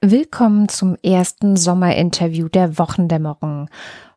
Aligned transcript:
Willkommen 0.00 0.68
zum 0.68 0.96
ersten 1.02 1.56
Sommerinterview 1.56 2.48
der 2.48 2.78
Wochendämmerung. 2.78 3.68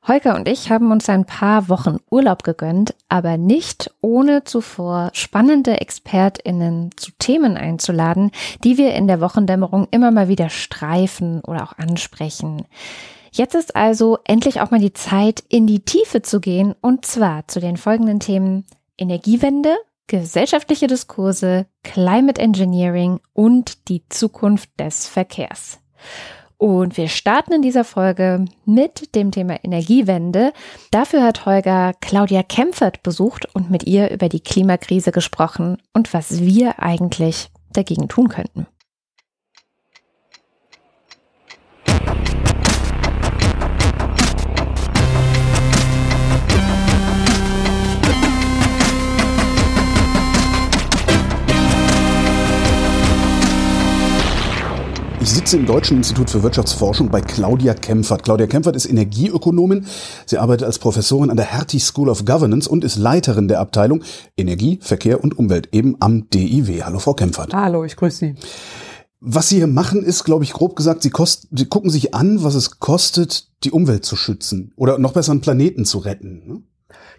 Holger 0.08 0.36
und 0.36 0.48
ich 0.48 0.70
haben 0.70 0.92
uns 0.92 1.10
ein 1.10 1.26
paar 1.26 1.70
Wochen 1.70 1.98
Urlaub 2.12 2.44
gegönnt, 2.44 2.94
aber 3.10 3.38
nicht 3.38 3.90
ohne 4.00 4.44
zuvor 4.44 5.10
spannende 5.14 5.82
ExpertInnen 5.82 6.92
zu 6.98 7.10
Themen 7.18 7.58
einzuladen, 7.58 8.30
die 8.64 8.78
wir 8.78 8.94
in 8.94 9.08
der 9.08 9.22
Wochendämmerung 9.22 9.88
immer 9.90 10.12
mal 10.12 10.28
wieder 10.28 10.50
streifen 10.50 11.42
oder 11.42 11.64
auch 11.64 11.80
ansprechen. 11.80 12.68
Jetzt 13.32 13.56
ist 13.56 13.76
also 13.76 14.20
endlich 14.24 14.62
auch 14.62 14.70
mal 14.70 14.80
die 14.80 14.94
Zeit, 14.94 15.44
in 15.50 15.66
die 15.66 15.80
Tiefe 15.80 16.22
zu 16.22 16.42
gehen 16.42 16.76
und 16.82 17.08
zwar 17.08 17.48
zu 17.48 17.60
den 17.60 17.78
folgenden 17.78 18.20
Themen 18.20 18.66
Energiewende, 19.00 19.76
gesellschaftliche 20.12 20.88
Diskurse, 20.88 21.68
Climate 21.84 22.42
Engineering 22.42 23.22
und 23.32 23.88
die 23.88 24.04
Zukunft 24.10 24.70
des 24.78 25.08
Verkehrs. 25.08 25.80
Und 26.58 26.98
wir 26.98 27.08
starten 27.08 27.54
in 27.54 27.62
dieser 27.62 27.86
Folge 27.86 28.44
mit 28.66 29.16
dem 29.16 29.32
Thema 29.32 29.64
Energiewende. 29.64 30.52
Dafür 30.92 31.24
hat 31.24 31.46
Holger 31.46 31.94
Claudia 32.02 32.44
Kempfert 32.44 33.04
besucht 33.04 33.48
und 33.56 33.72
mit 33.72 33.84
ihr 33.88 34.12
über 34.12 34.28
die 34.28 34.42
Klimakrise 34.42 35.14
gesprochen 35.14 35.78
und 35.94 36.14
was 36.14 36.42
wir 36.42 36.84
eigentlich 36.84 37.50
dagegen 37.72 38.10
tun 38.10 38.28
könnten. 38.28 38.68
Sitze 55.42 55.58
im 55.58 55.66
Deutschen 55.66 55.98
Institut 55.98 56.30
für 56.30 56.44
Wirtschaftsforschung 56.44 57.10
bei 57.10 57.20
Claudia 57.20 57.74
Kempfert. 57.74 58.22
Claudia 58.22 58.46
Kempfert 58.46 58.76
ist 58.76 58.86
Energieökonomin. 58.86 59.88
Sie 60.28 60.38
arbeitet 60.38 60.68
als 60.68 60.78
Professorin 60.78 61.32
an 61.32 61.36
der 61.36 61.48
Hertie 61.48 61.80
School 61.80 62.10
of 62.10 62.26
Governance 62.26 62.70
und 62.70 62.84
ist 62.84 62.96
Leiterin 62.96 63.48
der 63.48 63.60
Abteilung 63.60 64.04
Energie, 64.38 64.78
Verkehr 64.84 65.24
und 65.24 65.40
Umwelt 65.40 65.70
eben 65.72 65.96
am 66.00 66.30
DIW. 66.30 66.84
Hallo, 66.84 67.00
Frau 67.00 67.16
Kempfert. 67.16 67.56
Hallo, 67.56 67.84
ich 67.84 67.96
grüße 67.96 68.18
Sie. 68.18 68.36
Was 69.20 69.50
Sie 69.50 69.56
hier 69.56 69.66
machen, 69.66 70.04
ist, 70.04 70.26
glaube 70.26 70.44
ich, 70.44 70.54
grob 70.54 70.76
gesagt, 70.76 71.02
Sie, 71.02 71.10
kost, 71.10 71.48
Sie 71.50 71.66
gucken 71.66 71.90
sich 71.90 72.14
an, 72.14 72.44
was 72.44 72.54
es 72.54 72.80
kostet, 72.80 73.48
die 73.64 73.72
Umwelt 73.72 74.06
zu 74.06 74.16
schützen 74.16 74.74
oder 74.76 75.00
noch 75.00 75.14
besser 75.14 75.32
einen 75.32 75.42
Planeten 75.42 75.86
zu 75.86 75.98
retten. 75.98 76.68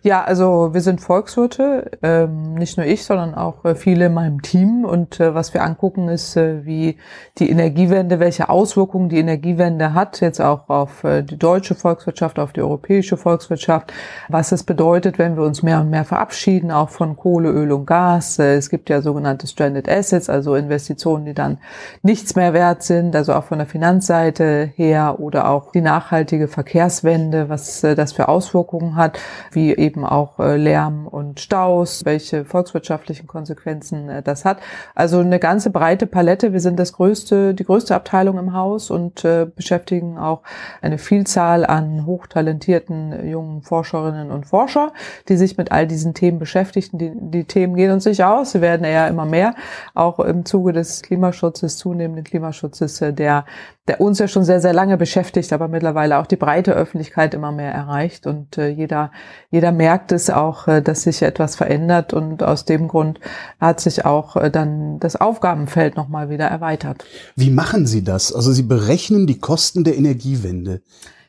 Ja, 0.04 0.24
also 0.24 0.74
wir 0.74 0.80
sind 0.80 1.00
Volkswirte, 1.00 1.92
ähm, 2.02 2.54
nicht 2.54 2.76
nur 2.76 2.84
ich, 2.84 3.04
sondern 3.04 3.36
auch 3.36 3.64
äh, 3.64 3.76
viele 3.76 4.06
in 4.06 4.14
meinem 4.14 4.42
Team. 4.42 4.84
Und 4.84 5.20
äh, 5.20 5.32
was 5.32 5.54
wir 5.54 5.62
angucken, 5.62 6.08
ist, 6.08 6.36
äh, 6.36 6.66
wie 6.66 6.96
die 7.38 7.48
Energiewende, 7.48 8.18
welche 8.18 8.48
Auswirkungen 8.48 9.10
die 9.10 9.20
Energiewende 9.20 9.94
hat, 9.94 10.20
jetzt 10.20 10.40
auch 10.40 10.68
auf 10.68 11.04
äh, 11.04 11.22
die 11.22 11.38
deutsche 11.38 11.76
Volkswirtschaft, 11.76 12.40
auf 12.40 12.52
die 12.52 12.62
europäische 12.62 13.16
Volkswirtschaft, 13.16 13.92
was 14.28 14.50
es 14.50 14.64
bedeutet, 14.64 15.20
wenn 15.20 15.36
wir 15.36 15.44
uns 15.44 15.62
mehr 15.62 15.80
und 15.80 15.90
mehr 15.90 16.04
verabschieden, 16.04 16.72
auch 16.72 16.88
von 16.88 17.16
Kohle, 17.16 17.50
Öl 17.50 17.70
und 17.70 17.86
Gas. 17.86 18.40
Äh, 18.40 18.56
es 18.56 18.70
gibt 18.70 18.90
ja 18.90 19.02
sogenannte 19.02 19.46
Stranded 19.46 19.88
Assets, 19.88 20.28
also 20.28 20.56
Investitionen, 20.56 21.26
die 21.26 21.34
dann 21.34 21.58
nichts 22.02 22.34
mehr 22.34 22.52
wert 22.52 22.82
sind, 22.82 23.14
also 23.14 23.34
auch 23.34 23.44
von 23.44 23.58
der 23.58 23.68
Finanzseite 23.68 24.72
her 24.74 25.20
oder 25.20 25.48
auch 25.48 25.70
die 25.70 25.80
nachhaltige 25.80 26.48
Verkehrswende, 26.48 27.48
was 27.48 27.84
äh, 27.84 27.94
das 27.94 28.12
für 28.12 28.26
Auswirkungen 28.26 28.96
hat, 28.96 29.20
wie 29.52 29.72
eben 29.76 29.91
eben 29.92 30.06
auch 30.06 30.38
äh, 30.38 30.56
Lärm 30.56 31.06
und 31.06 31.38
Staus, 31.38 32.04
welche 32.04 32.44
volkswirtschaftlichen 32.46 33.26
Konsequenzen 33.26 34.08
äh, 34.08 34.22
das 34.22 34.44
hat. 34.44 34.58
Also 34.94 35.18
eine 35.18 35.38
ganze 35.38 35.70
breite 35.70 36.06
Palette. 36.06 36.52
Wir 36.52 36.60
sind 36.60 36.78
das 36.78 36.94
größte, 36.94 37.52
die 37.54 37.64
größte 37.64 37.94
Abteilung 37.94 38.38
im 38.38 38.54
Haus 38.54 38.90
und 38.90 39.24
äh, 39.24 39.46
beschäftigen 39.54 40.18
auch 40.18 40.42
eine 40.80 40.96
Vielzahl 40.96 41.66
an 41.66 42.06
hochtalentierten 42.06 43.28
jungen 43.28 43.62
Forscherinnen 43.62 44.30
und 44.30 44.46
Forscher, 44.46 44.92
die 45.28 45.36
sich 45.36 45.58
mit 45.58 45.70
all 45.70 45.86
diesen 45.86 46.14
Themen 46.14 46.38
beschäftigen. 46.38 46.98
Die, 46.98 47.12
die 47.14 47.44
Themen 47.44 47.76
gehen 47.76 47.92
uns 47.92 48.06
nicht 48.06 48.24
aus. 48.24 48.52
Sie 48.52 48.62
werden 48.62 48.84
eher 48.84 49.08
immer 49.08 49.26
mehr, 49.26 49.54
auch 49.94 50.20
im 50.20 50.46
Zuge 50.46 50.72
des 50.72 51.02
Klimaschutzes, 51.02 51.76
zunehmenden 51.76 52.24
Klimaschutzes, 52.24 53.02
der 53.10 53.44
der 53.88 54.00
uns 54.00 54.20
ja 54.20 54.28
schon 54.28 54.44
sehr, 54.44 54.60
sehr 54.60 54.72
lange 54.72 54.96
beschäftigt, 54.96 55.52
aber 55.52 55.66
mittlerweile 55.66 56.18
auch 56.18 56.26
die 56.26 56.36
breite 56.36 56.72
Öffentlichkeit 56.72 57.34
immer 57.34 57.50
mehr 57.50 57.72
erreicht. 57.72 58.28
Und 58.28 58.56
äh, 58.56 58.68
jeder, 58.68 59.10
jeder 59.50 59.72
merkt 59.72 60.12
es 60.12 60.30
auch, 60.30 60.68
äh, 60.68 60.82
dass 60.82 61.02
sich 61.02 61.22
etwas 61.22 61.56
verändert. 61.56 62.12
Und 62.12 62.44
aus 62.44 62.64
dem 62.64 62.86
Grund 62.86 63.18
hat 63.60 63.80
sich 63.80 64.04
auch 64.04 64.36
äh, 64.36 64.50
dann 64.52 65.00
das 65.00 65.16
Aufgabenfeld 65.16 65.96
nochmal 65.96 66.30
wieder 66.30 66.46
erweitert. 66.46 67.04
Wie 67.34 67.50
machen 67.50 67.86
Sie 67.86 68.04
das? 68.04 68.32
Also 68.32 68.52
Sie 68.52 68.62
berechnen 68.62 69.26
die 69.26 69.40
Kosten 69.40 69.82
der 69.82 69.96
Energiewende. 69.96 70.82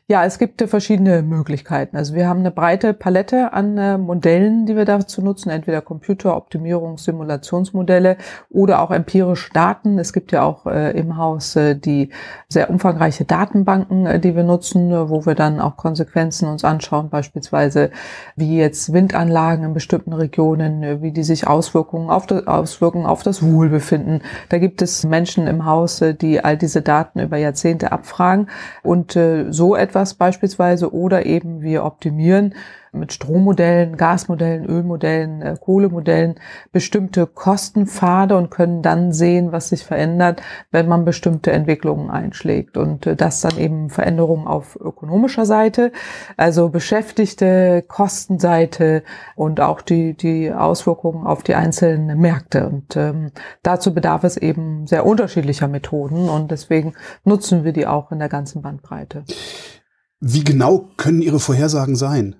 Ja, 0.06 0.26
es 0.26 0.38
gibt 0.38 0.60
verschiedene 0.68 1.22
Möglichkeiten. 1.22 1.96
Also 1.96 2.14
wir 2.14 2.28
haben 2.28 2.40
eine 2.40 2.50
breite 2.50 2.92
Palette 2.92 3.54
an 3.54 3.78
äh, 3.78 3.96
Modellen, 3.96 4.66
die 4.66 4.76
wir 4.76 4.84
dazu 4.84 5.22
nutzen, 5.22 5.48
entweder 5.48 5.80
Computeroptimierung, 5.80 6.98
Simulationsmodelle 6.98 8.18
oder 8.50 8.82
auch 8.82 8.90
empirische 8.90 9.50
Daten. 9.54 9.98
Es 9.98 10.12
gibt 10.12 10.30
ja 10.30 10.42
auch 10.42 10.66
äh, 10.66 10.90
im 10.90 11.16
Haus 11.16 11.56
äh, 11.56 11.74
die 11.74 12.10
sehr 12.50 12.68
umfangreiche 12.68 13.24
Datenbanken, 13.24 14.04
äh, 14.04 14.20
die 14.20 14.36
wir 14.36 14.42
nutzen, 14.42 14.90
äh, 14.90 15.08
wo 15.08 15.24
wir 15.24 15.34
dann 15.34 15.58
auch 15.58 15.78
Konsequenzen 15.78 16.48
uns 16.48 16.64
anschauen, 16.64 17.08
beispielsweise 17.08 17.90
wie 18.36 18.58
jetzt 18.58 18.92
Windanlagen 18.92 19.64
in 19.64 19.72
bestimmten 19.72 20.12
Regionen, 20.12 20.82
äh, 20.82 21.00
wie 21.00 21.12
die 21.12 21.24
sich 21.24 21.46
Auswirkungen 21.46 22.10
auf 22.10 22.26
das, 22.26 22.46
Auswirkungen 22.46 23.06
auf 23.06 23.22
das 23.22 23.42
Wohlbefinden. 23.42 24.20
Da 24.50 24.58
gibt 24.58 24.82
es 24.82 25.02
Menschen 25.02 25.46
im 25.46 25.64
Haus, 25.64 26.04
die 26.20 26.44
all 26.44 26.58
diese 26.58 26.82
Daten 26.82 27.20
über 27.20 27.38
Jahrzehnte 27.38 27.90
abfragen 27.90 28.50
und 28.82 29.18
so 29.48 29.74
etwas 29.76 29.93
etwas 29.94 30.14
beispielsweise 30.14 30.92
oder 30.92 31.24
eben 31.24 31.62
wir 31.62 31.84
optimieren 31.84 32.54
mit 32.94 33.12
Strommodellen, 33.12 33.96
Gasmodellen, 33.96 34.64
Ölmodellen, 34.66 35.42
äh, 35.42 35.56
Kohlemodellen 35.60 36.36
bestimmte 36.72 37.26
Kostenpfade 37.26 38.36
und 38.36 38.50
können 38.50 38.82
dann 38.82 39.12
sehen, 39.12 39.52
was 39.52 39.68
sich 39.68 39.84
verändert, 39.84 40.42
wenn 40.70 40.88
man 40.88 41.04
bestimmte 41.04 41.52
Entwicklungen 41.52 42.10
einschlägt. 42.10 42.76
Und 42.76 43.06
äh, 43.06 43.16
das 43.16 43.40
dann 43.40 43.58
eben 43.58 43.90
Veränderungen 43.90 44.46
auf 44.46 44.76
ökonomischer 44.76 45.44
Seite, 45.44 45.92
also 46.36 46.68
Beschäftigte, 46.68 47.82
Kostenseite 47.86 49.02
und 49.34 49.60
auch 49.60 49.80
die, 49.80 50.14
die 50.14 50.52
Auswirkungen 50.52 51.26
auf 51.26 51.42
die 51.42 51.54
einzelnen 51.54 52.18
Märkte. 52.20 52.68
Und 52.68 52.96
ähm, 52.96 53.32
dazu 53.62 53.92
bedarf 53.92 54.24
es 54.24 54.36
eben 54.36 54.86
sehr 54.86 55.04
unterschiedlicher 55.04 55.68
Methoden 55.68 56.28
und 56.28 56.50
deswegen 56.50 56.94
nutzen 57.24 57.64
wir 57.64 57.72
die 57.72 57.86
auch 57.86 58.12
in 58.12 58.18
der 58.18 58.28
ganzen 58.28 58.62
Bandbreite. 58.62 59.24
Wie 60.26 60.42
genau 60.42 60.88
können 60.96 61.20
Ihre 61.20 61.38
Vorhersagen 61.38 61.96
sein? 61.96 62.34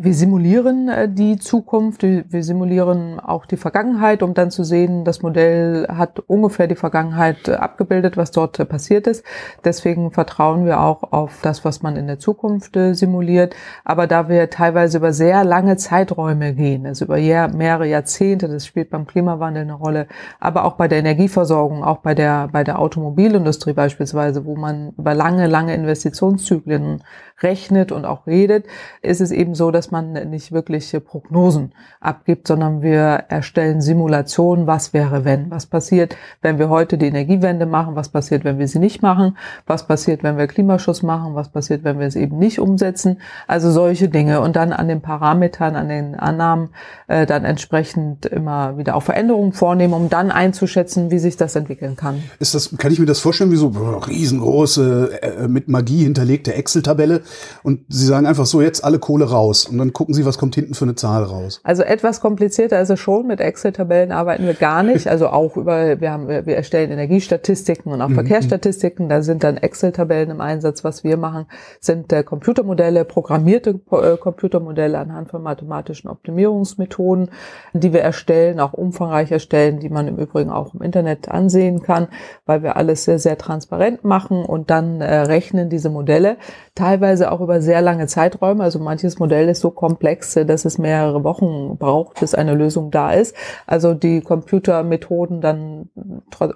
Wir 0.00 0.14
simulieren 0.14 0.88
äh, 0.88 1.08
die 1.08 1.38
Zukunft, 1.38 2.04
wir 2.04 2.44
simulieren 2.44 3.18
auch 3.18 3.46
die 3.46 3.56
Vergangenheit, 3.56 4.22
um 4.22 4.32
dann 4.32 4.52
zu 4.52 4.62
sehen, 4.62 5.04
das 5.04 5.22
Modell 5.22 5.88
hat 5.88 6.20
ungefähr 6.20 6.68
die 6.68 6.76
Vergangenheit 6.76 7.48
äh, 7.48 7.54
abgebildet, 7.54 8.16
was 8.16 8.30
dort 8.30 8.60
äh, 8.60 8.64
passiert 8.64 9.08
ist. 9.08 9.24
Deswegen 9.64 10.12
vertrauen 10.12 10.64
wir 10.66 10.80
auch 10.80 11.02
auf 11.12 11.40
das, 11.42 11.64
was 11.64 11.82
man 11.82 11.96
in 11.96 12.06
der 12.06 12.20
Zukunft 12.20 12.76
simuliert. 12.92 13.56
Aber 13.84 14.06
da 14.06 14.28
wir 14.28 14.50
teilweise 14.50 14.98
über 14.98 15.12
sehr 15.12 15.42
lange 15.42 15.76
Zeiträume 15.76 16.54
gehen, 16.54 16.86
also 16.86 17.06
über 17.06 17.16
mehrere 17.16 17.88
Jahrzehnte, 17.88 18.46
das 18.46 18.66
spielt 18.66 18.90
beim 18.90 19.06
Klimawandel 19.06 19.64
eine 19.64 19.72
Rolle, 19.72 20.06
aber 20.38 20.64
auch 20.64 20.74
bei 20.74 20.86
der 20.86 20.98
Energieversorgung, 20.98 21.82
auch 21.82 21.98
bei 21.98 22.14
der, 22.14 22.48
bei 22.52 22.62
der 22.62 22.78
Automobilindustrie 22.78 23.72
beispielsweise, 23.72 24.44
wo 24.44 24.54
man 24.54 24.92
über 24.96 25.14
lange, 25.14 25.48
lange 25.48 25.74
Investitionszyklen 25.74 27.02
rechnet 27.42 27.92
und 27.92 28.04
auch 28.04 28.26
redet, 28.26 28.66
ist 29.02 29.20
es 29.20 29.30
eben 29.30 29.54
so, 29.54 29.70
dass 29.70 29.90
man 29.90 30.12
nicht 30.30 30.52
wirklich 30.52 30.96
Prognosen 31.04 31.72
abgibt, 32.00 32.48
sondern 32.48 32.82
wir 32.82 33.24
erstellen 33.28 33.80
Simulationen, 33.80 34.66
was 34.66 34.92
wäre 34.92 35.24
wenn, 35.24 35.50
was 35.50 35.66
passiert, 35.66 36.16
wenn 36.42 36.58
wir 36.58 36.68
heute 36.68 36.98
die 36.98 37.06
Energiewende 37.06 37.66
machen, 37.66 37.96
was 37.96 38.08
passiert, 38.08 38.44
wenn 38.44 38.58
wir 38.58 38.68
sie 38.68 38.78
nicht 38.78 39.02
machen, 39.02 39.36
was 39.66 39.86
passiert, 39.86 40.22
wenn 40.22 40.36
wir 40.36 40.46
Klimaschutz 40.46 41.02
machen, 41.02 41.34
was 41.34 41.50
passiert, 41.50 41.84
wenn 41.84 41.98
wir 41.98 42.06
es 42.06 42.16
eben 42.16 42.38
nicht 42.38 42.58
umsetzen, 42.58 43.20
also 43.46 43.70
solche 43.70 44.08
Dinge. 44.08 44.40
Und 44.40 44.56
dann 44.56 44.72
an 44.72 44.88
den 44.88 45.00
Parametern, 45.00 45.76
an 45.76 45.88
den 45.88 46.14
Annahmen 46.14 46.70
äh, 47.06 47.26
dann 47.26 47.44
entsprechend 47.44 48.26
immer 48.26 48.78
wieder 48.78 48.96
auch 48.96 49.02
Veränderungen 49.02 49.52
vornehmen, 49.52 49.94
um 49.94 50.08
dann 50.08 50.30
einzuschätzen, 50.30 51.10
wie 51.10 51.18
sich 51.18 51.36
das 51.36 51.54
entwickeln 51.54 51.96
kann. 51.96 52.22
Ist 52.40 52.54
das, 52.54 52.76
kann 52.78 52.92
ich 52.92 52.98
mir 52.98 53.06
das 53.06 53.20
vorstellen, 53.20 53.52
wie 53.52 53.56
so 53.56 53.68
riesengroße, 53.68 55.22
äh, 55.22 55.48
mit 55.48 55.68
Magie 55.68 56.04
hinterlegte 56.04 56.54
Excel-Tabelle, 56.54 57.22
und 57.62 57.80
sie 57.88 58.06
sagen 58.06 58.26
einfach 58.26 58.46
so, 58.46 58.60
jetzt 58.60 58.84
alle 58.84 58.98
Kohle 58.98 59.30
raus. 59.30 59.66
Und 59.66 59.78
dann 59.78 59.92
gucken 59.92 60.14
Sie, 60.14 60.24
was 60.24 60.38
kommt 60.38 60.54
hinten 60.54 60.74
für 60.74 60.84
eine 60.84 60.94
Zahl 60.94 61.22
raus. 61.22 61.60
Also 61.64 61.82
etwas 61.82 62.20
komplizierter 62.20 62.80
ist 62.80 62.90
es 62.90 63.00
schon. 63.00 63.26
Mit 63.26 63.40
Excel-Tabellen 63.40 64.12
arbeiten 64.12 64.46
wir 64.46 64.54
gar 64.54 64.82
nicht. 64.82 65.08
Also 65.08 65.28
auch 65.28 65.56
über, 65.56 66.00
wir 66.00 66.10
haben, 66.10 66.28
wir 66.28 66.56
erstellen 66.56 66.90
Energiestatistiken 66.90 67.92
und 67.92 68.00
auch 68.00 68.08
mhm. 68.08 68.14
Verkehrsstatistiken. 68.14 69.08
Da 69.08 69.22
sind 69.22 69.44
dann 69.44 69.56
Excel-Tabellen 69.56 70.30
im 70.30 70.40
Einsatz. 70.40 70.84
Was 70.84 71.04
wir 71.04 71.16
machen, 71.16 71.46
sind 71.80 72.12
äh, 72.12 72.22
Computermodelle, 72.22 73.04
programmierte 73.04 73.80
äh, 73.90 74.16
Computermodelle 74.16 74.98
anhand 74.98 75.30
von 75.30 75.42
mathematischen 75.42 76.10
Optimierungsmethoden, 76.10 77.30
die 77.72 77.92
wir 77.92 78.00
erstellen, 78.00 78.60
auch 78.60 78.72
umfangreich 78.72 79.32
erstellen, 79.32 79.80
die 79.80 79.88
man 79.88 80.08
im 80.08 80.16
Übrigen 80.16 80.50
auch 80.50 80.74
im 80.74 80.82
Internet 80.82 81.28
ansehen 81.28 81.82
kann, 81.82 82.08
weil 82.46 82.62
wir 82.62 82.76
alles 82.76 83.04
sehr, 83.04 83.18
sehr 83.18 83.38
transparent 83.38 84.04
machen 84.04 84.44
und 84.44 84.70
dann 84.70 85.00
äh, 85.00 85.20
rechnen 85.20 85.70
diese 85.70 85.90
Modelle 85.90 86.36
teilweise 86.74 87.17
auch 87.26 87.40
über 87.40 87.60
sehr 87.60 87.82
lange 87.82 88.06
Zeiträume. 88.06 88.62
Also 88.62 88.78
manches 88.78 89.18
Modell 89.18 89.48
ist 89.48 89.60
so 89.60 89.70
komplex, 89.70 90.36
äh, 90.36 90.44
dass 90.44 90.64
es 90.64 90.78
mehrere 90.78 91.24
Wochen 91.24 91.76
braucht, 91.78 92.20
bis 92.20 92.34
eine 92.34 92.54
Lösung 92.54 92.90
da 92.90 93.12
ist. 93.12 93.34
Also 93.66 93.94
die 93.94 94.20
Computermethoden 94.20 95.40
dann, 95.40 95.90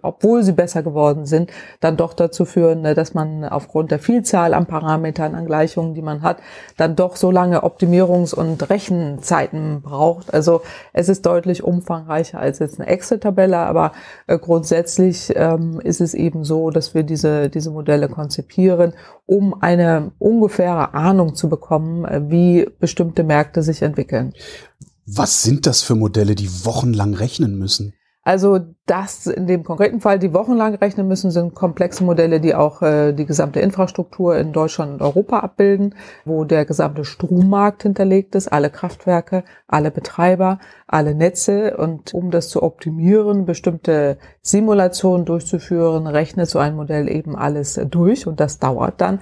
obwohl 0.02 0.42
sie 0.42 0.52
besser 0.52 0.82
geworden 0.82 1.26
sind, 1.26 1.50
dann 1.80 1.96
doch 1.96 2.14
dazu 2.14 2.44
führen, 2.44 2.84
äh, 2.84 2.94
dass 2.94 3.14
man 3.14 3.44
aufgrund 3.44 3.90
der 3.90 3.98
Vielzahl 3.98 4.54
an 4.54 4.66
Parametern, 4.66 5.34
an 5.34 5.46
Gleichungen, 5.46 5.94
die 5.94 6.02
man 6.02 6.22
hat, 6.22 6.38
dann 6.76 6.96
doch 6.96 7.16
so 7.16 7.30
lange 7.30 7.62
Optimierungs- 7.64 8.34
und 8.34 8.68
Rechenzeiten 8.70 9.82
braucht. 9.82 10.32
Also 10.32 10.62
es 10.92 11.08
ist 11.08 11.26
deutlich 11.26 11.62
umfangreicher 11.62 12.38
als 12.38 12.58
jetzt 12.58 12.80
eine 12.80 12.88
Excel-Tabelle, 12.88 13.58
aber 13.58 13.92
äh, 14.26 14.38
grundsätzlich 14.38 15.32
ähm, 15.36 15.80
ist 15.80 16.00
es 16.00 16.14
eben 16.14 16.44
so, 16.44 16.70
dass 16.70 16.94
wir 16.94 17.02
diese, 17.02 17.48
diese 17.48 17.70
Modelle 17.70 18.08
konzipieren, 18.08 18.94
um 19.26 19.54
eine 19.60 20.12
ungefähre 20.52 20.94
Ahnung 20.94 21.34
zu 21.34 21.48
bekommen, 21.48 22.04
äh, 22.04 22.30
wie 22.30 22.66
bestimmte 22.78 23.24
Märkte 23.24 23.62
sich 23.62 23.82
entwickeln. 23.82 24.34
Was 25.06 25.42
sind 25.42 25.66
das 25.66 25.82
für 25.82 25.94
Modelle, 25.94 26.34
die 26.34 26.64
wochenlang 26.64 27.14
rechnen 27.14 27.58
müssen? 27.58 27.94
Also 28.22 28.60
das 28.92 29.26
in 29.26 29.46
dem 29.46 29.64
konkreten 29.64 30.02
Fall, 30.02 30.18
die 30.18 30.34
wochenlang 30.34 30.74
rechnen 30.74 31.08
müssen, 31.08 31.30
sind 31.30 31.54
komplexe 31.54 32.04
Modelle, 32.04 32.40
die 32.40 32.54
auch 32.54 32.82
äh, 32.82 33.14
die 33.14 33.24
gesamte 33.24 33.58
Infrastruktur 33.58 34.36
in 34.36 34.52
Deutschland 34.52 34.92
und 34.92 35.00
Europa 35.00 35.38
abbilden, 35.38 35.94
wo 36.26 36.44
der 36.44 36.66
gesamte 36.66 37.06
Strommarkt 37.06 37.84
hinterlegt 37.84 38.34
ist, 38.34 38.48
alle 38.48 38.68
Kraftwerke, 38.68 39.44
alle 39.66 39.90
Betreiber, 39.90 40.58
alle 40.86 41.14
Netze. 41.14 41.74
Und 41.78 42.12
um 42.12 42.30
das 42.30 42.50
zu 42.50 42.62
optimieren, 42.62 43.46
bestimmte 43.46 44.18
Simulationen 44.42 45.24
durchzuführen, 45.24 46.06
rechnet 46.06 46.50
so 46.50 46.58
ein 46.58 46.76
Modell 46.76 47.08
eben 47.08 47.34
alles 47.34 47.80
durch 47.90 48.26
und 48.26 48.40
das 48.40 48.58
dauert 48.58 49.00
dann 49.00 49.20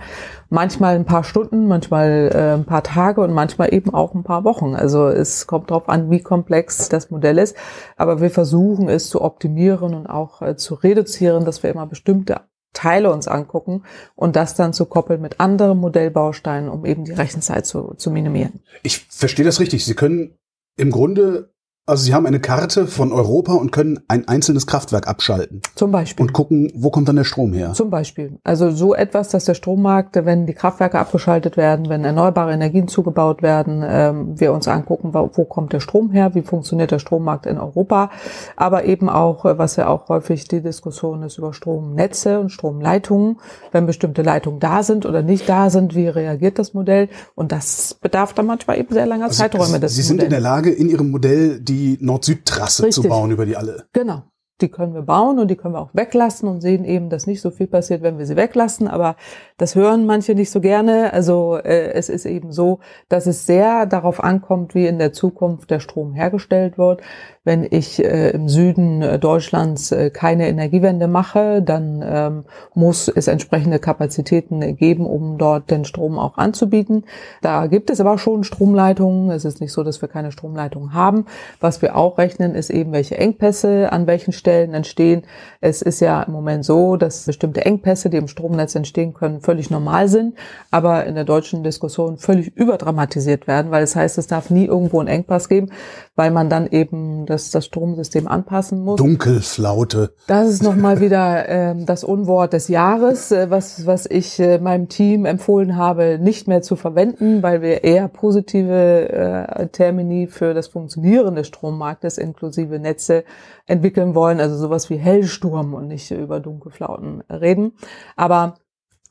manchmal 0.48 0.96
ein 0.96 1.04
paar 1.04 1.22
Stunden, 1.22 1.68
manchmal 1.68 2.32
äh, 2.34 2.54
ein 2.54 2.64
paar 2.64 2.82
Tage 2.82 3.20
und 3.20 3.32
manchmal 3.32 3.72
eben 3.72 3.94
auch 3.94 4.14
ein 4.14 4.24
paar 4.24 4.42
Wochen. 4.42 4.74
Also 4.74 5.06
es 5.06 5.46
kommt 5.46 5.70
darauf 5.70 5.88
an, 5.88 6.10
wie 6.10 6.20
komplex 6.20 6.88
das 6.88 7.10
Modell 7.12 7.38
ist. 7.38 7.56
Aber 7.96 8.20
wir 8.20 8.30
versuchen 8.30 8.88
es 8.88 9.08
zu 9.08 9.22
optimieren 9.22 9.59
und 9.94 10.06
auch 10.06 10.42
äh, 10.42 10.56
zu 10.56 10.74
reduzieren, 10.74 11.44
dass 11.44 11.62
wir 11.62 11.70
immer 11.70 11.86
bestimmte 11.86 12.42
Teile 12.72 13.12
uns 13.12 13.26
angucken 13.26 13.84
und 14.14 14.36
das 14.36 14.54
dann 14.54 14.72
zu 14.72 14.86
koppeln 14.86 15.20
mit 15.20 15.40
anderen 15.40 15.78
Modellbausteinen, 15.78 16.68
um 16.68 16.86
eben 16.86 17.04
die 17.04 17.12
Rechenzeit 17.12 17.66
zu, 17.66 17.94
zu 17.94 18.10
minimieren. 18.10 18.60
Ich 18.82 18.98
verstehe 18.98 19.44
das 19.44 19.60
richtig. 19.60 19.84
Sie 19.84 19.94
können 19.94 20.38
im 20.76 20.90
Grunde 20.90 21.52
also 21.90 22.04
Sie 22.04 22.14
haben 22.14 22.24
eine 22.24 22.40
Karte 22.40 22.86
von 22.86 23.12
Europa 23.12 23.54
und 23.54 23.72
können 23.72 24.00
ein 24.06 24.28
einzelnes 24.28 24.66
Kraftwerk 24.66 25.08
abschalten. 25.08 25.60
Zum 25.74 25.90
Beispiel. 25.90 26.24
Und 26.24 26.32
gucken, 26.32 26.72
wo 26.74 26.90
kommt 26.90 27.08
dann 27.08 27.16
der 27.16 27.24
Strom 27.24 27.52
her? 27.52 27.72
Zum 27.72 27.90
Beispiel. 27.90 28.38
Also 28.44 28.70
so 28.70 28.94
etwas, 28.94 29.28
dass 29.30 29.44
der 29.44 29.54
Strommarkt, 29.54 30.14
wenn 30.24 30.46
die 30.46 30.54
Kraftwerke 30.54 30.98
abgeschaltet 30.98 31.56
werden, 31.56 31.88
wenn 31.88 32.04
erneuerbare 32.04 32.52
Energien 32.52 32.86
zugebaut 32.86 33.42
werden, 33.42 33.82
ähm, 33.84 34.38
wir 34.38 34.52
uns 34.52 34.68
angucken, 34.68 35.12
wo, 35.12 35.44
kommt 35.44 35.72
der 35.72 35.80
Strom 35.80 36.12
her, 36.12 36.34
wie 36.34 36.42
funktioniert 36.42 36.92
der 36.92 37.00
Strommarkt 37.00 37.46
in 37.46 37.58
Europa, 37.58 38.10
aber 38.56 38.84
eben 38.84 39.08
auch, 39.08 39.44
äh, 39.44 39.58
was 39.58 39.76
ja 39.76 39.88
auch 39.88 40.08
häufig 40.08 40.46
die 40.46 40.60
Diskussion 40.60 41.24
ist 41.24 41.38
über 41.38 41.52
Stromnetze 41.52 42.38
und 42.38 42.50
Stromleitungen, 42.50 43.38
wenn 43.72 43.86
bestimmte 43.86 44.22
Leitungen 44.22 44.60
da 44.60 44.84
sind 44.84 45.06
oder 45.06 45.22
nicht 45.22 45.48
da 45.48 45.70
sind, 45.70 45.96
wie 45.96 46.06
reagiert 46.06 46.58
das 46.58 46.72
Modell? 46.72 47.08
Und 47.34 47.50
das 47.50 47.94
bedarf 47.94 48.32
dann 48.32 48.46
manchmal 48.46 48.78
eben 48.78 48.94
sehr 48.94 49.06
langer 49.06 49.24
also 49.24 49.38
Zeiträume. 49.38 49.88
Sie 49.88 50.02
sind 50.02 50.16
Modell. 50.18 50.26
in 50.26 50.30
der 50.30 50.40
Lage, 50.40 50.70
in 50.70 50.88
Ihrem 50.88 51.10
Modell 51.10 51.58
die 51.58 51.79
die 51.80 52.04
Nord-Süd-Trasse 52.04 52.90
zu 52.90 53.02
bauen 53.02 53.30
über 53.30 53.46
die 53.46 53.56
alle. 53.56 53.88
Genau. 53.92 54.24
Die 54.60 54.68
können 54.68 54.94
wir 54.94 55.02
bauen 55.02 55.38
und 55.38 55.48
die 55.48 55.56
können 55.56 55.74
wir 55.74 55.80
auch 55.80 55.94
weglassen 55.94 56.48
und 56.48 56.60
sehen 56.60 56.84
eben, 56.84 57.08
dass 57.08 57.26
nicht 57.26 57.40
so 57.40 57.50
viel 57.50 57.66
passiert, 57.66 58.02
wenn 58.02 58.18
wir 58.18 58.26
sie 58.26 58.36
weglassen. 58.36 58.88
Aber 58.88 59.16
das 59.56 59.74
hören 59.74 60.06
manche 60.06 60.34
nicht 60.34 60.50
so 60.50 60.60
gerne. 60.60 61.12
Also 61.12 61.56
äh, 61.56 61.92
es 61.92 62.08
ist 62.08 62.26
eben 62.26 62.52
so, 62.52 62.80
dass 63.08 63.26
es 63.26 63.46
sehr 63.46 63.86
darauf 63.86 64.22
ankommt, 64.22 64.74
wie 64.74 64.86
in 64.86 64.98
der 64.98 65.12
Zukunft 65.12 65.70
der 65.70 65.80
Strom 65.80 66.14
hergestellt 66.14 66.78
wird. 66.78 67.00
Wenn 67.42 67.66
ich 67.68 68.04
äh, 68.04 68.30
im 68.30 68.50
Süden 68.50 69.00
äh, 69.00 69.18
Deutschlands 69.18 69.92
äh, 69.92 70.10
keine 70.10 70.46
Energiewende 70.46 71.08
mache, 71.08 71.62
dann 71.62 72.04
ähm, 72.06 72.44
muss 72.74 73.08
es 73.08 73.28
entsprechende 73.28 73.78
Kapazitäten 73.78 74.76
geben, 74.76 75.06
um 75.06 75.38
dort 75.38 75.70
den 75.70 75.86
Strom 75.86 76.18
auch 76.18 76.36
anzubieten. 76.36 77.04
Da 77.40 77.66
gibt 77.66 77.88
es 77.88 77.98
aber 77.98 78.18
schon 78.18 78.44
Stromleitungen. 78.44 79.30
Es 79.30 79.46
ist 79.46 79.62
nicht 79.62 79.72
so, 79.72 79.82
dass 79.82 80.02
wir 80.02 80.08
keine 80.08 80.32
Stromleitungen 80.32 80.92
haben. 80.92 81.24
Was 81.60 81.80
wir 81.80 81.96
auch 81.96 82.18
rechnen, 82.18 82.54
ist 82.54 82.68
eben, 82.68 82.92
welche 82.92 83.16
Engpässe 83.16 83.90
an 83.90 84.06
welchen 84.06 84.32
Stellen 84.32 84.49
entstehen. 84.50 85.22
Es 85.60 85.82
ist 85.82 86.00
ja 86.00 86.22
im 86.22 86.32
Moment 86.32 86.64
so, 86.64 86.96
dass 86.96 87.24
bestimmte 87.24 87.64
Engpässe, 87.64 88.10
die 88.10 88.16
im 88.16 88.28
Stromnetz 88.28 88.74
entstehen 88.74 89.14
können, 89.14 89.40
völlig 89.40 89.70
normal 89.70 90.08
sind, 90.08 90.34
aber 90.70 91.06
in 91.06 91.14
der 91.14 91.24
deutschen 91.24 91.62
Diskussion 91.62 92.18
völlig 92.18 92.56
überdramatisiert 92.56 93.46
werden, 93.46 93.70
weil 93.70 93.82
es 93.82 93.96
heißt, 93.96 94.18
es 94.18 94.26
darf 94.26 94.50
nie 94.50 94.66
irgendwo 94.66 95.00
einen 95.00 95.08
Engpass 95.08 95.48
geben, 95.48 95.70
weil 96.16 96.30
man 96.30 96.50
dann 96.50 96.66
eben 96.66 97.26
das, 97.26 97.50
das 97.50 97.66
Stromsystem 97.66 98.28
anpassen 98.28 98.84
muss. 98.84 98.96
Dunkelflaute. 98.96 100.14
Das 100.26 100.48
ist 100.48 100.62
nochmal 100.62 101.00
wieder 101.00 101.48
ähm, 101.48 101.86
das 101.86 102.04
Unwort 102.04 102.52
des 102.52 102.68
Jahres, 102.68 103.32
äh, 103.32 103.50
was, 103.50 103.86
was 103.86 104.06
ich 104.06 104.38
äh, 104.40 104.58
meinem 104.58 104.88
Team 104.88 105.24
empfohlen 105.24 105.76
habe, 105.76 106.18
nicht 106.20 106.48
mehr 106.48 106.62
zu 106.62 106.76
verwenden, 106.76 107.42
weil 107.42 107.62
wir 107.62 107.84
eher 107.84 108.08
positive 108.08 109.08
äh, 109.08 109.66
Termini 109.68 110.26
für 110.26 110.54
das 110.54 110.68
Funktionieren 110.68 111.34
des 111.34 111.48
Strommarktes 111.48 112.18
inklusive 112.18 112.78
Netze 112.78 113.24
entwickeln 113.66 114.14
wollen, 114.14 114.39
also 114.40 114.56
sowas 114.56 114.90
wie 114.90 114.96
Hellsturm 114.96 115.74
und 115.74 115.88
nicht 115.88 116.10
über 116.10 116.40
Dunkelflauten 116.40 117.22
reden. 117.30 117.72
Aber 118.16 118.54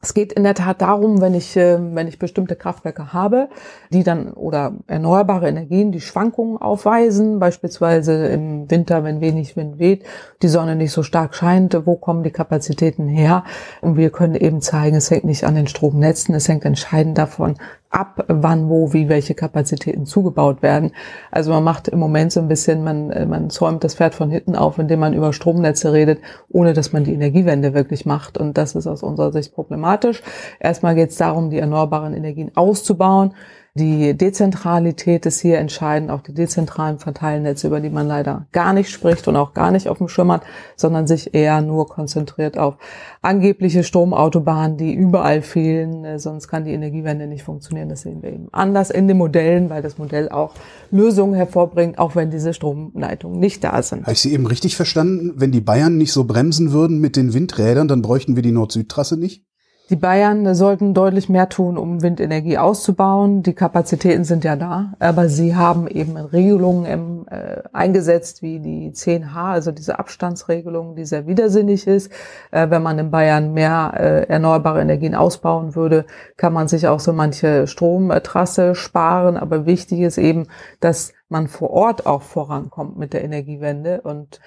es 0.02 0.14
geht 0.14 0.32
in 0.32 0.44
der 0.44 0.54
Tat 0.54 0.82
darum, 0.82 1.20
wenn 1.20 1.34
ich, 1.34 1.58
ähm, 1.58 1.94
wenn 1.94 2.08
ich 2.08 2.20
bestimmte 2.20 2.56
Kraftwerke 2.56 3.12
habe, 3.12 3.50
die 3.92 4.04
dann 4.04 4.32
oder 4.32 4.74
erneuerbare 4.88 5.50
Energien, 5.50 5.92
die 5.92 6.00
Schwankungen 6.00 6.58
aufweisen, 6.58 7.40
beispielsweise 7.40 8.28
im 8.28 8.72
Winter, 8.72 9.04
wenn 9.04 9.20
wenig 9.20 9.58
Wind 9.58 9.78
weht, 9.78 10.06
die 10.42 10.48
Sonne 10.48 10.78
nicht 10.78 10.94
so 10.94 11.04
stark 11.04 11.36
scheint, 11.36 11.86
wo 11.86 11.98
kommen 11.98 12.24
die 12.24 12.32
Kapazitäten 12.32 13.10
her? 13.10 13.44
Und 13.82 13.98
wir 13.98 14.10
können 14.10 14.36
eben 14.36 14.62
zeigen, 14.62 14.96
es 14.96 15.12
hängt 15.12 15.26
nicht 15.26 15.44
an 15.44 15.56
den 15.56 15.68
Stromnetzen, 15.68 16.34
es 16.34 16.48
hängt 16.48 16.64
entscheidend 16.64 17.18
davon 17.18 17.56
ab, 17.90 18.24
wann, 18.28 18.70
wo, 18.70 18.94
wie, 18.94 19.10
welche 19.10 19.34
Kapazitäten 19.34 20.06
zugebaut 20.06 20.62
werden. 20.62 20.92
Also 21.32 21.52
man 21.52 21.64
macht 21.64 21.88
im 21.88 21.98
Moment 21.98 22.32
so 22.32 22.40
ein 22.40 22.48
bisschen, 22.48 22.84
man, 22.84 23.10
äh, 23.10 23.26
man 23.26 23.50
zäumt 23.50 23.84
das 23.84 23.96
Pferd 23.96 24.14
von 24.14 24.30
hinten 24.30 24.56
auf, 24.56 24.78
indem 24.78 25.00
man 25.00 25.14
über 25.14 25.34
Stromnetze 25.34 25.92
redet, 25.92 26.20
ohne 26.50 26.74
dass 26.74 26.94
man 26.94 27.04
die 27.04 27.14
Energiewende 27.14 27.74
wirklich 27.74 28.06
macht. 28.06 28.38
Und 28.38 28.58
das 28.58 28.76
ist 28.76 28.86
aus 28.86 29.02
unserer 29.02 29.32
Sicht 29.32 29.54
problematisch. 29.56 30.22
Erstmal 30.60 30.94
geht 30.96 31.10
es 31.10 31.18
darum, 31.18 31.50
die 31.50 31.58
erneuerbaren 31.58 32.14
Energien 32.14 32.52
auszubauen. 32.56 33.34
Die 33.76 34.18
Dezentralität 34.18 35.26
ist 35.26 35.40
hier 35.40 35.60
entscheidend, 35.60 36.10
auch 36.10 36.22
die 36.22 36.34
dezentralen 36.34 37.00
Verteilnetze, 37.00 37.68
über 37.68 37.80
die 37.80 37.90
man 37.90 38.08
leider 38.08 38.48
gar 38.52 38.74
nicht 38.74 38.90
spricht 38.90 39.28
und 39.28 39.36
auch 39.36 39.54
gar 39.54 39.72
nicht 39.72 39.88
auf 39.88 40.00
dem 40.00 40.08
Schirm 40.08 40.32
hat, 40.32 40.42
sondern 40.76 41.08
sich 41.08 41.34
eher 41.34 41.62
nur 41.62 41.88
konzentriert 41.88 42.58
auf 42.58 42.78
angebliche 43.22 43.84
Stromautobahnen, 43.84 44.78
die 44.78 44.94
überall 44.94 45.42
fehlen, 45.42 46.04
äh, 46.04 46.20
sonst 46.20 46.48
kann 46.48 46.66
die 46.66 46.72
Energiewende 46.72 47.28
nicht 47.28 47.44
funktionieren. 47.44 47.90
Das 47.90 48.02
sehen 48.02 48.24
wir 48.24 48.32
eben 48.32 48.48
anders 48.52 48.90
in 48.90 49.08
den 49.08 49.18
Modellen, 49.18 49.70
weil 49.70 49.82
das 49.82 49.98
Modell 49.98 50.30
auch 50.30 50.54
Lösungen 50.90 51.36
hervorbringt, 51.36 52.00
auch 52.00 52.16
wenn 52.16 52.32
diese 52.32 52.54
Stromleitungen 52.54 53.40
nicht 53.40 53.64
da 53.64 53.82
sind. 53.84 54.04
Habe 54.04 54.14
ich 54.14 54.22
Sie 54.22 54.34
eben 54.34 54.48
richtig 54.48 54.76
verstanden? 54.76 55.34
Wenn 55.36 55.52
die 55.52 55.62
Bayern 55.62 55.98
nicht 55.98 56.12
so 56.12 56.24
bremsen 56.24 56.72
würden 56.72 57.00
mit 57.00 57.16
den 57.16 57.34
Windrädern, 57.34 57.88
dann 57.88 58.02
bräuchten 58.02 58.36
wir 58.36 58.44
die 58.44 58.52
Nord-Süd-Trasse 58.52 59.18
nicht? 59.18 59.49
Die 59.90 59.96
Bayern 59.96 60.54
sollten 60.54 60.94
deutlich 60.94 61.30
mehr 61.30 61.50
tun, 61.50 61.76
um 61.76 62.04
Windenergie 62.04 62.60
auszubauen. 62.60 63.42
Die 63.42 63.54
Kapazitäten 63.54 64.24
sind 64.24 64.44
ja 64.44 64.56
da, 64.56 64.94
aber 65.00 65.30
sie 65.30 65.56
haben 65.56 65.88
eben 65.88 66.16
Regelungen 66.16 67.28
äh, 67.28 67.64
eingesetzt, 67.74 68.44
wie 68.44 68.60
die 68.60 68.92
10H, 68.92 69.34
also 69.34 69.72
diese 69.72 69.98
Abstandsregelung, 69.98 70.96
die 70.96 71.06
sehr 71.06 71.26
widersinnig 71.26 71.88
ist. 71.88 72.12
Äh, 72.52 72.70
wenn 72.70 72.84
man 72.84 73.00
in 73.00 73.10
Bayern 73.10 73.56
mehr 73.56 73.94
äh, 73.96 74.30
erneuerbare 74.30 74.80
Energien 74.80 75.16
ausbauen 75.16 75.74
würde, 75.74 76.06
kann 76.38 76.54
man 76.54 76.68
sich 76.68 76.88
auch 76.88 77.00
so 77.00 77.12
manche 77.12 77.66
Stromtrasse 77.66 78.76
sparen. 78.76 79.38
Aber 79.38 79.66
wichtig 79.66 80.02
ist 80.02 80.20
eben, 80.20 80.50
dass 80.82 81.14
man 81.30 81.48
vor 81.48 81.72
Ort 81.72 82.06
auch 82.06 82.22
vorankommt 82.22 83.00
mit 83.00 83.14
der 83.14 83.24
Energiewende 83.24 84.02
und 84.02 84.40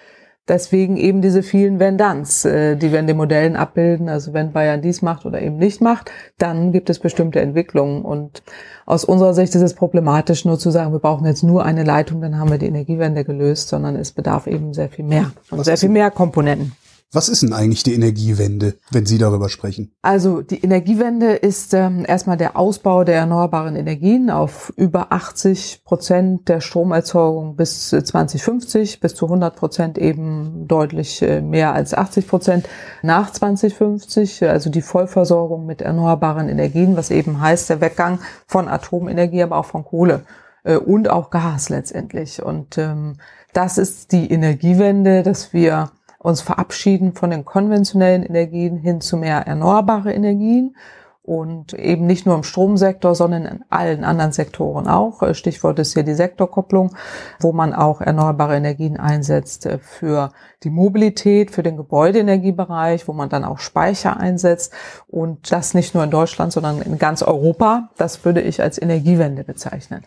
Deswegen 0.48 0.96
eben 0.96 1.22
diese 1.22 1.44
vielen 1.44 1.78
Wenn-Danns, 1.78 2.44
äh, 2.44 2.76
die 2.76 2.90
wir 2.90 2.98
in 2.98 3.06
den 3.06 3.16
Modellen 3.16 3.54
abbilden. 3.54 4.08
Also 4.08 4.32
wenn 4.32 4.52
Bayern 4.52 4.82
dies 4.82 5.00
macht 5.00 5.24
oder 5.24 5.40
eben 5.40 5.56
nicht 5.56 5.80
macht, 5.80 6.10
dann 6.36 6.72
gibt 6.72 6.90
es 6.90 6.98
bestimmte 6.98 7.40
Entwicklungen. 7.40 8.02
Und 8.02 8.42
aus 8.84 9.04
unserer 9.04 9.34
Sicht 9.34 9.54
ist 9.54 9.62
es 9.62 9.74
problematisch, 9.74 10.44
nur 10.44 10.58
zu 10.58 10.70
sagen, 10.70 10.92
wir 10.92 10.98
brauchen 10.98 11.26
jetzt 11.26 11.44
nur 11.44 11.64
eine 11.64 11.84
Leitung, 11.84 12.20
dann 12.20 12.38
haben 12.38 12.50
wir 12.50 12.58
die 12.58 12.66
Energiewende 12.66 13.24
gelöst, 13.24 13.68
sondern 13.68 13.94
es 13.94 14.10
bedarf 14.10 14.48
eben 14.48 14.74
sehr 14.74 14.88
viel 14.88 15.04
mehr 15.04 15.30
und 15.50 15.64
sehr 15.64 15.76
viel 15.76 15.88
mehr 15.88 16.10
Komponenten. 16.10 16.72
Was 17.14 17.28
ist 17.28 17.42
denn 17.42 17.52
eigentlich 17.52 17.82
die 17.82 17.92
Energiewende, 17.92 18.76
wenn 18.90 19.04
Sie 19.04 19.18
darüber 19.18 19.50
sprechen? 19.50 19.92
Also 20.00 20.40
die 20.40 20.62
Energiewende 20.64 21.32
ist 21.34 21.74
ähm, 21.74 22.06
erstmal 22.08 22.38
der 22.38 22.56
Ausbau 22.56 23.04
der 23.04 23.16
erneuerbaren 23.16 23.76
Energien 23.76 24.30
auf 24.30 24.72
über 24.76 25.12
80 25.12 25.82
Prozent 25.84 26.48
der 26.48 26.62
Stromerzeugung 26.62 27.54
bis 27.54 27.90
2050, 27.90 29.00
bis 29.00 29.14
zu 29.14 29.26
100 29.26 29.54
Prozent 29.54 29.98
eben 29.98 30.66
deutlich 30.66 31.20
äh, 31.20 31.42
mehr 31.42 31.74
als 31.74 31.92
80 31.92 32.26
Prozent 32.26 32.68
nach 33.02 33.30
2050. 33.30 34.48
Also 34.48 34.70
die 34.70 34.80
Vollversorgung 34.80 35.66
mit 35.66 35.82
erneuerbaren 35.82 36.48
Energien, 36.48 36.96
was 36.96 37.10
eben 37.10 37.42
heißt 37.42 37.68
der 37.68 37.82
Weggang 37.82 38.20
von 38.46 38.68
Atomenergie, 38.68 39.42
aber 39.42 39.58
auch 39.58 39.66
von 39.66 39.84
Kohle 39.84 40.22
äh, 40.64 40.76
und 40.76 41.10
auch 41.10 41.28
Gas 41.28 41.68
letztendlich. 41.68 42.42
Und 42.42 42.78
ähm, 42.78 43.16
das 43.52 43.76
ist 43.76 44.12
die 44.12 44.30
Energiewende, 44.30 45.22
dass 45.22 45.52
wir 45.52 45.90
uns 46.22 46.40
verabschieden 46.40 47.14
von 47.14 47.30
den 47.30 47.44
konventionellen 47.44 48.22
Energien 48.22 48.76
hin 48.76 49.00
zu 49.00 49.16
mehr 49.16 49.46
erneuerbare 49.46 50.12
Energien 50.12 50.76
und 51.24 51.72
eben 51.74 52.06
nicht 52.06 52.26
nur 52.26 52.34
im 52.34 52.42
Stromsektor, 52.42 53.14
sondern 53.14 53.44
in 53.44 53.64
allen 53.70 54.02
anderen 54.02 54.32
Sektoren 54.32 54.88
auch. 54.88 55.22
Stichwort 55.34 55.78
ist 55.78 55.94
hier 55.94 56.02
die 56.02 56.14
Sektorkopplung, 56.14 56.96
wo 57.38 57.52
man 57.52 57.74
auch 57.74 58.00
erneuerbare 58.00 58.56
Energien 58.56 58.96
einsetzt 58.96 59.68
für 59.80 60.32
die 60.64 60.70
Mobilität, 60.70 61.52
für 61.52 61.62
den 61.62 61.76
Gebäudeenergiebereich, 61.76 63.06
wo 63.06 63.12
man 63.12 63.28
dann 63.28 63.44
auch 63.44 63.60
Speicher 63.60 64.16
einsetzt 64.16 64.72
und 65.06 65.52
das 65.52 65.74
nicht 65.74 65.94
nur 65.94 66.02
in 66.02 66.10
Deutschland, 66.10 66.52
sondern 66.52 66.82
in 66.82 66.98
ganz 66.98 67.22
Europa. 67.22 67.90
Das 67.96 68.24
würde 68.24 68.40
ich 68.40 68.60
als 68.60 68.80
Energiewende 68.80 69.44
bezeichnen. 69.44 70.04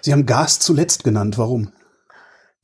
Sie 0.00 0.12
haben 0.12 0.24
Gas 0.24 0.60
zuletzt 0.60 1.04
genannt. 1.04 1.36
Warum? 1.36 1.72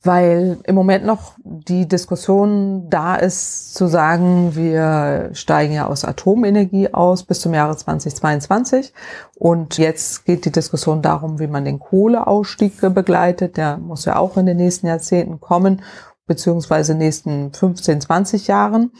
Weil 0.03 0.57
im 0.63 0.73
Moment 0.73 1.05
noch 1.05 1.33
die 1.43 1.87
Diskussion 1.87 2.89
da 2.89 3.15
ist, 3.15 3.75
zu 3.75 3.85
sagen, 3.85 4.55
wir 4.55 5.29
steigen 5.33 5.73
ja 5.73 5.85
aus 5.85 6.05
Atomenergie 6.05 6.91
aus 6.93 7.23
bis 7.23 7.41
zum 7.41 7.53
Jahre 7.53 7.77
2022. 7.77 8.93
Und 9.35 9.77
jetzt 9.77 10.25
geht 10.25 10.45
die 10.45 10.51
Diskussion 10.51 11.03
darum, 11.03 11.39
wie 11.39 11.47
man 11.47 11.65
den 11.65 11.79
Kohleausstieg 11.79 12.81
begleitet. 12.93 13.57
Der 13.57 13.77
muss 13.77 14.05
ja 14.05 14.17
auch 14.17 14.37
in 14.37 14.47
den 14.47 14.57
nächsten 14.57 14.87
Jahrzehnten 14.87 15.39
kommen 15.39 15.81
beziehungsweise 16.31 16.95
nächsten 16.95 17.51
15, 17.51 18.01
20 18.01 18.47
Jahren, 18.47 18.91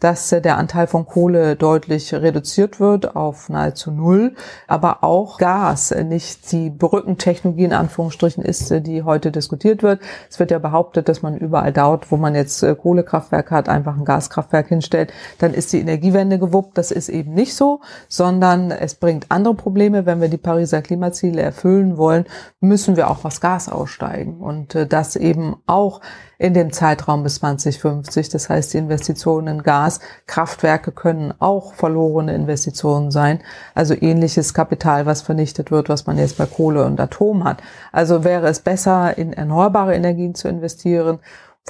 dass 0.00 0.30
der 0.30 0.56
Anteil 0.56 0.86
von 0.86 1.06
Kohle 1.06 1.56
deutlich 1.56 2.12
reduziert 2.12 2.80
wird 2.80 3.14
auf 3.14 3.48
nahezu 3.48 3.90
null, 3.90 4.34
aber 4.66 5.04
auch 5.04 5.38
Gas 5.38 5.94
nicht 6.04 6.50
die 6.52 6.70
Brückentechnologie 6.70 7.64
in 7.64 7.72
Anführungsstrichen 7.72 8.44
ist, 8.44 8.70
die 8.86 9.02
heute 9.02 9.30
diskutiert 9.30 9.82
wird. 9.82 10.00
Es 10.28 10.38
wird 10.38 10.50
ja 10.50 10.58
behauptet, 10.58 11.08
dass 11.08 11.22
man 11.22 11.36
überall 11.36 11.72
dort, 11.72 12.10
wo 12.10 12.16
man 12.16 12.34
jetzt 12.34 12.62
äh, 12.62 12.74
Kohlekraftwerke 12.74 13.54
hat, 13.54 13.68
einfach 13.68 13.96
ein 13.96 14.04
Gaskraftwerk 14.04 14.68
hinstellt, 14.68 15.12
dann 15.38 15.54
ist 15.54 15.72
die 15.72 15.80
Energiewende 15.80 16.38
gewuppt. 16.38 16.78
Das 16.78 16.90
ist 16.90 17.08
eben 17.08 17.34
nicht 17.34 17.54
so, 17.54 17.80
sondern 18.08 18.70
es 18.70 18.94
bringt 18.94 19.26
andere 19.28 19.54
Probleme. 19.54 20.06
Wenn 20.06 20.20
wir 20.20 20.28
die 20.28 20.38
Pariser 20.38 20.82
Klimaziele 20.82 21.42
erfüllen 21.42 21.96
wollen, 21.96 22.24
müssen 22.60 22.96
wir 22.96 23.10
auch 23.10 23.24
was 23.24 23.40
Gas 23.40 23.68
aussteigen 23.68 24.40
und 24.40 24.74
äh, 24.74 24.86
das 24.86 25.16
eben 25.16 25.56
auch 25.66 26.00
in 26.40 26.54
dem 26.54 26.72
Zeitraum 26.72 27.22
bis 27.22 27.34
2050. 27.36 28.30
Das 28.30 28.48
heißt, 28.48 28.72
die 28.72 28.78
Investitionen 28.78 29.58
in 29.58 29.62
Gas, 29.62 30.00
Kraftwerke 30.26 30.90
können 30.90 31.34
auch 31.38 31.74
verlorene 31.74 32.34
Investitionen 32.34 33.10
sein. 33.10 33.40
Also 33.74 33.94
ähnliches 33.94 34.54
Kapital, 34.54 35.04
was 35.04 35.20
vernichtet 35.20 35.70
wird, 35.70 35.90
was 35.90 36.06
man 36.06 36.16
jetzt 36.16 36.38
bei 36.38 36.46
Kohle 36.46 36.86
und 36.86 36.98
Atom 36.98 37.44
hat. 37.44 37.62
Also 37.92 38.24
wäre 38.24 38.48
es 38.48 38.60
besser, 38.60 39.18
in 39.18 39.34
erneuerbare 39.34 39.94
Energien 39.94 40.34
zu 40.34 40.48
investieren 40.48 41.18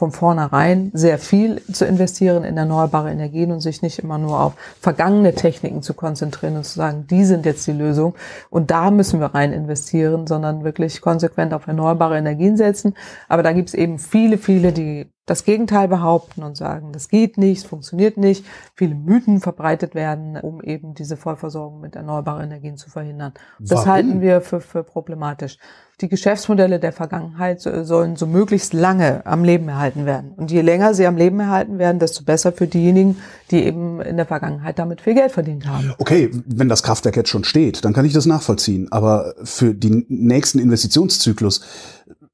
von 0.00 0.12
vornherein 0.12 0.90
sehr 0.95 1.19
viel 1.19 1.61
zu 1.71 1.85
investieren 1.85 2.42
in 2.42 2.57
erneuerbare 2.57 3.11
Energien 3.11 3.52
und 3.52 3.61
sich 3.61 3.83
nicht 3.83 3.99
immer 3.99 4.16
nur 4.16 4.40
auf 4.40 4.54
vergangene 4.80 5.35
Techniken 5.35 5.83
zu 5.83 5.92
konzentrieren 5.92 6.57
und 6.57 6.64
zu 6.64 6.78
sagen, 6.78 7.07
die 7.11 7.23
sind 7.23 7.45
jetzt 7.45 7.66
die 7.66 7.73
Lösung 7.73 8.14
und 8.49 8.71
da 8.71 8.90
müssen 8.90 9.21
wir 9.21 9.35
rein 9.35 9.52
investieren, 9.52 10.26
sondern 10.26 10.64
wirklich 10.64 11.02
konsequent 11.02 11.52
auf 11.52 11.66
erneuerbare 11.66 12.16
Energien 12.16 12.57
setzen. 12.57 12.95
Aber 13.28 13.42
da 13.42 13.52
gibt 13.52 13.69
es 13.69 13.75
eben 13.75 13.99
viele, 13.99 14.38
viele, 14.38 14.73
die 14.73 15.12
das 15.30 15.44
Gegenteil 15.44 15.87
behaupten 15.87 16.42
und 16.42 16.56
sagen, 16.56 16.90
das 16.90 17.08
geht 17.08 17.38
nicht, 17.38 17.64
funktioniert 17.64 18.16
nicht, 18.16 18.44
viele 18.75 18.96
Mythen 18.96 19.40
verbreitet 19.40 19.94
werden, 19.94 20.37
um 20.37 20.60
eben 20.60 20.94
diese 20.94 21.16
Vollversorgung 21.16 21.80
mit 21.80 21.94
erneuerbaren 21.94 22.46
Energien 22.46 22.76
zu 22.76 22.90
verhindern. 22.90 23.32
Das 23.60 23.78
Warum? 23.78 23.92
halten 23.92 24.20
wir 24.22 24.40
für, 24.40 24.60
für 24.60 24.82
problematisch. 24.82 25.56
Die 26.00 26.08
Geschäftsmodelle 26.08 26.80
der 26.80 26.92
Vergangenheit 26.92 27.60
sollen 27.60 28.16
so 28.16 28.26
möglichst 28.26 28.72
lange 28.72 29.25
am 29.26 29.44
Leben 29.44 29.68
erhalten 29.68 30.06
werden. 30.06 30.32
Und 30.34 30.50
je 30.50 30.62
länger 30.62 30.94
sie 30.94 31.06
am 31.06 31.16
Leben 31.16 31.38
erhalten 31.38 31.78
werden, 31.78 31.99
desto 31.99 32.25
besser 32.25 32.52
für 32.52 32.66
diejenigen, 32.66 33.18
die 33.50 33.62
eben 33.64 34.00
in 34.00 34.16
der 34.16 34.25
Vergangenheit 34.25 34.78
damit 34.78 35.02
viel 35.02 35.14
Geld 35.14 35.30
verdient 35.30 35.68
haben. 35.68 35.92
Okay, 35.99 36.30
wenn 36.46 36.70
das 36.70 36.82
Kraftwerk 36.82 37.16
jetzt 37.16 37.28
schon 37.28 37.44
steht, 37.44 37.84
dann 37.84 37.92
kann 37.92 38.06
ich 38.06 38.14
das 38.14 38.25
nachvollziehen. 38.25 38.90
Aber 38.90 39.34
für 39.44 39.75
den 39.75 40.06
nächsten 40.08 40.58
Investitionszyklus 40.58 41.60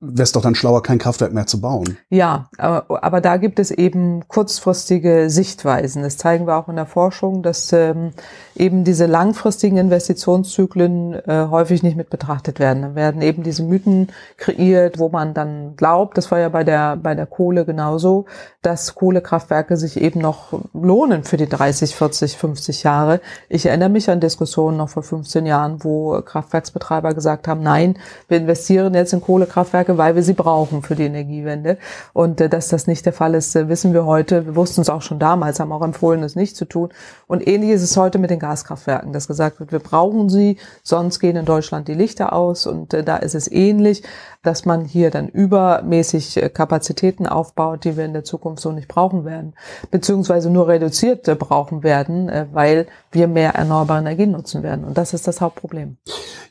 wäre 0.09 0.23
es 0.23 0.33
doch 0.33 0.43
dann 0.43 0.55
schlauer, 0.55 0.83
kein 0.83 0.99
Kraftwerk 0.99 1.33
mehr 1.33 1.47
zu 1.47 1.61
bauen. 1.61 1.97
Ja, 2.11 2.49
aber, 2.59 3.03
aber 3.05 3.21
da 3.21 3.37
gibt 3.37 3.59
es 3.59 3.71
eben 3.71 4.27
kurzfristige 4.29 5.31
Sichtweisen. 5.31 6.03
Das 6.03 6.17
zeigen 6.17 6.47
wir 6.47 6.57
auch 6.57 6.69
in 6.69 6.77
der 6.77 6.87
Forschung, 6.87 7.43
dass 7.43 7.73
ähm, 7.73 8.13
eben 8.55 8.85
diese 8.85 9.07
langfristigen 9.07 9.77
Investitionszyklen 9.77 11.15
äh, 11.15 11.47
häufig 11.51 11.83
nicht 11.83 11.97
mit 11.97 12.11
betrachtet 12.11 12.59
werden. 12.59 12.83
Dann 12.83 12.95
werden 12.95 13.23
eben 13.23 13.43
diese 13.43 13.63
Mythen 13.63 14.09
kreiert, 14.37 14.99
wo 14.99 15.09
man 15.09 15.35
dann 15.35 15.77
glaubt, 15.77 16.17
das 16.19 16.31
war 16.31 16.39
ja 16.39 16.49
bei 16.49 16.65
der, 16.65 16.97
bei 16.97 17.15
der 17.15 17.27
Kohle 17.27 17.65
genauso, 17.65 18.27
dass 18.63 18.95
Kohlekraftwerke 18.95 19.77
sich 19.77 20.01
eben 20.01 20.21
noch 20.21 20.53
lohnen 20.73 21.25
für 21.25 21.37
die 21.37 21.49
30, 21.49 21.95
40, 21.95 22.37
50 22.37 22.83
Jahre. 22.83 23.21
Ich 23.49 23.67
erinnere 23.67 23.91
mich 23.91 24.11
an 24.11 24.21
Diskussionen 24.21 24.77
noch 24.77 24.89
vor 24.89 25.03
15 25.03 25.47
Jahren, 25.47 25.85
wo 25.85 26.21
Kraftwerksbetreiber 26.21 27.15
gesagt 27.15 27.47
haben, 27.49 27.63
nein, 27.63 27.97
wir 28.29 28.39
investieren 28.39 28.95
jetzt 28.95 29.13
in 29.13 29.21
Kohlekraftwerke, 29.21 29.96
weil 29.99 30.15
wir 30.15 30.23
sie 30.23 30.35
brauchen 30.35 30.83
für 30.83 30.95
die 30.95 31.05
Energiewende. 31.05 31.79
Und 32.13 32.41
äh, 32.41 32.49
dass 32.49 32.69
das 32.69 32.87
nicht 32.87 33.07
der 33.07 33.13
Fall 33.13 33.35
ist, 33.35 33.55
äh, 33.57 33.69
wissen 33.69 33.93
wir 33.93 34.07
heute. 34.07 34.47
Wir 34.47 34.57
wussten 34.57 34.81
es 34.81 34.91
auch 34.91 35.03
schon 35.03 35.19
damals, 35.19 35.61
haben 35.61 35.73
auch 35.73 35.83
empfohlen, 35.83 36.23
es 36.23 36.37
nicht 36.37 36.57
zu 36.57 36.65
tun. 36.65 36.91
Und 37.27 37.47
ähnlich 37.47 37.71
ist 37.71 37.83
es 37.83 37.97
heute 37.97 38.19
mit 38.19 38.31
den 38.31 38.39
Gaskraftwerken, 38.39 39.13
dass 39.13 39.29
gesagt 39.29 39.61
wird, 39.61 39.73
wir 39.73 39.79
brauchen 39.79 40.29
sie, 40.29 40.59
sonst 40.83 41.21
gehen 41.21 41.37
in 41.37 41.45
Deutschland 41.45 41.89
die 41.89 41.95
Lichter 41.95 42.33
aus. 42.33 42.67
Und 42.67 42.95
äh, 42.95 43.03
da 43.03 43.17
ist 43.17 43.35
es 43.35 43.51
ähnlich, 43.51 44.03
dass 44.43 44.65
man 44.65 44.85
hier 44.85 45.11
dann 45.11 45.29
übermäßig 45.29 46.37
äh, 46.37 46.49
Kapazitäten 46.49 47.27
aufbaut, 47.27 47.85
die 47.85 47.97
wir 47.97 48.05
in 48.05 48.13
der 48.13 48.25
Zukunft 48.25 48.63
so 48.63 48.73
nicht 48.73 48.89
brauchen 48.89 49.25
werden, 49.25 49.55
beziehungsweise 49.91 50.51
nur 50.51 50.69
reduziert 50.69 51.27
äh, 51.29 51.35
brauchen 51.35 51.83
werden, 51.83 52.29
äh, 52.29 52.47
weil 52.53 52.87
wir 53.11 53.29
mehr 53.29 53.55
erneuerbare 53.55 54.01
Energien 54.01 54.31
nutzen 54.31 54.63
werden. 54.63 54.85
Und 54.85 54.97
das 54.97 55.13
ist 55.15 55.27
das 55.27 55.41
Hauptproblem. 55.41 55.97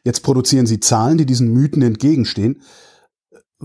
Jetzt 0.04 0.22
produzieren 0.22 0.66
Sie 0.66 0.80
Zahlen, 0.80 1.18
die 1.18 1.26
diesen 1.26 1.52
Mythen 1.54 1.82
entgegenstehen. 1.82 2.62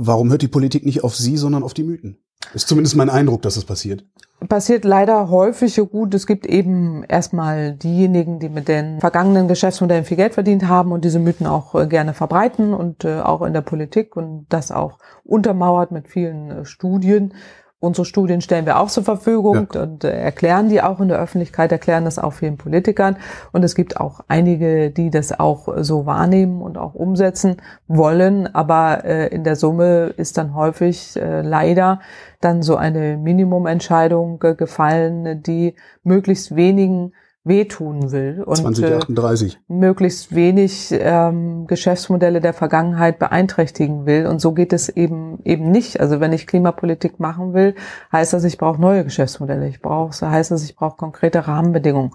Warum 0.02 0.30
hört 0.30 0.40
die 0.40 0.48
Politik 0.48 0.86
nicht 0.86 1.04
auf 1.04 1.14
Sie, 1.14 1.36
sondern 1.36 1.62
auf 1.62 1.74
die 1.74 1.82
Mythen? 1.82 2.16
Ist 2.54 2.68
zumindest 2.68 2.96
mein 2.96 3.10
Eindruck, 3.10 3.42
dass 3.42 3.56
es 3.58 3.64
das 3.64 3.68
passiert. 3.68 4.02
Passiert 4.48 4.86
leider 4.86 5.28
häufig 5.28 5.74
so 5.74 5.84
gut. 5.84 6.14
Es 6.14 6.26
gibt 6.26 6.46
eben 6.46 7.04
erstmal 7.04 7.74
diejenigen, 7.74 8.38
die 8.38 8.48
mit 8.48 8.66
den 8.68 8.98
vergangenen 9.00 9.46
Geschäftsmodellen 9.46 10.06
viel 10.06 10.16
Geld 10.16 10.32
verdient 10.32 10.66
haben 10.66 10.92
und 10.92 11.04
diese 11.04 11.18
Mythen 11.18 11.46
auch 11.46 11.74
äh, 11.74 11.86
gerne 11.86 12.14
verbreiten 12.14 12.72
und 12.72 13.04
äh, 13.04 13.20
auch 13.20 13.42
in 13.42 13.52
der 13.52 13.60
Politik 13.60 14.16
und 14.16 14.46
das 14.48 14.72
auch 14.72 14.96
untermauert 15.22 15.92
mit 15.92 16.08
vielen 16.08 16.50
äh, 16.50 16.64
Studien. 16.64 17.34
Unsere 17.82 18.04
Studien 18.04 18.42
stellen 18.42 18.66
wir 18.66 18.78
auch 18.78 18.88
zur 18.88 19.04
Verfügung 19.04 19.68
ja. 19.72 19.82
und 19.82 20.04
äh, 20.04 20.10
erklären 20.10 20.68
die 20.68 20.82
auch 20.82 21.00
in 21.00 21.08
der 21.08 21.18
Öffentlichkeit, 21.18 21.72
erklären 21.72 22.04
das 22.04 22.18
auch 22.18 22.34
vielen 22.34 22.58
Politikern. 22.58 23.16
Und 23.52 23.64
es 23.64 23.74
gibt 23.74 23.98
auch 23.98 24.20
einige, 24.28 24.90
die 24.90 25.08
das 25.08 25.40
auch 25.40 25.66
so 25.78 26.04
wahrnehmen 26.04 26.60
und 26.60 26.76
auch 26.76 26.94
umsetzen 26.94 27.56
wollen. 27.88 28.54
Aber 28.54 29.06
äh, 29.06 29.28
in 29.28 29.44
der 29.44 29.56
Summe 29.56 30.12
ist 30.18 30.36
dann 30.36 30.54
häufig 30.54 31.16
äh, 31.16 31.40
leider 31.40 32.00
dann 32.42 32.62
so 32.62 32.76
eine 32.76 33.16
Minimumentscheidung 33.16 34.38
gefallen, 34.38 35.42
die 35.42 35.74
möglichst 36.02 36.54
wenigen 36.54 37.14
wehtun 37.42 38.12
will 38.12 38.42
und 38.44 38.56
2038. 38.56 39.54
Äh, 39.54 39.58
möglichst 39.72 40.34
wenig 40.34 40.92
ähm, 40.92 41.66
Geschäftsmodelle 41.66 42.40
der 42.40 42.52
Vergangenheit 42.52 43.18
beeinträchtigen 43.18 44.04
will. 44.04 44.26
Und 44.26 44.40
so 44.40 44.52
geht 44.52 44.74
es 44.74 44.90
eben 44.90 45.38
eben 45.44 45.70
nicht. 45.70 46.00
Also 46.00 46.20
wenn 46.20 46.34
ich 46.34 46.46
Klimapolitik 46.46 47.18
machen 47.18 47.54
will, 47.54 47.74
heißt 48.12 48.34
das, 48.34 48.44
ich 48.44 48.58
brauche 48.58 48.80
neue 48.80 49.04
Geschäftsmodelle. 49.04 49.68
Ich 49.68 49.80
brauche, 49.80 50.30
heißt 50.30 50.50
das, 50.50 50.64
ich 50.64 50.76
brauche 50.76 50.96
konkrete 50.98 51.48
Rahmenbedingungen. 51.48 52.10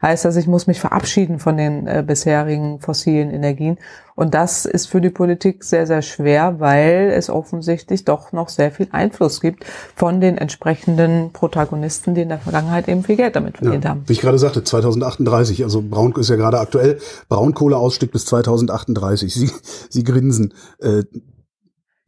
Heißt 0.00 0.24
das, 0.24 0.36
ich 0.36 0.46
muss 0.46 0.66
mich 0.66 0.80
verabschieden 0.80 1.40
von 1.40 1.58
den 1.58 1.86
äh, 1.86 2.02
bisherigen 2.06 2.80
fossilen 2.80 3.30
Energien. 3.30 3.76
Und 4.20 4.34
das 4.34 4.66
ist 4.66 4.84
für 4.84 5.00
die 5.00 5.08
Politik 5.08 5.64
sehr, 5.64 5.86
sehr 5.86 6.02
schwer, 6.02 6.60
weil 6.60 7.10
es 7.16 7.30
offensichtlich 7.30 8.04
doch 8.04 8.32
noch 8.32 8.50
sehr 8.50 8.70
viel 8.70 8.86
Einfluss 8.92 9.40
gibt 9.40 9.64
von 9.96 10.20
den 10.20 10.36
entsprechenden 10.36 11.32
Protagonisten, 11.32 12.14
die 12.14 12.20
in 12.20 12.28
der 12.28 12.36
Vergangenheit 12.36 12.86
eben 12.86 13.02
viel 13.02 13.16
Geld 13.16 13.34
damit 13.34 13.56
verdient 13.56 13.84
ja, 13.84 13.90
haben. 13.92 14.02
Wie 14.06 14.12
ich 14.12 14.20
gerade 14.20 14.38
sagte, 14.38 14.62
2038, 14.62 15.64
also 15.64 15.80
Braun 15.80 16.12
ist 16.16 16.28
ja 16.28 16.36
gerade 16.36 16.60
aktuell, 16.60 16.98
Braunkohleausstieg 17.30 18.12
bis 18.12 18.26
2038. 18.26 19.32
Sie, 19.32 19.50
Sie 19.88 20.04
grinsen. 20.04 20.52
Äh, 20.80 21.04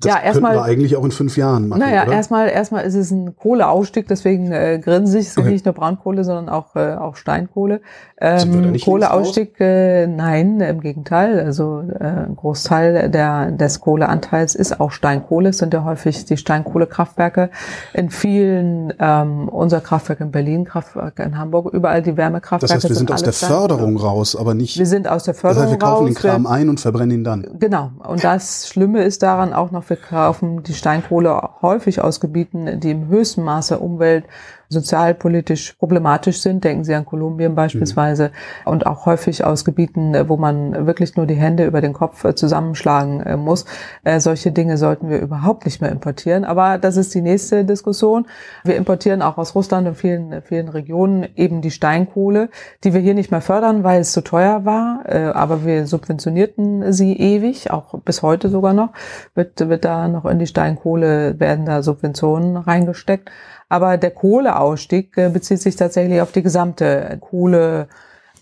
das 0.03 0.13
ja, 0.13 0.21
erstmal 0.21 0.55
wir 0.55 0.63
eigentlich 0.63 0.97
auch 0.97 1.05
in 1.05 1.11
fünf 1.11 1.37
Jahren 1.37 1.69
machen. 1.69 1.81
Naja, 1.81 2.05
erstmal 2.11 2.49
erstmal 2.49 2.85
ist 2.85 2.95
es 2.95 3.11
ein 3.11 3.37
Kohleausstieg, 3.37 4.09
deswegen 4.09 4.53
äh, 4.53 4.81
grinse 4.83 5.19
ich. 5.19 5.27
Es 5.27 5.31
ist 5.33 5.39
okay. 5.39 5.51
nicht 5.51 5.65
nur 5.65 5.75
Braunkohle, 5.75 6.25
sondern 6.25 6.49
auch 6.49 6.77
äh, 6.77 6.95
auch 6.95 7.17
Steinkohle. 7.17 7.81
Ähm, 8.21 8.77
Kohleausstieg, 8.81 9.61
äh, 9.61 10.07
nein, 10.07 10.61
im 10.61 10.81
Gegenteil. 10.81 11.41
Also 11.41 11.83
äh, 11.99 12.05
ein 12.05 12.37
Großteil 12.37 13.11
der 13.11 13.51
des 13.51 13.81
Kohleanteils 13.81 14.55
ist 14.55 14.81
auch 14.81 14.91
Steinkohle. 14.91 15.51
Es 15.51 15.59
sind 15.59 15.75
ja 15.75 15.85
häufig 15.85 16.25
die 16.25 16.37
Steinkohlekraftwerke 16.37 17.51
in 17.93 18.11
vielen 18.11 18.93
ähm, 18.99 19.49
unser 19.49 19.81
Kraftwerk 19.81 20.21
in 20.21 20.31
Berlin, 20.31 20.65
Kraftwerke 20.65 21.23
in 21.23 21.39
Hamburg, 21.39 21.73
überall 21.73 22.03
die 22.03 22.17
Wärmekraftwerke. 22.17 22.75
Das 22.75 22.85
heißt, 22.85 22.89
wir 22.89 22.97
sind, 22.97 23.13
aus 23.13 23.23
der 23.23 23.33
Förderung 23.33 23.97
raus, 23.97 24.37
aber 24.37 24.55
nicht. 24.55 24.79
Wir 24.79 24.87
sind 24.87 25.09
aus 25.09 25.25
der 25.25 25.35
Förderung 25.35 25.65
raus. 25.65 25.65
Das 25.65 25.73
heißt, 25.73 25.81
wir 25.81 25.89
kaufen 25.89 26.07
raus, 26.07 26.15
den 26.15 26.31
Kram 26.31 26.47
ein 26.47 26.69
und 26.69 26.81
verbrennen 26.81 27.19
ihn 27.19 27.25
dann. 27.25 27.47
Genau. 27.59 27.91
Und 28.07 28.25
das 28.25 28.69
Schlimme 28.69 29.03
ist 29.03 29.23
daran 29.23 29.53
auch 29.53 29.71
noch 29.71 29.85
wir 29.93 29.97
kaufen 29.99 30.63
die 30.63 30.73
Steinkohle 30.73 31.51
häufig 31.61 32.01
aus 32.01 32.19
Gebieten, 32.19 32.81
die 32.81 32.93
im 32.93 33.09
höchsten 33.09 33.43
Maße 33.43 33.79
Umwelt 33.79 34.25
sozialpolitisch 34.73 35.75
problematisch 35.75 36.41
sind. 36.41 36.65
Denken 36.65 36.85
Sie 36.85 36.95
an 36.95 37.05
Kolumbien 37.05 37.55
beispielsweise 37.55 38.29
mhm. 38.65 38.73
und 38.73 38.87
auch 38.87 39.07
häufig 39.07 39.45
aus 39.45 39.65
Gebieten, 39.65 40.15
wo 40.29 40.37
man 40.37 40.87
wirklich 40.87 41.17
nur 41.17 41.27
die 41.27 41.35
Hände 41.35 41.65
über 41.67 41.81
den 41.81 41.93
Kopf 41.93 42.25
äh, 42.25 42.35
zusammenschlagen 42.35 43.21
äh, 43.21 43.37
muss. 43.37 43.65
Äh, 44.05 44.21
solche 44.21 44.51
Dinge 44.53 44.79
sollten 44.79 45.11
wir 45.11 45.21
überhaupt 45.21 45.65
nicht 45.65 45.81
mehr 45.81 45.93
importieren. 45.93 46.45
Aber 46.45 46.79
das 46.79 46.97
ist 46.97 47.15
die 47.15 47.23
nächste 47.23 47.65
Diskussion. 47.65 48.27
Wir 48.65 48.77
importieren 48.77 49.23
auch 49.23 49.39
aus 49.39 49.55
Russland 49.55 49.87
und 49.87 49.95
vielen, 49.95 50.43
vielen 50.43 50.69
Regionen 50.69 51.29
eben 51.37 51.61
die 51.61 51.71
Steinkohle, 51.71 52.49
die 52.85 52.95
wir 52.95 53.01
hier 53.01 53.15
nicht 53.15 53.31
mehr 53.31 53.41
fördern, 53.43 53.85
weil 53.85 54.01
es 54.01 54.13
zu 54.13 54.23
teuer 54.23 54.65
war. 54.65 55.05
Aber 55.35 55.65
wir 55.65 55.87
subventionierten 55.87 56.93
sie 56.93 57.13
ewig, 57.19 57.71
auch 57.71 58.01
bis 58.01 58.23
heute 58.23 58.49
sogar 58.49 58.73
noch, 58.73 58.91
wird, 59.35 59.69
wird 59.69 59.85
da 59.85 60.09
noch 60.09 60.25
in 60.25 60.39
die 60.39 60.47
Steinkohle, 60.47 61.39
werden 61.39 61.67
da 61.67 61.83
Subventionen 61.83 62.57
reingesteckt. 62.57 63.31
Aber 63.73 63.97
der 63.97 64.11
Kohleausstieg 64.11 65.17
äh, 65.17 65.31
bezieht 65.31 65.63
sich 65.63 65.77
tatsächlich 65.77 66.21
auf 66.21 66.31
die 66.31 66.43
gesamte 66.43 67.17
Kohle, 67.23 67.89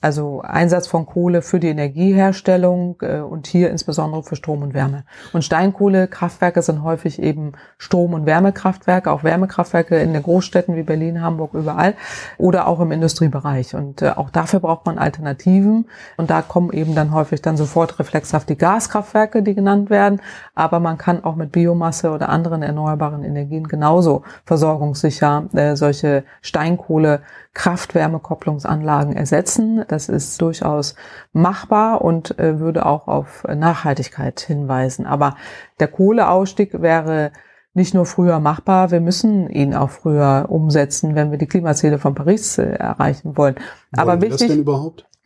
also 0.00 0.40
Einsatz 0.42 0.86
von 0.86 1.04
Kohle 1.04 1.42
für 1.42 1.60
die 1.60 1.68
Energieherstellung 1.68 2.96
äh, 3.02 3.18
und 3.18 3.46
hier 3.46 3.70
insbesondere 3.70 4.22
für 4.22 4.36
Strom 4.36 4.62
und 4.62 4.72
Wärme. 4.72 5.04
Und 5.32 5.44
Steinkohlekraftwerke 5.44 6.62
sind 6.62 6.82
häufig 6.82 7.20
eben 7.20 7.52
Strom- 7.76 8.14
und 8.14 8.24
Wärmekraftwerke, 8.24 9.10
auch 9.10 9.24
Wärmekraftwerke 9.24 9.98
in 9.98 10.14
den 10.14 10.22
Großstädten 10.22 10.74
wie 10.74 10.82
Berlin, 10.82 11.20
Hamburg, 11.20 11.52
überall 11.54 11.94
oder 12.38 12.66
auch 12.66 12.80
im 12.80 12.92
Industriebereich. 12.92 13.74
Und 13.74 14.00
äh, 14.00 14.10
auch 14.16 14.30
dafür 14.30 14.60
braucht 14.60 14.86
man 14.86 14.98
Alternativen. 14.98 15.86
Und 16.16 16.30
da 16.30 16.40
kommen 16.40 16.72
eben 16.72 16.94
dann 16.94 17.12
häufig 17.12 17.42
dann 17.42 17.58
sofort 17.58 17.98
reflexhaft 17.98 18.48
die 18.48 18.56
Gaskraftwerke, 18.56 19.42
die 19.42 19.54
genannt 19.54 19.90
werden. 19.90 20.22
Aber 20.54 20.80
man 20.80 20.96
kann 20.96 21.24
auch 21.24 21.36
mit 21.36 21.52
Biomasse 21.52 22.10
oder 22.10 22.30
anderen 22.30 22.62
erneuerbaren 22.62 23.22
Energien 23.22 23.68
genauso 23.68 24.22
versorgungssicher 24.46 25.44
äh, 25.52 25.76
solche 25.76 26.24
Steinkohle 26.40 27.20
Kraft-Wärme-Kopplungsanlagen 27.54 29.16
ersetzen. 29.16 29.84
Das 29.88 30.08
ist 30.08 30.40
durchaus 30.40 30.94
machbar 31.32 32.02
und 32.02 32.38
äh, 32.38 32.60
würde 32.60 32.86
auch 32.86 33.08
auf 33.08 33.44
Nachhaltigkeit 33.44 34.40
hinweisen. 34.40 35.06
Aber 35.06 35.36
der 35.80 35.88
Kohleausstieg 35.88 36.80
wäre 36.80 37.32
nicht 37.72 37.94
nur 37.94 38.06
früher 38.06 38.40
machbar, 38.40 38.90
wir 38.90 39.00
müssen 39.00 39.48
ihn 39.48 39.74
auch 39.74 39.90
früher 39.90 40.46
umsetzen, 40.48 41.14
wenn 41.14 41.30
wir 41.30 41.38
die 41.38 41.46
Klimaziele 41.46 41.98
von 41.98 42.14
Paris 42.14 42.58
äh, 42.58 42.64
erreichen 42.64 43.36
wollen. 43.36 43.56
wollen 43.56 43.64
Aber 43.96 44.20
wichtig, 44.20 44.66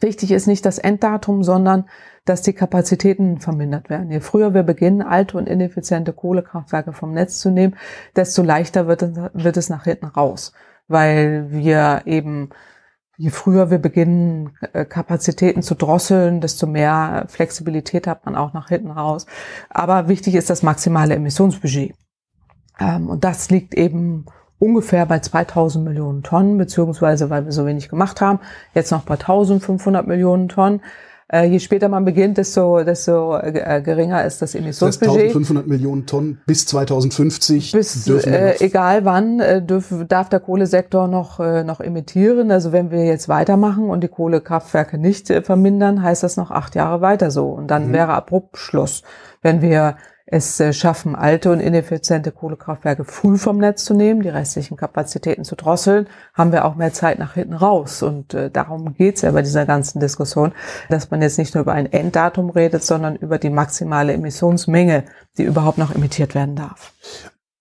wichtig 0.00 0.30
ist 0.30 0.46
nicht 0.46 0.66
das 0.66 0.78
Enddatum, 0.78 1.42
sondern 1.42 1.86
dass 2.26 2.42
die 2.42 2.52
Kapazitäten 2.52 3.38
vermindert 3.40 3.90
werden. 3.90 4.10
Je 4.10 4.20
früher 4.20 4.54
wir 4.54 4.62
beginnen, 4.62 5.02
alte 5.02 5.36
und 5.36 5.48
ineffiziente 5.48 6.12
Kohlekraftwerke 6.12 6.92
vom 6.92 7.12
Netz 7.12 7.38
zu 7.40 7.50
nehmen, 7.50 7.76
desto 8.16 8.42
leichter 8.42 8.86
wird 8.86 9.02
es, 9.02 9.16
wird 9.32 9.56
es 9.56 9.68
nach 9.68 9.84
hinten 9.84 10.06
raus 10.06 10.52
weil 10.88 11.50
wir 11.50 12.02
eben 12.06 12.50
je 13.16 13.30
früher 13.30 13.70
wir 13.70 13.78
beginnen, 13.78 14.56
äh, 14.72 14.84
Kapazitäten 14.84 15.62
zu 15.62 15.74
drosseln, 15.74 16.40
desto 16.40 16.66
mehr 16.66 17.26
Flexibilität 17.28 18.06
hat 18.06 18.26
man 18.26 18.36
auch 18.36 18.52
nach 18.52 18.68
hinten 18.68 18.90
raus. 18.90 19.26
Aber 19.70 20.08
wichtig 20.08 20.34
ist 20.34 20.50
das 20.50 20.62
maximale 20.62 21.14
Emissionsbudget. 21.14 21.94
Ähm, 22.80 23.08
und 23.08 23.24
das 23.24 23.50
liegt 23.50 23.74
eben 23.74 24.26
ungefähr 24.58 25.06
bei 25.06 25.20
2000 25.20 25.84
Millionen 25.84 26.22
Tonnen, 26.22 26.58
beziehungsweise 26.58 27.30
weil 27.30 27.44
wir 27.44 27.52
so 27.52 27.66
wenig 27.66 27.88
gemacht 27.88 28.20
haben, 28.20 28.40
jetzt 28.74 28.90
noch 28.90 29.02
bei 29.02 29.14
1500 29.14 30.06
Millionen 30.06 30.48
Tonnen. 30.48 30.80
Äh, 31.32 31.46
je 31.46 31.58
später 31.58 31.88
man 31.88 32.04
beginnt, 32.04 32.36
desto, 32.36 32.84
desto 32.84 33.36
äh, 33.36 33.80
geringer 33.82 34.24
ist 34.24 34.42
das 34.42 34.54
Emissionsbudget. 34.54 35.14
Das 35.14 35.22
1500 35.22 35.66
Millionen 35.66 36.06
Tonnen 36.06 36.40
bis 36.46 36.66
2050. 36.66 37.72
Bis, 37.72 38.06
äh, 38.06 38.56
egal 38.60 39.04
wann, 39.04 39.40
äh, 39.40 39.62
dürf, 39.62 39.92
darf 40.06 40.28
der 40.28 40.40
Kohlesektor 40.40 41.08
noch, 41.08 41.40
äh, 41.40 41.64
noch 41.64 41.80
emittieren. 41.80 42.50
Also 42.50 42.72
wenn 42.72 42.90
wir 42.90 43.04
jetzt 43.04 43.28
weitermachen 43.28 43.88
und 43.88 44.02
die 44.02 44.08
Kohlekraftwerke 44.08 44.98
nicht 44.98 45.30
äh, 45.30 45.42
vermindern, 45.42 46.02
heißt 46.02 46.22
das 46.22 46.36
noch 46.36 46.50
acht 46.50 46.74
Jahre 46.74 47.00
weiter 47.00 47.30
so. 47.30 47.48
Und 47.48 47.68
dann 47.68 47.88
mhm. 47.88 47.92
wäre 47.94 48.12
abrupt 48.12 48.58
Schluss. 48.58 49.02
Wenn 49.40 49.62
wir 49.62 49.96
es 50.26 50.58
äh, 50.58 50.72
schaffen, 50.72 51.14
alte 51.14 51.52
und 51.52 51.60
ineffiziente 51.60 52.32
Kohlekraftwerke 52.32 53.04
früh 53.04 53.36
vom 53.36 53.58
Netz 53.58 53.84
zu 53.84 53.94
nehmen, 53.94 54.22
die 54.22 54.30
restlichen 54.30 54.76
Kapazitäten 54.76 55.44
zu 55.44 55.54
drosseln, 55.54 56.08
haben 56.32 56.52
wir 56.52 56.64
auch 56.64 56.76
mehr 56.76 56.92
Zeit 56.92 57.18
nach 57.18 57.34
hinten 57.34 57.54
raus. 57.54 58.02
Und 58.02 58.32
äh, 58.32 58.50
darum 58.50 58.94
geht 58.94 59.16
es 59.16 59.22
ja 59.22 59.32
bei 59.32 59.42
dieser 59.42 59.66
ganzen 59.66 60.00
Diskussion, 60.00 60.52
dass 60.88 61.10
man 61.10 61.20
jetzt 61.20 61.38
nicht 61.38 61.54
nur 61.54 61.62
über 61.62 61.72
ein 61.72 61.92
Enddatum 61.92 62.50
redet, 62.50 62.82
sondern 62.82 63.16
über 63.16 63.38
die 63.38 63.50
maximale 63.50 64.14
Emissionsmenge, 64.14 65.04
die 65.36 65.44
überhaupt 65.44 65.78
noch 65.78 65.94
emittiert 65.94 66.34
werden 66.34 66.56
darf. 66.56 66.94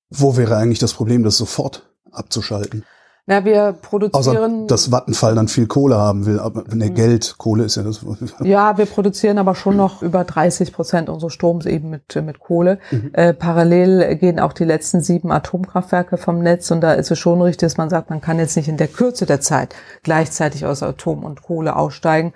Wo 0.09 0.37
wäre 0.37 0.55
eigentlich 0.55 0.79
das 0.79 0.93
Problem, 0.93 1.23
das 1.23 1.37
sofort 1.37 1.89
abzuschalten? 2.11 2.85
Na, 3.25 3.45
wir 3.45 3.71
produzieren. 3.71 4.37
Außer, 4.37 4.67
dass 4.67 4.91
Vattenfall 4.91 5.33
dann 5.35 5.47
viel 5.47 5.65
Kohle 5.65 5.95
haben 5.95 6.25
will, 6.25 6.39
aber 6.39 6.65
ne, 6.75 6.91
Geld, 6.91 7.35
Kohle 7.37 7.63
ist 7.63 7.77
ja 7.77 7.83
das. 7.83 8.01
Ja, 8.43 8.77
wir 8.77 8.85
produzieren 8.85 9.37
aber 9.37 9.55
schon 9.55 9.77
noch 9.77 10.01
über 10.01 10.25
30 10.25 10.73
Prozent 10.73 11.07
unseres 11.07 11.31
Stroms 11.31 11.65
eben 11.65 11.89
mit, 11.89 12.13
mit 12.21 12.39
Kohle. 12.39 12.79
Mhm. 12.91 13.11
Äh, 13.13 13.33
parallel 13.33 14.17
gehen 14.17 14.41
auch 14.41 14.51
die 14.51 14.65
letzten 14.65 14.99
sieben 14.99 15.31
Atomkraftwerke 15.31 16.17
vom 16.17 16.39
Netz 16.39 16.69
und 16.69 16.81
da 16.81 16.93
ist 16.93 17.11
es 17.11 17.19
schon 17.19 17.41
richtig, 17.41 17.67
dass 17.67 17.77
man 17.77 17.89
sagt, 17.89 18.09
man 18.09 18.19
kann 18.19 18.39
jetzt 18.39 18.57
nicht 18.57 18.67
in 18.67 18.75
der 18.75 18.89
Kürze 18.89 19.25
der 19.25 19.39
Zeit 19.39 19.73
gleichzeitig 20.03 20.65
aus 20.65 20.83
Atom 20.83 21.23
und 21.23 21.43
Kohle 21.43 21.77
aussteigen. 21.77 22.33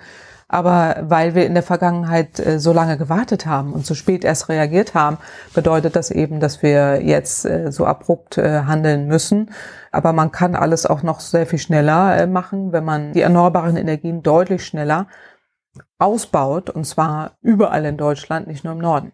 Aber 0.49 0.95
weil 1.01 1.35
wir 1.35 1.45
in 1.45 1.53
der 1.53 1.63
Vergangenheit 1.63 2.39
äh, 2.39 2.59
so 2.59 2.71
lange 2.71 2.97
gewartet 2.97 3.45
haben 3.45 3.73
und 3.73 3.85
so 3.85 3.95
spät 3.95 4.23
erst 4.23 4.47
reagiert 4.47 4.93
haben, 4.93 5.17
bedeutet 5.53 5.95
das 5.95 6.09
eben, 6.09 6.39
dass 6.39 6.63
wir 6.63 7.01
jetzt 7.01 7.45
äh, 7.45 7.71
so 7.71 7.85
abrupt 7.85 8.37
äh, 8.37 8.61
handeln 8.61 9.07
müssen. 9.07 9.51
Aber 9.91 10.13
man 10.13 10.31
kann 10.31 10.55
alles 10.55 10.85
auch 10.85 11.03
noch 11.03 11.19
sehr 11.19 11.47
viel 11.47 11.59
schneller 11.59 12.27
machen, 12.27 12.71
wenn 12.71 12.85
man 12.85 13.13
die 13.13 13.21
erneuerbaren 13.21 13.75
Energien 13.75 14.23
deutlich 14.23 14.65
schneller 14.65 15.07
ausbaut, 15.97 16.69
und 16.69 16.85
zwar 16.85 17.37
überall 17.41 17.85
in 17.85 17.97
Deutschland, 17.97 18.47
nicht 18.47 18.63
nur 18.63 18.73
im 18.73 18.79
Norden. 18.79 19.13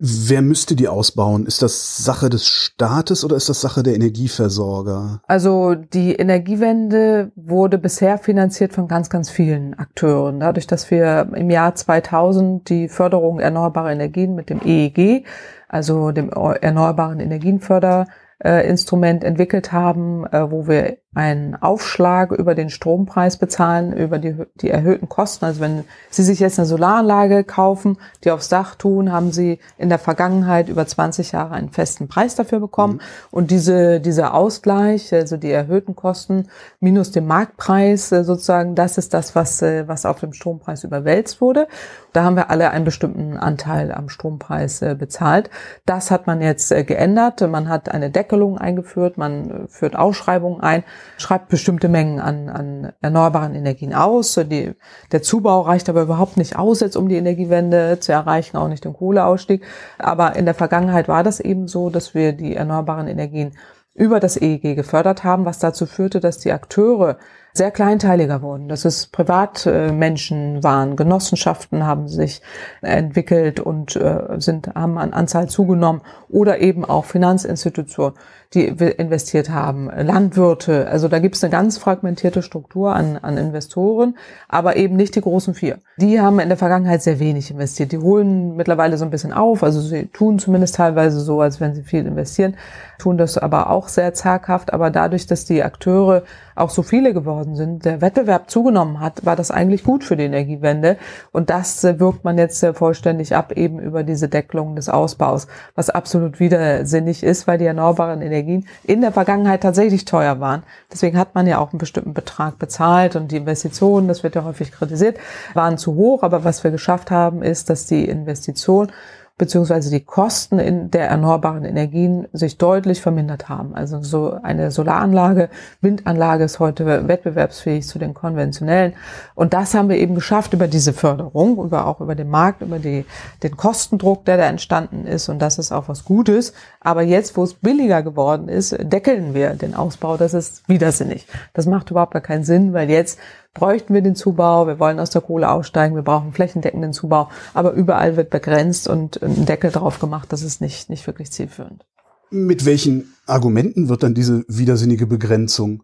Wer 0.00 0.42
müsste 0.42 0.76
die 0.76 0.86
ausbauen? 0.86 1.44
Ist 1.44 1.60
das 1.60 1.96
Sache 1.96 2.30
des 2.30 2.46
Staates 2.46 3.24
oder 3.24 3.34
ist 3.34 3.48
das 3.48 3.60
Sache 3.60 3.82
der 3.82 3.96
Energieversorger? 3.96 5.22
Also 5.26 5.74
die 5.74 6.14
Energiewende 6.14 7.32
wurde 7.34 7.78
bisher 7.78 8.18
finanziert 8.18 8.72
von 8.72 8.86
ganz, 8.86 9.10
ganz 9.10 9.28
vielen 9.28 9.74
Akteuren. 9.74 10.38
Dadurch, 10.38 10.68
dass 10.68 10.92
wir 10.92 11.32
im 11.34 11.50
Jahr 11.50 11.74
2000 11.74 12.68
die 12.68 12.88
Förderung 12.88 13.40
erneuerbarer 13.40 13.90
Energien 13.90 14.36
mit 14.36 14.50
dem 14.50 14.60
EEG, 14.64 15.26
also 15.68 16.12
dem 16.12 16.30
Erneuerbaren 16.30 17.18
Energienförderinstrument 17.18 19.24
entwickelt 19.24 19.72
haben, 19.72 20.24
äh, 20.26 20.48
wo 20.48 20.68
wir 20.68 20.98
einen 21.18 21.56
Aufschlag 21.56 22.30
über 22.30 22.54
den 22.54 22.70
Strompreis 22.70 23.38
bezahlen, 23.38 23.92
über 23.92 24.20
die, 24.20 24.36
die 24.60 24.70
erhöhten 24.70 25.08
Kosten. 25.08 25.46
Also 25.46 25.60
wenn 25.60 25.82
Sie 26.10 26.22
sich 26.22 26.38
jetzt 26.38 26.60
eine 26.60 26.66
Solaranlage 26.66 27.42
kaufen, 27.42 27.98
die 28.22 28.30
aufs 28.30 28.48
Dach 28.48 28.76
tun, 28.76 29.10
haben 29.10 29.32
Sie 29.32 29.58
in 29.78 29.88
der 29.88 29.98
Vergangenheit 29.98 30.68
über 30.68 30.86
20 30.86 31.32
Jahre 31.32 31.54
einen 31.54 31.70
festen 31.70 32.06
Preis 32.06 32.36
dafür 32.36 32.60
bekommen. 32.60 32.94
Mhm. 32.94 33.00
Und 33.32 33.50
diese, 33.50 33.98
dieser 34.00 34.32
Ausgleich, 34.32 35.12
also 35.12 35.36
die 35.36 35.50
erhöhten 35.50 35.96
Kosten 35.96 36.46
minus 36.78 37.10
den 37.10 37.26
Marktpreis 37.26 38.12
äh, 38.12 38.22
sozusagen, 38.22 38.76
das 38.76 38.96
ist 38.96 39.12
das, 39.12 39.34
was, 39.34 39.60
äh, 39.60 39.88
was 39.88 40.06
auf 40.06 40.20
dem 40.20 40.32
Strompreis 40.32 40.84
überwälzt 40.84 41.40
wurde. 41.40 41.66
Da 42.12 42.22
haben 42.22 42.36
wir 42.36 42.48
alle 42.48 42.70
einen 42.70 42.84
bestimmten 42.84 43.36
Anteil 43.36 43.90
am 43.90 44.08
Strompreis 44.08 44.82
äh, 44.82 44.94
bezahlt. 44.94 45.50
Das 45.84 46.12
hat 46.12 46.28
man 46.28 46.40
jetzt 46.40 46.68
geändert. 46.68 47.40
Man 47.40 47.68
hat 47.68 47.88
eine 47.88 48.08
Deckelung 48.08 48.56
eingeführt, 48.56 49.18
man 49.18 49.66
führt 49.66 49.96
Ausschreibungen 49.96 50.60
ein 50.60 50.84
schreibt 51.16 51.48
bestimmte 51.48 51.88
Mengen 51.88 52.20
an, 52.20 52.48
an 52.48 52.92
erneuerbaren 53.00 53.54
Energien 53.54 53.94
aus. 53.94 54.34
Die, 54.34 54.74
der 55.12 55.22
Zubau 55.22 55.62
reicht 55.62 55.88
aber 55.88 56.02
überhaupt 56.02 56.36
nicht 56.36 56.56
aus, 56.56 56.80
jetzt 56.80 56.96
um 56.96 57.08
die 57.08 57.16
Energiewende 57.16 57.98
zu 58.00 58.12
erreichen, 58.12 58.56
auch 58.56 58.68
nicht 58.68 58.84
den 58.84 58.92
Kohleausstieg. 58.92 59.64
Aber 59.98 60.36
in 60.36 60.44
der 60.44 60.54
Vergangenheit 60.54 61.08
war 61.08 61.22
das 61.22 61.40
eben 61.40 61.68
so, 61.68 61.90
dass 61.90 62.14
wir 62.14 62.32
die 62.32 62.54
erneuerbaren 62.54 63.08
Energien 63.08 63.52
über 63.98 64.20
das 64.20 64.40
EEG 64.40 64.76
gefördert 64.76 65.24
haben, 65.24 65.44
was 65.44 65.58
dazu 65.58 65.84
führte, 65.84 66.20
dass 66.20 66.38
die 66.38 66.52
Akteure 66.52 67.18
sehr 67.52 67.70
kleinteiliger 67.72 68.40
wurden, 68.40 68.68
dass 68.68 68.84
es 68.84 69.08
Privatmenschen 69.08 70.62
waren, 70.62 70.94
Genossenschaften 70.94 71.84
haben 71.84 72.06
sich 72.06 72.40
entwickelt 72.80 73.58
und 73.58 73.96
äh, 73.96 74.36
sind, 74.38 74.68
haben 74.74 74.96
an 74.96 75.12
Anzahl 75.12 75.48
zugenommen 75.48 76.02
oder 76.28 76.60
eben 76.60 76.84
auch 76.84 77.04
Finanzinstitutionen 77.04 78.16
die 78.54 78.66
investiert 78.66 79.50
haben, 79.50 79.90
Landwirte. 79.90 80.88
Also 80.88 81.08
da 81.08 81.18
gibt 81.18 81.36
es 81.36 81.44
eine 81.44 81.50
ganz 81.50 81.76
fragmentierte 81.76 82.42
Struktur 82.42 82.94
an, 82.94 83.18
an 83.18 83.36
Investoren, 83.36 84.16
aber 84.48 84.76
eben 84.76 84.96
nicht 84.96 85.16
die 85.16 85.20
großen 85.20 85.52
vier. 85.52 85.78
Die 85.98 86.18
haben 86.18 86.38
in 86.38 86.48
der 86.48 86.56
Vergangenheit 86.56 87.02
sehr 87.02 87.18
wenig 87.18 87.50
investiert. 87.50 87.92
Die 87.92 87.98
holen 87.98 88.56
mittlerweile 88.56 88.96
so 88.96 89.04
ein 89.04 89.10
bisschen 89.10 89.34
auf. 89.34 89.62
Also 89.62 89.80
sie 89.80 90.06
tun 90.06 90.38
zumindest 90.38 90.76
teilweise 90.76 91.20
so, 91.20 91.42
als 91.42 91.60
wenn 91.60 91.74
sie 91.74 91.82
viel 91.82 92.06
investieren, 92.06 92.56
tun 92.98 93.18
das 93.18 93.36
aber 93.36 93.68
auch 93.68 93.88
sehr 93.88 94.14
zaghaft. 94.14 94.72
Aber 94.72 94.90
dadurch, 94.90 95.26
dass 95.26 95.44
die 95.44 95.62
Akteure 95.62 96.22
auch 96.54 96.70
so 96.70 96.82
viele 96.82 97.12
geworden 97.12 97.54
sind, 97.54 97.84
der 97.84 98.00
Wettbewerb 98.00 98.50
zugenommen 98.50 99.00
hat, 99.00 99.26
war 99.26 99.36
das 99.36 99.50
eigentlich 99.50 99.84
gut 99.84 100.04
für 100.04 100.16
die 100.16 100.24
Energiewende. 100.24 100.96
Und 101.32 101.50
das 101.50 101.84
äh, 101.84 102.00
wirkt 102.00 102.24
man 102.24 102.38
jetzt 102.38 102.64
vollständig 102.74 103.36
ab, 103.36 103.52
eben 103.52 103.78
über 103.78 104.04
diese 104.04 104.28
Deckelung 104.28 104.74
des 104.74 104.88
Ausbaus, 104.88 105.48
was 105.74 105.90
absolut 105.90 106.40
widersinnig 106.40 107.22
ist, 107.22 107.46
weil 107.46 107.58
die 107.58 107.66
erneuerbaren 107.66 108.22
Energien 108.22 108.37
in 108.84 109.00
der 109.00 109.12
Vergangenheit 109.12 109.62
tatsächlich 109.62 110.04
teuer 110.04 110.40
waren. 110.40 110.62
Deswegen 110.92 111.18
hat 111.18 111.34
man 111.34 111.46
ja 111.46 111.58
auch 111.58 111.72
einen 111.72 111.78
bestimmten 111.78 112.14
Betrag 112.14 112.58
bezahlt 112.58 113.16
und 113.16 113.32
die 113.32 113.36
Investitionen, 113.36 114.08
das 114.08 114.22
wird 114.22 114.34
ja 114.34 114.44
häufig 114.44 114.72
kritisiert, 114.72 115.18
waren 115.54 115.78
zu 115.78 115.94
hoch. 115.94 116.22
Aber 116.22 116.44
was 116.44 116.64
wir 116.64 116.70
geschafft 116.70 117.10
haben, 117.10 117.42
ist, 117.42 117.70
dass 117.70 117.86
die 117.86 118.04
Investition 118.04 118.92
beziehungsweise 119.38 119.90
die 119.90 120.00
Kosten 120.00 120.58
in 120.58 120.90
der 120.90 121.08
erneuerbaren 121.08 121.64
Energien 121.64 122.26
sich 122.32 122.58
deutlich 122.58 123.00
vermindert 123.00 123.48
haben. 123.48 123.74
Also 123.74 124.02
so 124.02 124.36
eine 124.42 124.72
Solaranlage, 124.72 125.48
Windanlage 125.80 126.44
ist 126.44 126.58
heute 126.58 126.84
wettbewerbsfähig 127.06 127.86
zu 127.86 128.00
den 128.00 128.14
konventionellen. 128.14 128.94
Und 129.36 129.54
das 129.54 129.74
haben 129.74 129.88
wir 129.88 129.96
eben 129.96 130.16
geschafft 130.16 130.52
über 130.54 130.66
diese 130.66 130.92
Förderung, 130.92 131.56
über 131.64 131.86
auch 131.86 132.00
über 132.00 132.16
den 132.16 132.28
Markt, 132.28 132.62
über 132.62 132.80
die, 132.80 133.06
den 133.44 133.56
Kostendruck, 133.56 134.24
der 134.24 134.36
da 134.36 134.44
entstanden 134.44 135.06
ist. 135.06 135.28
Und 135.28 135.38
das 135.38 135.58
ist 135.58 135.70
auch 135.70 135.88
was 135.88 136.04
Gutes. 136.04 136.52
Aber 136.80 137.02
jetzt, 137.02 137.36
wo 137.36 137.44
es 137.44 137.54
billiger 137.54 138.02
geworden 138.02 138.48
ist, 138.48 138.76
deckeln 138.80 139.34
wir 139.34 139.50
den 139.54 139.74
Ausbau. 139.74 140.16
Das 140.16 140.34
ist 140.34 140.68
widersinnig. 140.68 141.26
Das 141.54 141.66
macht 141.66 141.92
überhaupt 141.92 142.12
gar 142.12 142.22
keinen 142.22 142.44
Sinn, 142.44 142.72
weil 142.72 142.90
jetzt 142.90 143.20
bräuchten 143.54 143.94
wir 143.94 144.02
den 144.02 144.14
Zubau, 144.14 144.66
wir 144.66 144.78
wollen 144.78 145.00
aus 145.00 145.10
der 145.10 145.22
Kohle 145.22 145.50
aussteigen, 145.50 145.94
wir 145.94 146.02
brauchen 146.02 146.32
flächendeckenden 146.32 146.92
Zubau, 146.92 147.28
aber 147.54 147.72
überall 147.72 148.16
wird 148.16 148.30
begrenzt 148.30 148.88
und 148.88 149.22
ein 149.22 149.46
Deckel 149.46 149.70
drauf 149.70 149.98
gemacht, 149.98 150.32
das 150.32 150.42
ist 150.42 150.60
nicht, 150.60 150.90
nicht 150.90 151.06
wirklich 151.06 151.32
zielführend. 151.32 151.84
Mit 152.30 152.66
welchen 152.66 153.14
Argumenten 153.26 153.88
wird 153.88 154.02
dann 154.02 154.14
diese 154.14 154.44
widersinnige 154.48 155.06
Begrenzung 155.06 155.82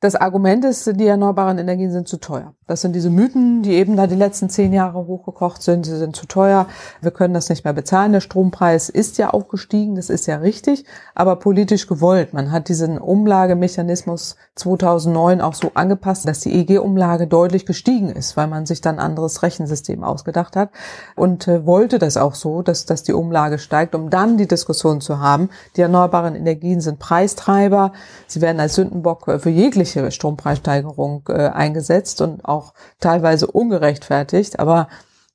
das 0.00 0.16
Argument 0.16 0.64
ist, 0.64 0.90
die 0.98 1.06
erneuerbaren 1.06 1.58
Energien 1.58 1.92
sind 1.92 2.08
zu 2.08 2.16
teuer. 2.16 2.54
Das 2.70 2.82
sind 2.82 2.94
diese 2.94 3.10
Mythen, 3.10 3.62
die 3.62 3.72
eben 3.72 3.96
da 3.96 4.06
die 4.06 4.14
letzten 4.14 4.48
zehn 4.48 4.72
Jahre 4.72 5.04
hochgekocht 5.08 5.60
sind. 5.60 5.84
Sie 5.84 5.96
sind 5.96 6.14
zu 6.14 6.26
teuer. 6.26 6.66
Wir 7.00 7.10
können 7.10 7.34
das 7.34 7.48
nicht 7.48 7.64
mehr 7.64 7.72
bezahlen. 7.72 8.12
Der 8.12 8.20
Strompreis 8.20 8.88
ist 8.88 9.18
ja 9.18 9.34
auch 9.34 9.48
gestiegen. 9.48 9.96
Das 9.96 10.08
ist 10.08 10.26
ja 10.26 10.36
richtig, 10.36 10.84
aber 11.16 11.34
politisch 11.34 11.88
gewollt. 11.88 12.32
Man 12.32 12.52
hat 12.52 12.68
diesen 12.68 12.98
Umlagemechanismus 12.98 14.36
2009 14.54 15.40
auch 15.40 15.54
so 15.54 15.72
angepasst, 15.74 16.28
dass 16.28 16.40
die 16.40 16.52
EG-Umlage 16.52 17.26
deutlich 17.26 17.66
gestiegen 17.66 18.08
ist, 18.10 18.36
weil 18.36 18.46
man 18.46 18.66
sich 18.66 18.80
dann 18.80 19.00
anderes 19.00 19.42
Rechensystem 19.42 20.04
ausgedacht 20.04 20.54
hat 20.54 20.70
und 21.16 21.48
äh, 21.48 21.66
wollte 21.66 21.98
das 21.98 22.16
auch 22.16 22.36
so, 22.36 22.62
dass, 22.62 22.86
dass 22.86 23.02
die 23.02 23.14
Umlage 23.14 23.58
steigt, 23.58 23.96
um 23.96 24.10
dann 24.10 24.36
die 24.36 24.46
Diskussion 24.46 25.00
zu 25.00 25.18
haben. 25.18 25.50
Die 25.76 25.80
erneuerbaren 25.80 26.36
Energien 26.36 26.80
sind 26.80 27.00
Preistreiber. 27.00 27.92
Sie 28.28 28.40
werden 28.40 28.60
als 28.60 28.76
Sündenbock 28.76 29.24
für 29.38 29.50
jegliche 29.50 30.12
Strompreissteigerung 30.12 31.24
äh, 31.28 31.48
eingesetzt 31.48 32.20
und 32.20 32.44
auch 32.44 32.59
teilweise 33.00 33.46
ungerechtfertigt. 33.46 34.58
Aber 34.58 34.88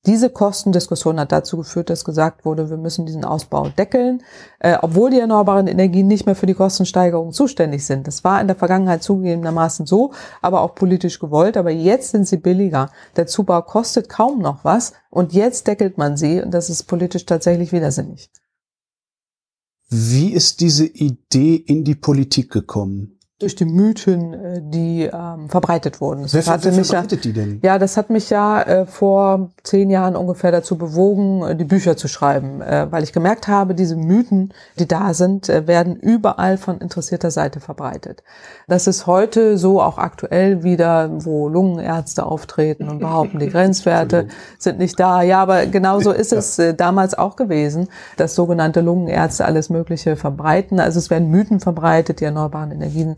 diese 0.05 0.29
Kostendiskussion 0.29 1.19
hat 1.19 1.31
dazu 1.31 1.57
geführt, 1.57 1.89
dass 1.89 2.05
gesagt 2.05 2.45
wurde, 2.45 2.69
wir 2.69 2.77
müssen 2.77 3.07
diesen 3.07 3.25
Ausbau 3.25 3.69
deckeln, 3.69 4.21
äh, 4.59 4.77
obwohl 4.81 5.09
die 5.09 5.19
erneuerbaren 5.19 5.67
Energien 5.67 6.07
nicht 6.07 6.27
mehr 6.27 6.35
für 6.35 6.45
die 6.45 6.53
Kostensteigerung 6.53 7.31
zuständig 7.31 7.85
sind. 7.85 8.05
Das 8.05 8.23
war 8.23 8.39
in 8.39 8.47
der 8.47 8.55
Vergangenheit 8.55 9.01
zugegebenermaßen 9.01 9.88
so, 9.88 10.13
aber 10.43 10.61
auch 10.61 10.75
politisch 10.75 11.19
gewollt. 11.19 11.57
Aber 11.57 11.71
jetzt 11.71 12.11
sind 12.11 12.27
sie 12.27 12.38
billiger. 12.38 12.91
Der 13.15 13.25
Zubau 13.25 13.63
kostet 13.63 14.07
kaum 14.07 14.39
noch 14.39 14.63
was 14.63 14.93
und 15.09 15.33
jetzt 15.33 15.65
deckelt 15.65 15.97
man 15.97 16.17
sie 16.17 16.41
und 16.41 16.51
das 16.51 16.69
ist 16.69 16.83
politisch 16.83 17.25
tatsächlich 17.25 17.71
widersinnig. 17.71 18.29
Wie 19.89 20.33
ist 20.33 20.61
diese 20.61 20.85
Idee 20.85 21.55
in 21.55 21.83
die 21.83 21.95
Politik 21.95 22.51
gekommen? 22.51 23.14
Durch 23.39 23.55
die 23.55 23.65
Mythen, 23.65 24.33
äh, 24.33 24.61
die 24.63 25.09
ähm, 25.11 25.49
verbreitet 25.49 25.99
wurden. 25.99 26.23
Das 26.23 26.33
wer, 26.33 26.45
hatte 26.45 26.71
wer 26.71 26.77
mich 26.77 26.87
verbreitet 26.87 27.25
ja, 27.25 27.31
die 27.31 27.33
denn? 27.33 27.59
Ja, 27.63 27.77
das 27.77 27.97
hat 27.97 28.09
mich 28.09 28.29
ja 28.29 28.61
äh, 28.61 28.85
vor 28.85 29.51
zehn 29.63 29.89
Jahren 29.89 30.15
ungefähr 30.15 30.53
dazu 30.53 30.77
bewogen, 30.77 31.43
äh, 31.43 31.55
die 31.55 31.65
Bücher 31.65 31.97
zu 31.97 32.07
schreiben, 32.07 32.61
äh, 32.61 32.87
weil 32.89 33.03
ich 33.03 33.11
gemerkt 33.11 33.49
habe, 33.49 33.75
diese 33.75 33.97
Mythen, 33.97 34.53
die 34.79 34.87
da 34.87 35.13
sind, 35.13 35.49
äh, 35.49 35.67
werden 35.67 35.97
überall 35.97 36.57
von 36.57 36.77
interessierter 36.77 37.29
Seite 37.29 37.59
verbreitet. 37.59 38.23
Das 38.69 38.87
ist 38.87 39.05
heute 39.05 39.57
so 39.57 39.81
auch 39.81 39.97
aktuell 39.97 40.63
wieder, 40.63 41.09
wo 41.25 41.49
Lungenärzte 41.49 42.25
auftreten 42.25 42.87
und 42.87 42.99
behaupten, 42.99 43.39
die 43.39 43.49
Grenzwerte 43.49 44.29
sind 44.57 44.79
nicht 44.79 44.97
da. 44.97 45.21
Ja, 45.23 45.41
aber 45.41 45.65
genauso 45.65 46.13
ist 46.13 46.31
es 46.31 46.57
äh, 46.57 46.73
damals 46.73 47.17
auch 47.17 47.35
gewesen, 47.35 47.89
dass 48.15 48.33
sogenannte 48.33 48.79
Lungenärzte 48.79 49.43
alles 49.43 49.69
Mögliche 49.69 50.15
verbreiten. 50.15 50.79
Also 50.79 50.99
es 50.99 51.09
werden 51.09 51.29
Mythen 51.29 51.59
verbreitet, 51.59 52.21
die 52.21 52.25
erneuerbaren 52.25 52.71
Energien 52.71 53.17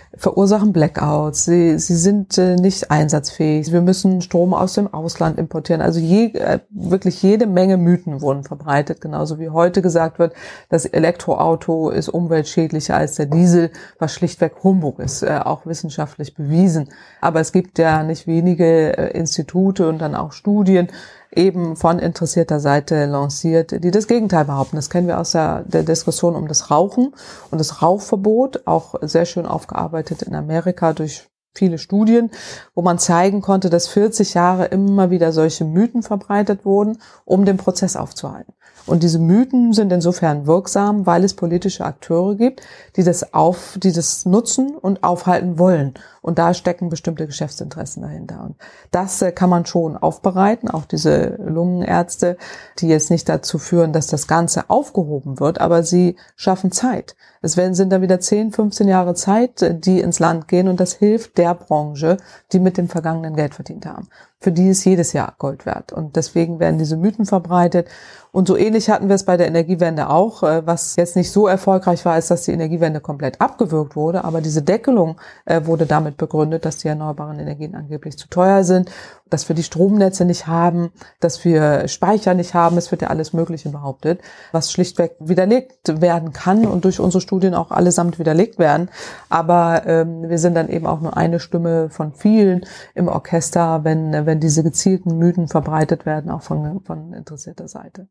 verursachen 0.17 0.73
Blackouts, 0.73 1.45
sie, 1.45 1.79
sie 1.79 1.95
sind 1.95 2.37
äh, 2.37 2.55
nicht 2.55 2.91
einsatzfähig, 2.91 3.71
wir 3.71 3.81
müssen 3.81 4.21
Strom 4.21 4.53
aus 4.53 4.73
dem 4.73 4.93
Ausland 4.93 5.37
importieren. 5.37 5.81
Also 5.81 5.99
je, 5.99 6.33
äh, 6.33 6.59
wirklich 6.69 7.23
jede 7.23 7.47
Menge 7.47 7.77
Mythen 7.77 8.21
wurden 8.21 8.43
verbreitet, 8.43 8.99
genauso 8.99 9.39
wie 9.39 9.49
heute 9.49 9.81
gesagt 9.81 10.19
wird, 10.19 10.33
das 10.69 10.85
Elektroauto 10.85 11.89
ist 11.89 12.09
umweltschädlicher 12.09 12.95
als 12.95 13.15
der 13.15 13.27
Diesel, 13.27 13.71
was 13.99 14.13
schlichtweg 14.13 14.55
Humbug 14.63 14.99
ist, 14.99 15.23
äh, 15.23 15.39
auch 15.43 15.65
wissenschaftlich 15.65 16.35
bewiesen. 16.35 16.89
Aber 17.21 17.39
es 17.39 17.53
gibt 17.53 17.79
ja 17.79 18.03
nicht 18.03 18.27
wenige 18.27 18.97
äh, 18.97 19.17
Institute 19.17 19.87
und 19.87 19.99
dann 19.99 20.15
auch 20.15 20.33
Studien, 20.33 20.89
eben 21.33 21.77
von 21.77 21.99
interessierter 21.99 22.59
Seite 22.59 23.05
lanciert, 23.05 23.81
die 23.81 23.91
das 23.91 24.07
Gegenteil 24.07 24.43
behaupten. 24.43 24.75
Das 24.75 24.89
kennen 24.89 25.07
wir 25.07 25.17
aus 25.17 25.31
der, 25.31 25.63
der 25.63 25.83
Diskussion 25.83 26.35
um 26.35 26.49
das 26.49 26.69
Rauchen 26.69 27.13
und 27.51 27.57
das 27.57 27.81
Rauchverbot, 27.81 28.67
auch 28.67 28.95
sehr 29.01 29.23
schön 29.25 29.45
aufgearbeitet 29.45 30.00
in 30.23 30.35
Amerika 30.35 30.93
durch 30.93 31.29
viele 31.53 31.77
Studien, 31.77 32.31
wo 32.73 32.81
man 32.81 32.97
zeigen 32.97 33.41
konnte, 33.41 33.69
dass 33.69 33.87
40 33.87 34.33
Jahre 34.33 34.65
immer 34.65 35.09
wieder 35.09 35.31
solche 35.31 35.65
Mythen 35.65 36.01
verbreitet 36.01 36.65
wurden, 36.65 36.97
um 37.25 37.45
den 37.45 37.57
Prozess 37.57 37.95
aufzuhalten. 37.95 38.53
Und 38.85 39.03
diese 39.03 39.19
Mythen 39.19 39.73
sind 39.73 39.91
insofern 39.91 40.47
wirksam, 40.47 41.05
weil 41.05 41.23
es 41.23 41.33
politische 41.33 41.85
Akteure 41.85 42.35
gibt, 42.35 42.61
die 42.95 43.03
das 43.03 43.33
auf, 43.33 43.77
die 43.81 43.91
das 43.91 44.25
nutzen 44.25 44.75
und 44.75 45.03
aufhalten 45.03 45.59
wollen. 45.59 45.93
Und 46.21 46.37
da 46.37 46.53
stecken 46.53 46.89
bestimmte 46.89 47.25
Geschäftsinteressen 47.25 48.03
dahinter. 48.03 48.43
Und 48.43 48.55
das 48.91 49.21
äh, 49.21 49.31
kann 49.31 49.49
man 49.49 49.65
schon 49.65 49.97
aufbereiten. 49.97 50.69
Auch 50.69 50.85
diese 50.85 51.35
Lungenärzte, 51.37 52.37
die 52.79 52.87
jetzt 52.87 53.09
nicht 53.09 53.27
dazu 53.27 53.57
führen, 53.57 53.91
dass 53.91 54.07
das 54.07 54.27
Ganze 54.27 54.69
aufgehoben 54.69 55.39
wird, 55.39 55.59
aber 55.59 55.83
sie 55.83 56.15
schaffen 56.35 56.71
Zeit. 56.71 57.15
Es 57.41 57.57
werden, 57.57 57.73
sind 57.73 57.91
dann 57.91 58.03
wieder 58.03 58.19
10, 58.19 58.51
15 58.51 58.87
Jahre 58.87 59.15
Zeit, 59.15 59.63
äh, 59.63 59.77
die 59.77 59.99
ins 59.99 60.19
Land 60.19 60.47
gehen 60.47 60.67
und 60.67 60.79
das 60.79 60.93
hilft 60.93 61.39
der 61.39 61.55
Branche, 61.55 62.17
die 62.51 62.59
mit 62.59 62.77
dem 62.77 62.87
vergangenen 62.87 63.35
Geld 63.35 63.55
verdient 63.55 63.85
haben. 63.85 64.07
für 64.39 64.51
die 64.51 64.69
ist 64.69 64.85
jedes 64.85 65.13
Jahr 65.13 65.35
Gold 65.37 65.67
wert. 65.67 65.93
Und 65.93 66.15
deswegen 66.15 66.59
werden 66.59 66.79
diese 66.79 66.97
Mythen 66.97 67.25
verbreitet. 67.25 67.87
Und 68.33 68.47
so 68.47 68.55
ähnlich 68.55 68.89
hatten 68.89 69.09
wir 69.09 69.15
es 69.15 69.25
bei 69.25 69.35
der 69.35 69.47
Energiewende 69.47 70.09
auch, 70.09 70.41
äh, 70.43 70.65
was 70.65 70.95
jetzt 70.95 71.17
nicht 71.17 71.31
so 71.31 71.47
erfolgreich 71.47 72.05
war, 72.05 72.17
ist, 72.17 72.31
dass 72.31 72.43
die 72.43 72.53
Energiewende 72.53 73.01
komplett 73.01 73.41
abgewürgt 73.41 73.97
wurde. 73.97 74.23
Aber 74.23 74.39
diese 74.39 74.61
Deckelung 74.61 75.19
äh, 75.45 75.65
wurde 75.65 75.85
damit 75.85 76.15
begründet, 76.15 76.63
dass 76.63 76.77
die 76.77 76.87
erneuerbaren 76.87 77.39
Energien 77.39 77.75
angeblich 77.75 78.17
zu 78.17 78.29
teuer 78.29 78.63
sind, 78.63 78.89
dass 79.31 79.49
wir 79.49 79.55
die 79.55 79.63
Stromnetze 79.63 80.25
nicht 80.25 80.45
haben, 80.45 80.91
dass 81.19 81.43
wir 81.43 81.87
Speicher 81.87 82.35
nicht 82.35 82.53
haben. 82.53 82.77
Es 82.77 82.91
wird 82.91 83.01
ja 83.01 83.07
alles 83.07 83.33
Mögliche 83.33 83.69
behauptet, 83.69 84.21
was 84.51 84.71
schlichtweg 84.71 85.15
widerlegt 85.19 86.01
werden 86.01 86.33
kann 86.33 86.67
und 86.67 86.85
durch 86.85 86.99
unsere 86.99 87.21
Studien 87.21 87.55
auch 87.55 87.71
allesamt 87.71 88.19
widerlegt 88.19 88.59
werden. 88.59 88.89
Aber 89.29 89.83
ähm, 89.87 90.29
wir 90.29 90.37
sind 90.37 90.53
dann 90.53 90.69
eben 90.69 90.85
auch 90.85 91.01
nur 91.01 91.17
eine 91.17 91.39
Stimme 91.39 91.89
von 91.89 92.13
vielen 92.13 92.65
im 92.93 93.07
Orchester, 93.07 93.83
wenn, 93.83 94.25
wenn 94.25 94.39
diese 94.39 94.63
gezielten 94.63 95.17
Mythen 95.17 95.47
verbreitet 95.47 96.05
werden, 96.05 96.29
auch 96.29 96.43
von, 96.43 96.81
von 96.81 97.13
interessierter 97.13 97.67
Seite. 97.67 98.07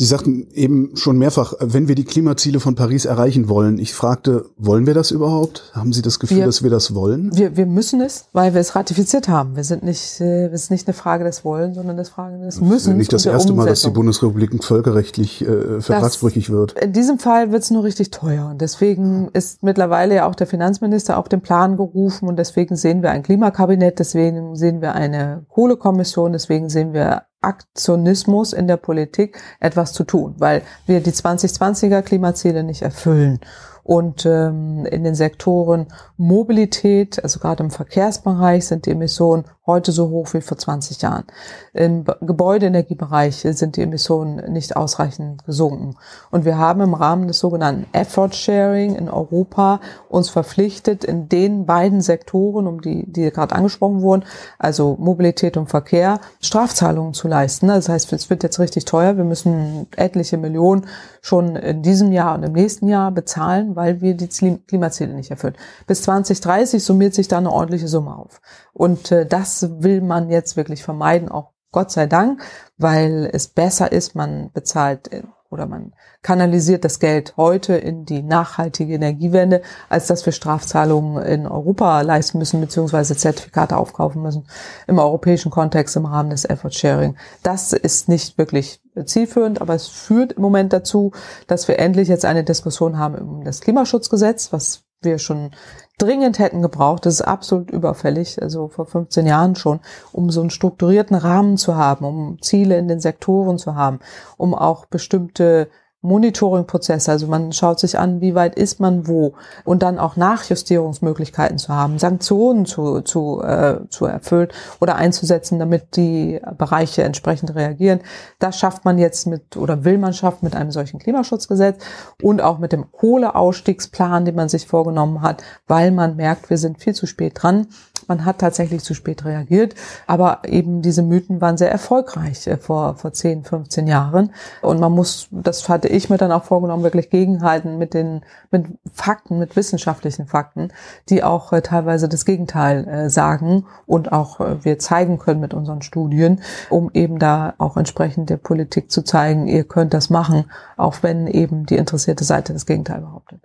Sie 0.00 0.04
sagten 0.04 0.46
eben 0.54 0.92
schon 0.94 1.18
mehrfach, 1.18 1.54
wenn 1.58 1.88
wir 1.88 1.96
die 1.96 2.04
Klimaziele 2.04 2.60
von 2.60 2.76
Paris 2.76 3.04
erreichen 3.04 3.48
wollen. 3.48 3.80
Ich 3.80 3.94
fragte, 3.94 4.44
wollen 4.56 4.86
wir 4.86 4.94
das 4.94 5.10
überhaupt? 5.10 5.72
Haben 5.74 5.92
Sie 5.92 6.02
das 6.02 6.20
Gefühl, 6.20 6.36
wir, 6.36 6.46
dass 6.46 6.62
wir 6.62 6.70
das 6.70 6.94
wollen? 6.94 7.36
Wir, 7.36 7.56
wir 7.56 7.66
müssen 7.66 8.00
es, 8.00 8.26
weil 8.32 8.54
wir 8.54 8.60
es 8.60 8.76
ratifiziert 8.76 9.26
haben. 9.26 9.56
Wir 9.56 9.64
sind 9.64 9.82
nicht, 9.82 10.20
äh, 10.20 10.46
es 10.46 10.62
ist 10.62 10.70
nicht 10.70 10.86
eine 10.86 10.94
Frage 10.94 11.24
des 11.24 11.44
Wollen, 11.44 11.74
sondern 11.74 11.96
eine 11.96 12.04
Frage 12.04 12.38
des 12.38 12.60
Müssen. 12.60 12.70
Das 12.70 12.86
ist 12.86 12.94
nicht 12.94 13.12
das 13.12 13.26
erste 13.26 13.52
Mal, 13.52 13.66
dass 13.66 13.82
die 13.82 13.90
Bundesrepublik 13.90 14.62
völkerrechtlich 14.62 15.42
äh, 15.44 15.80
vertragsbrüchig 15.80 16.50
wird. 16.50 16.78
In 16.80 16.92
diesem 16.92 17.18
Fall 17.18 17.50
wird 17.50 17.64
es 17.64 17.72
nur 17.72 17.82
richtig 17.82 18.12
teuer. 18.12 18.50
Und 18.52 18.60
deswegen 18.60 19.30
ist 19.32 19.64
mittlerweile 19.64 20.14
ja 20.14 20.28
auch 20.28 20.36
der 20.36 20.46
Finanzminister 20.46 21.18
auf 21.18 21.28
den 21.28 21.40
Plan 21.40 21.76
gerufen. 21.76 22.28
Und 22.28 22.38
deswegen 22.38 22.76
sehen 22.76 23.02
wir 23.02 23.10
ein 23.10 23.24
Klimakabinett, 23.24 23.98
deswegen 23.98 24.54
sehen 24.54 24.80
wir 24.80 24.94
eine 24.94 25.44
Kohlekommission, 25.48 26.30
deswegen 26.30 26.68
sehen 26.68 26.92
wir 26.92 27.22
Aktionismus 27.40 28.52
in 28.52 28.66
der 28.66 28.76
Politik 28.76 29.40
etwas 29.60 29.92
zu 29.92 30.04
tun, 30.04 30.34
weil 30.38 30.62
wir 30.86 31.00
die 31.00 31.12
2020er 31.12 32.02
Klimaziele 32.02 32.62
nicht 32.62 32.82
erfüllen 32.82 33.40
und 33.88 34.26
ähm, 34.26 34.84
in 34.84 35.02
den 35.02 35.14
Sektoren 35.14 35.86
Mobilität, 36.18 37.24
also 37.24 37.40
gerade 37.40 37.64
im 37.64 37.70
Verkehrsbereich, 37.70 38.66
sind 38.66 38.84
die 38.84 38.90
Emissionen 38.90 39.46
heute 39.68 39.92
so 39.92 40.08
hoch 40.08 40.34
wie 40.34 40.40
vor 40.40 40.58
20 40.58 41.00
Jahren. 41.02 41.24
Im 41.72 42.04
Gebäudeenergiebereich 42.20 43.36
sind 43.36 43.76
die 43.76 43.82
Emissionen 43.82 44.52
nicht 44.52 44.76
ausreichend 44.76 45.44
gesunken. 45.44 45.94
Und 46.30 46.44
wir 46.44 46.58
haben 46.58 46.80
im 46.80 46.94
Rahmen 46.94 47.28
des 47.28 47.38
sogenannten 47.38 47.86
Effort 47.92 48.32
Sharing 48.32 48.94
in 48.94 49.08
Europa 49.08 49.80
uns 50.08 50.28
verpflichtet, 50.28 51.04
in 51.04 51.28
den 51.28 51.64
beiden 51.64 52.00
Sektoren, 52.00 52.66
um 52.66 52.80
die, 52.80 53.10
die 53.10 53.30
gerade 53.30 53.54
angesprochen 53.54 54.02
wurden, 54.02 54.24
also 54.58 54.96
Mobilität 54.98 55.56
und 55.56 55.68
Verkehr, 55.70 56.20
Strafzahlungen 56.40 57.14
zu 57.14 57.28
leisten. 57.28 57.68
Das 57.68 57.88
heißt, 57.88 58.12
es 58.12 58.28
wird 58.28 58.42
jetzt 58.42 58.58
richtig 58.58 58.86
teuer. 58.86 59.16
Wir 59.16 59.24
müssen 59.24 59.86
etliche 59.96 60.36
Millionen 60.36 60.86
schon 61.20 61.56
in 61.56 61.82
diesem 61.82 62.10
Jahr 62.12 62.34
und 62.34 62.42
im 62.42 62.52
nächsten 62.52 62.88
Jahr 62.88 63.12
bezahlen, 63.12 63.76
weil 63.78 64.00
wir 64.00 64.14
die 64.14 64.26
Klimaziele 64.26 65.14
nicht 65.14 65.30
erfüllen. 65.30 65.54
Bis 65.86 66.02
2030 66.02 66.82
summiert 66.82 67.14
sich 67.14 67.28
da 67.28 67.38
eine 67.38 67.52
ordentliche 67.52 67.86
Summe 67.86 68.14
auf. 68.16 68.40
Und 68.72 69.12
äh, 69.12 69.24
das 69.24 69.68
will 69.78 70.00
man 70.00 70.30
jetzt 70.30 70.56
wirklich 70.56 70.82
vermeiden, 70.82 71.28
auch 71.28 71.52
Gott 71.70 71.92
sei 71.92 72.06
Dank, 72.06 72.42
weil 72.76 73.30
es 73.32 73.46
besser 73.46 73.92
ist, 73.92 74.16
man 74.16 74.50
bezahlt 74.52 75.12
äh, 75.12 75.22
oder 75.50 75.66
man 75.66 75.94
kanalisiert 76.22 76.84
das 76.84 76.98
Geld 76.98 77.36
heute 77.36 77.74
in 77.74 78.04
die 78.04 78.22
nachhaltige 78.22 78.94
Energiewende, 78.94 79.62
als 79.88 80.08
dass 80.08 80.26
wir 80.26 80.32
Strafzahlungen 80.32 81.22
in 81.24 81.46
Europa 81.46 82.00
leisten 82.00 82.38
müssen, 82.38 82.60
beziehungsweise 82.60 83.16
Zertifikate 83.16 83.76
aufkaufen 83.76 84.22
müssen 84.22 84.46
im 84.88 84.98
europäischen 84.98 85.50
Kontext 85.50 85.96
im 85.96 86.04
Rahmen 86.04 86.30
des 86.30 86.44
Effort 86.44 86.72
Sharing. 86.72 87.16
Das 87.42 87.72
ist 87.72 88.08
nicht 88.08 88.36
wirklich 88.36 88.82
zielführend, 89.04 89.60
aber 89.60 89.74
es 89.74 89.88
führt 89.88 90.32
im 90.32 90.42
Moment 90.42 90.72
dazu, 90.72 91.12
dass 91.46 91.68
wir 91.68 91.78
endlich 91.78 92.08
jetzt 92.08 92.24
eine 92.24 92.44
Diskussion 92.44 92.98
haben 92.98 93.16
um 93.16 93.44
das 93.44 93.60
Klimaschutzgesetz, 93.60 94.52
was 94.52 94.84
wir 95.00 95.18
schon 95.18 95.52
dringend 95.98 96.38
hätten 96.38 96.62
gebraucht. 96.62 97.06
Das 97.06 97.14
ist 97.14 97.22
absolut 97.22 97.70
überfällig, 97.70 98.40
also 98.40 98.68
vor 98.68 98.86
15 98.86 99.26
Jahren 99.26 99.56
schon, 99.56 99.80
um 100.12 100.30
so 100.30 100.40
einen 100.40 100.50
strukturierten 100.50 101.16
Rahmen 101.16 101.56
zu 101.56 101.76
haben, 101.76 102.04
um 102.04 102.38
Ziele 102.40 102.78
in 102.78 102.88
den 102.88 103.00
Sektoren 103.00 103.58
zu 103.58 103.74
haben, 103.74 104.00
um 104.36 104.54
auch 104.54 104.86
bestimmte 104.86 105.68
Monitoring-Prozesse, 106.00 107.10
also 107.10 107.26
man 107.26 107.52
schaut 107.52 107.80
sich 107.80 107.98
an, 107.98 108.20
wie 108.20 108.36
weit 108.36 108.54
ist 108.54 108.78
man 108.78 109.08
wo 109.08 109.34
und 109.64 109.82
dann 109.82 109.98
auch 109.98 110.14
Nachjustierungsmöglichkeiten 110.14 111.58
zu 111.58 111.74
haben, 111.74 111.98
Sanktionen 111.98 112.66
zu, 112.66 113.00
zu, 113.00 113.42
äh, 113.42 113.80
zu 113.88 114.06
erfüllen 114.06 114.48
oder 114.80 114.94
einzusetzen, 114.94 115.58
damit 115.58 115.96
die 115.96 116.40
Bereiche 116.56 117.02
entsprechend 117.02 117.56
reagieren. 117.56 118.00
Das 118.38 118.56
schafft 118.56 118.84
man 118.84 118.98
jetzt 118.98 119.26
mit 119.26 119.56
oder 119.56 119.84
will 119.84 119.98
man 119.98 120.12
schaffen 120.12 120.44
mit 120.44 120.54
einem 120.54 120.70
solchen 120.70 121.00
Klimaschutzgesetz 121.00 121.82
und 122.22 122.42
auch 122.42 122.58
mit 122.58 122.70
dem 122.70 122.92
Kohleausstiegsplan, 122.92 124.24
den 124.24 124.36
man 124.36 124.48
sich 124.48 124.68
vorgenommen 124.68 125.22
hat, 125.22 125.42
weil 125.66 125.90
man 125.90 126.14
merkt, 126.14 126.48
wir 126.48 126.58
sind 126.58 126.78
viel 126.78 126.94
zu 126.94 127.06
spät 127.06 127.42
dran. 127.42 127.66
Man 128.08 128.24
hat 128.24 128.38
tatsächlich 128.38 128.82
zu 128.82 128.94
spät 128.94 129.24
reagiert, 129.24 129.74
aber 130.06 130.40
eben 130.46 130.82
diese 130.82 131.02
Mythen 131.02 131.40
waren 131.40 131.58
sehr 131.58 131.70
erfolgreich 131.70 132.46
äh, 132.46 132.56
vor, 132.56 132.96
vor 132.96 133.12
10, 133.12 133.44
15 133.44 133.86
Jahren. 133.86 134.32
Und 134.62 134.80
man 134.80 134.92
muss, 134.92 135.28
das 135.30 135.68
hatte 135.68 135.88
ich 135.88 136.10
mir 136.10 136.16
dann 136.16 136.32
auch 136.32 136.44
vorgenommen, 136.44 136.82
wirklich 136.82 137.10
gegenhalten 137.10 137.78
mit 137.78 137.94
den, 137.94 138.22
mit 138.50 138.66
Fakten, 138.92 139.38
mit 139.38 139.54
wissenschaftlichen 139.56 140.26
Fakten, 140.26 140.72
die 141.10 141.22
auch 141.22 141.52
äh, 141.52 141.60
teilweise 141.60 142.08
das 142.08 142.24
Gegenteil 142.24 142.88
äh, 142.88 143.10
sagen 143.10 143.66
und 143.86 144.10
auch 144.10 144.40
wir 144.62 144.78
zeigen 144.78 145.18
können 145.18 145.40
mit 145.40 145.54
unseren 145.54 145.82
Studien, 145.82 146.40
um 146.70 146.90
eben 146.94 147.18
da 147.18 147.54
auch 147.58 147.76
entsprechend 147.76 148.30
der 148.30 148.38
Politik 148.38 148.90
zu 148.90 149.02
zeigen, 149.02 149.46
ihr 149.46 149.64
könnt 149.64 149.92
das 149.94 150.10
machen, 150.10 150.50
auch 150.76 151.02
wenn 151.02 151.26
eben 151.26 151.66
die 151.66 151.76
interessierte 151.76 152.24
Seite 152.24 152.54
das 152.54 152.66
Gegenteil 152.66 153.00
behauptet. 153.00 153.40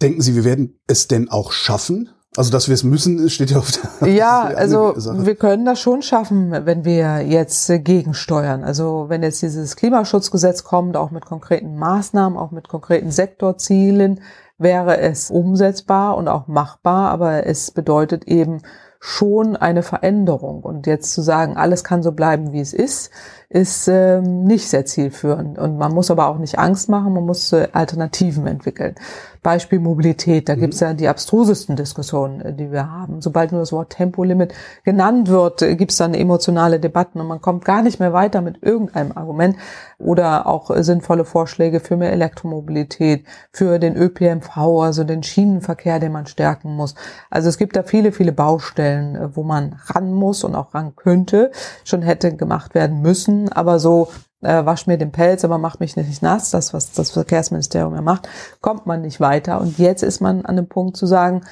Denken 0.00 0.22
Sie, 0.22 0.34
wir 0.36 0.44
werden 0.44 0.78
es 0.86 1.08
denn 1.08 1.28
auch 1.28 1.50
schaffen, 1.50 2.10
also, 2.36 2.52
dass 2.52 2.68
wir 2.68 2.74
es 2.74 2.84
müssen, 2.84 3.28
steht 3.30 3.50
ja 3.50 3.58
auf 3.58 3.72
der 4.00 4.08
Ja, 4.08 4.42
also 4.56 4.94
Sache. 4.98 5.26
wir 5.26 5.34
können 5.34 5.64
das 5.64 5.80
schon 5.80 6.02
schaffen, 6.02 6.52
wenn 6.52 6.84
wir 6.84 7.22
jetzt 7.22 7.68
äh, 7.70 7.78
gegensteuern. 7.78 8.64
Also 8.64 9.06
wenn 9.08 9.22
jetzt 9.22 9.42
dieses 9.42 9.76
Klimaschutzgesetz 9.76 10.62
kommt, 10.62 10.96
auch 10.96 11.10
mit 11.10 11.24
konkreten 11.24 11.76
Maßnahmen, 11.76 12.38
auch 12.38 12.50
mit 12.50 12.68
konkreten 12.68 13.10
Sektorzielen, 13.10 14.20
wäre 14.58 14.98
es 14.98 15.30
umsetzbar 15.30 16.16
und 16.16 16.28
auch 16.28 16.48
machbar, 16.48 17.10
aber 17.10 17.46
es 17.46 17.70
bedeutet 17.70 18.24
eben 18.24 18.62
schon 19.00 19.56
eine 19.56 19.82
Veränderung. 19.82 20.62
Und 20.62 20.86
jetzt 20.86 21.12
zu 21.12 21.22
sagen, 21.22 21.56
alles 21.56 21.84
kann 21.84 22.02
so 22.02 22.12
bleiben, 22.12 22.52
wie 22.52 22.60
es 22.60 22.72
ist, 22.72 23.10
ist 23.50 23.88
ähm, 23.88 24.44
nicht 24.44 24.68
sehr 24.68 24.84
zielführend. 24.84 25.58
Und 25.58 25.78
man 25.78 25.94
muss 25.94 26.10
aber 26.10 26.28
auch 26.28 26.38
nicht 26.38 26.58
Angst 26.58 26.90
machen, 26.90 27.14
man 27.14 27.24
muss 27.24 27.52
äh, 27.52 27.68
Alternativen 27.72 28.46
entwickeln. 28.46 28.94
Beispiel 29.42 29.78
Mobilität, 29.78 30.48
da 30.48 30.56
mhm. 30.56 30.60
gibt's 30.60 30.80
ja 30.80 30.92
die 30.92 31.08
abstrusesten 31.08 31.74
Diskussionen, 31.74 32.42
äh, 32.42 32.52
die 32.52 32.70
wir 32.70 32.90
haben. 32.90 33.22
Sobald 33.22 33.52
nur 33.52 33.62
das 33.62 33.72
Wort 33.72 33.90
Tempolimit 33.90 34.52
genannt 34.84 35.28
wird, 35.28 35.62
äh, 35.62 35.76
gibt's 35.76 35.96
dann 35.96 36.12
emotionale 36.12 36.78
Debatten 36.78 37.20
und 37.20 37.26
man 37.26 37.40
kommt 37.40 37.64
gar 37.64 37.80
nicht 37.80 38.00
mehr 38.00 38.12
weiter 38.12 38.42
mit 38.42 38.62
irgendeinem 38.62 39.12
Argument 39.16 39.56
oder 39.98 40.46
auch 40.46 40.70
äh, 40.70 40.84
sinnvolle 40.84 41.24
Vorschläge 41.24 41.80
für 41.80 41.96
mehr 41.96 42.12
Elektromobilität, 42.12 43.24
für 43.50 43.78
den 43.78 43.96
ÖPNV, 43.96 44.56
also 44.58 45.04
den 45.04 45.22
Schienenverkehr, 45.22 46.00
den 46.00 46.12
man 46.12 46.26
stärken 46.26 46.76
muss. 46.76 46.94
Also 47.30 47.48
es 47.48 47.56
gibt 47.56 47.76
da 47.76 47.82
viele, 47.82 48.12
viele 48.12 48.32
Baustellen, 48.32 48.87
wo 49.34 49.42
man 49.42 49.76
ran 49.86 50.12
muss 50.12 50.44
und 50.44 50.54
auch 50.54 50.74
ran 50.74 50.96
könnte, 50.96 51.50
schon 51.84 52.02
hätte 52.02 52.34
gemacht 52.34 52.74
werden 52.74 53.02
müssen 53.02 53.48
aber 53.58 53.78
so 53.78 54.08
äh, 54.40 54.64
wasch 54.64 54.86
mir 54.86 54.98
den 54.98 55.10
Pelz, 55.10 55.44
aber 55.44 55.58
mach 55.58 55.80
mich 55.80 55.96
nicht 55.96 56.22
nass, 56.22 56.50
das, 56.50 56.72
was 56.72 56.92
das 56.92 57.10
Verkehrsministerium 57.10 57.94
ja 57.94 58.02
macht, 58.02 58.28
kommt 58.60 58.86
man 58.86 59.02
nicht 59.02 59.20
weiter. 59.20 59.60
Und 59.60 59.78
jetzt 59.78 60.02
ist 60.02 60.20
man 60.20 60.44
an 60.44 60.56
dem 60.56 60.68
Punkt 60.68 60.96
zu 60.96 61.06
sagen, 61.06 61.42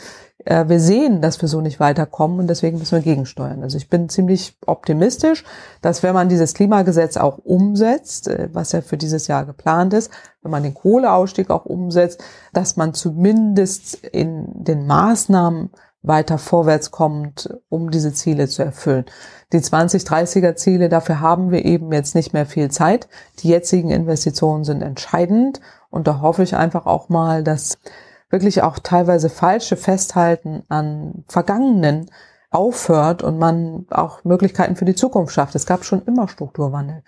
äh, 0.44 0.68
wir 0.68 0.78
sehen, 0.78 1.20
dass 1.20 1.40
wir 1.42 1.48
so 1.48 1.60
nicht 1.60 1.80
weiterkommen 1.80 2.38
und 2.38 2.46
deswegen 2.48 2.78
müssen 2.78 2.96
wir 2.96 3.02
gegensteuern. 3.02 3.64
Also 3.64 3.76
ich 3.76 3.90
bin 3.90 4.08
ziemlich 4.08 4.56
optimistisch, 4.64 5.44
dass 5.82 6.04
wenn 6.04 6.14
man 6.14 6.28
dieses 6.28 6.54
Klimagesetz 6.54 7.16
auch 7.16 7.38
umsetzt, 7.38 8.28
äh, 8.28 8.48
was 8.52 8.70
ja 8.70 8.82
für 8.82 8.96
dieses 8.96 9.26
Jahr 9.26 9.44
geplant 9.44 9.92
ist, 9.92 10.12
wenn 10.42 10.52
man 10.52 10.62
den 10.62 10.74
Kohleausstieg 10.74 11.50
auch 11.50 11.64
umsetzt, 11.64 12.22
dass 12.52 12.76
man 12.76 12.94
zumindest 12.94 13.96
in 14.06 14.46
den 14.62 14.86
Maßnahmen 14.86 15.70
weiter 16.06 16.38
vorwärts 16.38 16.90
kommt, 16.90 17.50
um 17.68 17.90
diese 17.90 18.12
Ziele 18.12 18.48
zu 18.48 18.62
erfüllen. 18.62 19.04
Die 19.52 19.58
2030er 19.58 20.54
Ziele, 20.54 20.88
dafür 20.88 21.20
haben 21.20 21.50
wir 21.50 21.64
eben 21.64 21.92
jetzt 21.92 22.14
nicht 22.14 22.32
mehr 22.32 22.46
viel 22.46 22.70
Zeit. 22.70 23.08
Die 23.40 23.48
jetzigen 23.48 23.90
Investitionen 23.90 24.64
sind 24.64 24.82
entscheidend 24.82 25.60
und 25.90 26.06
da 26.06 26.20
hoffe 26.20 26.42
ich 26.42 26.56
einfach 26.56 26.86
auch 26.86 27.08
mal, 27.08 27.42
dass 27.42 27.78
wirklich 28.30 28.62
auch 28.62 28.78
teilweise 28.78 29.28
falsche 29.28 29.76
Festhalten 29.76 30.62
an 30.68 31.24
Vergangenen 31.28 32.10
aufhört 32.50 33.22
und 33.22 33.38
man 33.38 33.86
auch 33.90 34.24
Möglichkeiten 34.24 34.76
für 34.76 34.84
die 34.84 34.94
Zukunft 34.94 35.34
schafft. 35.34 35.54
Es 35.54 35.66
gab 35.66 35.84
schon 35.84 36.02
immer 36.02 36.28
Strukturwandel. 36.28 37.02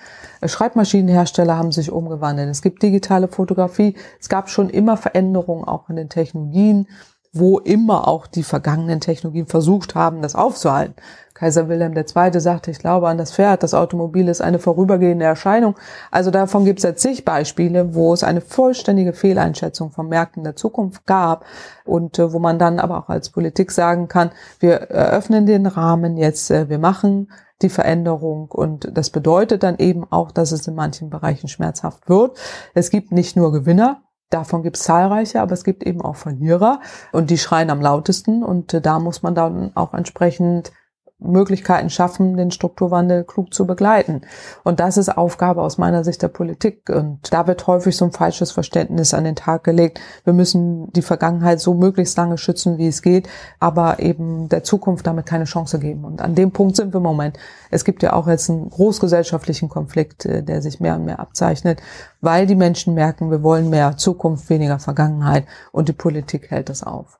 Schreibmaschinenhersteller 0.45 1.57
haben 1.57 1.73
sich 1.73 1.91
umgewandelt. 1.91 2.51
Es 2.51 2.61
gibt 2.61 2.83
digitale 2.83 3.29
Fotografie. 3.29 3.97
Es 4.21 4.29
gab 4.29 4.51
schon 4.51 4.69
immer 4.69 4.97
Veränderungen 4.97 5.65
auch 5.65 5.89
in 5.89 5.97
den 5.97 6.09
Technologien 6.09 6.89
wo 7.33 7.59
immer 7.59 8.09
auch 8.09 8.27
die 8.27 8.43
vergangenen 8.43 9.01
Technologien 9.01 9.47
versucht 9.47 9.95
haben, 9.95 10.23
das 10.23 10.35
aufzuhalten. 10.35 10.95
Kaiser 11.39 11.69
Wilhelm 11.69 11.97
II. 11.97 12.41
sagte, 12.41 12.73
ich 12.73 12.81
glaube 12.81 13.09
an 13.09 13.17
das 13.17 13.33
Pferd, 13.33 13.63
das 13.63 13.73
Automobil 13.73 14.27
ist 14.27 14.41
eine 14.41 14.59
vorübergehende 14.59 15.25
Erscheinung. 15.25 15.77
Also 16.11 16.33
davon 16.33 16.65
gibt 16.65 16.81
es 16.81 16.83
ja 16.83 16.97
zig 16.97 17.25
Beispiele, 17.25 17.95
wo 17.95 18.13
es 18.13 18.25
eine 18.25 18.41
vollständige 18.41 19.13
Fehleinschätzung 19.13 19.93
von 19.93 20.09
Märkten 20.09 20.43
der 20.43 20.57
Zukunft 20.57 21.07
gab 21.07 21.45
und 21.85 22.19
äh, 22.19 22.33
wo 22.33 22.41
man 22.41 22.59
dann 22.59 22.81
aber 22.81 22.99
auch 22.99 23.09
als 23.09 23.31
Politik 23.31 23.71
sagen 23.71 24.09
kann, 24.09 24.33
wir 24.59 24.75
eröffnen 24.91 25.47
den 25.47 25.67
Rahmen 25.67 26.17
jetzt, 26.17 26.51
äh, 26.51 26.69
wir 26.69 26.81
machen 26.81 27.31
die 27.63 27.69
Veränderung 27.69 28.51
und 28.51 28.89
das 28.93 29.11
bedeutet 29.11 29.63
dann 29.63 29.79
eben 29.79 30.11
auch, 30.11 30.33
dass 30.33 30.51
es 30.51 30.67
in 30.67 30.75
manchen 30.75 31.09
Bereichen 31.09 31.49
schmerzhaft 31.49 32.09
wird. 32.09 32.37
Es 32.75 32.91
gibt 32.91 33.13
nicht 33.13 33.37
nur 33.37 33.53
Gewinner, 33.53 34.03
Davon 34.31 34.63
gibt 34.63 34.77
es 34.77 34.83
zahlreiche, 34.83 35.41
aber 35.41 35.53
es 35.53 35.65
gibt 35.65 35.85
eben 35.85 36.03
auch 36.03 36.17
Verlierer 36.17 36.81
und 37.13 37.31
die 37.31 37.39
schreien 37.39 37.71
am 37.71 37.81
lautesten 37.81 38.43
und 38.43 38.75
äh, 38.75 38.81
da 38.81 38.99
muss 38.99 39.23
man 39.23 39.35
dann 39.35 39.73
auch 39.75 39.95
entsprechend 39.95 40.73
Möglichkeiten 41.21 41.91
schaffen, 41.91 42.37
den 42.37 42.53
Strukturwandel 42.53 43.25
klug 43.25 43.53
zu 43.53 43.67
begleiten. 43.67 44.23
Und 44.63 44.79
das 44.79 44.97
ist 44.97 45.09
Aufgabe 45.09 45.63
aus 45.63 45.77
meiner 45.77 46.05
Sicht 46.05 46.23
der 46.23 46.29
Politik. 46.29 46.89
Und 46.89 47.33
da 47.33 47.47
wird 47.49 47.67
häufig 47.67 47.97
so 47.97 48.05
ein 48.05 48.13
falsches 48.13 48.53
Verständnis 48.53 49.15
an 49.15 49.25
den 49.25 49.35
Tag 49.35 49.65
gelegt. 49.65 50.01
Wir 50.25 50.33
müssen 50.33 50.93
die 50.93 51.03
Vergangenheit 51.03 51.61
so 51.61 51.75
möglichst 51.75 52.17
lange 52.17 52.39
schützen, 52.39 52.79
wie 52.79 52.87
es 52.87 53.03
geht, 53.03 53.29
aber 53.59 53.99
eben 53.99 54.49
der 54.49 54.63
Zukunft 54.63 55.07
damit 55.09 55.27
keine 55.27 55.45
Chance 55.45 55.81
geben. 55.81 56.05
Und 56.05 56.23
an 56.23 56.37
dem 56.37 56.53
Punkt 56.53 56.77
sind 56.77 56.95
wir 56.95 56.99
im 56.99 57.03
Moment. 57.03 57.37
Es 57.71 57.85
gibt 57.85 58.05
ja 58.05 58.13
auch 58.13 58.29
jetzt 58.29 58.49
einen 58.49 58.71
großgesellschaftlichen 58.71 59.69
Konflikt, 59.69 60.25
äh, 60.25 60.45
der 60.45 60.63
sich 60.63 60.79
mehr 60.79 60.95
und 60.95 61.05
mehr 61.05 61.19
abzeichnet, 61.19 61.81
weil 62.21 62.47
die 62.47 62.55
Menschen 62.55 62.95
merken, 62.95 63.31
wir 63.31 63.43
wollen 63.43 63.71
mehr 63.71 63.97
Zukunft, 63.97 64.49
weniger 64.51 64.79
Vergangenheit 64.79 65.47
und 65.73 65.89
die 65.89 65.93
Politik 65.93 66.51
hält 66.51 66.69
das 66.69 66.85
auf. 66.85 67.19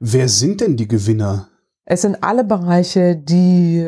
Wer 0.00 0.28
sind 0.28 0.60
denn 0.60 0.76
die 0.76 0.88
Gewinner 0.88 1.48
es 1.86 2.02
sind 2.02 2.22
alle 2.22 2.44
Bereiche, 2.44 3.14
die 3.14 3.86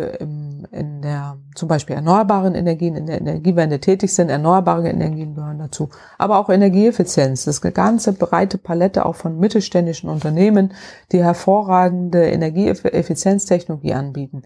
in 0.70 1.00
der 1.00 1.38
zum 1.54 1.68
Beispiel 1.68 1.96
erneuerbaren 1.96 2.54
Energien, 2.54 2.94
in 2.94 3.06
der 3.06 3.20
Energiewende 3.20 3.80
tätig 3.80 4.14
sind. 4.14 4.28
Erneuerbare 4.28 4.90
Energien 4.90 5.34
gehören 5.34 5.58
dazu. 5.58 5.88
Aber 6.18 6.38
auch 6.38 6.50
Energieeffizienz. 6.50 7.46
Das 7.46 7.56
ist 7.56 7.64
eine 7.64 7.72
ganze 7.72 8.12
breite 8.12 8.58
Palette 8.58 9.06
auch 9.06 9.14
von 9.14 9.38
mittelständischen 9.38 10.10
Unternehmen, 10.10 10.74
die 11.12 11.24
hervorragende 11.24 12.26
Energieeffizienztechnologie 12.26 13.94
anbieten 13.94 14.42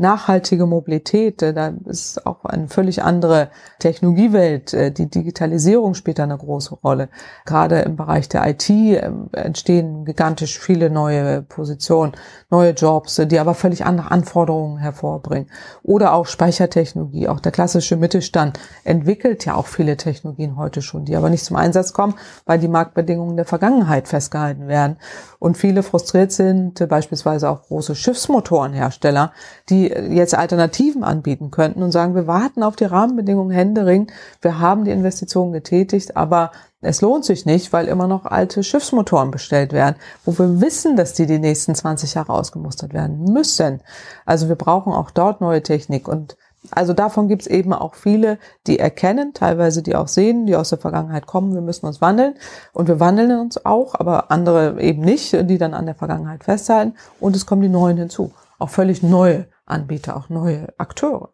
nachhaltige 0.00 0.66
Mobilität, 0.66 1.42
äh, 1.42 1.52
da 1.52 1.72
ist 1.86 2.26
auch 2.26 2.44
eine 2.44 2.68
völlig 2.68 3.02
andere 3.02 3.50
Technologiewelt. 3.78 4.74
Äh, 4.74 4.90
die 4.90 5.08
Digitalisierung 5.08 5.94
spielt 5.94 6.18
da 6.18 6.24
eine 6.24 6.36
große 6.36 6.74
Rolle. 6.74 7.08
Gerade 7.44 7.80
im 7.80 7.96
Bereich 7.96 8.28
der 8.28 8.48
IT 8.48 8.68
ähm, 8.68 9.28
entstehen 9.32 10.04
gigantisch 10.04 10.58
viele 10.58 10.90
neue 10.90 11.42
Positionen, 11.42 12.12
neue 12.50 12.72
Jobs, 12.72 13.20
die 13.26 13.38
aber 13.38 13.54
völlig 13.54 13.84
andere 13.84 14.10
Anforderungen 14.10 14.78
hervorbringen. 14.78 15.48
Oder 15.82 16.14
auch 16.14 16.26
Speichertechnologie. 16.26 17.28
Auch 17.28 17.40
der 17.40 17.52
klassische 17.52 17.96
Mittelstand 17.96 18.58
entwickelt 18.84 19.44
ja 19.44 19.54
auch 19.54 19.66
viele 19.66 19.96
Technologien 19.96 20.56
heute 20.56 20.82
schon, 20.82 21.04
die 21.04 21.16
aber 21.16 21.30
nicht 21.30 21.44
zum 21.44 21.56
Einsatz 21.56 21.92
kommen, 21.92 22.14
weil 22.46 22.58
die 22.58 22.68
Marktbedingungen 22.68 23.36
der 23.36 23.44
Vergangenheit 23.44 24.08
festgehalten 24.08 24.66
werden. 24.66 24.96
Und 25.38 25.56
viele 25.56 25.82
frustriert 25.82 26.32
sind, 26.32 26.88
beispielsweise 26.88 27.50
auch 27.50 27.62
große 27.62 27.94
Schiffsmotorenhersteller, 27.94 29.32
die 29.68 29.89
jetzt 30.10 30.34
Alternativen 30.34 31.04
anbieten 31.04 31.50
könnten 31.50 31.82
und 31.82 31.92
sagen, 31.92 32.14
wir 32.14 32.26
warten 32.26 32.62
auf 32.62 32.76
die 32.76 32.84
Rahmenbedingungen 32.84 33.50
händeringend, 33.50 34.12
wir 34.40 34.58
haben 34.58 34.84
die 34.84 34.90
Investitionen 34.90 35.52
getätigt, 35.52 36.16
aber 36.16 36.52
es 36.82 37.02
lohnt 37.02 37.24
sich 37.24 37.44
nicht, 37.44 37.72
weil 37.72 37.88
immer 37.88 38.06
noch 38.06 38.24
alte 38.24 38.62
Schiffsmotoren 38.62 39.30
bestellt 39.30 39.72
werden, 39.72 39.96
wo 40.24 40.38
wir 40.38 40.60
wissen, 40.60 40.96
dass 40.96 41.12
die 41.12 41.26
die 41.26 41.38
nächsten 41.38 41.74
20 41.74 42.14
Jahre 42.14 42.32
ausgemustert 42.32 42.94
werden 42.94 43.24
müssen. 43.32 43.80
Also 44.24 44.48
wir 44.48 44.56
brauchen 44.56 44.92
auch 44.92 45.10
dort 45.10 45.40
neue 45.40 45.62
Technik 45.62 46.08
und 46.08 46.36
also 46.70 46.92
davon 46.92 47.28
gibt 47.28 47.42
es 47.42 47.48
eben 47.48 47.72
auch 47.72 47.94
viele, 47.94 48.38
die 48.66 48.78
erkennen, 48.78 49.32
teilweise 49.32 49.82
die 49.82 49.96
auch 49.96 50.08
sehen, 50.08 50.46
die 50.46 50.56
aus 50.56 50.68
der 50.68 50.78
Vergangenheit 50.78 51.26
kommen, 51.26 51.54
wir 51.54 51.62
müssen 51.62 51.86
uns 51.86 52.00
wandeln 52.00 52.34
und 52.72 52.86
wir 52.86 53.00
wandeln 53.00 53.40
uns 53.40 53.64
auch, 53.64 53.94
aber 53.94 54.30
andere 54.30 54.80
eben 54.80 55.02
nicht, 55.02 55.32
die 55.32 55.58
dann 55.58 55.74
an 55.74 55.86
der 55.86 55.94
Vergangenheit 55.94 56.44
festhalten. 56.44 56.94
Und 57.18 57.34
es 57.34 57.46
kommen 57.46 57.62
die 57.62 57.68
neuen 57.68 57.96
hinzu, 57.96 58.32
auch 58.58 58.68
völlig 58.68 59.02
neue 59.02 59.46
Anbieter, 59.70 60.16
auch 60.16 60.28
neue 60.28 60.68
Akteure. 60.78 61.32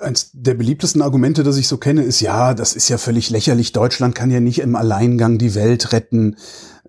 Eins 0.00 0.30
der 0.32 0.54
beliebtesten 0.54 1.02
Argumente, 1.02 1.42
das 1.42 1.56
ich 1.56 1.68
so 1.68 1.76
kenne, 1.76 2.02
ist, 2.02 2.20
ja, 2.20 2.54
das 2.54 2.74
ist 2.74 2.88
ja 2.88 2.98
völlig 2.98 3.30
lächerlich. 3.30 3.72
Deutschland 3.72 4.14
kann 4.14 4.30
ja 4.30 4.40
nicht 4.40 4.60
im 4.60 4.76
Alleingang 4.76 5.38
die 5.38 5.54
Welt 5.54 5.92
retten. 5.92 6.36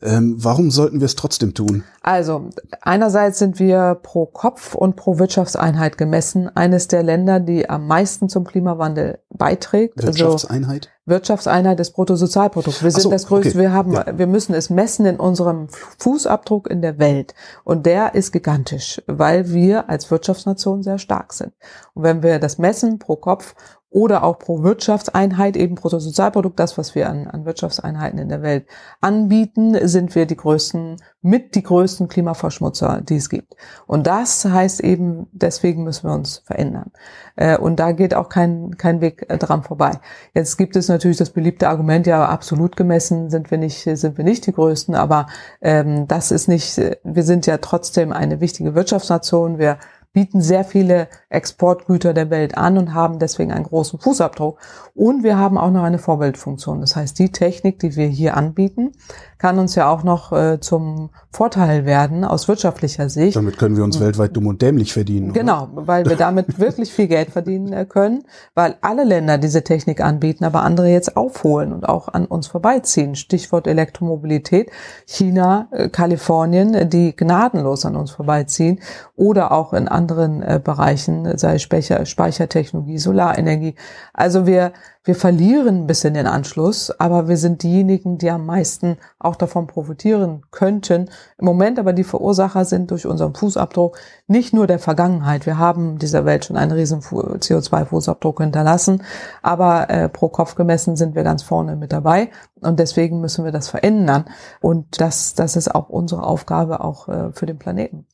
Ähm, 0.02 0.36
warum 0.38 0.72
sollten 0.72 1.00
wir 1.00 1.06
es 1.06 1.16
trotzdem 1.16 1.54
tun? 1.54 1.84
Also, 2.02 2.50
einerseits 2.82 3.40
sind 3.40 3.60
wir 3.60 3.98
pro 4.04 4.26
Kopf 4.26 4.76
und 4.76 4.96
pro 4.96 5.18
Wirtschaftseinheit 5.20 5.98
gemessen 5.98 6.50
eines 6.56 6.88
der 6.88 7.02
Länder, 7.02 7.40
die 7.40 7.70
am 7.70 7.88
meisten 7.88 8.28
zum 8.28 8.44
Klimawandel 8.44 9.20
beiträgt. 9.30 9.98
Also 9.98 10.08
Wirtschaftseinheit? 10.08 10.88
Also 10.88 10.96
Wirtschaftseinheit 11.06 11.80
des 11.80 11.92
Bruttosozialprodukts. 11.92 12.84
Wir 12.84 12.92
sind 12.92 13.04
so, 13.04 13.10
das 13.10 13.28
größte, 13.28 13.50
okay. 13.50 13.60
wir 13.60 13.72
haben, 13.72 13.94
ja. 13.94 14.06
wir 14.18 14.28
müssen 14.28 14.54
es 14.54 14.70
messen 14.70 15.06
in 15.06 15.18
unserem 15.18 15.68
Fußabdruck 16.00 16.70
in 16.70 16.82
der 16.82 17.00
Welt. 17.00 17.34
Und 17.64 17.86
der 17.86 18.16
ist 18.16 18.32
gigantisch, 18.32 19.02
weil 19.08 19.52
wir 19.52 19.90
als 19.90 20.10
Wirtschaftsnation 20.12 20.84
sehr 20.84 20.98
stark 20.98 21.32
sind. 21.32 21.54
Und 21.94 22.04
wenn 22.04 22.24
wir 22.24 22.40
das 22.40 22.58
messen 22.58 23.00
pro 23.00 23.16
Kopf 23.16 23.56
oder 23.96 24.26
auch 24.26 24.40
pro 24.40 24.62
Wirtschaftseinheit, 24.62 25.56
eben 25.56 25.76
Bruttosozialprodukt, 25.76 26.60
das, 26.60 26.78
was 26.78 26.96
wir 26.96 27.08
an, 27.08 27.28
an 27.28 27.46
Wirtschaftseinheiten 27.46 28.20
in 28.20 28.28
der 28.28 28.42
Welt 28.42 28.68
anbieten, 29.00 29.88
sind 29.88 30.16
wir 30.16 30.26
die 30.26 30.36
größten, 30.36 30.98
mit 31.22 31.56
die 31.56 31.64
größten 31.64 32.10
Klimaverschmutzer, 32.10 33.00
die 33.02 33.16
es 33.16 33.30
gibt. 33.30 33.56
Und 33.88 34.06
das 34.06 34.44
heißt 34.44 34.82
eben, 34.82 35.28
deswegen 35.32 35.86
müssen 35.86 36.10
wir 36.10 36.14
uns 36.14 36.40
verändern. 36.40 36.92
Äh, 37.38 37.58
und 37.58 37.80
da 37.80 37.94
geht 37.94 38.14
auch 38.16 38.28
kein, 38.28 38.76
kein 38.78 39.00
Weg 39.00 39.28
äh, 39.30 39.38
dran 39.38 39.64
vorbei. 39.64 39.92
Jetzt 40.34 40.58
gibt 40.58 40.76
es 40.76 40.90
natürlich 40.90 41.16
das 41.16 41.30
beliebte 41.30 41.70
Argument, 41.70 42.06
ja, 42.06 42.26
absolut 42.26 42.76
gemessen 42.76 43.30
sind 43.30 43.50
wir 43.50 43.58
nicht, 43.58 43.82
sind 43.82 44.18
wir 44.18 44.26
nicht 44.26 44.46
die 44.46 44.52
größten, 44.52 44.94
aber 44.94 45.28
ähm, 45.62 46.06
das 46.06 46.32
ist 46.32 46.50
nicht, 46.50 46.82
wir 47.06 47.24
sind 47.24 47.46
ja 47.46 47.60
trotzdem 47.60 48.12
eine 48.12 48.42
wichtige 48.42 48.76
Wirtschaftsnation. 48.76 49.58
Wir 49.58 49.78
bieten 50.16 50.42
sehr 50.42 50.64
viele 50.64 51.08
Exportgüter 51.36 52.14
der 52.14 52.30
Welt 52.30 52.58
an 52.58 52.78
und 52.78 52.94
haben 52.94 53.20
deswegen 53.20 53.52
einen 53.52 53.66
großen 53.66 54.00
Fußabdruck. 54.00 54.58
Und 54.94 55.24
wir 55.24 55.38
haben 55.38 55.58
auch 55.58 55.72
noch 55.72 55.84
eine 55.84 56.00
Vorbildfunktion. 56.00 56.82
Das 56.82 56.96
heißt, 56.96 57.20
die 57.20 57.32
Technik, 57.32 57.80
die 57.80 57.96
wir 57.96 58.08
hier 58.08 58.38
anbieten, 58.38 58.94
kann 59.38 59.60
uns 59.60 59.76
ja 59.76 59.90
auch 59.90 60.04
noch 60.04 60.32
äh, 60.32 60.60
zum 60.60 61.10
Vorteil 61.30 61.86
werden 61.86 62.24
aus 62.24 62.48
wirtschaftlicher 62.48 63.10
Sicht. 63.10 63.36
Damit 63.36 63.58
können 63.58 63.76
wir 63.76 63.84
uns 63.84 64.00
weltweit 64.00 64.36
dumm 64.36 64.48
und 64.48 64.62
dämlich 64.62 64.94
verdienen. 64.94 65.34
Genau, 65.34 65.70
oder? 65.74 65.88
weil 65.88 66.06
wir 66.06 66.16
damit 66.18 66.60
wirklich 66.60 66.94
viel 66.94 67.08
Geld 67.08 67.32
verdienen 67.32 67.74
äh, 67.74 67.86
können, 67.86 68.24
weil 68.54 68.78
alle 68.82 69.04
Länder 69.04 69.38
diese 69.38 69.64
Technik 69.64 70.02
anbieten, 70.02 70.46
aber 70.46 70.64
andere 70.64 70.88
jetzt 70.88 71.18
aufholen 71.18 71.74
und 71.74 71.88
auch 71.88 72.08
an 72.08 72.26
uns 72.26 72.48
vorbeiziehen. 72.48 73.16
Stichwort 73.16 73.68
Elektromobilität. 73.68 74.72
China, 75.06 75.68
äh, 75.72 75.90
Kalifornien, 75.90 76.90
die 76.90 77.16
gnadenlos 77.16 77.86
an 77.86 77.98
uns 77.98 78.12
vorbeiziehen 78.12 78.80
oder 79.16 79.52
auch 79.52 79.74
in 79.74 79.88
anderen 79.88 80.42
äh, 80.42 80.62
Bereichen, 80.64 81.25
sei 81.38 81.58
Speicher, 81.58 82.06
Speichertechnologie, 82.06 82.98
Solarenergie. 82.98 83.76
Also 84.14 84.46
wir 84.46 84.74
wir 85.06 85.14
verlieren 85.14 85.84
ein 85.84 85.88
bisschen 85.88 86.16
den 86.16 86.26
Anschluss, 86.26 86.90
aber 87.00 87.28
wir 87.28 87.38
sind 87.38 87.62
diejenigen, 87.62 88.18
die 88.18 88.32
am 88.32 88.44
meisten 88.44 88.98
auch 89.20 89.36
davon 89.36 89.68
profitieren 89.68 90.42
könnten. 90.50 91.12
Im 91.38 91.46
Moment 91.46 91.78
aber 91.78 91.94
die 91.94 92.04
Verursacher 92.04 92.66
sind 92.66 92.90
durch 92.90 93.06
unseren 93.06 93.36
Fußabdruck 93.36 94.00
nicht 94.26 94.52
nur 94.52 94.66
der 94.66 94.80
Vergangenheit. 94.80 95.46
Wir 95.46 95.60
haben 95.60 96.00
dieser 96.00 96.26
Welt 96.26 96.46
schon 96.46 96.58
einen 96.58 96.72
riesen 96.72 97.02
CO2-Fußabdruck 97.02 98.42
hinterlassen, 98.42 99.04
aber 99.44 99.92
äh, 99.92 100.10
pro 100.10 100.30
Kopf 100.30 100.56
gemessen 100.56 100.96
sind 100.96 101.14
wir 101.14 101.22
ganz 101.22 101.44
vorne 101.44 101.76
mit 101.76 101.94
dabei 101.94 102.32
und 102.62 102.80
deswegen 102.80 103.22
müssen 103.22 103.46
wir 103.46 103.52
das 103.52 103.70
verändern. 103.70 104.26
Und 104.60 105.00
das, 105.00 105.36
das 105.36 105.56
ist 105.56 105.74
auch 105.76 105.88
unsere 105.88 106.24
Aufgabe 106.24 106.84
auch 106.84 107.08
äh, 107.10 107.32
für 107.32 107.46
den 107.46 107.60
Planeten. 107.60 108.08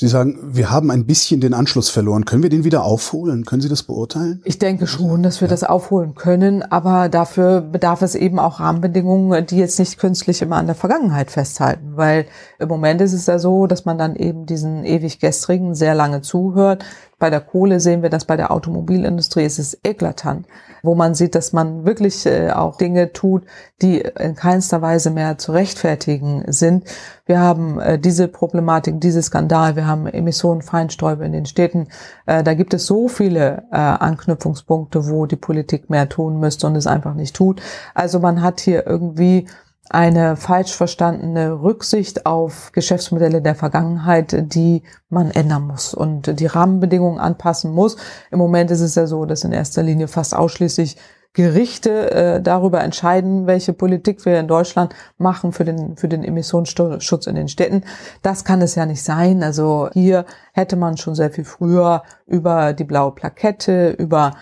Sie 0.00 0.08
sagen, 0.08 0.38
wir 0.42 0.70
haben 0.70 0.90
ein 0.90 1.04
bisschen 1.04 1.42
den 1.42 1.52
Anschluss 1.52 1.90
verloren. 1.90 2.24
Können 2.24 2.42
wir 2.42 2.48
den 2.48 2.64
wieder 2.64 2.84
aufholen? 2.84 3.44
Können 3.44 3.60
Sie 3.60 3.68
das 3.68 3.82
beurteilen? 3.82 4.40
Ich 4.46 4.58
denke 4.58 4.86
schon, 4.86 5.22
dass 5.22 5.42
wir 5.42 5.48
ja. 5.48 5.50
das 5.50 5.62
aufholen 5.62 6.14
können, 6.14 6.62
aber 6.62 7.10
dafür 7.10 7.60
bedarf 7.60 8.00
es 8.00 8.14
eben 8.14 8.38
auch 8.38 8.60
Rahmenbedingungen, 8.60 9.44
die 9.44 9.58
jetzt 9.58 9.78
nicht 9.78 9.98
künstlich 9.98 10.40
immer 10.40 10.56
an 10.56 10.64
der 10.64 10.74
Vergangenheit 10.74 11.30
festhalten, 11.30 11.96
weil 11.96 12.24
im 12.58 12.68
Moment 12.68 13.02
ist 13.02 13.12
es 13.12 13.26
ja 13.26 13.38
so, 13.38 13.66
dass 13.66 13.84
man 13.84 13.98
dann 13.98 14.16
eben 14.16 14.46
diesen 14.46 14.86
ewig 14.86 15.18
gestrigen 15.18 15.74
sehr 15.74 15.94
lange 15.94 16.22
zuhört, 16.22 16.82
bei 17.20 17.30
der 17.30 17.40
Kohle 17.40 17.78
sehen 17.78 18.02
wir 18.02 18.08
das, 18.08 18.24
bei 18.24 18.36
der 18.36 18.50
Automobilindustrie 18.50 19.44
ist 19.44 19.58
es 19.58 19.78
eklatant, 19.84 20.46
wo 20.82 20.94
man 20.94 21.14
sieht, 21.14 21.34
dass 21.34 21.52
man 21.52 21.84
wirklich 21.84 22.24
äh, 22.26 22.50
auch 22.50 22.78
Dinge 22.78 23.12
tut, 23.12 23.44
die 23.82 24.00
in 24.00 24.34
keinster 24.34 24.82
Weise 24.82 25.10
mehr 25.10 25.36
zu 25.36 25.52
rechtfertigen 25.52 26.44
sind. 26.48 26.84
Wir 27.26 27.38
haben 27.38 27.78
äh, 27.78 27.98
diese 27.98 28.26
Problematik, 28.26 29.00
diese 29.00 29.22
Skandal, 29.22 29.76
wir 29.76 29.86
haben 29.86 30.06
Emissionen, 30.06 30.62
Feinstäube 30.62 31.24
in 31.26 31.32
den 31.32 31.46
Städten. 31.46 31.88
Äh, 32.24 32.42
da 32.42 32.54
gibt 32.54 32.74
es 32.74 32.86
so 32.86 33.06
viele 33.06 33.70
Anknüpfungspunkte, 33.70 35.06
wo 35.08 35.26
die 35.26 35.36
Politik 35.36 35.90
mehr 35.90 36.08
tun 36.08 36.40
müsste 36.40 36.66
und 36.66 36.76
es 36.76 36.86
einfach 36.86 37.14
nicht 37.14 37.36
tut. 37.36 37.60
Also 37.94 38.18
man 38.18 38.42
hat 38.42 38.60
hier 38.60 38.86
irgendwie 38.86 39.46
eine 39.90 40.36
falsch 40.36 40.74
verstandene 40.74 41.62
Rücksicht 41.62 42.24
auf 42.24 42.70
Geschäftsmodelle 42.72 43.42
der 43.42 43.56
Vergangenheit, 43.56 44.54
die 44.54 44.82
man 45.08 45.32
ändern 45.32 45.66
muss 45.66 45.94
und 45.94 46.38
die 46.38 46.46
Rahmenbedingungen 46.46 47.18
anpassen 47.18 47.72
muss. 47.72 47.96
Im 48.30 48.38
Moment 48.38 48.70
ist 48.70 48.82
es 48.82 48.94
ja 48.94 49.08
so, 49.08 49.24
dass 49.24 49.42
in 49.42 49.52
erster 49.52 49.82
Linie 49.82 50.06
fast 50.06 50.34
ausschließlich 50.34 50.96
Gerichte 51.32 52.10
äh, 52.10 52.42
darüber 52.42 52.82
entscheiden, 52.82 53.46
welche 53.46 53.72
Politik 53.72 54.24
wir 54.24 54.40
in 54.40 54.48
Deutschland 54.48 54.94
machen 55.16 55.52
für 55.52 55.64
den, 55.64 55.96
für 55.96 56.08
den 56.08 56.24
Emissionsschutz 56.24 57.26
in 57.26 57.36
den 57.36 57.46
Städten. 57.46 57.84
Das 58.22 58.44
kann 58.44 58.62
es 58.62 58.74
ja 58.74 58.84
nicht 58.84 59.02
sein. 59.02 59.44
Also 59.44 59.90
hier 59.92 60.24
hätte 60.52 60.74
man 60.74 60.96
schon 60.96 61.14
sehr 61.14 61.30
viel 61.30 61.44
früher 61.44 62.02
über 62.26 62.72
die 62.72 62.84
blaue 62.84 63.12
Plakette, 63.12 63.90
über 63.90 64.32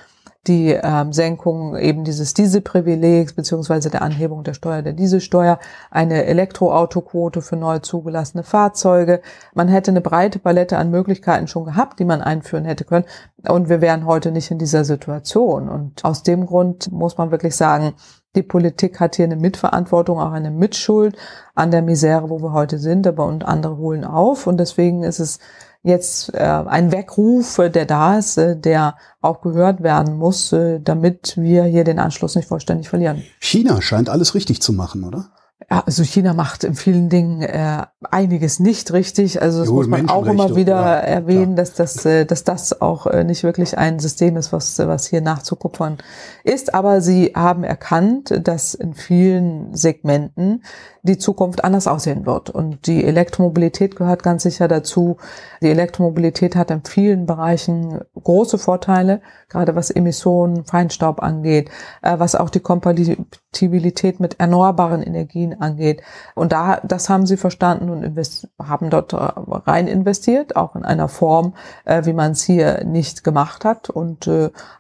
die 0.46 0.70
ähm, 0.70 1.12
Senkung 1.12 1.77
eben 1.77 2.05
dieses 2.05 2.33
Dieselprivilegs 2.33 3.35
beziehungsweise 3.35 3.90
der 3.90 4.03
Anhebung 4.03 4.44
der 4.44 4.55
Steuer 4.55 4.83
der 4.83 4.94
Dieselsteuer, 4.94 5.59
eine 5.90 6.24
Elektroautoquote 6.24 7.42
für 7.42 7.57
neu 7.57 7.81
zugelassene 7.81 8.44
Fahrzeuge. 8.44 9.20
Man 9.55 9.68
hätte 9.68 9.90
eine 9.90 10.01
breite 10.01 10.38
Palette 10.38 10.79
an 10.79 10.90
Möglichkeiten 10.90 11.48
schon 11.48 11.64
gehabt, 11.64 11.98
die 11.98 12.05
man 12.05 12.22
einführen 12.22 12.64
hätte 12.64 12.85
können. 12.85 13.05
Und 13.46 13.68
wir 13.68 13.81
wären 13.81 14.07
heute 14.07 14.31
nicht 14.31 14.51
in 14.51 14.59
dieser 14.59 14.85
Situation. 14.85 15.68
Und 15.68 16.05
aus 16.05 16.22
dem 16.22 16.46
Grund 16.46 16.91
muss 16.93 17.18
man 17.18 17.30
wirklich 17.30 17.55
sagen, 17.55 17.95
die 18.36 18.43
Politik 18.43 19.01
hat 19.01 19.16
hier 19.16 19.24
eine 19.24 19.36
Mitverantwortung, 19.36 20.20
auch 20.20 20.32
eine 20.32 20.51
Mitschuld 20.51 21.16
an 21.55 21.70
der 21.70 21.82
Misere, 21.82 22.30
wo 22.30 22.41
wir 22.41 22.53
heute 22.53 22.78
sind, 22.78 23.07
aber 23.07 23.26
und 23.26 23.45
andere 23.45 23.76
holen 23.76 24.05
auf. 24.05 24.47
Und 24.47 24.59
deswegen 24.59 25.03
ist 25.03 25.18
es 25.18 25.39
jetzt 25.83 26.35
äh, 26.35 26.39
ein 26.39 26.93
Weckruf, 26.93 27.59
äh, 27.59 27.70
der 27.70 27.87
da 27.87 28.18
ist, 28.18 28.37
äh, 28.37 28.57
der 28.57 28.97
auch 29.20 29.41
gehört 29.41 29.83
werden 29.83 30.16
muss, 30.16 30.53
äh, 30.53 30.81
damit 30.81 31.37
wir 31.37 31.64
hier 31.64 31.85
den 31.85 31.99
Anschluss 31.99 32.35
nicht 32.35 32.49
vollständig 32.49 32.89
verlieren. 32.89 33.22
China 33.41 33.81
scheint 33.81 34.09
alles 34.09 34.35
richtig 34.35 34.61
zu 34.62 34.72
machen, 34.72 35.05
oder? 35.05 35.31
Ja, 35.70 35.83
also 35.85 36.03
China 36.03 36.35
macht 36.35 36.64
in 36.64 36.74
vielen 36.74 37.09
Dingen 37.11 37.43
äh, 37.43 37.85
einiges 38.11 38.59
nicht 38.59 38.93
richtig. 38.93 39.43
Also 39.43 39.59
das 39.59 39.68
jo, 39.68 39.74
muss 39.74 39.87
man 39.89 40.09
auch 40.09 40.24
immer 40.24 40.57
wieder 40.57 40.76
ja, 40.76 40.95
erwähnen, 40.95 41.57
dass 41.57 41.74
das, 41.74 42.07
äh, 42.07 42.24
dass 42.24 42.45
das 42.45 42.81
auch 42.81 43.07
äh, 43.07 43.24
nicht 43.24 43.43
wirklich 43.43 43.76
ein 43.76 43.99
System 43.99 44.37
ist, 44.37 44.53
was, 44.53 44.79
was 44.79 45.07
hier 45.09 45.20
nachzukupfern 45.20 45.99
ist. 46.45 46.74
Aber 46.74 47.01
sie 47.01 47.33
haben 47.35 47.64
erkannt, 47.64 48.41
dass 48.45 48.72
in 48.72 48.95
vielen 48.95 49.74
Segmenten 49.74 50.62
die 51.09 51.18
Zukunft 51.18 51.64
anders 51.64 51.86
aussehen 51.86 52.26
wird. 52.26 52.50
Und 52.50 52.86
die 52.86 53.04
Elektromobilität 53.04 53.96
gehört 53.96 54.22
ganz 54.22 54.42
sicher 54.42 54.68
dazu. 54.68 55.16
Die 55.61 55.70
Elektromobilität 55.70 56.54
hat 56.54 56.70
in 56.70 56.84
vielen 56.84 57.26
Bereichen 57.26 58.00
große 58.14 58.59
Vorteile, 58.59 59.20
gerade 59.48 59.74
was 59.74 59.90
Emissionen, 59.90 60.64
Feinstaub 60.64 61.22
angeht, 61.22 61.70
äh, 62.02 62.18
was 62.18 62.34
auch 62.34 62.50
die 62.50 62.61
Kompatibilität 62.61 64.20
mit 64.20 64.38
erneuerbaren 64.38 65.02
Energien 65.02 65.61
angeht. 65.61 66.02
Und 66.34 66.52
da, 66.52 66.80
das 66.84 67.09
haben 67.09 67.26
sie 67.26 67.36
verstanden 67.36 67.90
und 67.90 68.48
haben 68.62 68.90
dort 68.90 69.12
äh, 69.14 69.16
rein 69.16 69.88
investiert, 69.88 70.54
auch 70.56 70.76
in 70.76 70.84
einer 70.84 71.09
Form, 71.09 71.54
äh, 71.84 72.04
wie 72.04 72.12
man 72.12 72.32
es 72.32 72.42
hier 72.42 72.84
nicht 72.84 73.24
gemacht 73.24 73.64
hat. 73.64 73.90
Und 73.90 74.30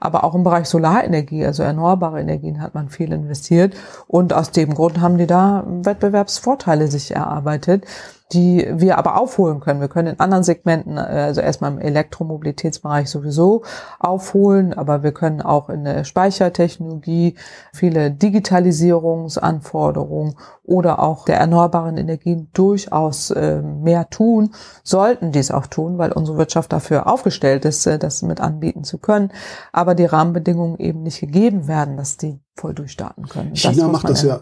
aber 0.00 0.24
auch 0.24 0.34
im 0.34 0.44
Bereich 0.44 0.68
Solarenergie, 0.68 1.44
also 1.46 1.62
erneuerbare 1.62 2.20
Energien, 2.20 2.60
hat 2.60 2.74
man 2.74 2.90
viel 2.90 3.12
investiert. 3.12 3.74
Und 4.06 4.32
aus 4.32 4.50
dem 4.50 4.74
Grund 4.74 5.00
haben 5.00 5.16
die 5.16 5.26
da 5.26 5.64
Wettbewerb 5.66 6.17
Wettbewerbsvorteile 6.18 6.88
sich 6.88 7.14
erarbeitet, 7.14 7.84
die 8.32 8.66
wir 8.70 8.98
aber 8.98 9.18
aufholen 9.18 9.60
können. 9.60 9.80
Wir 9.80 9.88
können 9.88 10.08
in 10.08 10.20
anderen 10.20 10.44
Segmenten, 10.44 10.98
äh, 10.98 11.00
also 11.00 11.40
erstmal 11.40 11.72
im 11.72 11.78
Elektromobilitätsbereich 11.78 13.08
sowieso 13.08 13.62
aufholen, 13.98 14.74
aber 14.74 15.02
wir 15.02 15.12
können 15.12 15.40
auch 15.40 15.70
in 15.70 15.84
der 15.84 16.04
Speichertechnologie 16.04 17.36
viele 17.72 18.10
Digitalisierungsanforderungen 18.10 20.34
oder 20.62 21.02
auch 21.02 21.24
der 21.24 21.38
erneuerbaren 21.38 21.96
Energien 21.96 22.50
durchaus 22.52 23.30
äh, 23.30 23.62
mehr 23.62 24.10
tun, 24.10 24.50
sollten 24.84 25.32
dies 25.32 25.50
auch 25.50 25.66
tun, 25.66 25.96
weil 25.96 26.12
unsere 26.12 26.36
Wirtschaft 26.36 26.74
dafür 26.74 27.06
aufgestellt 27.06 27.64
ist, 27.64 27.86
äh, 27.86 27.98
das 27.98 28.20
mit 28.20 28.42
anbieten 28.42 28.84
zu 28.84 28.98
können, 28.98 29.32
aber 29.72 29.94
die 29.94 30.04
Rahmenbedingungen 30.04 30.76
eben 30.78 31.02
nicht 31.02 31.20
gegeben 31.20 31.66
werden, 31.66 31.96
dass 31.96 32.18
die 32.18 32.40
voll 32.56 32.74
durchstarten 32.74 33.26
können. 33.26 33.56
China 33.56 33.84
das 33.84 33.92
macht 33.92 34.10
das 34.10 34.22
ja 34.22 34.40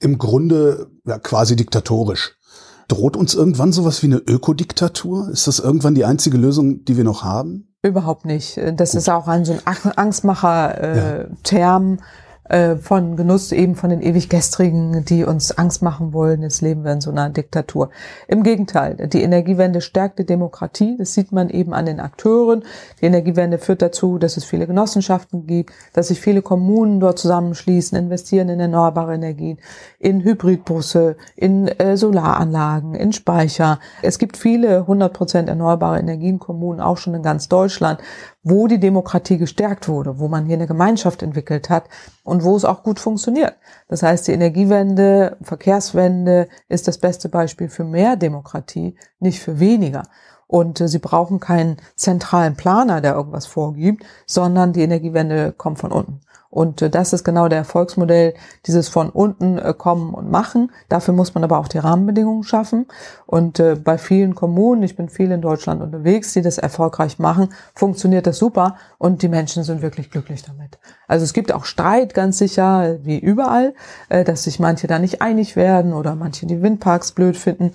im 0.00 0.18
Grunde 0.18 0.90
ja, 1.06 1.18
quasi 1.18 1.56
diktatorisch. 1.56 2.36
Droht 2.88 3.16
uns 3.16 3.34
irgendwann 3.34 3.72
sowas 3.72 4.02
wie 4.02 4.06
eine 4.06 4.18
Ökodiktatur? 4.18 5.30
Ist 5.30 5.46
das 5.46 5.58
irgendwann 5.58 5.94
die 5.94 6.04
einzige 6.04 6.36
Lösung, 6.36 6.84
die 6.84 6.96
wir 6.96 7.04
noch 7.04 7.24
haben? 7.24 7.74
Überhaupt 7.82 8.24
nicht. 8.26 8.58
Das 8.76 8.90
Gut. 8.92 8.98
ist 8.98 9.08
auch 9.08 9.26
ein 9.26 9.44
so 9.44 9.52
ein 9.52 9.60
Angstmacher-Term. 9.96 11.92
Äh, 11.94 11.96
ja 11.96 12.02
äh, 12.48 12.76
von 12.76 13.16
Genuss 13.16 13.52
eben 13.52 13.74
von 13.74 13.90
den 13.90 14.02
ewig 14.02 14.28
Gestrigen, 14.28 15.04
die 15.04 15.24
uns 15.24 15.56
Angst 15.56 15.82
machen 15.82 16.12
wollen. 16.12 16.42
Jetzt 16.42 16.60
leben 16.60 16.84
wir 16.84 16.92
in 16.92 17.00
so 17.00 17.10
einer 17.10 17.30
Diktatur. 17.30 17.90
Im 18.28 18.42
Gegenteil, 18.42 19.08
die 19.08 19.22
Energiewende 19.22 19.80
stärkt 19.80 20.18
die 20.18 20.26
Demokratie. 20.26 20.96
Das 20.98 21.14
sieht 21.14 21.32
man 21.32 21.48
eben 21.48 21.72
an 21.72 21.86
den 21.86 22.00
Akteuren. 22.00 22.64
Die 23.00 23.06
Energiewende 23.06 23.58
führt 23.58 23.82
dazu, 23.82 24.18
dass 24.18 24.36
es 24.36 24.44
viele 24.44 24.66
Genossenschaften 24.66 25.46
gibt, 25.46 25.72
dass 25.94 26.08
sich 26.08 26.20
viele 26.20 26.42
Kommunen 26.42 27.00
dort 27.00 27.18
zusammenschließen, 27.18 27.96
investieren 27.96 28.48
in 28.48 28.60
erneuerbare 28.60 29.14
Energien, 29.14 29.58
in 29.98 30.22
Hybridbusse, 30.22 31.16
in 31.36 31.68
äh, 31.68 31.96
Solaranlagen, 31.96 32.94
in 32.94 33.12
Speicher. 33.12 33.80
Es 34.02 34.18
gibt 34.18 34.36
viele 34.36 34.80
100 34.80 35.12
Prozent 35.12 35.48
erneuerbare 35.48 35.98
Energienkommunen, 35.98 36.80
auch 36.80 36.98
schon 36.98 37.14
in 37.14 37.22
ganz 37.22 37.48
Deutschland, 37.48 38.00
wo 38.44 38.68
die 38.68 38.78
Demokratie 38.78 39.38
gestärkt 39.38 39.88
wurde, 39.88 40.18
wo 40.18 40.28
man 40.28 40.44
hier 40.44 40.54
eine 40.54 40.66
Gemeinschaft 40.66 41.22
entwickelt 41.22 41.70
hat 41.70 41.88
und 42.22 42.44
wo 42.44 42.54
es 42.54 42.64
auch 42.64 42.82
gut 42.82 43.00
funktioniert. 43.00 43.56
Das 43.88 44.02
heißt, 44.02 44.28
die 44.28 44.32
Energiewende, 44.32 45.38
Verkehrswende 45.42 46.48
ist 46.68 46.86
das 46.86 46.98
beste 46.98 47.30
Beispiel 47.30 47.68
für 47.70 47.84
mehr 47.84 48.16
Demokratie, 48.16 48.96
nicht 49.18 49.40
für 49.40 49.58
weniger. 49.58 50.02
Und 50.46 50.80
äh, 50.80 50.88
sie 50.88 50.98
brauchen 50.98 51.40
keinen 51.40 51.78
zentralen 51.96 52.54
Planer, 52.54 53.00
der 53.00 53.14
irgendwas 53.14 53.46
vorgibt, 53.46 54.04
sondern 54.26 54.74
die 54.74 54.82
Energiewende 54.82 55.52
kommt 55.52 55.78
von 55.78 55.90
unten. 55.90 56.20
Und 56.54 56.82
äh, 56.82 56.88
das 56.88 57.12
ist 57.12 57.24
genau 57.24 57.48
der 57.48 57.58
Erfolgsmodell, 57.58 58.32
dieses 58.64 58.88
von 58.88 59.10
unten 59.10 59.58
äh, 59.58 59.74
kommen 59.76 60.14
und 60.14 60.30
machen. 60.30 60.70
Dafür 60.88 61.12
muss 61.12 61.34
man 61.34 61.42
aber 61.42 61.58
auch 61.58 61.66
die 61.66 61.78
Rahmenbedingungen 61.78 62.44
schaffen. 62.44 62.86
Und 63.26 63.58
äh, 63.58 63.74
bei 63.74 63.98
vielen 63.98 64.36
Kommunen, 64.36 64.84
ich 64.84 64.94
bin 64.94 65.08
viel 65.08 65.32
in 65.32 65.40
Deutschland 65.40 65.82
unterwegs, 65.82 66.32
die 66.32 66.42
das 66.42 66.58
erfolgreich 66.58 67.18
machen, 67.18 67.48
funktioniert 67.74 68.28
das 68.28 68.38
super 68.38 68.76
und 68.98 69.22
die 69.22 69.28
Menschen 69.28 69.64
sind 69.64 69.82
wirklich 69.82 70.12
glücklich 70.12 70.44
damit. 70.44 70.78
Also 71.08 71.24
es 71.24 71.32
gibt 71.32 71.52
auch 71.52 71.64
Streit 71.64 72.14
ganz 72.14 72.38
sicher, 72.38 72.98
wie 73.02 73.18
überall, 73.18 73.74
dass 74.08 74.44
sich 74.44 74.60
manche 74.60 74.86
da 74.86 74.98
nicht 74.98 75.20
einig 75.22 75.56
werden 75.56 75.92
oder 75.92 76.14
manche 76.14 76.46
die 76.46 76.62
Windparks 76.62 77.12
blöd 77.12 77.36
finden 77.36 77.72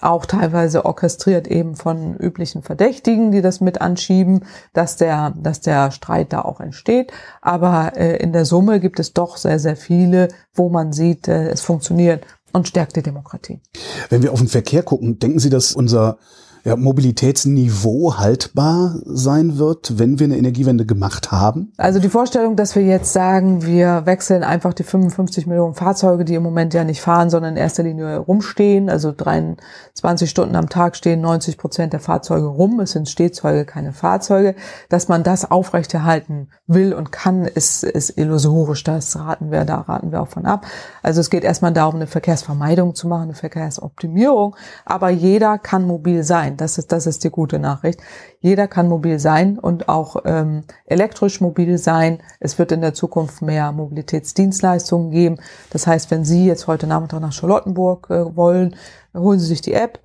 auch 0.00 0.26
teilweise 0.26 0.84
orchestriert 0.84 1.48
eben 1.48 1.76
von 1.76 2.16
üblichen 2.16 2.62
Verdächtigen, 2.62 3.32
die 3.32 3.42
das 3.42 3.60
mit 3.60 3.80
anschieben, 3.80 4.44
dass 4.72 4.96
der, 4.96 5.34
dass 5.36 5.60
der 5.60 5.90
Streit 5.90 6.32
da 6.32 6.42
auch 6.42 6.60
entsteht. 6.60 7.12
Aber 7.40 7.96
äh, 7.96 8.16
in 8.16 8.32
der 8.32 8.44
Summe 8.44 8.80
gibt 8.80 9.00
es 9.00 9.12
doch 9.12 9.36
sehr, 9.36 9.58
sehr 9.58 9.76
viele, 9.76 10.28
wo 10.54 10.68
man 10.68 10.92
sieht, 10.92 11.28
äh, 11.28 11.48
es 11.48 11.60
funktioniert 11.60 12.24
und 12.52 12.68
stärkt 12.68 12.96
die 12.96 13.02
Demokratie. 13.02 13.60
Wenn 14.08 14.22
wir 14.22 14.32
auf 14.32 14.40
den 14.40 14.48
Verkehr 14.48 14.82
gucken, 14.82 15.18
denken 15.18 15.38
Sie, 15.38 15.50
dass 15.50 15.72
unser 15.72 16.18
ja, 16.64 16.76
Mobilitätsniveau 16.76 18.18
haltbar 18.18 18.96
sein 19.04 19.58
wird, 19.58 19.98
wenn 19.98 20.18
wir 20.18 20.24
eine 20.24 20.36
Energiewende 20.36 20.84
gemacht 20.84 21.32
haben? 21.32 21.72
Also 21.76 21.98
die 21.98 22.08
Vorstellung, 22.08 22.56
dass 22.56 22.74
wir 22.74 22.82
jetzt 22.82 23.12
sagen, 23.12 23.64
wir 23.64 24.02
wechseln 24.04 24.42
einfach 24.42 24.74
die 24.74 24.82
55 24.82 25.46
Millionen 25.46 25.74
Fahrzeuge, 25.74 26.24
die 26.24 26.34
im 26.34 26.42
Moment 26.42 26.74
ja 26.74 26.84
nicht 26.84 27.00
fahren, 27.00 27.30
sondern 27.30 27.52
in 27.52 27.56
erster 27.56 27.82
Linie 27.82 28.18
rumstehen, 28.18 28.90
also 28.90 29.12
23 29.16 30.28
Stunden 30.28 30.56
am 30.56 30.68
Tag 30.68 30.96
stehen 30.96 31.20
90 31.20 31.56
Prozent 31.56 31.92
der 31.92 32.00
Fahrzeuge 32.00 32.46
rum, 32.46 32.80
es 32.80 32.92
sind 32.92 33.08
Stehzeuge, 33.08 33.64
keine 33.64 33.92
Fahrzeuge, 33.92 34.54
dass 34.88 35.08
man 35.08 35.22
das 35.22 35.50
aufrechterhalten 35.50 36.50
will 36.66 36.92
und 36.92 37.12
kann, 37.12 37.44
ist, 37.44 37.84
ist 37.84 38.18
illusorisch, 38.18 38.84
das 38.84 39.16
raten 39.18 39.50
wir, 39.50 39.64
da 39.64 39.80
raten 39.80 40.12
wir 40.12 40.20
auch 40.20 40.28
von 40.28 40.44
ab. 40.44 40.66
Also 41.02 41.20
es 41.20 41.30
geht 41.30 41.44
erstmal 41.44 41.72
darum, 41.72 41.96
eine 41.96 42.06
Verkehrsvermeidung 42.06 42.94
zu 42.94 43.08
machen, 43.08 43.24
eine 43.24 43.34
Verkehrsoptimierung, 43.34 44.56
aber 44.84 45.10
jeder 45.10 45.58
kann 45.58 45.86
mobil 45.86 46.22
sein 46.22 46.49
sein. 46.50 46.56
Das 46.56 46.78
ist, 46.78 46.92
das 46.92 47.06
ist 47.06 47.24
die 47.24 47.30
gute 47.30 47.58
Nachricht. 47.58 48.00
Jeder 48.40 48.68
kann 48.68 48.88
mobil 48.88 49.18
sein 49.18 49.58
und 49.58 49.88
auch 49.88 50.16
ähm, 50.24 50.62
elektrisch 50.86 51.40
mobil 51.40 51.78
sein. 51.78 52.18
Es 52.40 52.58
wird 52.58 52.72
in 52.72 52.80
der 52.80 52.94
Zukunft 52.94 53.42
mehr 53.42 53.72
Mobilitätsdienstleistungen 53.72 55.10
geben. 55.10 55.38
Das 55.70 55.86
heißt, 55.86 56.10
wenn 56.10 56.24
Sie 56.24 56.46
jetzt 56.46 56.66
heute 56.66 56.86
Nachmittag 56.86 57.20
nach 57.20 57.32
Charlottenburg 57.32 58.08
äh, 58.10 58.36
wollen, 58.36 58.76
holen 59.14 59.38
Sie 59.38 59.46
sich 59.46 59.60
die 59.60 59.74
App, 59.74 60.00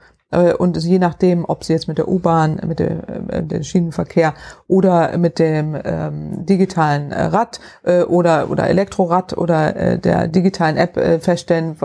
und 0.57 0.78
je 0.84 0.99
nachdem, 0.99 1.45
ob 1.45 1.63
Sie 1.63 1.73
jetzt 1.73 1.88
mit 1.88 1.97
der 1.97 2.07
U-Bahn, 2.07 2.59
mit 2.65 2.80
dem, 2.80 2.99
äh, 3.30 3.43
dem 3.43 3.63
Schienenverkehr 3.63 4.34
oder 4.67 5.17
mit 5.17 5.39
dem 5.39 5.78
ähm, 5.84 6.45
digitalen 6.45 7.11
äh, 7.11 7.26
Rad 7.26 7.59
äh, 7.84 8.01
oder, 8.01 8.49
oder 8.49 8.67
Elektrorad 8.67 9.38
oder 9.38 9.76
äh, 9.76 9.99
der 9.99 10.28
digitalen 10.28 10.78
App 10.78 10.97
äh, 10.97 11.19
feststellen, 11.19 11.78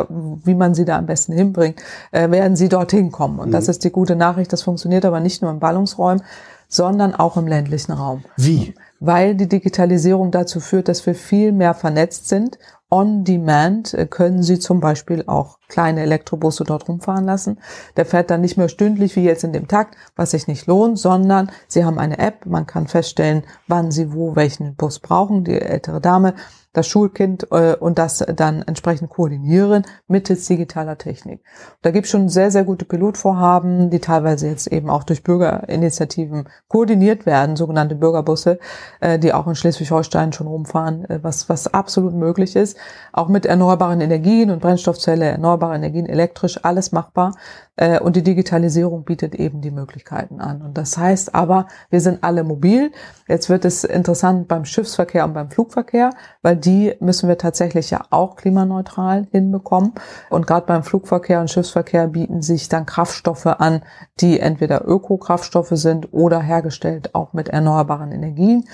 wie 0.45 0.55
man 0.55 0.75
sie 0.75 0.85
da 0.85 0.99
am 0.99 1.07
besten 1.07 1.33
hinbringt, 1.33 1.81
äh, 2.13 2.31
werden 2.31 2.57
Sie 2.57 2.69
dorthin 2.69 3.13
kommen. 3.13 3.39
Und 3.39 3.49
mhm. 3.49 3.53
das 3.53 3.69
ist 3.69 3.85
die 3.85 3.93
gute 3.93 4.17
Nachricht. 4.17 4.53
Das 4.53 4.63
funktioniert 4.63 5.05
aber 5.05 5.21
nicht 5.21 5.43
nur 5.43 5.51
in 5.51 5.61
Ballungsräumen, 5.61 6.23
sondern 6.69 7.15
auch 7.15 7.37
im 7.37 7.47
ländlichen 7.47 7.93
Raum. 7.93 8.25
Wie? 8.37 8.75
Weil 9.01 9.35
die 9.35 9.49
Digitalisierung 9.49 10.31
dazu 10.31 10.61
führt, 10.61 10.89
dass 10.89 11.05
wir 11.07 11.15
viel 11.15 11.53
mehr 11.53 11.75
vernetzt 11.75 12.29
sind 12.29 12.59
on 12.91 13.25
demand 13.25 13.95
äh, 13.95 14.07
können 14.07 14.43
Sie 14.43 14.59
zum 14.59 14.81
Beispiel 14.81 15.25
auch 15.27 15.59
kleine 15.69 16.03
Elektrobusse 16.03 16.65
dort 16.65 16.89
rumfahren 16.89 17.25
lassen. 17.25 17.59
Der 17.97 18.05
fährt 18.05 18.31
dann 18.31 18.41
nicht 18.41 18.57
mehr 18.57 18.69
stündlich 18.69 19.15
wie 19.17 19.23
jetzt 19.23 19.45
in 19.45 19.53
dem 19.53 19.69
Takt, 19.69 19.97
was 20.17 20.33
sich 20.33 20.49
nicht 20.49 20.67
lohnt, 20.67 20.99
sondern 20.99 21.51
Sie 21.69 21.85
haben 21.85 21.99
eine 21.99 22.19
App, 22.19 22.47
man 22.47 22.67
kann 22.67 22.89
feststellen, 22.89 23.45
wann 23.69 23.93
Sie 23.93 24.13
wo 24.13 24.35
welchen 24.35 24.75
Bus 24.75 24.99
brauchen. 24.99 25.45
Die 25.45 25.61
ältere 25.61 26.01
Dame 26.01 26.35
das 26.73 26.87
Schulkind 26.87 27.49
äh, 27.51 27.75
und 27.75 27.99
das 27.99 28.19
dann 28.19 28.63
entsprechend 28.63 29.11
koordinieren 29.11 29.85
mittels 30.07 30.47
digitaler 30.47 30.99
Technik. 30.99 31.43
Da 31.83 31.91
gibt 31.91 32.07
es 32.07 32.11
schon 32.11 32.29
sehr, 32.29 32.51
sehr 32.51 32.65
gute 32.65 32.85
Pilotvorhaben, 32.85 33.91
die 33.91 33.99
teilweise 33.99 34.49
jetzt 34.49 34.69
eben 34.69 34.89
auch 34.89 35.03
durch 35.03 35.23
Bürgerinitiativen 35.23 36.49
koordiniert 36.69 37.27
werden, 37.27 37.57
sogenannte 37.57 37.97
Bürgerbusse, 37.97 38.59
äh, 39.01 39.19
die 39.19 39.33
auch 39.33 39.47
in 39.47 39.55
Schleswig-Holstein 39.55 40.33
schon 40.33 40.47
rumfahren, 40.47 41.05
äh, 41.11 41.19
was, 41.23 41.49
was 41.49 41.73
absolut 41.73 42.15
möglich 42.15 42.55
ist. 42.55 42.77
Auch 43.13 43.29
mit 43.29 43.47
erneuerbaren 43.47 44.01
Energien 44.01 44.51
und 44.51 44.61
Brennstoffzelle, 44.61 45.25
erneuerbare 45.25 45.75
Energien, 45.75 46.07
elektrisch, 46.07 46.65
alles 46.65 46.93
machbar. 46.93 47.35
Äh, 47.81 47.99
und 47.99 48.15
die 48.15 48.23
Digitalisierung 48.23 49.05
bietet 49.05 49.35
eben 49.35 49.63
die 49.63 49.71
Möglichkeiten 49.71 50.41
an. 50.41 50.61
Und 50.61 50.77
das 50.77 50.99
heißt 50.99 51.35
aber, 51.35 51.67
wir 51.89 52.01
sind 52.01 52.23
alle 52.23 52.45
mobil. 52.45 52.93
Jetzt 53.27 53.49
wird 53.49 53.65
es 53.65 53.85
interessant 53.85 54.49
beim 54.49 54.67
Schiffsverkehr 54.67 55.25
und 55.25 55.33
beim 55.33 55.51
Flugverkehr, 55.51 56.11
weil 56.43 56.57
die 56.57 56.95
müssen 57.01 57.29
wir 57.29 57.39
tatsächlich 57.39 57.91
ja 57.91 58.03
auch 58.11 58.37
klimaneutral 58.37 59.27
hinbekommen. 59.33 59.95
Und 60.29 60.47
gerade 60.47 60.67
beim 60.67 60.83
Flugverkehr 60.83 61.41
und 61.41 61.51
Schiffsverkehr 61.51 62.07
bieten 62.09 62.43
sich 62.43 62.69
dann 62.69 62.85
Kraftstoffe 62.85 63.47
an, 63.47 63.83
die 64.21 64.39
entweder 64.39 64.87
Ökokraftstoffe 64.87 65.73
sind 65.73 66.13
oder 66.13 66.41
hergestellt 66.41 67.15
auch 67.15 67.33
mit 67.33 67.49
erneuerbaren 67.49 68.13
Energien. 68.13 68.65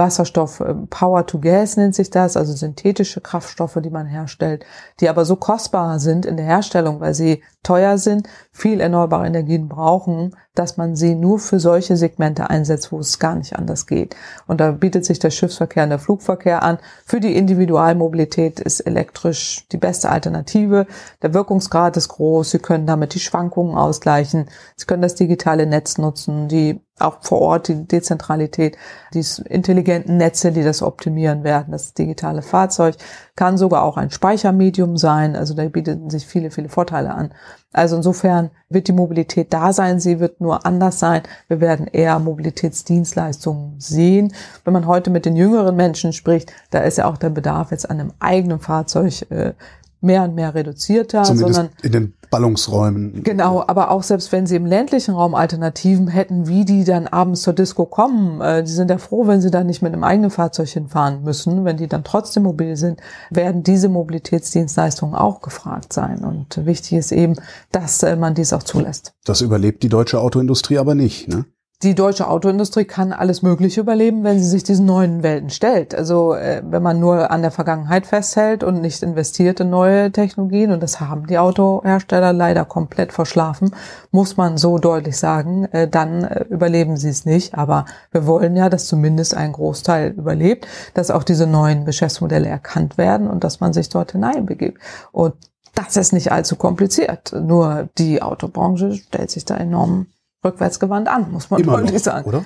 Wasserstoff, 0.00 0.60
ähm, 0.60 0.88
Power 0.88 1.26
to 1.26 1.38
Gas 1.38 1.76
nennt 1.76 1.94
sich 1.94 2.10
das, 2.10 2.36
also 2.36 2.54
synthetische 2.54 3.20
Kraftstoffe, 3.20 3.78
die 3.84 3.90
man 3.90 4.06
herstellt, 4.06 4.64
die 4.98 5.08
aber 5.08 5.24
so 5.24 5.36
kostbar 5.36 6.00
sind 6.00 6.24
in 6.26 6.36
der 6.36 6.46
Herstellung, 6.46 7.00
weil 7.00 7.14
sie 7.14 7.42
teuer 7.62 7.98
sind, 7.98 8.26
viel 8.50 8.80
erneuerbare 8.80 9.26
Energien 9.26 9.68
brauchen, 9.68 10.34
dass 10.54 10.78
man 10.78 10.96
sie 10.96 11.14
nur 11.14 11.38
für 11.38 11.60
solche 11.60 11.96
Segmente 11.96 12.48
einsetzt, 12.48 12.90
wo 12.90 12.98
es 12.98 13.18
gar 13.18 13.34
nicht 13.36 13.56
anders 13.56 13.86
geht. 13.86 14.16
Und 14.46 14.60
da 14.60 14.72
bietet 14.72 15.04
sich 15.04 15.18
der 15.18 15.30
Schiffsverkehr 15.30 15.84
und 15.84 15.90
der 15.90 15.98
Flugverkehr 15.98 16.62
an. 16.62 16.78
Für 17.04 17.20
die 17.20 17.36
Individualmobilität 17.36 18.60
ist 18.60 18.80
elektrisch 18.80 19.66
die 19.70 19.76
beste 19.76 20.08
Alternative. 20.08 20.86
Der 21.22 21.34
Wirkungsgrad 21.34 21.96
ist 21.98 22.08
groß. 22.08 22.50
Sie 22.50 22.58
können 22.58 22.86
damit 22.86 23.14
die 23.14 23.20
Schwankungen 23.20 23.76
ausgleichen. 23.76 24.46
Sie 24.76 24.86
können 24.86 25.02
das 25.02 25.14
digitale 25.14 25.66
Netz 25.66 25.98
nutzen, 25.98 26.48
die 26.48 26.80
auch 27.00 27.18
vor 27.20 27.40
Ort 27.40 27.68
die 27.68 27.86
Dezentralität, 27.86 28.76
die 29.14 29.24
intelligenten 29.44 30.16
Netze, 30.16 30.52
die 30.52 30.62
das 30.62 30.82
optimieren 30.82 31.44
werden. 31.44 31.72
Das 31.72 31.94
digitale 31.94 32.42
Fahrzeug 32.42 32.96
kann 33.36 33.58
sogar 33.58 33.82
auch 33.82 33.96
ein 33.96 34.10
Speichermedium 34.10 34.96
sein. 34.96 35.36
Also 35.36 35.54
da 35.54 35.64
bieten 35.64 36.10
sich 36.10 36.26
viele, 36.26 36.50
viele 36.50 36.68
Vorteile 36.68 37.12
an. 37.14 37.32
Also 37.72 37.96
insofern 37.96 38.50
wird 38.68 38.88
die 38.88 38.92
Mobilität 38.92 39.52
da 39.52 39.72
sein, 39.72 40.00
sie 40.00 40.18
wird 40.18 40.40
nur 40.40 40.66
anders 40.66 40.98
sein. 40.98 41.22
Wir 41.46 41.60
werden 41.60 41.86
eher 41.86 42.18
Mobilitätsdienstleistungen 42.18 43.78
sehen. 43.78 44.34
Wenn 44.64 44.72
man 44.72 44.86
heute 44.86 45.10
mit 45.10 45.24
den 45.24 45.36
jüngeren 45.36 45.76
Menschen 45.76 46.12
spricht, 46.12 46.52
da 46.70 46.80
ist 46.80 46.98
ja 46.98 47.06
auch 47.06 47.16
der 47.16 47.30
Bedarf 47.30 47.70
jetzt 47.70 47.88
an 47.88 48.00
einem 48.00 48.12
eigenen 48.18 48.58
Fahrzeug 48.58 49.30
äh, 49.30 49.52
mehr 50.00 50.22
und 50.22 50.34
mehr 50.34 50.54
reduzierter, 50.54 51.22
Zumindest 51.22 51.54
sondern 51.54 51.74
in 51.82 51.92
den 51.92 52.14
Ballungsräumen. 52.30 53.24
Genau, 53.24 53.64
aber 53.66 53.90
auch 53.90 54.02
selbst 54.02 54.30
wenn 54.30 54.46
sie 54.46 54.56
im 54.56 54.64
ländlichen 54.64 55.14
Raum 55.14 55.34
Alternativen 55.34 56.08
hätten, 56.08 56.46
wie 56.46 56.64
die 56.64 56.84
dann 56.84 57.08
abends 57.08 57.42
zur 57.42 57.52
Disco 57.52 57.86
kommen, 57.86 58.40
äh, 58.40 58.62
die 58.62 58.70
sind 58.70 58.90
ja 58.90 58.98
froh, 58.98 59.26
wenn 59.26 59.40
sie 59.40 59.50
da 59.50 59.64
nicht 59.64 59.82
mit 59.82 59.92
einem 59.92 60.04
eigenen 60.04 60.30
Fahrzeug 60.30 60.68
hinfahren 60.68 61.22
müssen. 61.24 61.64
Wenn 61.64 61.76
die 61.76 61.88
dann 61.88 62.04
trotzdem 62.04 62.44
mobil 62.44 62.76
sind, 62.76 63.00
werden 63.30 63.62
diese 63.62 63.88
Mobilitätsdienstleistungen 63.88 65.14
auch 65.16 65.40
gefragt 65.40 65.92
sein. 65.92 66.20
Und 66.20 66.64
wichtig 66.64 66.92
ist 66.92 67.12
eben, 67.12 67.34
dass 67.72 68.02
äh, 68.02 68.16
man 68.16 68.34
dies 68.34 68.52
auch 68.52 68.62
zulässt. 68.62 69.12
Das 69.24 69.40
überlebt 69.40 69.82
die 69.82 69.88
deutsche 69.88 70.20
Autoindustrie 70.20 70.78
aber 70.78 70.94
nicht, 70.94 71.28
ne? 71.28 71.44
Die 71.82 71.94
deutsche 71.94 72.28
Autoindustrie 72.28 72.84
kann 72.84 73.10
alles 73.10 73.40
Mögliche 73.40 73.80
überleben, 73.80 74.22
wenn 74.22 74.38
sie 74.38 74.48
sich 74.48 74.62
diesen 74.62 74.84
neuen 74.84 75.22
Welten 75.22 75.48
stellt. 75.48 75.94
Also 75.94 76.34
äh, 76.34 76.62
wenn 76.62 76.82
man 76.82 77.00
nur 77.00 77.30
an 77.30 77.40
der 77.40 77.50
Vergangenheit 77.50 78.06
festhält 78.06 78.62
und 78.62 78.82
nicht 78.82 79.02
investiert 79.02 79.60
in 79.60 79.70
neue 79.70 80.12
Technologien, 80.12 80.72
und 80.72 80.82
das 80.82 81.00
haben 81.00 81.26
die 81.26 81.38
Autohersteller 81.38 82.34
leider 82.34 82.66
komplett 82.66 83.14
verschlafen, 83.14 83.74
muss 84.10 84.36
man 84.36 84.58
so 84.58 84.76
deutlich 84.76 85.16
sagen, 85.16 85.64
äh, 85.72 85.88
dann 85.88 86.24
äh, 86.24 86.44
überleben 86.50 86.98
sie 86.98 87.08
es 87.08 87.24
nicht. 87.24 87.54
Aber 87.54 87.86
wir 88.12 88.26
wollen 88.26 88.56
ja, 88.56 88.68
dass 88.68 88.86
zumindest 88.86 89.34
ein 89.34 89.52
Großteil 89.52 90.10
überlebt, 90.10 90.66
dass 90.92 91.10
auch 91.10 91.24
diese 91.24 91.46
neuen 91.46 91.86
Geschäftsmodelle 91.86 92.48
erkannt 92.48 92.98
werden 92.98 93.26
und 93.26 93.42
dass 93.42 93.60
man 93.60 93.72
sich 93.72 93.88
dort 93.88 94.12
hineinbegibt. 94.12 94.78
Und 95.12 95.32
das 95.74 95.96
ist 95.96 96.12
nicht 96.12 96.30
allzu 96.30 96.56
kompliziert. 96.56 97.32
Nur 97.32 97.88
die 97.96 98.20
Autobranche 98.20 98.92
stellt 98.96 99.30
sich 99.30 99.46
da 99.46 99.56
enorm 99.56 100.08
rückwärtsgewandt 100.44 101.08
an, 101.08 101.30
muss 101.30 101.50
man 101.50 101.60
Immer 101.60 101.72
deutlich 101.78 101.94
noch, 101.94 102.00
sagen. 102.00 102.28
Oder? 102.28 102.44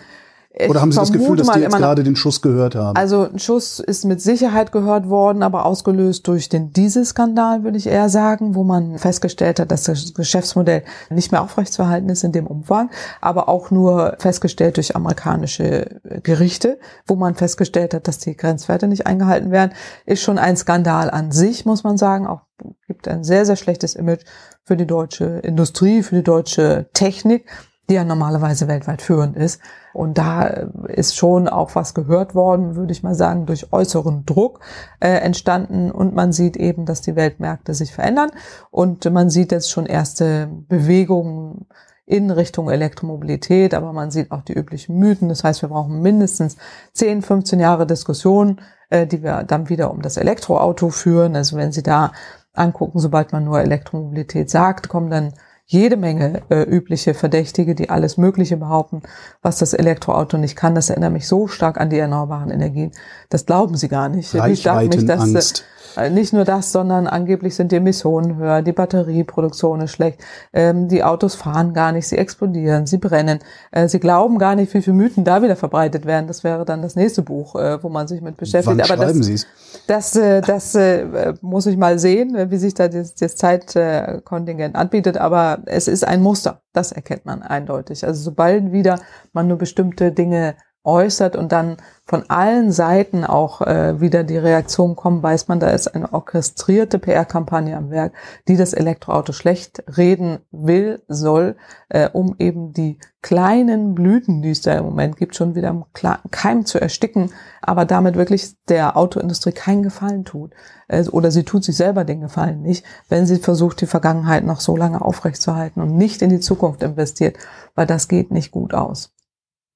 Oder 0.68 0.80
haben 0.80 0.92
Sie 0.92 1.00
das 1.00 1.12
Gefühl, 1.12 1.36
dass 1.36 1.50
die 1.50 1.60
jetzt 1.60 1.76
gerade 1.76 2.04
den 2.04 2.14
Schuss 2.14 2.40
gehört 2.40 2.76
haben? 2.76 2.96
Also 2.96 3.28
ein 3.28 3.40
Schuss 3.40 3.80
ist 3.80 4.04
mit 4.04 4.20
Sicherheit 4.22 4.70
gehört 4.70 5.08
worden, 5.08 5.42
aber 5.42 5.66
ausgelöst 5.66 6.28
durch 6.28 6.48
den 6.48 6.72
Dieselskandal, 6.72 7.64
würde 7.64 7.76
ich 7.76 7.88
eher 7.88 8.08
sagen, 8.08 8.54
wo 8.54 8.62
man 8.62 8.98
festgestellt 8.98 9.58
hat, 9.58 9.72
dass 9.72 9.82
das 9.82 10.14
Geschäftsmodell 10.14 10.84
nicht 11.10 11.32
mehr 11.32 11.42
aufrechtzuerhalten 11.42 12.08
ist 12.08 12.22
in 12.22 12.30
dem 12.30 12.46
Umfang, 12.46 12.90
aber 13.20 13.48
auch 13.48 13.72
nur 13.72 14.14
festgestellt 14.20 14.76
durch 14.76 14.94
amerikanische 14.94 16.00
Gerichte, 16.22 16.78
wo 17.04 17.16
man 17.16 17.34
festgestellt 17.34 17.92
hat, 17.92 18.06
dass 18.06 18.18
die 18.18 18.36
Grenzwerte 18.36 18.86
nicht 18.86 19.08
eingehalten 19.08 19.50
werden, 19.50 19.72
ist 20.06 20.22
schon 20.22 20.38
ein 20.38 20.56
Skandal 20.56 21.10
an 21.10 21.32
sich, 21.32 21.66
muss 21.66 21.82
man 21.82 21.96
sagen. 21.96 22.28
Auch 22.28 22.42
gibt 22.86 23.08
ein 23.08 23.24
sehr, 23.24 23.44
sehr 23.44 23.56
schlechtes 23.56 23.96
Image 23.96 24.22
für 24.62 24.76
die 24.76 24.86
deutsche 24.86 25.24
Industrie, 25.24 26.04
für 26.04 26.14
die 26.14 26.22
deutsche 26.22 26.86
Technik 26.92 27.46
die 27.88 27.94
ja 27.94 28.04
normalerweise 28.04 28.68
weltweit 28.68 29.02
führend 29.02 29.36
ist. 29.36 29.60
Und 29.92 30.18
da 30.18 30.44
ist 30.88 31.16
schon 31.16 31.48
auch 31.48 31.74
was 31.74 31.94
gehört 31.94 32.34
worden, 32.34 32.76
würde 32.76 32.92
ich 32.92 33.02
mal 33.02 33.14
sagen, 33.14 33.46
durch 33.46 33.72
äußeren 33.72 34.24
Druck 34.24 34.60
äh, 35.00 35.08
entstanden. 35.08 35.90
Und 35.90 36.14
man 36.14 36.32
sieht 36.32 36.56
eben, 36.56 36.86
dass 36.86 37.00
die 37.00 37.16
Weltmärkte 37.16 37.74
sich 37.74 37.92
verändern. 37.92 38.30
Und 38.70 39.10
man 39.12 39.30
sieht 39.30 39.52
jetzt 39.52 39.70
schon 39.70 39.86
erste 39.86 40.48
Bewegungen 40.68 41.66
in 42.06 42.30
Richtung 42.30 42.70
Elektromobilität, 42.70 43.72
aber 43.72 43.92
man 43.92 44.10
sieht 44.10 44.30
auch 44.30 44.42
die 44.42 44.52
üblichen 44.52 44.98
Mythen. 44.98 45.28
Das 45.28 45.44
heißt, 45.44 45.62
wir 45.62 45.70
brauchen 45.70 46.02
mindestens 46.02 46.56
10, 46.92 47.22
15 47.22 47.60
Jahre 47.60 47.86
Diskussion, 47.86 48.60
äh, 48.90 49.06
die 49.06 49.22
wir 49.22 49.44
dann 49.44 49.68
wieder 49.68 49.90
um 49.90 50.02
das 50.02 50.16
Elektroauto 50.16 50.90
führen. 50.90 51.36
Also 51.36 51.56
wenn 51.56 51.72
Sie 51.72 51.82
da 51.82 52.12
angucken, 52.52 52.98
sobald 52.98 53.32
man 53.32 53.44
nur 53.44 53.60
Elektromobilität 53.60 54.50
sagt, 54.50 54.88
kommen 54.88 55.10
dann 55.10 55.34
jede 55.66 55.96
Menge 55.96 56.42
äh, 56.50 56.62
übliche 56.62 57.14
Verdächtige, 57.14 57.74
die 57.74 57.88
alles 57.88 58.18
Mögliche 58.18 58.56
behaupten, 58.56 59.02
was 59.42 59.58
das 59.58 59.72
Elektroauto 59.72 60.36
nicht 60.36 60.56
kann. 60.56 60.74
Das 60.74 60.90
erinnert 60.90 61.12
mich 61.12 61.26
so 61.26 61.48
stark 61.48 61.80
an 61.80 61.88
die 61.90 61.98
erneuerbaren 61.98 62.50
Energien. 62.50 62.92
Das 63.30 63.46
glauben 63.46 63.76
sie 63.76 63.88
gar 63.88 64.08
nicht. 64.08 64.34
Wie 64.34 64.56
stark 64.56 64.86
mich 64.88 65.06
das, 65.06 65.20
Angst. 65.20 65.60
Äh, 65.60 65.73
nicht 66.10 66.32
nur 66.32 66.44
das, 66.44 66.72
sondern 66.72 67.06
angeblich 67.06 67.54
sind 67.54 67.72
die 67.72 67.76
Emissionen 67.76 68.36
höher, 68.36 68.62
die 68.62 68.72
Batterieproduktion 68.72 69.80
ist 69.82 69.92
schlecht, 69.92 70.20
ähm, 70.52 70.88
die 70.88 71.04
Autos 71.04 71.34
fahren 71.34 71.72
gar 71.72 71.92
nicht, 71.92 72.08
sie 72.08 72.18
explodieren, 72.18 72.86
sie 72.86 72.98
brennen. 72.98 73.38
Äh, 73.70 73.88
sie 73.88 74.00
glauben 74.00 74.38
gar 74.38 74.54
nicht, 74.54 74.72
wie 74.74 74.82
viele 74.82 74.96
Mythen 74.96 75.24
da 75.24 75.42
wieder 75.42 75.56
verbreitet 75.56 76.06
werden. 76.06 76.26
Das 76.26 76.44
wäre 76.44 76.64
dann 76.64 76.82
das 76.82 76.96
nächste 76.96 77.22
Buch, 77.22 77.56
äh, 77.56 77.82
wo 77.82 77.88
man 77.88 78.08
sich 78.08 78.20
mit 78.20 78.36
beschäftigt. 78.36 78.76
Wann 78.78 78.80
Aber 78.80 79.02
schreiben 79.02 79.18
das, 79.18 79.26
Sie's? 79.26 79.46
das, 79.86 80.16
äh, 80.16 80.40
das 80.40 80.74
äh, 80.74 81.34
muss 81.40 81.66
ich 81.66 81.76
mal 81.76 81.98
sehen, 81.98 82.50
wie 82.50 82.56
sich 82.56 82.74
da 82.74 82.88
das, 82.88 83.14
das 83.14 83.36
Zeitkontingent 83.36 84.76
anbietet. 84.76 85.18
Aber 85.18 85.58
es 85.66 85.88
ist 85.88 86.06
ein 86.06 86.22
Muster, 86.22 86.60
das 86.72 86.92
erkennt 86.92 87.24
man 87.26 87.42
eindeutig. 87.42 88.04
Also 88.06 88.22
sobald 88.22 88.72
wieder 88.72 89.00
man 89.32 89.48
nur 89.48 89.58
bestimmte 89.58 90.12
Dinge 90.12 90.54
äußert 90.84 91.34
und 91.34 91.50
dann 91.52 91.78
von 92.06 92.28
allen 92.28 92.70
Seiten 92.70 93.24
auch 93.24 93.62
äh, 93.62 93.98
wieder 94.00 94.24
die 94.24 94.36
Reaktion 94.36 94.94
kommen, 94.94 95.22
weiß 95.22 95.48
man, 95.48 95.58
da 95.58 95.70
ist 95.70 95.88
eine 95.88 96.12
orchestrierte 96.12 96.98
PR-Kampagne 96.98 97.74
am 97.74 97.90
Werk, 97.90 98.12
die 98.46 98.58
das 98.58 98.74
Elektroauto 98.74 99.32
schlecht 99.32 99.82
reden 99.96 100.40
will, 100.50 101.02
soll, 101.08 101.56
äh, 101.88 102.10
um 102.12 102.36
eben 102.38 102.74
die 102.74 102.98
kleinen 103.22 103.94
Blüten, 103.94 104.42
die 104.42 104.50
es 104.50 104.60
da 104.60 104.76
im 104.76 104.84
Moment 104.84 105.16
gibt, 105.16 105.34
schon 105.34 105.54
wieder 105.54 105.70
im 105.70 105.84
Keim 106.30 106.66
zu 106.66 106.78
ersticken, 106.78 107.30
aber 107.62 107.86
damit 107.86 108.16
wirklich 108.16 108.54
der 108.68 108.98
Autoindustrie 108.98 109.52
keinen 109.52 109.82
Gefallen 109.82 110.26
tut. 110.26 110.52
Äh, 110.88 111.04
oder 111.08 111.30
sie 111.30 111.44
tut 111.44 111.64
sich 111.64 111.76
selber 111.76 112.04
den 112.04 112.20
Gefallen 112.20 112.60
nicht, 112.60 112.84
wenn 113.08 113.24
sie 113.24 113.38
versucht, 113.38 113.80
die 113.80 113.86
Vergangenheit 113.86 114.44
noch 114.44 114.60
so 114.60 114.76
lange 114.76 115.00
aufrechtzuerhalten 115.00 115.80
und 115.80 115.96
nicht 115.96 116.20
in 116.20 116.28
die 116.28 116.40
Zukunft 116.40 116.82
investiert, 116.82 117.38
weil 117.74 117.86
das 117.86 118.08
geht 118.08 118.30
nicht 118.30 118.50
gut 118.50 118.74
aus. 118.74 119.13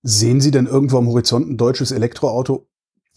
Sehen 0.02 0.40
Sie 0.40 0.50
denn 0.50 0.66
irgendwo 0.66 0.98
am 0.98 1.08
Horizont 1.08 1.48
ein 1.48 1.56
deutsches 1.56 1.90
Elektroauto? 1.92 2.68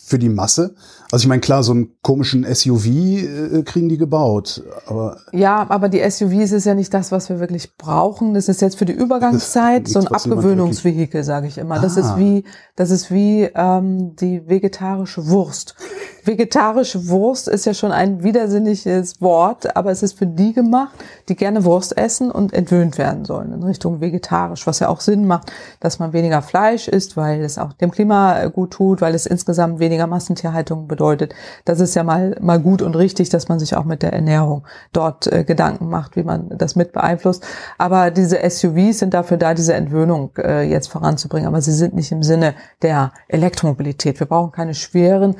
für 0.04 0.20
die 0.20 0.30
Masse? 0.30 0.76
Also 1.12 1.24
ich 1.24 1.28
meine, 1.28 1.42
klar, 1.42 1.64
so 1.64 1.72
einen 1.74 1.96
komischen 2.02 2.44
SUV 2.44 2.86
äh, 2.86 3.64
kriegen 3.64 3.90
die 3.90 3.98
gebaut, 3.98 4.64
aber 4.88 5.18
ja, 5.32 5.66
aber 5.70 5.90
die 5.90 6.00
SUVs 6.10 6.52
ist 6.52 6.66
ja 6.66 6.74
nicht 6.74 6.94
das, 6.94 7.12
was 7.12 7.30
wir 7.30 7.40
wirklich 7.40 7.78
brauchen. 7.78 8.34
Das 8.34 8.50
ist 8.50 8.62
jetzt 8.62 8.78
für 8.78 8.86
die 8.86 8.94
Übergangszeit 8.94 9.88
so 9.88 10.00
ein 10.00 10.08
Abgewöhnungsvehikel, 10.08 11.24
sage 11.24 11.48
ich 11.48 11.58
immer. 11.58 11.80
Das 11.80 11.98
ah. 11.98 12.02
ist 12.02 12.18
wie, 12.18 12.44
das 12.76 12.90
ist 12.92 13.12
wie 13.12 13.50
ähm, 13.54 14.16
die 14.16 14.48
vegetarische 14.48 15.28
Wurst. 15.28 15.76
Vegetarische 16.24 17.08
Wurst 17.08 17.48
ist 17.48 17.66
ja 17.66 17.74
schon 17.74 17.92
ein 17.92 18.24
widersinniges 18.24 19.22
Wort, 19.22 19.76
aber 19.76 19.92
es 19.92 20.04
ist 20.04 20.18
für 20.18 20.28
die 20.28 20.54
gemacht, 20.54 20.94
die 21.30 21.36
gerne 21.36 21.64
Wurst 21.64 21.98
essen 21.98 22.30
und 22.30 22.54
entwöhnt 22.54 22.98
werden 22.98 23.26
sollen 23.26 23.52
in 23.54 23.64
Richtung 23.64 24.02
vegetarisch, 24.02 24.68
was 24.68 24.80
ja 24.80 24.90
auch 24.90 25.02
Sinn 25.02 25.26
macht, 25.26 25.52
dass 25.80 25.98
man 25.98 26.14
weniger 26.14 26.42
Fleisch 26.42 26.88
isst, 26.88 27.18
weil 27.18 27.42
es 27.42 27.58
auch 27.58 27.74
dem 27.74 27.90
Klima 27.90 28.46
gut 28.48 28.72
tut, 28.72 29.02
weil 29.02 29.16
es 29.16 29.26
insgesamt 29.26 29.80
weniger 29.80 30.06
Massentierhaltung 30.06 30.88
bedeutet. 30.88 31.34
Das 31.66 31.80
ist 31.80 31.96
ja 31.96 32.04
mal, 32.04 32.38
mal 32.40 32.60
gut 32.60 32.82
und 32.82 32.96
richtig, 32.96 33.30
dass 33.30 33.50
man 33.50 33.60
sich 33.60 33.76
auch 33.76 33.86
mit 33.86 34.04
der 34.04 34.14
Ernährung 34.14 34.64
dort 34.94 35.26
äh, 35.26 35.44
Gedanken 35.44 35.90
macht, 35.90 36.16
wie 36.16 36.24
man 36.24 36.50
das 36.58 36.76
mit 36.76 36.92
beeinflusst. 36.92 37.44
Aber 37.78 38.12
diese 38.12 38.38
SUVs 38.48 39.00
sind 39.00 39.14
dafür 39.14 39.38
da, 39.38 39.54
diese 39.54 39.74
Entwöhnung 39.74 40.32
äh, 40.38 40.70
jetzt 40.70 40.88
voranzubringen. 40.88 41.48
Aber 41.48 41.62
sie 41.62 41.74
sind 41.74 41.96
nicht 41.96 42.12
im 42.12 42.22
Sinne 42.22 42.54
der 42.82 43.12
Elektromobilität. 43.28 44.20
Wir 44.20 44.28
brauchen 44.28 44.52
keine 44.52 44.76
schweren 44.76 45.36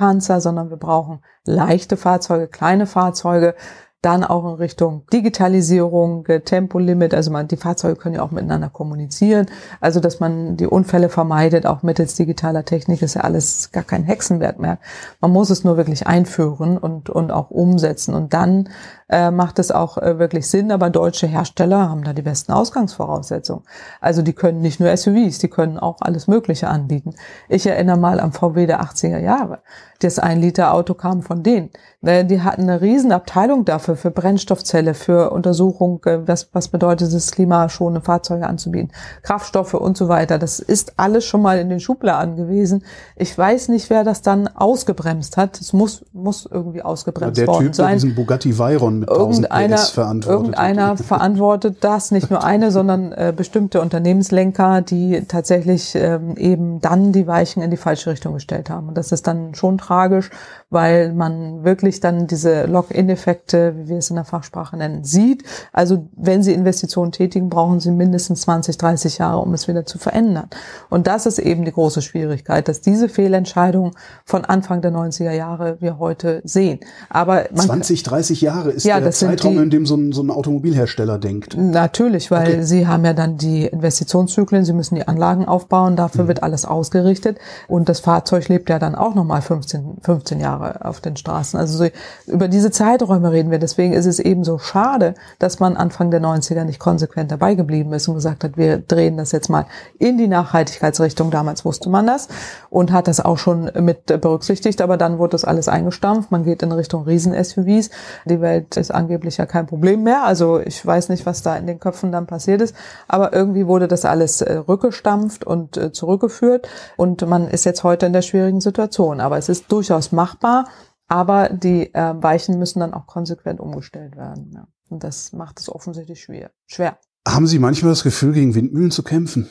Riesenpanzer, 0.00 0.40
sondern 0.40 0.70
wir 0.70 0.76
brauchen 0.76 1.22
leichte 1.44 1.96
Fahrzeuge, 1.96 2.48
kleine 2.48 2.86
Fahrzeuge, 2.86 3.54
dann 4.02 4.24
auch 4.24 4.44
in 4.44 4.54
Richtung 4.54 5.02
Digitalisierung, 5.12 6.24
Tempolimit, 6.44 7.12
also 7.12 7.30
man, 7.30 7.48
die 7.48 7.58
Fahrzeuge 7.58 7.96
können 7.96 8.14
ja 8.14 8.22
auch 8.22 8.30
miteinander 8.30 8.70
kommunizieren, 8.70 9.46
also 9.80 10.00
dass 10.00 10.20
man 10.20 10.56
die 10.56 10.66
Unfälle 10.66 11.10
vermeidet, 11.10 11.66
auch 11.66 11.82
mittels 11.82 12.14
digitaler 12.14 12.64
Technik, 12.64 13.02
ist 13.02 13.14
ja 13.14 13.20
alles 13.22 13.72
gar 13.72 13.84
kein 13.84 14.04
Hexenwert 14.04 14.58
mehr. 14.58 14.78
Man 15.20 15.32
muss 15.32 15.50
es 15.50 15.64
nur 15.64 15.76
wirklich 15.76 16.06
einführen 16.06 16.78
und, 16.78 17.10
und 17.10 17.30
auch 17.30 17.50
umsetzen 17.50 18.14
und 18.14 18.32
dann 18.32 18.70
äh, 19.10 19.30
macht 19.30 19.58
es 19.58 19.70
auch 19.70 19.98
äh, 19.98 20.18
wirklich 20.18 20.48
Sinn, 20.48 20.72
aber 20.72 20.88
deutsche 20.88 21.26
Hersteller 21.26 21.90
haben 21.90 22.04
da 22.04 22.12
die 22.12 22.22
besten 22.22 22.52
Ausgangsvoraussetzungen. 22.52 23.64
Also 24.00 24.22
die 24.22 24.32
können 24.32 24.60
nicht 24.62 24.80
nur 24.80 24.96
SUVs, 24.96 25.38
die 25.38 25.48
können 25.48 25.78
auch 25.78 25.96
alles 26.00 26.28
Mögliche 26.28 26.68
anbieten. 26.68 27.14
Ich 27.48 27.66
erinnere 27.66 27.98
mal 27.98 28.20
am 28.20 28.32
VW 28.32 28.66
der 28.66 28.80
80er 28.82 29.18
Jahre. 29.18 29.58
Das 29.98 30.18
ein 30.18 30.40
Liter 30.40 30.72
Auto 30.72 30.94
kam 30.94 31.22
von 31.22 31.42
denen. 31.42 31.70
Ne, 32.02 32.24
die 32.24 32.40
hatten 32.40 32.62
eine 32.62 32.80
Riesenabteilung 32.80 33.66
dafür, 33.66 33.94
für 33.94 34.10
Brennstoffzelle, 34.10 34.94
für 34.94 35.32
Untersuchung, 35.32 36.02
äh, 36.06 36.26
was, 36.26 36.48
was 36.54 36.68
bedeutet 36.68 37.12
es, 37.12 37.30
klimaschonende 37.30 38.00
Fahrzeuge 38.00 38.46
anzubieten, 38.46 38.90
Kraftstoffe 39.22 39.74
und 39.74 39.98
so 39.98 40.08
weiter. 40.08 40.38
Das 40.38 40.60
ist 40.60 40.94
alles 40.96 41.26
schon 41.26 41.42
mal 41.42 41.58
in 41.58 41.68
den 41.68 41.78
Schubladen 41.78 42.36
gewesen. 42.36 42.84
Ich 43.16 43.36
weiß 43.36 43.68
nicht, 43.68 43.90
wer 43.90 44.02
das 44.02 44.22
dann 44.22 44.48
ausgebremst 44.48 45.36
hat. 45.36 45.60
Es 45.60 45.74
muss, 45.74 46.02
muss 46.14 46.48
irgendwie 46.50 46.80
ausgebremst 46.80 47.38
ja, 47.38 47.46
worden 47.46 47.66
typ, 47.66 47.74
sein. 47.74 47.86
Der 47.88 47.94
diesen 47.96 48.14
Bugatti 48.14 48.58
Veyron 48.58 49.00
mit 49.00 49.10
irgendeiner, 49.10 49.76
PS 49.76 49.90
verantwortet. 49.90 50.40
Irgendeiner 50.40 50.96
verantwortet 50.96 51.76
das, 51.82 52.12
nicht 52.12 52.30
nur 52.30 52.42
eine, 52.42 52.70
sondern 52.70 53.12
äh, 53.12 53.34
bestimmte 53.36 53.82
Unternehmenslenker, 53.82 54.80
die 54.80 55.22
tatsächlich 55.28 55.94
ähm, 55.96 56.34
eben 56.38 56.80
dann 56.80 57.12
die 57.12 57.26
Weichen 57.26 57.62
in 57.62 57.70
die 57.70 57.76
falsche 57.76 58.08
Richtung 58.08 58.32
gestellt 58.32 58.70
haben. 58.70 58.88
Und 58.88 58.96
das 58.96 59.12
ist 59.12 59.26
dann 59.26 59.54
schon 59.54 59.76
tragisch, 59.76 60.30
weil 60.70 61.12
man 61.12 61.64
wirklich 61.64 61.98
dann 61.98 62.28
diese 62.28 62.66
Lock-in-Effekte, 62.66 63.74
wie 63.76 63.88
wir 63.88 63.98
es 63.98 64.08
in 64.08 64.16
der 64.16 64.24
Fachsprache 64.24 64.76
nennen, 64.76 65.02
sieht. 65.02 65.42
Also 65.72 66.06
wenn 66.16 66.44
Sie 66.44 66.52
Investitionen 66.52 67.10
tätigen, 67.10 67.48
brauchen 67.48 67.80
Sie 67.80 67.90
mindestens 67.90 68.42
20, 68.42 68.78
30 68.78 69.18
Jahre, 69.18 69.40
um 69.40 69.52
es 69.52 69.66
wieder 69.66 69.84
zu 69.84 69.98
verändern. 69.98 70.48
Und 70.88 71.08
das 71.08 71.26
ist 71.26 71.40
eben 71.40 71.64
die 71.64 71.72
große 71.72 72.02
Schwierigkeit, 72.02 72.68
dass 72.68 72.80
diese 72.80 73.08
Fehlentscheidung 73.08 73.96
von 74.24 74.44
Anfang 74.44 74.80
der 74.80 74.92
90er 74.92 75.32
Jahre 75.32 75.78
wir 75.80 75.98
heute 75.98 76.40
sehen. 76.44 76.78
Aber 77.08 77.46
man 77.52 77.66
20, 77.66 78.04
30 78.04 78.40
Jahre 78.40 78.70
ist 78.70 78.84
ja, 78.84 79.00
der 79.00 79.10
Zeitraum, 79.10 79.56
die, 79.56 79.62
in 79.64 79.70
dem 79.70 79.86
so 79.86 79.96
ein, 79.96 80.12
so 80.12 80.22
ein 80.22 80.30
Automobilhersteller 80.30 81.18
denkt. 81.18 81.56
Natürlich, 81.56 82.30
weil 82.30 82.46
okay. 82.46 82.62
Sie 82.62 82.86
haben 82.86 83.04
ja 83.04 83.12
dann 83.12 83.38
die 83.38 83.66
Investitionszyklen, 83.66 84.64
Sie 84.64 84.72
müssen 84.72 84.94
die 84.94 85.08
Anlagen 85.08 85.46
aufbauen, 85.46 85.96
dafür 85.96 86.24
mhm. 86.24 86.28
wird 86.28 86.42
alles 86.44 86.64
ausgerichtet 86.64 87.38
und 87.66 87.88
das 87.88 87.98
Fahrzeug 87.98 88.48
lebt 88.48 88.70
ja 88.70 88.78
dann 88.78 88.94
auch 88.94 89.16
nochmal 89.16 89.42
15, 89.42 89.98
15 90.02 90.38
Jahre 90.38 90.59
Jahre 90.60 90.84
auf 90.84 91.00
den 91.00 91.16
Straßen. 91.16 91.58
Also 91.58 91.84
so, 91.84 91.90
über 92.26 92.48
diese 92.48 92.70
Zeiträume 92.70 93.32
reden 93.32 93.50
wir. 93.50 93.58
Deswegen 93.58 93.92
ist 93.92 94.06
es 94.06 94.18
eben 94.18 94.44
so 94.44 94.58
schade, 94.58 95.14
dass 95.38 95.60
man 95.60 95.76
Anfang 95.76 96.10
der 96.10 96.20
90er 96.20 96.64
nicht 96.64 96.78
konsequent 96.78 97.30
dabei 97.30 97.54
geblieben 97.54 97.92
ist 97.92 98.08
und 98.08 98.14
gesagt 98.14 98.44
hat, 98.44 98.56
wir 98.56 98.78
drehen 98.78 99.16
das 99.16 99.32
jetzt 99.32 99.48
mal 99.48 99.66
in 99.98 100.18
die 100.18 100.28
Nachhaltigkeitsrichtung. 100.28 101.30
Damals 101.30 101.64
wusste 101.64 101.88
man 101.88 102.06
das 102.06 102.28
und 102.70 102.92
hat 102.92 103.08
das 103.08 103.20
auch 103.20 103.38
schon 103.38 103.70
mit 103.80 104.06
berücksichtigt, 104.06 104.80
aber 104.80 104.96
dann 104.96 105.18
wurde 105.18 105.32
das 105.32 105.44
alles 105.44 105.68
eingestampft. 105.68 106.30
Man 106.30 106.44
geht 106.44 106.62
in 106.62 106.72
Richtung 106.72 107.04
Riesen-SUVs. 107.04 107.90
Die 108.24 108.40
Welt 108.40 108.76
ist 108.76 108.90
angeblich 108.90 109.36
ja 109.36 109.46
kein 109.46 109.66
Problem 109.66 110.02
mehr. 110.02 110.24
Also 110.24 110.60
ich 110.60 110.84
weiß 110.84 111.08
nicht, 111.08 111.26
was 111.26 111.42
da 111.42 111.56
in 111.56 111.66
den 111.66 111.80
Köpfen 111.80 112.12
dann 112.12 112.26
passiert 112.26 112.60
ist, 112.60 112.74
aber 113.08 113.32
irgendwie 113.32 113.66
wurde 113.66 113.88
das 113.88 114.04
alles 114.04 114.40
äh, 114.40 114.54
rückgestampft 114.54 115.44
und 115.44 115.76
äh, 115.76 115.92
zurückgeführt 115.92 116.68
und 116.96 117.26
man 117.26 117.48
ist 117.48 117.64
jetzt 117.64 117.84
heute 117.84 118.06
in 118.06 118.12
der 118.12 118.22
schwierigen 118.22 118.60
Situation. 118.60 119.20
Aber 119.20 119.38
es 119.38 119.48
ist 119.48 119.70
durchaus 119.70 120.12
machbar 120.12 120.49
machbar, 120.50 120.72
aber 121.08 121.48
die 121.50 121.92
äh, 121.94 122.14
Weichen 122.22 122.58
müssen 122.58 122.80
dann 122.80 122.94
auch 122.94 123.06
konsequent 123.06 123.60
umgestellt 123.60 124.16
werden. 124.16 124.52
Ja. 124.54 124.68
Und 124.88 125.04
das 125.04 125.32
macht 125.32 125.60
es 125.60 125.68
offensichtlich 125.68 126.22
schwer. 126.22 126.50
schwer. 126.66 126.98
Haben 127.26 127.46
Sie 127.46 127.58
manchmal 127.58 127.92
das 127.92 128.02
Gefühl, 128.02 128.32
gegen 128.32 128.54
Windmühlen 128.54 128.90
zu 128.90 129.02
kämpfen? 129.02 129.48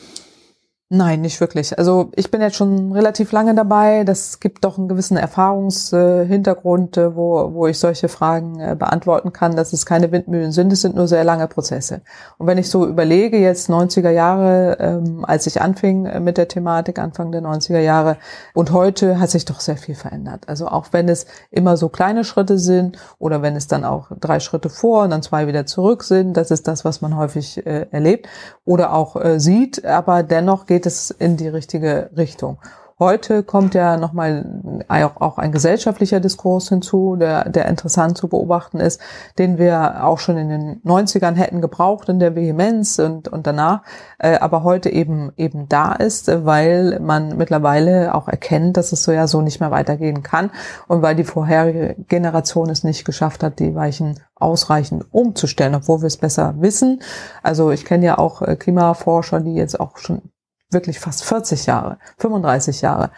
Nein, 0.92 1.22
nicht 1.22 1.40
wirklich. 1.40 1.78
Also 1.78 2.10
ich 2.16 2.32
bin 2.32 2.42
jetzt 2.42 2.56
schon 2.56 2.92
relativ 2.94 3.32
lange 3.32 3.54
dabei. 3.54 4.04
Das 4.06 4.40
gibt 4.40 4.66
doch 4.66 4.80
einen 4.80 4.88
gewissen 4.88 5.18
Erfahrungshintergrund, 5.18 6.98
äh, 6.98 7.16
wo, 7.16 7.54
wo 7.54 7.68
ich 7.68 7.78
solche 7.78 8.10
Fragen 8.10 8.60
äh, 8.60 8.76
beantworten 8.76 9.32
kann, 9.32 9.56
dass 9.56 9.72
es 9.72 9.86
keine 9.86 10.12
Windmühlen 10.12 10.52
sind. 10.52 10.74
Es 10.74 10.82
sind 10.82 10.96
nur 10.96 11.08
sehr 11.08 11.24
lange 11.24 11.48
Prozesse. 11.48 12.02
Und 12.40 12.48
wenn 12.48 12.58
ich 12.58 12.72
so 12.72 12.88
überlege, 12.88 13.38
jetzt 13.38 13.70
90er 13.70 14.10
Jahre, 14.10 14.78
ähm, 14.80 15.26
als 15.26 15.46
ich 15.46 15.62
anfing 15.62 16.08
äh, 16.08 16.20
mit 16.20 16.40
der 16.40 16.48
Thematik, 16.48 16.98
Anfang 16.98 17.32
der 17.32 17.44
90er 17.44 17.82
Jahre, 17.82 18.18
und 18.56 18.72
heute 18.72 19.20
hat 19.20 19.30
sich 19.30 19.46
doch 19.46 19.60
sehr 19.60 19.78
viel 19.78 19.94
verändert. 19.94 20.50
Also 20.50 20.70
auch 20.70 20.88
wenn 20.90 21.08
es 21.08 21.28
immer 21.52 21.78
so 21.78 21.90
kleine 21.90 22.24
Schritte 22.24 22.58
sind 22.58 22.98
oder 23.20 23.44
wenn 23.44 23.56
es 23.56 23.68
dann 23.68 23.86
auch 23.86 24.08
drei 24.20 24.40
Schritte 24.40 24.72
vor 24.72 25.04
und 25.04 25.12
dann 25.12 25.22
zwei 25.22 25.46
wieder 25.46 25.68
zurück 25.68 26.04
sind, 26.04 26.36
das 26.36 26.50
ist 26.50 26.68
das, 26.68 26.84
was 26.84 27.02
man 27.02 27.16
häufig 27.16 27.64
erlebt 27.68 28.28
oder 28.66 28.94
auch 28.94 29.16
sieht. 29.38 29.86
Aber 29.86 30.24
dennoch 30.24 30.66
geht 30.66 30.79
geht 30.80 30.86
es 30.86 31.12
in 31.12 31.36
die 31.36 31.50
richtige 31.50 32.10
Richtung. 32.16 32.58
Heute 33.00 33.44
kommt 33.44 33.76
ja 33.76 33.98
nochmal 33.98 34.62
auch, 34.90 35.38
ein 35.38 35.52
gesellschaftlicher 35.52 36.22
Diskurs 36.22 36.70
hinzu, 36.70 37.18
der, 37.18 37.50
der 37.50 37.68
interessant 37.68 38.18
zu 38.18 38.30
beobachten 38.30 38.80
ist, 38.80 39.02
den 39.38 39.58
wir 39.58 40.06
auch 40.06 40.20
schon 40.20 40.38
in 40.38 40.48
den 40.50 40.82
90ern 40.84 41.36
hätten 41.36 41.60
gebraucht 41.60 42.08
in 42.08 42.20
der 42.20 42.36
Vehemenz 42.36 42.98
und, 42.98 43.28
und 43.28 43.46
danach, 43.46 43.84
äh, 44.20 44.38
aber 44.38 44.64
heute 44.64 44.90
eben, 44.90 45.34
eben 45.36 45.68
da 45.68 45.92
ist, 45.94 46.28
weil 46.46 47.02
man 47.02 47.36
mittlerweile 47.36 48.16
auch 48.16 48.30
erkennt, 48.30 48.78
dass 48.78 48.94
es 48.94 49.04
so 49.04 49.12
ja 49.12 49.28
so 49.28 49.42
nicht 49.42 49.60
mehr 49.60 49.72
weitergehen 49.72 50.24
kann 50.24 50.52
und 50.88 51.02
weil 51.02 51.16
die 51.16 51.26
vorherige 51.26 51.96
Generation 52.08 52.70
es 52.70 52.86
nicht 52.86 53.04
geschafft 53.04 53.44
hat, 53.44 53.60
die 53.60 53.76
Weichen 53.76 54.20
ausreichend 54.36 55.06
umzustellen, 55.12 55.76
obwohl 55.76 56.02
wir 56.02 56.08
es 56.08 56.18
besser 56.18 56.56
wissen. 56.58 57.02
Also 57.44 57.72
ich 57.72 57.84
kenne 57.84 58.06
ja 58.06 58.18
auch 58.18 58.42
äh, 58.42 58.56
Klimaforscher, 58.58 59.42
die 59.42 59.56
jetzt 59.56 59.78
auch 59.80 59.98
schon 59.98 60.22
wirklich 60.70 61.00
fast 61.00 61.24
40 61.24 61.66
Jahre, 61.66 61.98
35 62.18 62.82
Jahre 62.82 63.12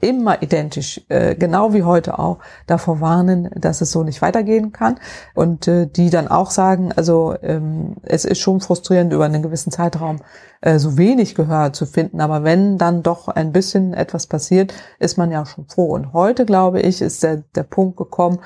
immer 0.00 0.42
identisch, 0.42 1.02
äh, 1.08 1.34
genau 1.34 1.74
wie 1.74 1.82
heute 1.82 2.18
auch, 2.18 2.38
davor 2.66 3.00
warnen, 3.00 3.50
dass 3.54 3.82
es 3.82 3.92
so 3.92 4.02
nicht 4.04 4.22
weitergehen 4.22 4.72
kann. 4.72 4.98
Und 5.34 5.68
äh, 5.68 5.86
die 5.86 6.08
dann 6.08 6.28
auch 6.28 6.50
sagen, 6.50 6.92
also 6.96 7.34
ähm, 7.42 7.96
es 8.02 8.24
ist 8.24 8.38
schon 8.38 8.60
frustrierend, 8.60 9.12
über 9.12 9.26
einen 9.26 9.42
gewissen 9.42 9.70
Zeitraum 9.70 10.20
äh, 10.62 10.78
so 10.78 10.96
wenig 10.96 11.34
Gehör 11.34 11.74
zu 11.74 11.84
finden. 11.84 12.22
Aber 12.22 12.42
wenn 12.42 12.78
dann 12.78 13.02
doch 13.02 13.28
ein 13.28 13.52
bisschen 13.52 13.92
etwas 13.92 14.26
passiert, 14.26 14.72
ist 14.98 15.18
man 15.18 15.30
ja 15.30 15.44
schon 15.44 15.66
froh. 15.66 15.92
Und 15.92 16.14
heute, 16.14 16.46
glaube 16.46 16.80
ich, 16.80 17.02
ist 17.02 17.22
der, 17.22 17.42
der 17.54 17.64
Punkt 17.64 17.98
gekommen, 17.98 18.38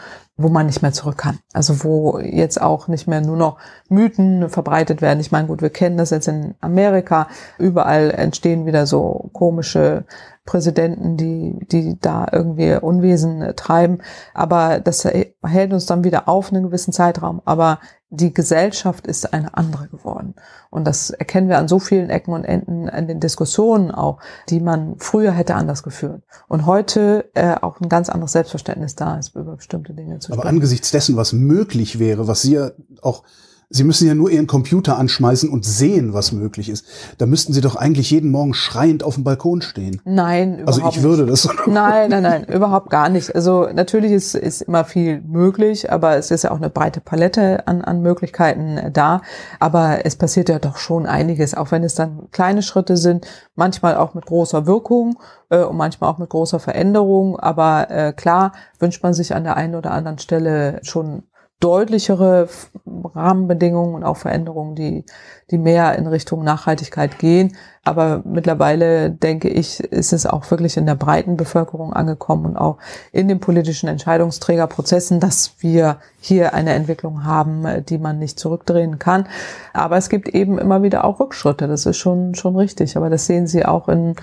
wo 0.43 0.49
man 0.49 0.66
nicht 0.66 0.82
mehr 0.82 0.93
zurück 0.93 1.18
kann. 1.18 1.38
Also 1.53 1.84
wo 1.84 2.18
jetzt 2.18 2.61
auch 2.61 2.88
nicht 2.88 3.07
mehr 3.07 3.20
nur 3.20 3.36
noch 3.36 3.59
Mythen 3.88 4.49
verbreitet 4.49 5.03
werden. 5.03 5.20
Ich 5.20 5.32
meine, 5.32 5.49
gut, 5.49 5.62
wir 5.62 5.70
kennen 5.70 5.97
das 5.97 6.11
jetzt 6.11 6.28
in 6.28 6.55
Amerika. 6.61 7.28
Überall 7.59 8.11
entstehen 8.11 8.66
wieder 8.66 8.86
so 8.86 9.30
komische 9.32 10.05
Präsidenten, 10.45 11.16
die, 11.16 11.59
die 11.70 11.99
da 12.01 12.26
irgendwie 12.32 12.74
Unwesen 12.74 13.53
treiben. 13.57 13.99
Aber 14.34 14.80
das 14.80 15.05
hält 15.05 15.72
uns 15.72 15.86
dann 15.86 16.05
wieder 16.05 16.28
auf 16.28 16.53
einen 16.53 16.64
gewissen 16.64 16.93
Zeitraum. 16.93 17.43
Aber 17.45 17.78
die 18.11 18.34
Gesellschaft 18.34 19.06
ist 19.06 19.32
eine 19.32 19.56
andere 19.56 19.86
geworden. 19.86 20.34
Und 20.68 20.84
das 20.84 21.11
erkennen 21.11 21.48
wir 21.48 21.58
an 21.58 21.68
so 21.68 21.78
vielen 21.78 22.11
Ecken 22.11 22.34
und 22.34 22.44
Enden, 22.44 22.88
an 22.88 23.06
den 23.06 23.20
Diskussionen 23.20 23.92
auch, 23.92 24.18
die 24.48 24.61
man 24.61 24.96
früher 24.98 25.30
hätte 25.30 25.54
anders 25.54 25.84
geführt. 25.84 26.22
Und 26.48 26.66
heute 26.66 27.30
äh, 27.34 27.54
auch 27.54 27.80
ein 27.80 27.88
ganz 27.88 28.08
anderes 28.08 28.32
Selbstverständnis 28.32 28.96
da 28.96 29.16
ist, 29.16 29.36
über 29.36 29.56
bestimmte 29.56 29.94
Dinge 29.94 30.18
zu 30.18 30.26
sprechen. 30.26 30.40
Aber 30.40 30.48
angesichts 30.48 30.90
dessen, 30.90 31.16
was 31.16 31.32
möglich 31.32 32.00
wäre, 32.00 32.26
was 32.26 32.42
Sie 32.42 32.54
ja 32.54 32.72
auch 33.00 33.22
Sie 33.72 33.84
müssen 33.84 34.08
ja 34.08 34.16
nur 34.16 34.30
Ihren 34.30 34.48
Computer 34.48 34.98
anschmeißen 34.98 35.48
und 35.48 35.64
sehen, 35.64 36.12
was 36.12 36.32
möglich 36.32 36.68
ist. 36.68 36.84
Da 37.18 37.26
müssten 37.26 37.52
Sie 37.52 37.60
doch 37.60 37.76
eigentlich 37.76 38.10
jeden 38.10 38.32
Morgen 38.32 38.52
schreiend 38.52 39.04
auf 39.04 39.14
dem 39.14 39.22
Balkon 39.22 39.62
stehen. 39.62 40.00
Nein, 40.04 40.58
überhaupt 40.58 40.68
Also 40.68 40.88
ich 40.88 41.02
würde 41.04 41.24
das. 41.24 41.48
Nein, 41.66 42.10
nein, 42.10 42.24
nein, 42.24 42.44
überhaupt 42.46 42.90
gar 42.90 43.08
nicht. 43.08 43.32
Also 43.32 43.68
natürlich 43.72 44.10
ist, 44.10 44.34
ist 44.34 44.62
immer 44.62 44.84
viel 44.84 45.20
möglich, 45.20 45.92
aber 45.92 46.16
es 46.16 46.32
ist 46.32 46.42
ja 46.42 46.50
auch 46.50 46.56
eine 46.56 46.68
breite 46.68 47.00
Palette 47.00 47.68
an, 47.68 47.82
an 47.82 48.02
Möglichkeiten 48.02 48.92
da. 48.92 49.22
Aber 49.60 50.04
es 50.04 50.16
passiert 50.16 50.48
ja 50.48 50.58
doch 50.58 50.76
schon 50.76 51.06
einiges, 51.06 51.54
auch 51.54 51.70
wenn 51.70 51.84
es 51.84 51.94
dann 51.94 52.28
kleine 52.32 52.62
Schritte 52.62 52.96
sind, 52.96 53.24
manchmal 53.54 53.94
auch 53.94 54.14
mit 54.14 54.26
großer 54.26 54.66
Wirkung 54.66 55.16
äh, 55.48 55.62
und 55.62 55.76
manchmal 55.76 56.10
auch 56.10 56.18
mit 56.18 56.30
großer 56.30 56.58
Veränderung. 56.58 57.38
Aber 57.38 57.88
äh, 57.88 58.12
klar 58.12 58.50
wünscht 58.80 59.04
man 59.04 59.14
sich 59.14 59.32
an 59.32 59.44
der 59.44 59.56
einen 59.56 59.76
oder 59.76 59.92
anderen 59.92 60.18
Stelle 60.18 60.80
schon 60.82 61.22
deutlichere 61.61 62.48
Rahmenbedingungen 62.86 63.94
und 63.94 64.04
auch 64.04 64.16
Veränderungen, 64.16 64.74
die, 64.74 65.04
die 65.50 65.58
mehr 65.58 65.96
in 65.96 66.06
Richtung 66.06 66.42
Nachhaltigkeit 66.42 67.18
gehen. 67.18 67.56
Aber 67.84 68.22
mittlerweile, 68.24 69.11
denke 69.11 69.48
ich, 69.48 69.80
ist 69.80 70.12
es 70.12 70.26
auch 70.26 70.50
wirklich 70.50 70.76
in 70.76 70.86
der 70.86 70.94
breiten 70.94 71.36
Bevölkerung 71.36 71.92
angekommen 71.92 72.46
und 72.46 72.56
auch 72.56 72.78
in 73.12 73.28
den 73.28 73.40
politischen 73.40 73.88
Entscheidungsträgerprozessen, 73.88 75.20
dass 75.20 75.54
wir 75.61 75.98
hier 76.18 76.54
eine 76.54 76.72
Entwicklung 76.72 77.24
haben, 77.24 77.84
die 77.86 77.98
man 77.98 78.18
nicht 78.18 78.38
zurückdrehen 78.38 78.98
kann. 78.98 79.28
Aber 79.72 79.96
es 79.96 80.08
gibt 80.08 80.28
eben 80.28 80.58
immer 80.58 80.82
wieder 80.82 81.04
auch 81.04 81.20
Rückschritte. 81.20 81.68
Das 81.68 81.86
ist 81.86 81.98
schon, 81.98 82.34
schon 82.34 82.56
richtig. 82.56 82.96
Aber 82.96 83.11
das 83.11 83.26
sehen 83.26 83.46
Sie 83.46 83.64
auch 83.64 83.88
in 83.88 84.14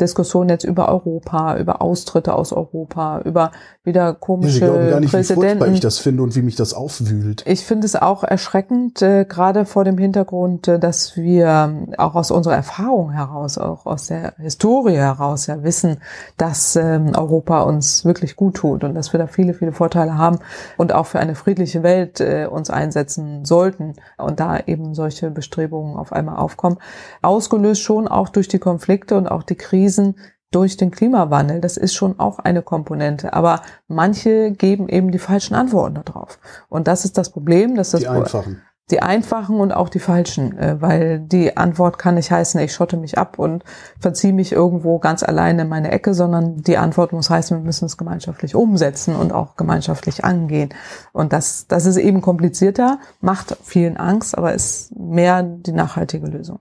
Diskussion 0.00 0.48
jetzt 0.48 0.64
über 0.64 0.88
Europa, 0.88 1.56
über 1.58 1.80
Austritte 1.80 2.34
aus 2.34 2.52
Europa, 2.52 3.20
über 3.24 3.52
wieder 3.84 4.14
komische 4.14 4.66
ja, 4.66 4.90
gar 4.90 5.00
nicht, 5.00 5.12
Präsidenten. 5.12 5.70
Wie 5.70 5.74
ich 5.74 5.80
das 5.80 5.98
finde 5.98 6.22
und 6.22 6.34
wie 6.36 6.42
mich 6.42 6.56
das 6.56 6.72
aufwühlt. 6.72 7.44
Ich 7.46 7.64
finde 7.64 7.86
es 7.86 7.96
auch 7.96 8.24
erschreckend, 8.24 9.02
äh, 9.02 9.24
gerade 9.24 9.64
vor 9.64 9.84
dem 9.84 9.98
Hintergrund, 9.98 10.68
äh, 10.68 10.78
dass 10.78 11.16
wir 11.16 11.46
ähm, 11.46 11.94
auch 11.98 12.14
aus 12.14 12.30
unserer 12.30 12.54
Erfahrung 12.54 13.10
heraus, 13.10 13.58
auch 13.58 13.86
aus 13.86 14.06
der 14.06 14.34
Historie 14.38 14.96
heraus 14.96 15.46
ja 15.46 15.62
wissen, 15.62 15.98
dass 16.36 16.76
ähm, 16.76 17.12
Europa 17.16 17.62
uns 17.62 18.04
wirklich 18.04 18.36
gut 18.36 18.54
tut 18.54 18.84
und 18.84 18.94
dass 18.94 19.12
wir 19.12 19.18
da 19.18 19.26
viele, 19.26 19.54
viele 19.54 19.72
Vorteile 19.72 20.16
haben 20.16 20.38
und 20.76 20.92
auch 20.92 21.06
für 21.06 21.18
eine 21.18 21.34
friedliche 21.34 21.82
Welt 21.82 22.20
äh, 22.20 22.46
uns 22.50 22.70
einsetzen 22.70 23.44
sollten 23.44 23.94
und 24.16 24.40
da 24.40 24.58
eben 24.66 24.94
solche 24.94 25.30
Bestrebungen 25.30 25.96
auf 25.96 26.12
einmal 26.12 26.36
aufkommen. 26.36 26.78
Ausgelöst 27.20 27.82
schon 27.82 28.08
auch 28.08 28.28
durch 28.28 28.48
die 28.48 28.58
Konflikte 28.58 29.16
und 29.16 29.26
auch 29.28 29.42
die 29.42 29.56
Krisen 29.82 30.16
durch 30.52 30.76
den 30.76 30.90
Klimawandel. 30.90 31.60
Das 31.60 31.76
ist 31.76 31.94
schon 31.94 32.20
auch 32.20 32.38
eine 32.38 32.62
Komponente. 32.62 33.32
Aber 33.32 33.62
manche 33.88 34.52
geben 34.52 34.88
eben 34.88 35.10
die 35.10 35.18
falschen 35.18 35.54
Antworten 35.54 36.00
darauf. 36.04 36.38
Und 36.68 36.86
das 36.86 37.04
ist 37.04 37.18
das 37.18 37.30
Problem, 37.30 37.74
dass 37.74 37.90
das 37.90 38.02
die 38.02 38.08
einfachen. 38.08 38.62
Die 38.90 39.00
einfachen 39.00 39.60
und 39.60 39.72
auch 39.72 39.88
die 39.88 40.00
falschen, 40.00 40.58
äh, 40.58 40.76
weil 40.80 41.20
die 41.20 41.56
Antwort 41.56 41.98
kann 41.98 42.16
nicht 42.16 42.30
heißen, 42.30 42.60
ich 42.60 42.74
schotte 42.74 42.98
mich 42.98 43.16
ab 43.16 43.38
und 43.38 43.64
verziehe 43.98 44.34
mich 44.34 44.52
irgendwo 44.52 44.98
ganz 44.98 45.22
alleine 45.22 45.62
in 45.62 45.68
meine 45.68 45.90
Ecke, 45.90 46.12
sondern 46.12 46.62
die 46.62 46.76
Antwort 46.76 47.12
muss 47.12 47.30
heißen, 47.30 47.56
wir 47.56 47.64
müssen 47.64 47.86
es 47.86 47.96
gemeinschaftlich 47.96 48.54
umsetzen 48.54 49.16
und 49.16 49.32
auch 49.32 49.56
gemeinschaftlich 49.56 50.24
angehen. 50.24 50.74
Und 51.12 51.32
das, 51.32 51.66
das 51.68 51.86
ist 51.86 51.96
eben 51.96 52.20
komplizierter, 52.20 52.98
macht 53.20 53.56
vielen 53.62 53.96
Angst, 53.96 54.36
aber 54.36 54.52
ist 54.52 54.94
mehr 54.94 55.42
die 55.42 55.72
nachhaltige 55.72 56.26
Lösung. 56.26 56.58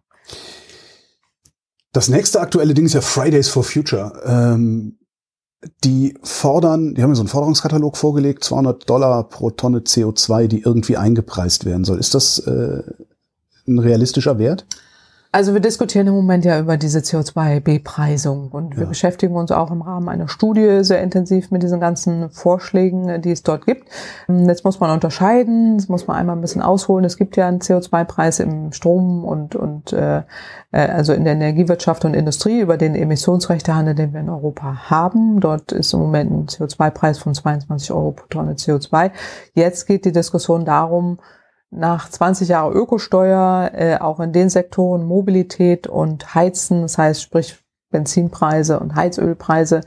Das 1.94 2.08
nächste 2.08 2.40
aktuelle 2.40 2.74
Ding 2.74 2.86
ist 2.86 2.94
ja 2.94 3.02
Fridays 3.02 3.50
for 3.50 3.64
Future. 3.64 4.22
Ähm, 4.26 4.98
die 5.84 6.18
fordern, 6.24 6.96
die 6.96 7.04
haben 7.04 7.12
ja 7.12 7.16
so 7.16 7.22
einen 7.22 7.30
Forderungskatalog 7.30 7.98
vorgelegt, 7.98 8.44
200 8.44 8.90
Dollar 8.90 9.28
pro 9.28 9.52
Tonne 9.52 9.80
CO2, 9.80 10.48
die 10.48 10.62
irgendwie 10.62 10.98
eingepreist 10.98 11.66
werden 11.66 11.84
soll. 11.84 12.00
Ist 12.00 12.16
das 12.16 12.40
äh, 12.40 12.82
ein 13.68 13.80
realistischer 13.80 14.40
Wert? 14.40 14.66
Also 15.34 15.54
wir 15.54 15.62
diskutieren 15.62 16.08
im 16.08 16.14
Moment 16.14 16.44
ja 16.44 16.60
über 16.60 16.76
diese 16.76 17.00
CO2-Bepreisung 17.00 18.50
und 18.50 18.78
wir 18.78 18.86
beschäftigen 18.86 19.38
uns 19.38 19.50
auch 19.52 19.72
im 19.72 19.82
Rahmen 19.82 20.10
einer 20.10 20.28
Studie 20.28 20.84
sehr 20.84 21.02
intensiv 21.02 21.52
mit 21.52 21.64
diesen 21.64 21.80
ganzen 21.80 22.30
Vorschlägen, 22.32 23.22
die 23.22 23.32
es 23.32 23.42
dort 23.42 23.66
gibt. 23.66 23.88
Ähm, 24.28 24.50
jetzt 24.50 24.66
muss 24.66 24.82
man 24.82 24.92
unterscheiden, 24.92 25.78
das 25.78 25.88
muss 25.88 26.06
man 26.06 26.18
einmal 26.18 26.36
ein 26.36 26.42
bisschen 26.42 26.62
ausholen. 26.62 27.06
Es 27.06 27.16
gibt 27.16 27.38
ja 27.38 27.48
einen 27.48 27.60
CO2-Preis 27.60 28.42
im 28.42 28.74
Strom 28.74 29.24
und, 29.24 29.56
und 29.56 29.94
äh, 29.94 30.18
äh, 30.18 30.24
also 30.72 31.14
in 31.14 31.24
der 31.24 31.34
Energiewirtschaft 31.34 32.04
und 32.04 32.14
Industrie 32.14 32.60
über 32.60 32.76
den 32.76 32.94
Emissionsrechtehandel, 32.94 33.96
den 33.96 34.12
wir 34.12 34.20
in 34.20 34.30
Europa 34.30 34.90
haben. 34.90 35.40
Dort 35.40 35.72
ist 35.72 35.94
im 35.94 36.02
Moment 36.02 36.32
ein 36.32 36.46
CO2-Preis 36.48 37.20
von 37.20 37.34
22 37.34 37.94
Euro 37.94 38.12
pro 38.12 38.26
Tonne 38.28 38.56
CO2. 38.56 39.12
Jetzt 39.54 39.88
geht 39.88 40.04
die 40.04 40.12
Diskussion 40.12 40.66
darum, 40.66 41.20
nach 41.72 42.10
20 42.10 42.50
Jahren 42.50 42.74
Ökosteuer 42.74 43.72
äh, 43.74 43.98
auch 43.98 44.20
in 44.20 44.34
den 44.34 44.50
Sektoren 44.50 45.06
Mobilität 45.06 45.88
und 45.88 46.36
Heizen, 46.36 46.82
das 46.84 46.98
heißt 46.98 47.22
sprich 47.22 47.58
Benzinpreise 47.92 48.80
und 48.80 48.96
Heizölpreise, 48.96 49.82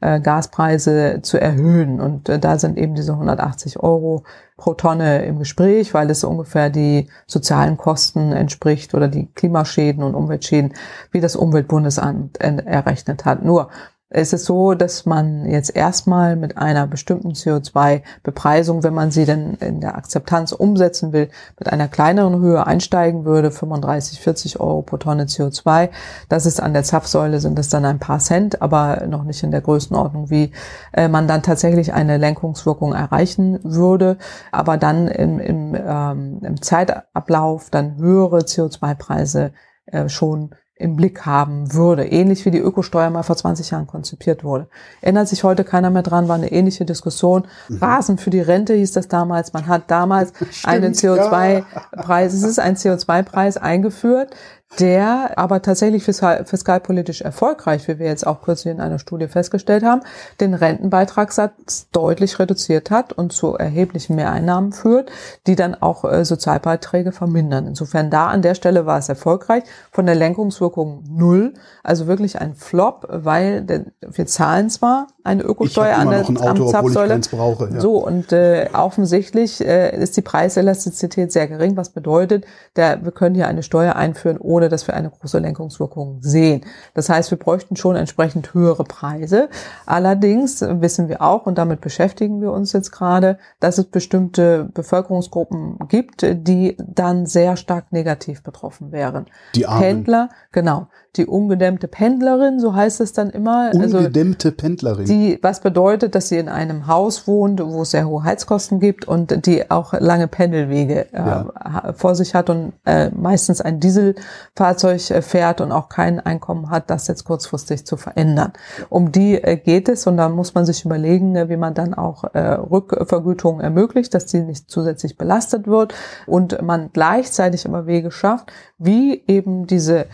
äh, 0.00 0.20
Gaspreise 0.20 1.20
zu 1.22 1.38
erhöhen. 1.38 2.00
Und 2.00 2.28
äh, 2.28 2.38
da 2.38 2.58
sind 2.58 2.78
eben 2.78 2.94
diese 2.94 3.12
180 3.12 3.80
Euro 3.80 4.24
pro 4.56 4.74
Tonne 4.74 5.24
im 5.24 5.38
Gespräch, 5.38 5.94
weil 5.94 6.10
es 6.10 6.24
ungefähr 6.24 6.70
die 6.70 7.08
sozialen 7.26 7.76
Kosten 7.76 8.32
entspricht 8.32 8.94
oder 8.94 9.08
die 9.08 9.26
Klimaschäden 9.32 10.02
und 10.02 10.14
Umweltschäden, 10.14 10.74
wie 11.12 11.20
das 11.20 11.36
Umweltbundesamt 11.36 12.38
errechnet 12.38 13.24
hat. 13.24 13.44
Nur 13.44 13.70
es 14.12 14.32
ist 14.32 14.44
so, 14.44 14.74
dass 14.74 15.06
man 15.06 15.48
jetzt 15.48 15.74
erstmal 15.74 16.34
mit 16.34 16.58
einer 16.58 16.88
bestimmten 16.88 17.30
CO2-Bepreisung, 17.30 18.82
wenn 18.82 18.92
man 18.92 19.12
sie 19.12 19.24
denn 19.24 19.54
in 19.60 19.80
der 19.80 19.96
Akzeptanz 19.96 20.50
umsetzen 20.50 21.12
will, 21.12 21.30
mit 21.60 21.72
einer 21.72 21.86
kleineren 21.86 22.40
Höhe 22.40 22.66
einsteigen 22.66 23.24
würde, 23.24 23.52
35, 23.52 24.20
40 24.20 24.58
Euro 24.58 24.82
pro 24.82 24.96
Tonne 24.96 25.26
CO2. 25.26 25.90
Das 26.28 26.44
ist 26.44 26.60
an 26.60 26.72
der 26.72 26.82
Zapfsäule 26.82 27.38
sind 27.38 27.56
es 27.60 27.68
dann 27.68 27.84
ein 27.84 28.00
paar 28.00 28.18
Cent, 28.18 28.60
aber 28.60 29.06
noch 29.06 29.22
nicht 29.22 29.44
in 29.44 29.52
der 29.52 29.60
Größenordnung, 29.60 30.28
wie 30.28 30.50
äh, 30.92 31.06
man 31.06 31.28
dann 31.28 31.44
tatsächlich 31.44 31.92
eine 31.92 32.16
Lenkungswirkung 32.16 32.92
erreichen 32.92 33.60
würde. 33.62 34.18
Aber 34.50 34.76
dann 34.76 35.06
im, 35.06 35.38
im, 35.38 35.76
ähm, 35.76 36.40
im 36.42 36.60
Zeitablauf 36.60 37.70
dann 37.70 37.96
höhere 37.98 38.38
CO2-Preise 38.38 39.52
äh, 39.86 40.08
schon 40.08 40.50
im 40.80 40.96
Blick 40.96 41.26
haben 41.26 41.72
würde. 41.74 42.06
Ähnlich 42.06 42.44
wie 42.44 42.50
die 42.50 42.58
Ökosteuer 42.58 43.10
mal 43.10 43.22
vor 43.22 43.36
20 43.36 43.70
Jahren 43.70 43.86
konzipiert 43.86 44.42
wurde. 44.42 44.66
Erinnert 45.00 45.28
sich 45.28 45.44
heute 45.44 45.62
keiner 45.62 45.90
mehr 45.90 46.02
dran, 46.02 46.28
war 46.28 46.36
eine 46.36 46.50
ähnliche 46.50 46.84
Diskussion. 46.84 47.46
Mhm. 47.68 47.78
Rasen 47.78 48.18
für 48.18 48.30
die 48.30 48.40
Rente 48.40 48.74
hieß 48.74 48.92
das 48.92 49.08
damals. 49.08 49.52
Man 49.52 49.66
hat 49.66 49.90
damals 49.90 50.32
Stimmt, 50.50 50.66
einen 50.66 50.94
CO2-Preis, 50.94 52.32
ja. 52.32 52.38
es 52.38 52.44
ist 52.44 52.58
ein 52.58 52.76
CO2-Preis 52.76 53.58
eingeführt, 53.58 54.34
der 54.78 55.36
aber 55.36 55.62
tatsächlich 55.62 56.04
fiskal, 56.04 56.44
fiskalpolitisch 56.44 57.22
erfolgreich, 57.22 57.88
wie 57.88 57.98
wir 57.98 58.06
jetzt 58.06 58.26
auch 58.26 58.40
kürzlich 58.40 58.72
in 58.72 58.80
einer 58.80 58.98
Studie 58.98 59.26
festgestellt 59.26 59.82
haben, 59.82 60.02
den 60.40 60.54
Rentenbeitragssatz 60.54 61.88
deutlich 61.90 62.38
reduziert 62.38 62.90
hat 62.90 63.12
und 63.12 63.32
zu 63.32 63.56
erheblichen 63.56 64.14
Mehreinnahmen 64.14 64.72
führt, 64.72 65.10
die 65.46 65.56
dann 65.56 65.74
auch 65.74 66.04
äh, 66.04 66.24
Sozialbeiträge 66.24 67.10
vermindern. 67.10 67.66
Insofern 67.66 68.10
da 68.10 68.28
an 68.28 68.42
der 68.42 68.54
Stelle 68.54 68.86
war 68.86 68.98
es 68.98 69.08
erfolgreich, 69.08 69.64
von 69.90 70.06
der 70.06 70.14
Lenkungswirkung 70.14 71.02
null, 71.10 71.54
also 71.82 72.06
wirklich 72.06 72.40
ein 72.40 72.54
Flop, 72.54 73.06
weil 73.10 73.62
der, 73.62 73.86
wir 74.00 74.26
zahlen 74.26 74.70
zwar 74.70 75.08
eine 75.24 75.42
Ökosteuer 75.42 75.96
an 75.96 76.10
der 76.10 76.20
Auto, 76.20 76.68
Zapfsäule. 76.70 77.20
Brauche, 77.30 77.70
ja. 77.72 77.80
So 77.80 78.04
und 78.04 78.32
äh, 78.32 78.68
offensichtlich 78.72 79.60
äh, 79.66 80.00
ist 80.00 80.16
die 80.16 80.22
Preiselastizität 80.22 81.32
sehr 81.32 81.48
gering, 81.48 81.76
was 81.76 81.90
bedeutet, 81.90 82.44
der, 82.76 83.04
wir 83.04 83.12
können 83.12 83.34
hier 83.34 83.48
eine 83.48 83.62
Steuer 83.62 83.96
einführen, 83.96 84.38
ohne 84.38 84.59
dass 84.68 84.86
wir 84.86 84.94
eine 84.94 85.10
große 85.10 85.38
Lenkungswirkung 85.38 86.18
sehen. 86.20 86.64
Das 86.94 87.08
heißt, 87.08 87.30
wir 87.30 87.38
bräuchten 87.38 87.76
schon 87.76 87.96
entsprechend 87.96 88.54
höhere 88.54 88.84
Preise. 88.84 89.48
Allerdings 89.86 90.60
wissen 90.60 91.08
wir 91.08 91.22
auch 91.22 91.46
und 91.46 91.58
damit 91.58 91.80
beschäftigen 91.80 92.40
wir 92.40 92.52
uns 92.52 92.72
jetzt 92.72 92.90
gerade, 92.90 93.38
dass 93.60 93.78
es 93.78 93.86
bestimmte 93.86 94.68
Bevölkerungsgruppen 94.74 95.78
gibt, 95.88 96.22
die 96.22 96.76
dann 96.78 97.26
sehr 97.26 97.56
stark 97.56 97.92
negativ 97.92 98.42
betroffen 98.42 98.92
wären. 98.92 99.26
Die 99.54 99.66
Armen. 99.66 99.80
Pendler, 99.80 100.28
genau 100.52 100.88
die 101.16 101.26
ungedämmte 101.26 101.88
Pendlerin, 101.88 102.60
so 102.60 102.74
heißt 102.74 103.00
es 103.00 103.12
dann 103.12 103.30
immer. 103.30 103.72
Also 103.74 103.98
ungedämmte 103.98 104.48
also 104.48 104.56
Pendlerin. 104.56 105.06
Die, 105.06 105.38
was 105.42 105.60
bedeutet, 105.60 106.14
dass 106.14 106.28
sie 106.28 106.38
in 106.38 106.48
einem 106.48 106.86
Haus 106.86 107.26
wohnt, 107.26 107.60
wo 107.60 107.82
es 107.82 107.90
sehr 107.90 108.06
hohe 108.06 108.22
Heizkosten 108.22 108.78
gibt 108.78 109.08
und 109.08 109.46
die 109.46 109.70
auch 109.70 109.92
lange 109.94 110.28
Pendelwege 110.28 111.12
äh, 111.12 111.18
ja. 111.18 111.92
vor 111.96 112.14
sich 112.14 112.34
hat 112.34 112.48
und 112.48 112.72
äh, 112.84 113.10
meistens 113.10 113.60
ein 113.60 113.80
Dieselfahrzeug 113.80 114.20
Fahrzeug 114.54 115.24
fährt 115.24 115.60
und 115.60 115.72
auch 115.72 115.88
kein 115.88 116.20
Einkommen 116.20 116.70
hat, 116.70 116.90
das 116.90 117.08
jetzt 117.08 117.24
kurzfristig 117.24 117.84
zu 117.86 117.96
verändern. 117.96 118.52
Um 118.88 119.10
die 119.10 119.40
geht 119.64 119.88
es 119.88 120.06
und 120.06 120.16
da 120.16 120.28
muss 120.28 120.54
man 120.54 120.64
sich 120.64 120.84
überlegen, 120.84 121.48
wie 121.48 121.56
man 121.56 121.74
dann 121.74 121.94
auch 121.94 122.24
Rückvergütung 122.34 123.60
ermöglicht, 123.60 124.14
dass 124.14 124.26
die 124.26 124.40
nicht 124.40 124.70
zusätzlich 124.70 125.16
belastet 125.16 125.66
wird 125.66 125.94
und 126.26 126.62
man 126.62 126.90
gleichzeitig 126.92 127.64
immer 127.64 127.86
Wege 127.86 128.10
schafft, 128.10 128.52
wie 128.78 129.22
eben 129.26 129.66
diese 129.66 130.06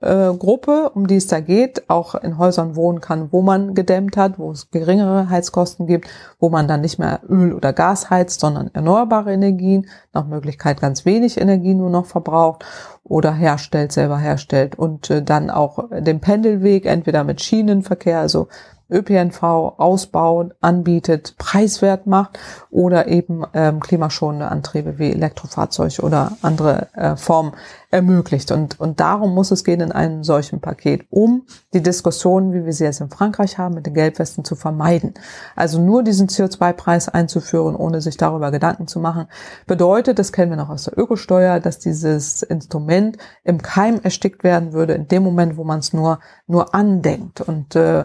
Personengruppe, 0.00 0.90
um 0.94 1.06
die 1.06 1.16
es 1.16 1.26
da 1.26 1.40
geht, 1.40 1.88
auch 1.88 2.14
in 2.14 2.38
Häusern 2.38 2.76
wohnen 2.76 3.00
kann, 3.00 3.32
wo 3.32 3.42
man 3.42 3.74
gedämmt 3.74 4.16
hat, 4.16 4.38
wo 4.38 4.50
es 4.50 4.70
geringere 4.70 5.28
Heizkosten 5.28 5.86
gibt, 5.86 6.08
wo 6.38 6.48
man 6.48 6.68
dann 6.68 6.80
nicht 6.80 6.98
mehr 6.98 7.20
Öl 7.28 7.52
oder 7.52 7.72
Gas 7.72 8.10
heizt, 8.10 8.40
sondern 8.40 8.70
erneuerbare 8.72 9.32
Energien, 9.32 9.86
nach 10.12 10.26
Möglichkeit 10.26 10.80
ganz 10.80 11.04
wenig 11.04 11.40
Energie 11.40 11.74
nur 11.74 11.90
noch 11.90 12.06
verbraucht 12.06 12.64
oder 13.04 13.32
herstellt, 13.32 13.92
selber 13.92 14.18
herstellt 14.18 14.78
und 14.78 15.10
äh, 15.10 15.22
dann 15.22 15.50
auch 15.50 15.88
den 15.90 16.20
Pendelweg 16.20 16.86
entweder 16.86 17.24
mit 17.24 17.42
Schienenverkehr, 17.42 18.20
also 18.20 18.48
ÖPNV 18.92 19.42
ausbaut, 19.78 20.54
anbietet, 20.60 21.34
preiswert 21.38 22.06
macht 22.06 22.38
oder 22.70 23.08
eben 23.08 23.44
ähm, 23.54 23.80
klimaschonende 23.80 24.48
Antriebe 24.48 24.98
wie 24.98 25.10
Elektrofahrzeuge 25.10 26.02
oder 26.02 26.32
andere 26.42 26.88
äh, 26.94 27.16
Formen 27.16 27.52
ermöglicht. 27.92 28.50
Und, 28.50 28.80
und 28.80 28.98
darum 29.00 29.34
muss 29.34 29.50
es 29.50 29.64
gehen 29.64 29.80
in 29.80 29.92
einem 29.92 30.24
solchen 30.24 30.60
Paket, 30.60 31.06
um 31.10 31.44
die 31.74 31.82
Diskussion, 31.82 32.52
wie 32.52 32.64
wir 32.64 32.72
sie 32.72 32.84
jetzt 32.84 33.00
in 33.00 33.10
Frankreich 33.10 33.58
haben, 33.58 33.74
mit 33.74 33.86
den 33.86 33.94
Gelbwesten 33.94 34.44
zu 34.44 34.56
vermeiden. 34.56 35.14
Also 35.54 35.80
nur 35.80 36.02
diesen 36.02 36.28
CO2-Preis 36.28 37.08
einzuführen, 37.10 37.76
ohne 37.76 38.00
sich 38.00 38.16
darüber 38.16 38.50
Gedanken 38.50 38.88
zu 38.88 38.98
machen, 38.98 39.26
bedeutet, 39.66 40.18
das 40.18 40.32
kennen 40.32 40.50
wir 40.50 40.56
noch 40.56 40.70
aus 40.70 40.84
der 40.84 40.98
Ökosteuer, 40.98 41.60
dass 41.60 41.78
dieses 41.78 42.42
Instrument 42.42 43.18
im 43.44 43.60
Keim 43.60 44.00
erstickt 44.02 44.42
werden 44.42 44.72
würde, 44.72 44.94
in 44.94 45.06
dem 45.08 45.22
Moment, 45.22 45.56
wo 45.58 45.64
man 45.64 45.80
es 45.80 45.92
nur, 45.92 46.18
nur 46.46 46.74
andenkt. 46.74 47.42
Und 47.42 47.76
äh, 47.76 48.04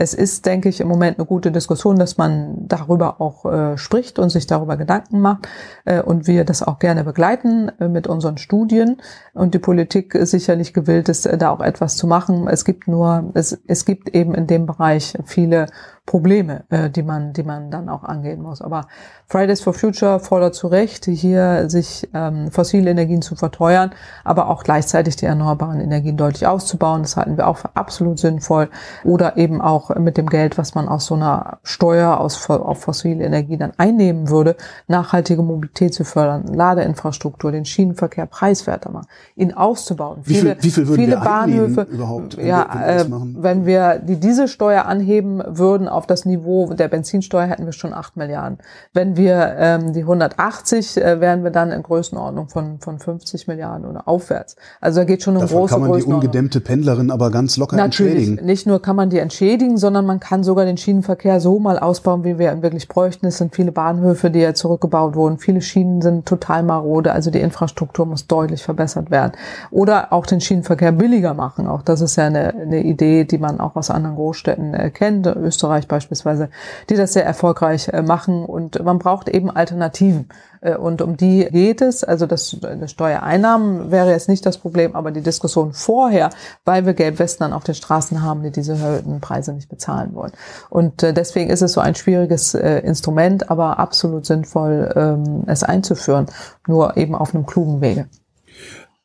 es 0.00 0.14
ist, 0.14 0.46
denke 0.46 0.68
ich, 0.68 0.80
im 0.80 0.86
Moment 0.86 1.18
eine 1.18 1.26
gute 1.26 1.50
Diskussion, 1.50 1.98
dass 1.98 2.18
man 2.18 2.68
darüber 2.68 3.20
auch 3.20 3.44
äh, 3.44 3.76
spricht 3.76 4.20
und 4.20 4.30
sich 4.30 4.46
darüber 4.46 4.76
Gedanken 4.76 5.20
macht 5.20 5.48
äh, 5.86 6.00
und 6.00 6.28
wir 6.28 6.44
das 6.44 6.62
auch 6.62 6.78
gerne 6.78 7.02
begleiten 7.02 7.72
äh, 7.80 7.88
mit 7.88 8.06
unseren 8.06 8.38
Studien 8.38 8.98
und 9.34 9.54
die 9.54 9.58
Politik 9.58 10.16
sicherlich 10.20 10.72
gewillt 10.72 11.08
ist, 11.08 11.26
äh, 11.26 11.36
da 11.36 11.50
auch 11.50 11.60
etwas 11.60 11.96
zu 11.96 12.06
machen. 12.06 12.46
Es 12.46 12.64
gibt 12.64 12.86
nur, 12.86 13.32
es, 13.34 13.60
es 13.66 13.84
gibt 13.84 14.10
eben 14.10 14.36
in 14.36 14.46
dem 14.46 14.66
Bereich 14.66 15.18
viele 15.24 15.66
Probleme, 16.08 16.64
äh, 16.70 16.88
die 16.88 17.02
man, 17.02 17.34
die 17.34 17.42
man 17.42 17.70
dann 17.70 17.90
auch 17.90 18.02
angehen 18.02 18.40
muss. 18.40 18.62
Aber 18.62 18.86
Fridays 19.26 19.60
for 19.60 19.74
Future 19.74 20.20
fordert 20.20 20.54
zu 20.54 20.66
Recht, 20.68 21.04
hier 21.04 21.68
sich 21.68 22.08
ähm, 22.14 22.50
fossile 22.50 22.90
Energien 22.90 23.20
zu 23.20 23.36
verteuern, 23.36 23.90
aber 24.24 24.48
auch 24.48 24.64
gleichzeitig 24.64 25.16
die 25.16 25.26
erneuerbaren 25.26 25.80
Energien 25.80 26.16
deutlich 26.16 26.46
auszubauen. 26.46 27.02
Das 27.02 27.18
halten 27.18 27.36
wir 27.36 27.46
auch 27.46 27.58
für 27.58 27.76
absolut 27.76 28.18
sinnvoll. 28.18 28.70
Oder 29.04 29.36
eben 29.36 29.60
auch 29.60 29.94
mit 29.96 30.16
dem 30.16 30.30
Geld, 30.30 30.56
was 30.56 30.74
man 30.74 30.88
aus 30.88 31.04
so 31.04 31.14
einer 31.14 31.58
Steuer 31.62 32.18
aus, 32.18 32.48
auf 32.48 32.80
fossile 32.80 33.22
Energie 33.22 33.58
dann 33.58 33.72
einnehmen 33.76 34.30
würde, 34.30 34.56
nachhaltige 34.86 35.42
Mobilität 35.42 35.92
zu 35.92 36.04
fördern, 36.04 36.46
Ladeinfrastruktur, 36.46 37.52
den 37.52 37.66
Schienenverkehr 37.66 38.24
preiswerter 38.24 38.90
machen, 38.90 39.08
ihn 39.36 39.52
auszubauen. 39.52 40.20
Wie 40.24 40.36
viel, 40.36 40.56
wie 40.58 40.70
viel 40.70 40.88
würden 40.88 41.04
viele 41.04 41.16
wir 41.16 41.24
Bahnhöfe 41.24 41.82
überhaupt, 41.82 42.38
wenn 42.38 42.46
ja, 42.46 42.66
wir, 42.66 42.80
wenn, 42.80 42.96
wir 42.96 43.18
machen? 43.18 43.36
wenn 43.40 43.66
wir 43.66 43.98
die 43.98 44.16
Dieselsteuer 44.16 44.86
anheben 44.86 45.42
würden 45.46 45.86
auf 45.98 46.06
das 46.06 46.24
Niveau 46.24 46.72
der 46.72 46.86
Benzinsteuer, 46.86 47.46
hätten 47.46 47.66
wir 47.66 47.72
schon 47.72 47.92
8 47.92 48.16
Milliarden. 48.16 48.58
Wenn 48.94 49.16
wir 49.16 49.56
ähm, 49.58 49.92
die 49.92 50.02
180, 50.02 50.96
äh, 50.96 51.20
wären 51.20 51.42
wir 51.42 51.50
dann 51.50 51.72
in 51.72 51.82
Größenordnung 51.82 52.48
von, 52.48 52.78
von 52.78 53.00
50 53.00 53.48
Milliarden 53.48 53.84
oder 53.84 54.06
aufwärts. 54.06 54.54
Also 54.80 55.00
da 55.00 55.04
geht 55.04 55.24
schon 55.24 55.34
um 55.34 55.42
Davon 55.42 55.58
große 55.58 55.74
kann 55.74 55.80
man 55.82 55.98
die 55.98 56.04
ungedämmte 56.04 56.60
Pendlerin 56.60 57.10
aber 57.10 57.32
ganz 57.32 57.56
locker 57.56 57.76
Natürlich, 57.76 58.14
entschädigen. 58.14 58.46
nicht 58.46 58.66
nur 58.68 58.80
kann 58.80 58.94
man 58.94 59.10
die 59.10 59.18
entschädigen, 59.18 59.76
sondern 59.76 60.06
man 60.06 60.20
kann 60.20 60.44
sogar 60.44 60.64
den 60.64 60.76
Schienenverkehr 60.76 61.40
so 61.40 61.58
mal 61.58 61.80
ausbauen, 61.80 62.22
wie 62.22 62.38
wir 62.38 62.52
ihn 62.52 62.62
wirklich 62.62 62.86
bräuchten. 62.86 63.26
Es 63.26 63.38
sind 63.38 63.56
viele 63.56 63.72
Bahnhöfe, 63.72 64.30
die 64.30 64.38
ja 64.38 64.54
zurückgebaut 64.54 65.16
wurden. 65.16 65.38
Viele 65.38 65.60
Schienen 65.60 66.00
sind 66.00 66.26
total 66.26 66.62
marode, 66.62 67.12
also 67.12 67.32
die 67.32 67.40
Infrastruktur 67.40 68.06
muss 68.06 68.28
deutlich 68.28 68.62
verbessert 68.62 69.10
werden. 69.10 69.32
Oder 69.72 70.12
auch 70.12 70.26
den 70.26 70.40
Schienenverkehr 70.40 70.92
billiger 70.92 71.34
machen. 71.34 71.66
Auch 71.66 71.82
das 71.82 72.00
ist 72.00 72.14
ja 72.14 72.26
eine, 72.26 72.54
eine 72.54 72.84
Idee, 72.84 73.24
die 73.24 73.38
man 73.38 73.58
auch 73.58 73.74
aus 73.74 73.90
anderen 73.90 74.14
Großstädten 74.14 74.74
äh, 74.74 74.90
kennt, 74.90 75.26
Österreich 75.26 75.87
beispielsweise, 75.88 76.50
die 76.88 76.96
das 76.96 77.12
sehr 77.12 77.24
erfolgreich 77.24 77.88
äh, 77.88 78.02
machen. 78.02 78.44
Und 78.44 78.82
man 78.84 78.98
braucht 78.98 79.28
eben 79.28 79.50
Alternativen. 79.50 80.28
Äh, 80.60 80.76
Und 80.76 81.02
um 81.02 81.16
die 81.16 81.46
geht 81.50 81.80
es. 81.82 82.04
Also 82.04 82.26
das, 82.26 82.56
das 82.60 82.90
Steuereinnahmen 82.90 83.90
wäre 83.90 84.10
jetzt 84.10 84.28
nicht 84.28 84.44
das 84.46 84.58
Problem, 84.58 84.94
aber 84.94 85.10
die 85.10 85.22
Diskussion 85.22 85.72
vorher, 85.72 86.30
weil 86.64 86.86
wir 86.86 86.94
Gelbwesten 86.94 87.44
dann 87.44 87.52
auf 87.52 87.64
den 87.64 87.74
Straßen 87.74 88.22
haben, 88.22 88.42
die 88.42 88.50
diese 88.50 88.72
erhöhten 88.72 89.20
Preise 89.20 89.52
nicht 89.52 89.68
bezahlen 89.68 90.14
wollen. 90.14 90.32
Und 90.70 91.02
äh, 91.02 91.12
deswegen 91.12 91.50
ist 91.50 91.62
es 91.62 91.72
so 91.72 91.80
ein 91.80 91.94
schwieriges 91.94 92.54
äh, 92.54 92.78
Instrument, 92.80 93.50
aber 93.50 93.78
absolut 93.78 94.26
sinnvoll, 94.26 94.92
ähm, 94.94 95.44
es 95.46 95.62
einzuführen, 95.62 96.26
nur 96.66 96.96
eben 96.96 97.14
auf 97.14 97.34
einem 97.34 97.46
klugen 97.46 97.80
Wege. 97.80 98.06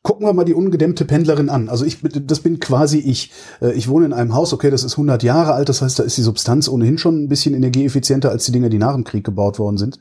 Gucken 0.06 0.26
wir 0.26 0.34
mal 0.34 0.44
die 0.44 0.52
ungedämmte 0.52 1.06
Pendlerin 1.06 1.48
an. 1.48 1.70
Also 1.70 1.86
ich, 1.86 1.98
das 2.02 2.40
bin 2.40 2.60
quasi 2.60 2.98
ich. 2.98 3.32
Äh, 3.62 3.72
Ich 3.72 3.88
wohne 3.88 4.04
in 4.04 4.12
einem 4.12 4.34
Haus, 4.34 4.52
okay, 4.52 4.70
das 4.70 4.84
ist 4.84 4.92
100 4.92 5.22
Jahre 5.22 5.54
alt, 5.54 5.70
das 5.70 5.80
heißt, 5.80 5.98
da 5.98 6.02
ist 6.02 6.18
die 6.18 6.22
Substanz 6.22 6.68
ohnehin 6.68 6.98
schon 6.98 7.24
ein 7.24 7.28
bisschen 7.30 7.54
energieeffizienter 7.54 8.28
als 8.30 8.44
die 8.44 8.52
Dinger, 8.52 8.68
die 8.68 8.76
nach 8.76 8.92
dem 8.92 9.04
Krieg 9.04 9.24
gebaut 9.24 9.58
worden 9.58 9.78
sind. 9.78 9.98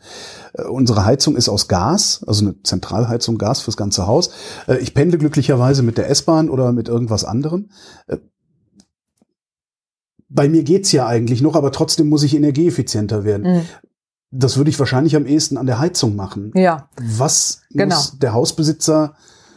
Äh, 0.56 0.64
Unsere 0.64 1.06
Heizung 1.06 1.38
ist 1.38 1.48
aus 1.48 1.70
Gas, 1.70 2.22
also 2.28 2.44
eine 2.46 2.62
Zentralheizung 2.64 3.38
Gas 3.38 3.62
fürs 3.62 3.78
ganze 3.78 4.06
Haus. 4.06 4.32
Äh, 4.68 4.80
Ich 4.80 4.94
pendle 4.94 5.18
glücklicherweise 5.18 5.84
mit 5.84 5.98
der 5.98 6.10
S-Bahn 6.10 6.50
oder 6.50 6.74
mit 6.74 6.90
irgendwas 6.90 7.24
anderem. 7.24 7.70
Bei 10.28 10.50
mir 10.50 10.64
geht's 10.64 10.92
ja 10.92 11.08
eigentlich 11.08 11.42
noch, 11.42 11.56
aber 11.56 11.72
trotzdem 11.72 12.10
muss 12.10 12.24
ich 12.24 12.36
energieeffizienter 12.36 13.24
werden. 13.24 13.58
Mhm. 13.58 13.62
Das 14.32 14.58
würde 14.58 14.70
ich 14.70 14.80
wahrscheinlich 14.80 15.16
am 15.16 15.28
ehesten 15.28 15.56
an 15.58 15.68
der 15.68 15.80
Heizung 15.80 16.16
machen. 16.18 16.52
Ja, 16.56 16.90
Was 17.00 17.62
Genau. 17.70 17.96
muss 17.96 18.18
der 18.20 18.34
Hausbesitzer 18.34 19.14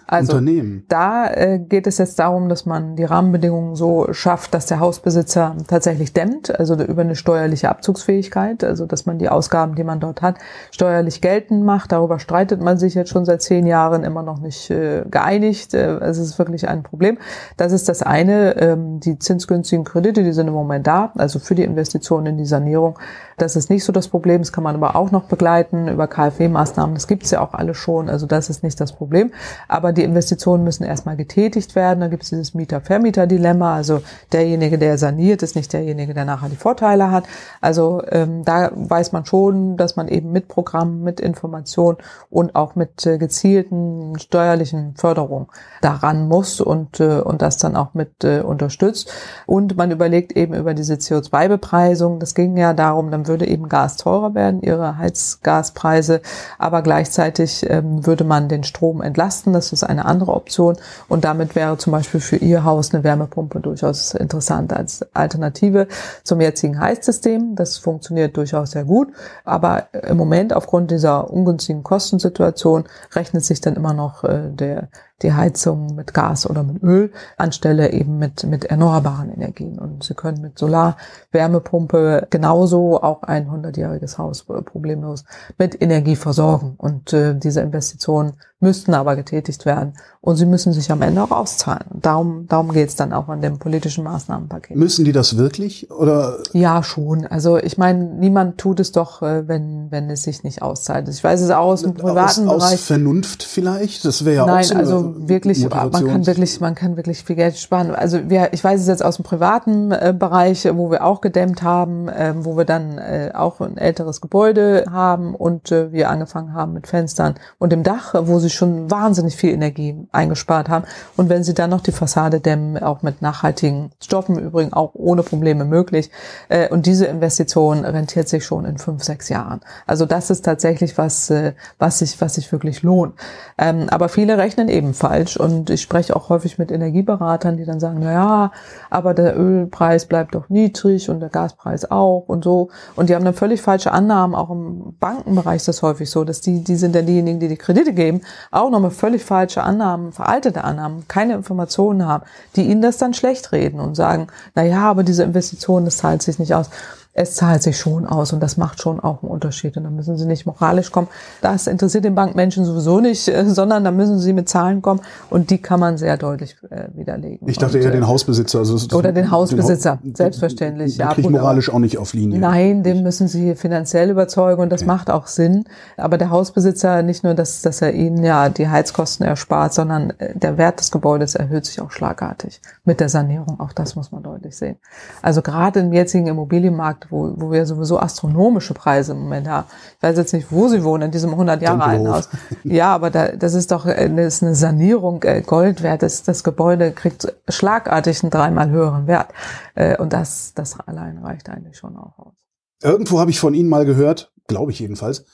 also 0.06 0.32
unternehmen? 0.34 0.84
Da 0.88 1.28
äh, 1.30 1.58
geht 1.58 1.86
es 1.86 1.98
jetzt 1.98 2.18
darum, 2.18 2.48
dass 2.48 2.64
man 2.64 2.96
die 2.96 3.04
Rahmenbedingungen 3.04 3.74
so 3.74 4.12
schafft, 4.12 4.54
dass 4.54 4.66
der 4.66 4.80
Hausbesitzer 4.80 5.56
tatsächlich 5.66 6.12
dämmt, 6.12 6.58
also 6.58 6.74
über 6.74 7.02
eine 7.02 7.16
steuerliche 7.16 7.68
Abzugsfähigkeit, 7.68 8.62
also 8.62 8.86
dass 8.86 9.06
man 9.06 9.18
die 9.18 9.28
Ausgaben, 9.28 9.74
die 9.74 9.84
man 9.84 9.98
dort 10.00 10.22
hat, 10.22 10.36
steuerlich 10.70 11.20
geltend 11.20 11.64
macht. 11.64 11.92
Darüber 11.92 12.18
streitet 12.18 12.60
man 12.62 12.78
sich 12.78 12.94
jetzt 12.94 13.10
schon 13.10 13.24
seit 13.24 13.42
zehn 13.42 13.66
Jahren 13.66 14.04
immer 14.04 14.22
noch 14.22 14.40
nicht 14.40 14.70
äh, 14.70 15.04
geeinigt. 15.10 15.74
Äh, 15.74 15.98
es 15.98 16.18
ist 16.18 16.38
wirklich 16.38 16.68
ein 16.68 16.82
Problem. 16.82 17.18
Das 17.56 17.72
ist 17.72 17.88
das 17.88 18.02
eine. 18.02 18.56
Ähm, 18.58 19.00
die 19.00 19.18
zinsgünstigen 19.18 19.84
Kredite, 19.84 20.22
die 20.22 20.32
sind 20.32 20.46
im 20.46 20.54
Moment 20.54 20.86
da, 20.86 21.12
also 21.16 21.38
für 21.38 21.54
die 21.54 21.64
Investitionen 21.64 22.26
in 22.26 22.38
die 22.38 22.46
Sanierung. 22.46 22.98
Das 23.36 23.54
ist 23.54 23.68
nicht 23.68 23.84
so 23.84 23.92
das 23.92 24.08
Problem. 24.08 24.40
Das 24.40 24.52
kann 24.52 24.64
man 24.64 24.74
aber 24.74 24.96
auch 24.96 25.10
noch 25.10 25.24
begleiten 25.24 25.88
über 25.88 26.06
KfW-Maßnahmen. 26.06 26.94
Das 26.94 27.06
gibt's 27.06 27.30
ja 27.30 27.40
auch 27.40 27.52
alle 27.52 27.74
schon. 27.74 28.08
Also 28.08 28.26
das 28.26 28.48
ist 28.48 28.62
nicht 28.62 28.80
das 28.80 28.92
Problem. 28.92 29.32
Aber 29.68 29.92
die 29.92 30.04
Investitionen 30.04 30.64
müssen 30.64 30.84
erstmal 30.84 31.16
getätigt 31.16 31.74
werden. 31.74 32.00
Da 32.00 32.08
gibt's 32.08 32.30
dieses 32.30 32.54
Mieter-Vermieter-Dilemma. 32.54 33.76
Also 33.76 34.00
derjenige, 34.32 34.78
der 34.78 34.96
saniert, 34.96 35.42
ist 35.42 35.54
nicht 35.54 35.72
derjenige, 35.72 36.14
der 36.14 36.24
nachher 36.24 36.48
die 36.48 36.56
Vorteile 36.56 37.10
hat. 37.10 37.24
Also 37.60 38.02
ähm, 38.10 38.42
da 38.44 38.70
weiß 38.74 39.12
man 39.12 39.26
schon, 39.26 39.76
dass 39.76 39.96
man 39.96 40.08
eben 40.08 40.32
mit 40.32 40.48
Programmen, 40.48 41.02
mit 41.02 41.20
Information 41.20 41.98
und 42.30 42.54
auch 42.54 42.74
mit 42.74 43.04
äh, 43.04 43.18
gezielten 43.18 44.18
steuerlichen 44.18 44.94
Förderungen 44.96 45.48
daran 45.82 46.26
muss 46.26 46.62
und, 46.62 47.00
äh, 47.00 47.20
und 47.20 47.42
das 47.42 47.58
dann 47.58 47.76
auch 47.76 47.92
mit 47.92 48.24
äh, 48.24 48.40
unterstützt. 48.40 49.12
Und 49.44 49.76
man 49.76 49.90
überlegt 49.90 50.32
eben 50.32 50.54
über 50.54 50.72
diese 50.72 50.94
CO2-Bepreisung. 50.94 52.18
Das 52.18 52.34
ging 52.34 52.56
ja 52.56 52.72
darum, 52.72 53.10
dann 53.10 53.25
würde 53.28 53.46
eben 53.46 53.68
Gas 53.68 53.96
teurer 53.96 54.34
werden, 54.34 54.62
ihre 54.62 54.98
Heizgaspreise, 54.98 56.20
aber 56.58 56.82
gleichzeitig 56.82 57.68
ähm, 57.68 58.06
würde 58.06 58.24
man 58.24 58.48
den 58.48 58.64
Strom 58.64 59.02
entlasten. 59.02 59.52
Das 59.52 59.72
ist 59.72 59.84
eine 59.84 60.04
andere 60.04 60.32
Option. 60.32 60.76
Und 61.08 61.24
damit 61.24 61.54
wäre 61.54 61.78
zum 61.78 61.92
Beispiel 61.92 62.20
für 62.20 62.36
Ihr 62.36 62.64
Haus 62.64 62.94
eine 62.94 63.04
Wärmepumpe 63.04 63.60
durchaus 63.60 64.14
interessant 64.14 64.72
als 64.72 65.06
Alternative 65.14 65.88
zum 66.22 66.40
jetzigen 66.40 66.80
Heizsystem. 66.80 67.56
Das 67.56 67.78
funktioniert 67.78 68.36
durchaus 68.36 68.72
sehr 68.72 68.84
gut. 68.84 69.08
Aber 69.44 69.88
im 69.92 70.16
Moment 70.16 70.52
aufgrund 70.52 70.90
dieser 70.90 71.30
ungünstigen 71.30 71.82
Kostensituation 71.82 72.84
rechnet 73.12 73.44
sich 73.44 73.60
dann 73.60 73.76
immer 73.76 73.94
noch 73.94 74.24
äh, 74.24 74.50
der 74.50 74.88
die 75.22 75.32
Heizung 75.32 75.94
mit 75.94 76.12
Gas 76.12 76.48
oder 76.48 76.62
mit 76.62 76.82
Öl 76.82 77.10
anstelle 77.38 77.92
eben 77.92 78.18
mit, 78.18 78.44
mit 78.44 78.66
erneuerbaren 78.66 79.30
Energien. 79.30 79.78
Und 79.78 80.04
Sie 80.04 80.14
können 80.14 80.42
mit 80.42 80.58
Solar, 80.58 80.96
Wärmepumpe 81.32 82.26
genauso 82.30 83.02
auch 83.02 83.22
ein 83.22 83.48
100-jähriges 83.48 84.18
Haus 84.18 84.46
äh, 84.48 84.60
problemlos 84.62 85.24
mit 85.56 85.80
Energie 85.80 86.16
versorgen. 86.16 86.74
Und 86.76 87.12
äh, 87.12 87.34
diese 87.34 87.60
Investitionen 87.60 88.34
müssten 88.58 88.94
aber 88.94 89.16
getätigt 89.16 89.66
werden. 89.66 89.94
Und 90.20 90.36
sie 90.36 90.46
müssen 90.46 90.72
sich 90.72 90.90
am 90.90 91.02
Ende 91.02 91.22
auch 91.22 91.30
auszahlen. 91.30 91.84
Darum, 92.00 92.46
darum 92.48 92.72
geht 92.72 92.88
es 92.88 92.96
dann 92.96 93.12
auch 93.12 93.28
an 93.28 93.40
dem 93.40 93.58
politischen 93.58 94.02
Maßnahmenpaket. 94.02 94.76
Müssen 94.76 95.04
die 95.04 95.12
das 95.12 95.36
wirklich? 95.36 95.90
Oder 95.90 96.38
Ja, 96.52 96.82
schon. 96.82 97.26
Also 97.26 97.58
ich 97.58 97.78
meine, 97.78 98.04
niemand 98.04 98.58
tut 98.58 98.80
es 98.80 98.92
doch, 98.92 99.22
äh, 99.22 99.46
wenn, 99.46 99.90
wenn 99.90 100.10
es 100.10 100.22
sich 100.22 100.42
nicht 100.42 100.62
auszahlt. 100.62 101.08
Ich 101.08 101.22
weiß 101.22 101.42
es 101.42 101.50
auch 101.50 101.66
aus 101.66 101.82
dem 101.82 101.94
privaten 101.94 102.48
aus, 102.48 102.54
aus 102.54 102.64
Bereich. 102.64 102.80
Vernunft 102.80 103.42
vielleicht? 103.42 104.04
Das 104.04 104.24
wäre 104.24 104.36
ja 104.36 104.46
Nein, 104.46 104.64
auch 104.64 104.68
so 104.68 104.74
also 104.74 105.05
also 105.06 105.28
wirklich, 105.28 105.68
man 105.68 105.90
kann 105.90 106.26
wirklich, 106.26 106.60
man 106.60 106.74
kann 106.74 106.96
wirklich 106.96 107.24
viel 107.24 107.36
Geld 107.36 107.56
sparen. 107.56 107.94
Also 107.94 108.28
wir, 108.28 108.52
ich 108.52 108.62
weiß 108.62 108.80
es 108.80 108.86
jetzt 108.86 109.04
aus 109.04 109.16
dem 109.16 109.24
privaten 109.24 109.92
äh, 109.92 110.14
Bereich, 110.16 110.68
wo 110.72 110.90
wir 110.90 111.04
auch 111.04 111.20
gedämmt 111.20 111.62
haben, 111.62 112.08
äh, 112.08 112.34
wo 112.36 112.56
wir 112.56 112.64
dann 112.64 112.98
äh, 112.98 113.30
auch 113.34 113.60
ein 113.60 113.76
älteres 113.76 114.20
Gebäude 114.20 114.84
haben 114.90 115.34
und 115.34 115.72
äh, 115.72 115.92
wir 115.92 116.10
angefangen 116.10 116.54
haben 116.54 116.72
mit 116.72 116.86
Fenstern 116.86 117.34
und 117.58 117.70
dem 117.70 117.82
Dach, 117.82 118.14
wo 118.14 118.38
sie 118.38 118.50
schon 118.50 118.90
wahnsinnig 118.90 119.36
viel 119.36 119.50
Energie 119.50 120.06
eingespart 120.12 120.68
haben. 120.68 120.84
Und 121.16 121.28
wenn 121.28 121.44
sie 121.44 121.54
dann 121.54 121.70
noch 121.70 121.80
die 121.80 121.92
Fassade 121.92 122.40
dämmen, 122.40 122.82
auch 122.82 123.02
mit 123.02 123.22
nachhaltigen 123.22 123.90
Stoffen, 124.02 124.38
übrigens 124.38 124.72
auch 124.72 124.90
ohne 124.94 125.22
Probleme 125.22 125.64
möglich. 125.64 126.10
Äh, 126.48 126.68
und 126.68 126.86
diese 126.86 127.06
Investition 127.06 127.84
rentiert 127.84 128.28
sich 128.28 128.44
schon 128.44 128.64
in 128.64 128.78
fünf, 128.78 129.02
sechs 129.02 129.28
Jahren. 129.28 129.60
Also 129.86 130.06
das 130.06 130.30
ist 130.30 130.44
tatsächlich 130.44 130.98
was, 130.98 131.30
äh, 131.30 131.52
was 131.78 131.98
sich, 131.98 132.20
was 132.20 132.34
sich 132.34 132.50
wirklich 132.52 132.82
lohnt. 132.82 133.14
Ähm, 133.58 133.86
aber 133.90 134.08
viele 134.08 134.38
rechnen 134.38 134.68
eben 134.68 134.94
falsch 134.96 135.36
und 135.36 135.70
ich 135.70 135.82
spreche 135.82 136.16
auch 136.16 136.28
häufig 136.28 136.58
mit 136.58 136.72
Energieberatern, 136.72 137.56
die 137.56 137.64
dann 137.64 137.78
sagen, 137.78 137.98
na 138.00 138.12
ja, 138.12 138.52
aber 138.90 139.14
der 139.14 139.38
Ölpreis 139.38 140.06
bleibt 140.06 140.34
doch 140.34 140.48
niedrig 140.48 141.08
und 141.10 141.20
der 141.20 141.28
Gaspreis 141.28 141.90
auch 141.90 142.24
und 142.26 142.44
so. 142.44 142.70
Und 142.96 143.08
die 143.08 143.14
haben 143.14 143.24
dann 143.24 143.34
völlig 143.34 143.62
falsche 143.62 143.92
Annahmen. 143.92 144.34
Auch 144.34 144.50
im 144.50 144.96
Bankenbereich 144.98 145.56
ist 145.56 145.68
das 145.68 145.82
häufig 145.82 146.10
so, 146.10 146.24
dass 146.24 146.40
die, 146.40 146.64
die 146.64 146.76
sind 146.76 146.94
dann 146.94 147.06
diejenigen, 147.06 147.38
die 147.38 147.48
die 147.48 147.56
Kredite 147.56 147.92
geben, 147.92 148.22
auch 148.50 148.70
nochmal 148.70 148.90
völlig 148.90 149.24
falsche 149.24 149.62
Annahmen, 149.62 150.12
veraltete 150.12 150.64
Annahmen, 150.64 151.06
keine 151.08 151.34
Informationen 151.34 152.06
haben, 152.06 152.24
die 152.56 152.62
ihnen 152.62 152.82
das 152.82 152.98
dann 152.98 153.14
schlecht 153.14 153.52
reden 153.52 153.80
und 153.80 153.94
sagen, 153.94 154.28
na 154.54 154.62
ja, 154.62 154.82
aber 154.82 155.02
diese 155.02 155.22
Investition, 155.22 155.84
das 155.84 155.98
zahlt 155.98 156.22
sich 156.22 156.38
nicht 156.38 156.54
aus 156.54 156.70
es 157.18 157.34
zahlt 157.34 157.62
sich 157.62 157.78
schon 157.78 158.04
aus 158.04 158.34
und 158.34 158.40
das 158.40 158.58
macht 158.58 158.82
schon 158.82 159.00
auch 159.00 159.22
einen 159.22 159.32
Unterschied. 159.32 159.78
Und 159.78 159.84
da 159.84 159.90
müssen 159.90 160.18
Sie 160.18 160.26
nicht 160.26 160.44
moralisch 160.44 160.92
kommen. 160.92 161.08
Das 161.40 161.66
interessiert 161.66 162.04
den 162.04 162.14
Bankmenschen 162.14 162.66
sowieso 162.66 163.00
nicht, 163.00 163.26
äh, 163.28 163.44
sondern 163.48 163.84
da 163.84 163.90
müssen 163.90 164.18
Sie 164.18 164.34
mit 164.34 164.50
Zahlen 164.50 164.82
kommen 164.82 165.00
und 165.30 165.48
die 165.48 165.56
kann 165.56 165.80
man 165.80 165.96
sehr 165.96 166.18
deutlich 166.18 166.56
äh, 166.68 166.88
widerlegen. 166.94 167.48
Ich 167.48 167.56
dachte 167.56 167.78
und, 167.78 167.84
eher 167.84 167.90
den 167.90 168.06
Hausbesitzer. 168.06 168.58
Also 168.58 168.94
oder 168.94 169.12
den 169.12 169.30
Hausbesitzer, 169.30 169.98
den, 170.02 170.14
selbstverständlich. 170.14 170.98
Den 170.98 171.06
ja, 171.06 171.14
kriegt 171.14 171.30
moralisch 171.30 171.72
auch 171.72 171.78
nicht 171.78 171.96
auf 171.96 172.12
Linie. 172.12 172.38
Nein, 172.38 172.82
den 172.82 173.02
müssen 173.02 173.28
Sie 173.28 173.54
finanziell 173.54 174.10
überzeugen 174.10 174.60
und 174.60 174.70
das 174.70 174.82
okay. 174.82 174.88
macht 174.88 175.10
auch 175.10 175.26
Sinn. 175.26 175.64
Aber 175.96 176.18
der 176.18 176.28
Hausbesitzer, 176.28 177.02
nicht 177.02 177.24
nur, 177.24 177.32
dass, 177.32 177.62
dass 177.62 177.80
er 177.80 177.94
Ihnen 177.94 178.24
ja 178.24 178.50
die 178.50 178.68
Heizkosten 178.68 179.24
erspart, 179.24 179.72
sondern 179.72 180.10
äh, 180.18 180.38
der 180.38 180.58
Wert 180.58 180.80
des 180.80 180.90
Gebäudes 180.90 181.34
erhöht 181.34 181.64
sich 181.64 181.80
auch 181.80 181.90
schlagartig 181.90 182.60
mit 182.84 183.00
der 183.00 183.08
Sanierung. 183.08 183.58
Auch 183.58 183.72
das 183.72 183.96
muss 183.96 184.12
man 184.12 184.22
deutlich 184.22 184.54
sehen. 184.54 184.76
Also 185.22 185.40
gerade 185.40 185.80
im 185.80 185.94
jetzigen 185.94 186.26
Immobilienmarkt 186.26 187.05
wo, 187.10 187.32
wo 187.36 187.50
wir 187.50 187.66
sowieso 187.66 187.98
astronomische 187.98 188.74
Preise 188.74 189.12
im 189.12 189.20
Moment 189.20 189.48
haben. 189.48 189.66
Ich 189.96 190.02
weiß 190.02 190.16
jetzt 190.16 190.32
nicht, 190.32 190.50
wo 190.50 190.68
sie 190.68 190.84
wohnen, 190.84 191.04
in 191.04 191.10
diesem 191.10 191.30
100 191.30 191.62
Jahre 191.62 191.82
alten 191.82 192.08
Haus. 192.08 192.28
Ja, 192.64 192.94
aber 192.94 193.10
da, 193.10 193.28
das 193.28 193.54
ist 193.54 193.70
doch 193.70 193.86
äh, 193.86 194.08
das 194.08 194.36
ist 194.36 194.42
eine 194.42 194.54
Sanierung 194.54 195.22
äh, 195.22 195.42
Gold 195.42 195.82
wert. 195.82 196.02
Das, 196.02 196.22
das 196.22 196.44
Gebäude 196.44 196.92
kriegt 196.92 197.32
schlagartig 197.48 198.22
einen 198.22 198.30
dreimal 198.30 198.70
höheren 198.70 199.06
Wert. 199.06 199.28
Äh, 199.74 199.96
und 199.98 200.12
das, 200.12 200.52
das 200.54 200.78
allein 200.80 201.18
reicht 201.18 201.48
eigentlich 201.48 201.76
schon 201.76 201.96
auch 201.96 202.18
aus. 202.18 202.34
Irgendwo 202.82 203.20
habe 203.20 203.30
ich 203.30 203.40
von 203.40 203.54
Ihnen 203.54 203.68
mal 203.68 203.86
gehört, 203.86 204.32
glaube 204.46 204.72
ich 204.72 204.78
jedenfalls, 204.78 205.24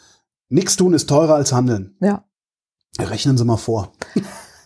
nichts 0.48 0.76
tun 0.76 0.94
ist 0.94 1.08
teurer 1.08 1.34
als 1.34 1.52
handeln. 1.52 1.96
Ja. 2.00 2.24
Rechnen 3.00 3.38
Sie 3.38 3.44
mal 3.44 3.56
vor. 3.56 3.92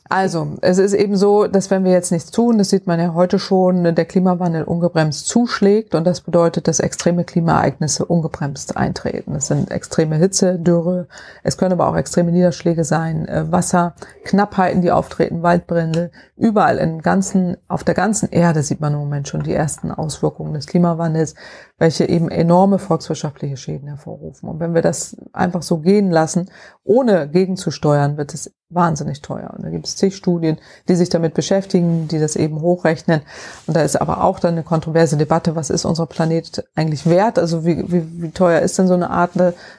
Also, 0.09 0.57
es 0.61 0.79
ist 0.79 0.93
eben 0.93 1.17
so, 1.17 1.47
dass 1.49 1.71
wenn 1.71 1.85
wir 1.85 1.91
jetzt 1.91 2.13
nichts 2.13 2.31
tun, 2.31 2.59
das 2.59 2.71
sieht 2.71 2.87
man 2.87 3.01
ja 3.01 3.15
heute 3.15 3.39
schon, 3.39 3.83
der 3.95 4.05
Klimawandel 4.05 4.63
ungebremst 4.63 5.27
zuschlägt 5.27 5.95
und 5.95 6.05
das 6.05 6.21
bedeutet, 6.21 6.69
dass 6.69 6.79
extreme 6.79 7.25
Klimaereignisse 7.25 8.05
ungebremst 8.05 8.77
eintreten. 8.77 9.35
Das 9.35 9.49
sind 9.49 9.71
extreme 9.71 10.17
Hitze, 10.17 10.59
Dürre, 10.59 11.09
es 11.43 11.57
können 11.57 11.73
aber 11.73 11.89
auch 11.89 11.97
extreme 11.97 12.31
Niederschläge 12.31 12.85
sein, 12.85 13.27
äh, 13.27 13.51
Wasser, 13.51 13.95
Knappheiten, 14.25 14.81
die 14.81 14.93
auftreten, 14.93 15.43
Waldbrände. 15.43 16.11
Überall 16.37 16.79
im 16.79 17.03
ganzen, 17.03 17.57
auf 17.67 17.83
der 17.83 17.95
ganzen 17.95 18.31
Erde 18.31 18.63
sieht 18.63 18.81
man 18.81 18.93
im 18.93 19.01
Moment 19.01 19.27
schon 19.29 19.43
die 19.43 19.55
ersten 19.55 19.91
Auswirkungen 19.91 20.55
des 20.55 20.67
Klimawandels, 20.67 21.35
welche 21.79 22.09
eben 22.09 22.31
enorme 22.31 22.79
volkswirtschaftliche 22.79 23.57
Schäden 23.57 23.89
hervorrufen. 23.89 24.49
Und 24.49 24.61
wenn 24.61 24.75
wir 24.75 24.83
das 24.83 25.17
einfach 25.33 25.63
so 25.63 25.79
gehen 25.79 26.11
lassen, 26.11 26.51
ohne 26.85 27.29
gegenzusteuern, 27.29 28.17
wird 28.17 28.33
es 28.33 28.53
wahnsinnig 28.69 29.23
teuer. 29.23 29.53
Und 29.57 29.65
da 29.65 29.71
gibt 29.71 29.87
es 29.87 29.95
zig 29.95 30.17
Studien, 30.17 30.59
die 30.89 30.97
sich 30.97 31.09
damit 31.09 31.35
beschäftigen, 31.35 32.09
die 32.09 32.19
das 32.19 32.35
eben 32.35 32.61
hochrechnen. 32.61 33.21
Und 33.67 33.77
da 33.77 33.83
ist 33.83 33.95
aber 33.95 34.25
auch 34.25 34.41
dann 34.41 34.55
eine 34.55 34.65
kontroverse 34.65 35.17
Debatte, 35.17 35.55
was 35.55 35.71
ist 35.71 35.85
unser 35.85 36.07
Planet 36.07 36.65
eigentlich 36.75 37.07
wert? 37.07 37.39
Also 37.39 37.65
wie, 37.65 37.85
wie, 37.93 38.23
wie 38.23 38.31
teuer 38.33 38.61
ist 38.61 38.77
denn 38.79 38.89
so 38.89 38.95
eine 38.95 39.11
Art, 39.11 39.33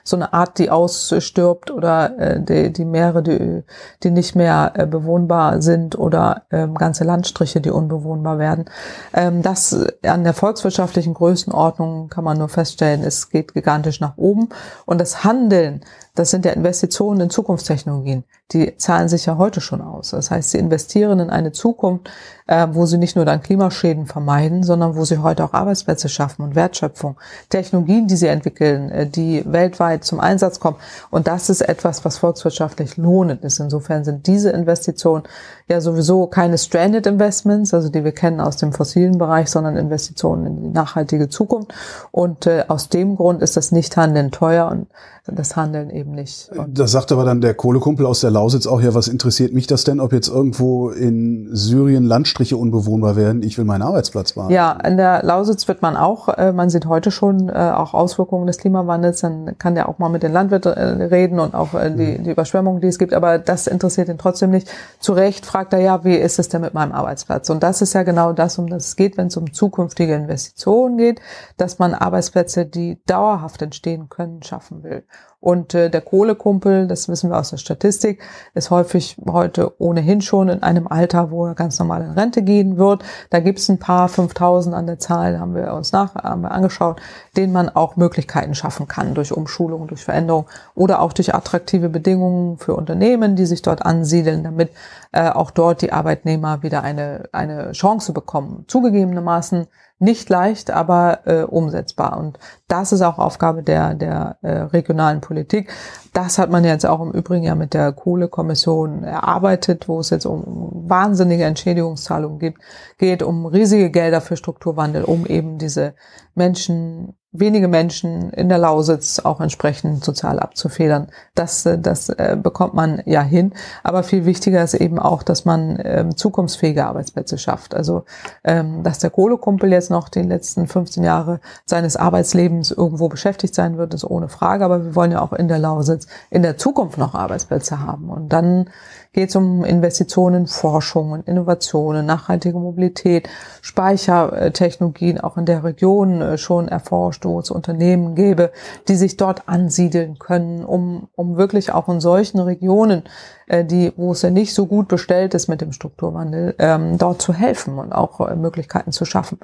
so 0.06 0.16
eine 0.16 0.32
Art, 0.32 0.58
die 0.58 0.70
ausstirbt 0.70 1.70
oder 1.70 2.18
äh, 2.18 2.42
die, 2.42 2.72
die 2.72 2.86
Meere, 2.86 3.22
die, 3.24 3.64
die 4.04 4.12
nicht 4.12 4.36
mehr 4.36 4.72
äh, 4.76 4.86
bewohnbar 4.86 5.62
sind 5.62 5.98
oder 6.00 6.44
ähm, 6.52 6.76
ganze 6.76 7.04
Landstriche, 7.04 7.60
die 7.60 7.72
unbewohnbar 7.72 8.40
werden. 8.40 8.66
Ähm, 9.14 9.42
das 9.42 9.78
an 10.04 10.24
der 10.24 10.34
volkswirtschaftlichen 10.34 11.14
Größenordnung 11.14 11.87
kann 12.10 12.24
man 12.24 12.38
nur 12.38 12.50
feststellen, 12.50 13.04
es 13.04 13.30
geht 13.30 13.54
gigantisch 13.54 14.00
nach 14.00 14.18
oben. 14.18 14.50
Und 14.86 15.00
das 15.00 15.24
Handeln 15.24 15.82
das 16.18 16.32
sind 16.32 16.46
ja 16.46 16.52
Investitionen 16.52 17.22
in 17.22 17.30
Zukunftstechnologien. 17.30 18.24
Die 18.52 18.76
zahlen 18.78 19.08
sich 19.08 19.28
ja 19.28 19.38
heute 19.38 19.62
schon 19.62 19.82
aus. 19.82 20.12
Das 20.12 20.32
heißt, 20.32 20.52
sie 20.52 20.58
investieren 20.58 21.20
in 21.20 21.30
eine 21.30 21.52
Zukunft, 21.52 22.10
äh, 22.48 22.68
wo 22.72 22.86
sie 22.86 22.98
nicht 22.98 23.16
nur 23.16 23.26
dann 23.26 23.44
Klimaschäden 23.44 24.08
vermeiden, 24.08 24.64
sondern 24.64 24.96
wo 24.96 25.06
sie 25.06 25.20
heute 25.20 25.44
auch 25.44 25.54
Arbeitsplätze 25.54 26.10
schaffen 26.10 26.44
und 26.44 26.56
Wertschöpfung. 26.56 27.18
Technologien, 27.50 28.08
die 28.08 28.16
sie 28.16 28.28
entwickeln, 28.28 28.90
äh, 28.90 29.06
die 29.06 29.44
weltweit 29.46 30.06
zum 30.06 30.20
Einsatz 30.20 30.60
kommen. 30.60 30.78
Und 31.12 31.28
das 31.28 31.52
ist 31.52 31.62
etwas, 31.62 32.04
was 32.04 32.18
volkswirtschaftlich 32.18 32.98
lohnend 32.98 33.44
ist. 33.44 33.60
Insofern 33.60 34.04
sind 34.04 34.26
diese 34.26 34.50
Investitionen 34.50 35.24
ja 35.68 35.82
sowieso 35.82 36.26
keine 36.26 36.58
Stranded 36.58 37.06
Investments, 37.06 37.74
also 37.74 37.90
die 37.90 38.04
wir 38.04 38.14
kennen 38.14 38.40
aus 38.40 38.58
dem 38.58 38.74
fossilen 38.74 39.20
Bereich, 39.20 39.50
sondern 39.50 39.78
Investitionen 39.78 40.48
in 40.48 40.64
die 40.64 40.70
nachhaltige 40.70 41.30
Zukunft. 41.30 41.74
Und 42.12 42.48
äh, 42.48 42.64
aus 42.70 42.90
dem 42.90 43.18
Grund 43.18 43.44
ist 43.44 43.56
das 43.56 43.72
Nichthandeln 43.72 44.32
teuer 44.32 44.72
und 44.72 44.88
das 45.28 45.56
Handeln 45.56 45.90
eben 45.90 46.07
nicht. 46.12 46.50
Und 46.56 46.80
das 46.80 46.92
sagt 46.92 47.12
aber 47.12 47.24
dann 47.24 47.42
der 47.42 47.54
Kohlekumpel 47.54 48.06
aus 48.06 48.22
der 48.22 48.32
Lausitz 48.32 48.66
auch, 48.66 48.82
ja, 48.82 48.94
was 48.96 49.08
interessiert 49.08 49.54
mich 49.54 49.68
das 49.68 49.84
denn, 49.84 50.00
ob 50.00 50.14
jetzt 50.14 50.28
irgendwo 50.28 50.90
in 50.90 51.50
Syrien 51.52 52.04
Landstriche 52.04 52.58
unbewohnbar 52.58 53.16
werden. 53.16 53.44
Ich 53.44 53.58
will 53.58 53.66
meinen 53.66 53.84
Arbeitsplatz 53.84 54.34
behalten. 54.34 54.54
Ja, 54.54 54.72
in 54.72 54.98
der 54.98 55.24
Lausitz 55.24 55.68
wird 55.68 55.82
man 55.82 55.96
auch, 55.96 56.30
äh, 56.30 56.52
man 56.52 56.70
sieht 56.70 56.88
heute 56.88 57.12
schon 57.12 57.50
äh, 57.50 57.54
auch 57.54 57.94
Auswirkungen 57.94 58.48
des 58.48 58.58
Klimawandels. 58.58 59.22
Dann 59.22 59.58
kann 59.60 59.76
der 59.76 59.88
auch 59.90 60.00
mal 60.00 60.10
mit 60.10 60.24
den 60.24 60.34
Landwirten 60.34 60.74
äh, 60.74 61.04
reden 61.04 61.40
und 61.40 61.54
auch 61.54 61.76
äh, 61.76 61.92
die, 61.92 62.18
mhm. 62.18 62.24
die 62.24 62.32
Überschwemmungen, 62.32 62.82
die 62.82 62.88
es 62.88 62.98
gibt. 62.98 63.14
Aber 63.14 63.38
das 63.38 63.68
interessiert 63.68 64.10
ihn 64.10 64.18
trotzdem 64.18 64.50
nicht. 64.50 64.70
Zu 65.00 65.14
Recht 65.14 65.46
fragt 65.46 65.74
er 65.74 65.80
ja, 65.80 66.04
wie 66.04 66.16
ist 66.16 66.40
es 66.40 66.50
denn 66.50 66.62
mit 66.62 66.74
meinem 66.74 66.94
Arbeitsplatz? 66.94 67.50
Und 67.50 67.62
das 67.62 67.82
ist 67.82 67.94
ja 67.94 68.04
genau 68.04 68.34
das, 68.34 68.58
um 68.58 68.68
das 68.68 68.88
es 68.88 68.96
geht, 68.96 69.18
wenn 69.18 69.28
es 69.28 69.38
um 69.38 69.54
zukünftige 69.54 70.16
Investitionen 70.16 70.98
geht, 70.98 71.22
dass 71.58 71.80
man 71.80 71.94
Arbeitsplätze, 71.94 72.66
die 72.66 73.00
dauerhaft 73.06 73.62
entstehen 73.62 74.10
können, 74.10 74.44
schaffen 74.44 74.84
will. 74.84 75.04
Und 75.40 75.76
äh, 75.76 75.92
der 75.92 76.02
Kohlekumpel, 76.02 76.88
das 76.88 77.08
wissen 77.10 77.30
wir 77.30 77.38
aus 77.38 77.52
der 77.52 77.58
Statistik, 77.58 78.24
ist 78.56 78.72
häufig 78.72 79.18
heute 79.30 79.80
ohnehin 79.80 80.22
schon 80.22 80.50
in 80.50 80.64
einem 80.64 80.88
Alter, 80.88 81.30
wo 81.30 81.46
er 81.46 81.54
ganz 81.54 81.78
normal 81.78 82.02
in 82.02 82.12
Rente 82.12 82.42
gehen 82.42 82.78
wird. 82.78 83.04
Da 83.30 83.40
gibt 83.40 83.60
es 83.60 83.70
ein 83.70 83.78
paar 83.78 84.10
5000 84.10 84.74
an 84.74 84.88
der 84.88 84.98
Zahl, 84.98 85.40
haben 85.40 85.54
wir 85.54 85.74
uns 85.74 85.92
nach 85.92 86.16
haben 86.16 86.42
wir 86.42 86.52
angeschaut, 86.52 87.00
denen 87.36 87.54
man 87.54 87.70
auch 87.70 87.98
Möglichkeiten 87.98 88.56
schaffen 88.56 88.88
kann 88.88 89.14
durch 89.14 89.32
Umschulung, 89.32 89.88
durch 89.88 90.04
Veränderung 90.04 90.48
oder 90.74 91.02
auch 91.02 91.14
durch 91.14 91.36
attraktive 91.36 91.90
Bedingungen 91.90 92.58
für 92.58 92.76
Unternehmen, 92.76 93.36
die 93.36 93.46
sich 93.46 93.62
dort 93.62 93.86
ansiedeln, 93.86 94.44
damit 94.44 94.72
äh, 95.12 95.30
auch 95.30 95.52
dort 95.52 95.82
die 95.82 95.92
Arbeitnehmer 95.92 96.64
wieder 96.64 96.84
eine, 96.84 97.30
eine 97.32 97.72
Chance 97.72 98.14
bekommen. 98.14 98.66
Zugegebenermaßen 98.68 99.68
nicht 100.00 100.30
leicht, 100.30 100.70
aber 100.70 101.22
äh, 101.26 101.44
umsetzbar. 101.44 102.18
Und 102.18 102.38
das 102.68 102.92
ist 102.92 103.02
auch 103.02 103.18
Aufgabe 103.18 103.64
der, 103.64 103.96
der 103.96 104.38
äh, 104.44 104.52
regionalen 104.52 105.22
Politik. 105.22 105.72
Das 106.14 106.38
hat 106.38 106.52
man 106.52 106.64
jetzt 106.64 106.86
auch 106.86 107.02
im 107.02 107.12
Übrigen 107.12 107.44
ja 107.44 107.56
mit 107.56 107.74
der 107.74 107.92
Kohlekommission 107.94 109.04
erarbeitet, 109.04 109.88
wo 109.88 110.00
es 110.00 110.12
jetzt 110.12 110.26
um 110.26 110.84
wahnsinnige 110.88 111.46
Entschädigungszahlungen 111.46 112.38
gibt, 112.38 112.62
geht, 113.00 113.24
um 113.24 113.48
riesige 113.48 113.90
Gelder 113.90 114.22
für 114.22 114.38
Strukturwandel, 114.38 115.04
um 115.04 115.26
eben 115.26 115.58
diese 115.58 115.96
Menschen 116.36 117.16
wenige 117.32 117.68
Menschen 117.68 118.32
in 118.32 118.50
der 118.50 118.58
Lausitz 118.58 119.20
auch 119.20 119.42
entsprechend 119.42 120.04
sozial 120.04 120.40
abzufedern. 120.40 121.08
Das, 121.36 121.66
äh, 121.66 121.78
das 121.78 122.10
äh, 122.10 122.38
bekommt 122.42 122.74
man 122.74 123.02
ja 123.06 123.22
hin. 123.22 123.54
Aber 123.84 124.04
viel 124.04 124.26
wichtiger 124.26 124.64
ist 124.64 124.74
eben 124.74 124.98
auch, 124.98 125.24
dass 125.24 125.46
man 125.46 125.80
ähm, 125.84 126.16
zukunftsfähige 126.16 126.86
Arbeitsplätze 126.86 127.38
schafft. 127.38 127.76
Also, 127.76 128.06
ähm, 128.44 128.84
dass 128.84 129.00
der 129.00 129.10
Kohlekumpel 129.10 129.72
jetzt 129.72 129.92
noch 129.92 130.10
die 130.10 130.22
letzten 130.22 130.68
15 130.68 131.04
Jahre 131.04 131.40
seines 131.66 131.98
Arbeitslebens 131.98 132.72
irgendwo 132.72 133.10
beschäftigt 133.10 133.56
sein 133.56 133.78
wird, 133.78 133.94
ist 133.94 134.06
ohne 134.06 134.30
Frage. 134.30 134.64
Aber 134.64 134.84
wir 134.86 134.96
wollen 134.96 135.12
ja 135.12 135.22
auch 135.22 135.34
in 135.34 135.48
der 135.48 135.60
Lausitz 135.60 136.08
in 136.30 136.44
der 136.44 136.58
Zukunft 136.58 136.98
noch 136.98 137.14
Arbeitsplätze 137.14 137.82
haben. 137.82 138.10
Und 138.10 138.30
dann 138.30 138.70
geht 139.14 139.30
es 139.30 139.36
um 139.36 139.64
Investitionen 139.64 140.42
in 140.42 140.48
Forschung 140.48 141.12
und 141.12 141.28
Innovationen, 141.28 142.06
nachhaltige 142.06 142.58
Mobilität, 142.58 143.30
Speichertechnologien 143.62 145.20
auch 145.20 145.38
in 145.38 145.46
der 145.46 145.64
Region 145.64 146.22
äh, 146.22 146.38
schon 146.38 146.68
erforscht, 146.68 147.26
wo 147.26 147.40
es 147.40 147.52
Unternehmen 147.52 148.16
gäbe, 148.16 148.52
die 148.88 148.96
sich 148.96 149.18
dort 149.18 149.48
ansiedeln 149.48 150.20
können, 150.20 150.64
um, 150.64 151.08
um 151.16 151.38
wirklich 151.38 151.72
auch 151.72 151.90
in 151.90 152.00
solchen 152.00 152.40
Regionen, 152.40 153.04
äh, 153.48 153.66
die, 153.66 153.94
wo 153.96 154.12
es 154.12 154.22
ja 154.22 154.30
nicht 154.30 154.54
so 154.54 154.66
gut 154.66 154.88
bestellt 154.88 155.34
ist 155.34 155.48
mit 155.48 155.62
dem 155.62 155.72
Strukturwandel, 155.72 156.56
ähm, 156.60 156.98
dort 156.98 157.22
zu 157.22 157.34
helfen 157.34 157.80
und 157.80 157.94
auch 157.94 158.20
äh, 158.28 158.36
Möglichkeiten 158.36 158.92
zu 158.92 159.06
schaffen. 159.06 159.40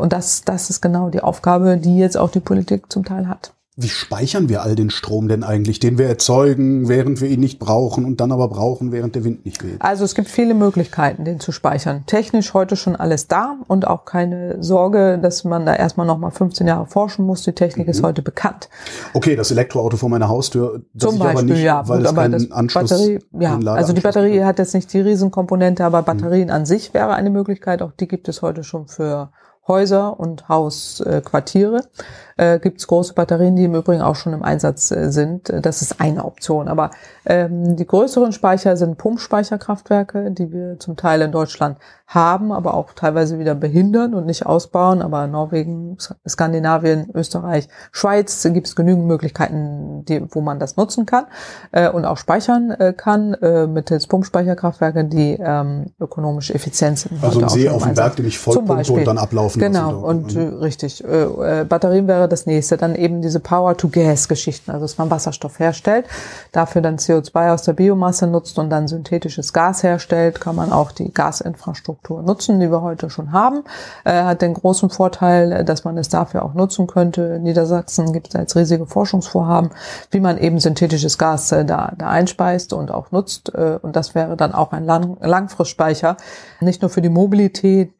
Und 0.00 0.12
das, 0.12 0.42
das 0.42 0.70
ist 0.70 0.80
genau 0.80 1.08
die 1.10 1.22
Aufgabe, 1.22 1.76
die 1.76 1.98
jetzt 1.98 2.16
auch 2.16 2.30
die 2.30 2.40
Politik 2.40 2.90
zum 2.90 3.04
Teil 3.04 3.28
hat. 3.28 3.52
Wie 3.80 3.88
speichern 3.88 4.48
wir 4.48 4.62
all 4.62 4.74
den 4.74 4.90
Strom 4.90 5.28
denn 5.28 5.44
eigentlich, 5.44 5.78
den 5.78 5.98
wir 5.98 6.08
erzeugen, 6.08 6.88
während 6.88 7.20
wir 7.20 7.28
ihn 7.28 7.38
nicht 7.38 7.60
brauchen 7.60 8.04
und 8.04 8.20
dann 8.20 8.32
aber 8.32 8.48
brauchen, 8.48 8.90
während 8.90 9.14
der 9.14 9.22
Wind 9.22 9.44
nicht 9.44 9.62
weht? 9.62 9.80
Also 9.80 10.04
es 10.04 10.16
gibt 10.16 10.28
viele 10.28 10.54
Möglichkeiten, 10.54 11.24
den 11.24 11.38
zu 11.38 11.52
speichern. 11.52 12.02
Technisch 12.06 12.54
heute 12.54 12.74
schon 12.74 12.96
alles 12.96 13.28
da 13.28 13.56
und 13.68 13.86
auch 13.86 14.04
keine 14.04 14.60
Sorge, 14.60 15.20
dass 15.22 15.44
man 15.44 15.64
da 15.64 15.76
erstmal 15.76 16.08
nochmal 16.08 16.32
15 16.32 16.66
Jahre 16.66 16.86
forschen 16.86 17.24
muss. 17.24 17.44
Die 17.44 17.52
Technik 17.52 17.86
mhm. 17.86 17.92
ist 17.92 18.02
heute 18.02 18.20
bekannt. 18.20 18.68
Okay, 19.14 19.36
das 19.36 19.52
Elektroauto 19.52 19.96
vor 19.96 20.08
meiner 20.08 20.28
Haustür, 20.28 20.82
das 20.92 21.10
Zum 21.10 21.20
Beispiel, 21.20 21.44
nicht, 21.44 21.62
ja, 21.62 21.86
weil 21.86 21.98
gut, 21.98 22.08
aber 22.08 22.28
das 22.30 22.50
Anschluss 22.50 22.90
Batterie, 22.90 23.20
ja, 23.38 23.58
also 23.58 23.92
die 23.92 24.00
Batterie 24.00 24.42
hat 24.42 24.58
jetzt 24.58 24.74
nicht 24.74 24.92
die 24.92 25.02
Riesenkomponente, 25.02 25.84
aber 25.84 26.02
Batterien 26.02 26.48
mhm. 26.48 26.54
an 26.54 26.66
sich 26.66 26.94
wäre 26.94 27.14
eine 27.14 27.30
Möglichkeit. 27.30 27.80
Auch 27.82 27.92
die 27.92 28.08
gibt 28.08 28.26
es 28.26 28.42
heute 28.42 28.64
schon 28.64 28.88
für 28.88 29.30
Häuser 29.68 30.18
und 30.18 30.48
Hausquartiere 30.48 31.82
äh, 32.38 32.58
gibt 32.58 32.80
es 32.80 32.86
große 32.86 33.12
Batterien, 33.12 33.56
die 33.56 33.64
im 33.64 33.74
Übrigen 33.74 34.00
auch 34.00 34.16
schon 34.16 34.32
im 34.32 34.42
Einsatz 34.42 34.90
äh, 34.90 35.10
sind. 35.10 35.52
Das 35.62 35.82
ist 35.82 36.00
eine 36.00 36.24
Option. 36.24 36.68
Aber 36.68 36.90
ähm, 37.26 37.76
die 37.76 37.86
größeren 37.86 38.32
Speicher 38.32 38.76
sind 38.76 38.96
Pumpspeicherkraftwerke, 38.96 40.30
die 40.30 40.52
wir 40.52 40.78
zum 40.78 40.96
Teil 40.96 41.20
in 41.20 41.32
Deutschland 41.32 41.76
haben, 42.06 42.52
aber 42.52 42.72
auch 42.72 42.94
teilweise 42.94 43.38
wieder 43.38 43.54
behindern 43.54 44.14
und 44.14 44.24
nicht 44.24 44.46
ausbauen. 44.46 45.02
Aber 45.02 45.26
Norwegen, 45.26 45.98
Skandinavien, 46.26 47.10
Österreich, 47.12 47.68
Schweiz 47.92 48.48
gibt 48.50 48.68
es 48.68 48.76
genügend 48.76 49.06
Möglichkeiten, 49.06 50.04
die, 50.06 50.24
wo 50.30 50.40
man 50.40 50.58
das 50.58 50.76
nutzen 50.76 51.04
kann 51.04 51.26
äh, 51.72 51.90
und 51.90 52.06
auch 52.06 52.16
speichern 52.16 52.70
äh, 52.70 52.94
kann 52.96 53.34
äh, 53.34 53.66
mittels 53.66 54.06
Pumpspeicherkraftwerke, 54.06 55.04
die 55.04 55.36
ähm, 55.38 55.92
ökonomisch 56.00 56.50
effizient 56.50 56.98
sind. 56.98 57.22
Also 57.22 57.42
ein 57.42 57.48
See 57.48 57.68
auf 57.68 57.82
dem 57.82 57.94
Berg, 57.94 58.16
den 58.16 58.26
ich 58.26 58.38
vollpumpe 58.38 58.92
und 58.92 59.04
dann 59.04 59.18
ablaufen 59.18 59.57
Genau, 59.58 59.98
und 59.98 60.36
äh, 60.36 60.40
richtig. 60.40 61.04
Äh, 61.04 61.60
äh, 61.60 61.64
Batterien 61.64 62.08
wäre 62.08 62.28
das 62.28 62.46
nächste. 62.46 62.76
Dann 62.76 62.94
eben 62.94 63.22
diese 63.22 63.40
Power-to-Gas-Geschichten, 63.40 64.70
also 64.70 64.84
dass 64.84 64.98
man 64.98 65.10
Wasserstoff 65.10 65.58
herstellt, 65.58 66.06
dafür 66.52 66.82
dann 66.82 66.96
CO2 66.96 67.52
aus 67.52 67.62
der 67.62 67.72
Biomasse 67.72 68.26
nutzt 68.26 68.58
und 68.58 68.70
dann 68.70 68.88
synthetisches 68.88 69.52
Gas 69.52 69.82
herstellt, 69.82 70.40
kann 70.40 70.56
man 70.56 70.72
auch 70.72 70.92
die 70.92 71.12
Gasinfrastruktur 71.12 72.22
nutzen, 72.22 72.60
die 72.60 72.70
wir 72.70 72.82
heute 72.82 73.10
schon 73.10 73.32
haben. 73.32 73.64
Äh, 74.04 74.22
hat 74.22 74.42
den 74.42 74.54
großen 74.54 74.90
Vorteil, 74.90 75.64
dass 75.64 75.84
man 75.84 75.96
es 75.98 76.08
dafür 76.08 76.44
auch 76.44 76.54
nutzen 76.54 76.86
könnte. 76.86 77.22
In 77.36 77.42
Niedersachsen 77.42 78.12
gibt 78.12 78.28
es 78.28 78.34
jetzt 78.34 78.56
riesige 78.56 78.86
Forschungsvorhaben, 78.86 79.70
wie 80.10 80.20
man 80.20 80.38
eben 80.38 80.58
synthetisches 80.60 81.18
Gas 81.18 81.52
äh, 81.52 81.64
da, 81.64 81.92
da 81.96 82.08
einspeist 82.08 82.72
und 82.72 82.90
auch 82.90 83.10
nutzt. 83.10 83.54
Äh, 83.54 83.78
und 83.80 83.96
das 83.96 84.14
wäre 84.14 84.36
dann 84.36 84.52
auch 84.52 84.72
ein 84.72 84.84
Lang 84.84 85.16
Langfristspeicher, 85.20 86.16
nicht 86.60 86.82
nur 86.82 86.90
für 86.90 87.02
die 87.02 87.08
Mobilität, 87.08 87.92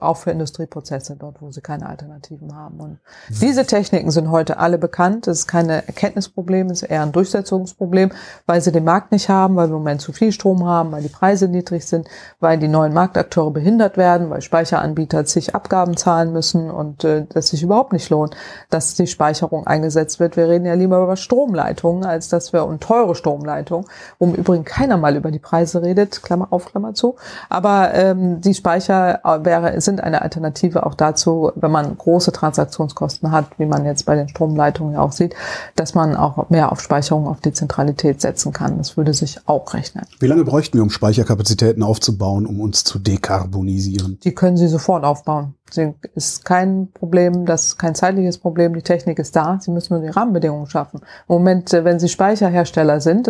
auch 0.00 0.16
für 0.16 0.30
Industrieprozesse 0.30 1.03
dort, 1.12 1.42
wo 1.42 1.50
sie 1.50 1.60
keine 1.60 1.86
Alternativen 1.86 2.56
haben. 2.56 2.80
Und 2.80 2.98
diese 3.28 3.66
Techniken 3.66 4.10
sind 4.10 4.30
heute 4.30 4.58
alle 4.58 4.78
bekannt. 4.78 5.28
Es 5.28 5.40
ist 5.40 5.46
kein 5.46 5.68
Erkenntnisproblem, 5.68 6.70
es 6.70 6.82
ist 6.82 6.90
eher 6.90 7.02
ein 7.02 7.12
Durchsetzungsproblem, 7.12 8.10
weil 8.46 8.60
sie 8.60 8.72
den 8.72 8.84
Markt 8.84 9.12
nicht 9.12 9.28
haben, 9.28 9.56
weil 9.56 9.68
wir 9.68 9.76
im 9.76 9.82
Moment 9.82 10.00
zu 10.00 10.12
viel 10.12 10.32
Strom 10.32 10.66
haben, 10.66 10.92
weil 10.92 11.02
die 11.02 11.08
Preise 11.08 11.48
niedrig 11.48 11.86
sind, 11.86 12.08
weil 12.40 12.58
die 12.58 12.68
neuen 12.68 12.94
Marktakteure 12.94 13.50
behindert 13.50 13.96
werden, 13.96 14.30
weil 14.30 14.40
Speicheranbieter 14.40 15.26
sich 15.26 15.54
Abgaben 15.54 15.96
zahlen 15.96 16.32
müssen 16.32 16.70
und 16.70 17.04
äh, 17.04 17.26
das 17.28 17.48
sich 17.48 17.62
überhaupt 17.62 17.92
nicht 17.92 18.08
lohnt, 18.10 18.36
dass 18.70 18.94
die 18.94 19.06
Speicherung 19.06 19.66
eingesetzt 19.66 20.20
wird. 20.20 20.36
Wir 20.36 20.48
reden 20.48 20.64
ja 20.64 20.74
lieber 20.74 21.02
über 21.02 21.16
Stromleitungen, 21.16 22.04
als 22.04 22.28
dass 22.28 22.52
wir 22.52 22.64
und 22.64 22.82
teure 22.82 23.14
Stromleitungen, 23.14 23.86
wo 24.18 24.26
im 24.26 24.34
Übrigen 24.34 24.64
keiner 24.64 24.96
mal 24.96 25.16
über 25.16 25.30
die 25.30 25.38
Preise 25.38 25.82
redet, 25.82 26.22
Klammer 26.22 26.48
auf, 26.50 26.66
Klammer 26.66 26.94
zu. 26.94 27.16
Aber 27.48 27.94
ähm, 27.94 28.40
die 28.40 28.54
Speicher 28.54 29.20
äh, 29.24 29.44
wäre, 29.44 29.80
sind 29.80 30.02
eine 30.02 30.22
Alternative 30.22 30.83
auch 30.84 30.94
dazu, 30.94 31.50
wenn 31.54 31.70
man 31.70 31.96
große 31.96 32.32
Transaktionskosten 32.32 33.30
hat, 33.30 33.58
wie 33.58 33.66
man 33.66 33.84
jetzt 33.84 34.06
bei 34.06 34.14
den 34.14 34.28
Stromleitungen 34.28 34.94
ja 34.94 35.00
auch 35.00 35.12
sieht, 35.12 35.34
dass 35.76 35.94
man 35.94 36.16
auch 36.16 36.50
mehr 36.50 36.72
auf 36.72 36.80
Speicherung, 36.80 37.26
auf 37.28 37.40
Dezentralität 37.40 38.20
setzen 38.20 38.52
kann. 38.52 38.78
Das 38.78 38.96
würde 38.96 39.14
sich 39.14 39.40
auch 39.46 39.74
rechnen. 39.74 40.06
Wie 40.20 40.26
lange 40.26 40.44
bräuchten 40.44 40.78
wir, 40.78 40.82
um 40.82 40.90
Speicherkapazitäten 40.90 41.82
aufzubauen, 41.82 42.46
um 42.46 42.60
uns 42.60 42.84
zu 42.84 42.98
dekarbonisieren? 42.98 44.18
Die 44.22 44.34
können 44.34 44.56
Sie 44.56 44.68
sofort 44.68 45.04
aufbauen. 45.04 45.54
Sie 45.70 45.94
ist 46.14 46.44
kein 46.44 46.88
Problem, 46.92 47.46
das 47.46 47.66
ist 47.66 47.78
kein 47.78 47.94
zeitliches 47.94 48.38
Problem. 48.38 48.74
Die 48.74 48.82
Technik 48.82 49.18
ist 49.18 49.34
da. 49.34 49.58
Sie 49.60 49.70
müssen 49.70 49.94
nur 49.94 50.02
die 50.02 50.08
Rahmenbedingungen 50.08 50.66
schaffen. 50.66 51.00
Im 51.28 51.34
Moment, 51.34 51.72
äh, 51.72 51.84
wenn 51.84 51.98
Sie 51.98 52.08
Speicherhersteller 52.08 53.00
sind, 53.00 53.28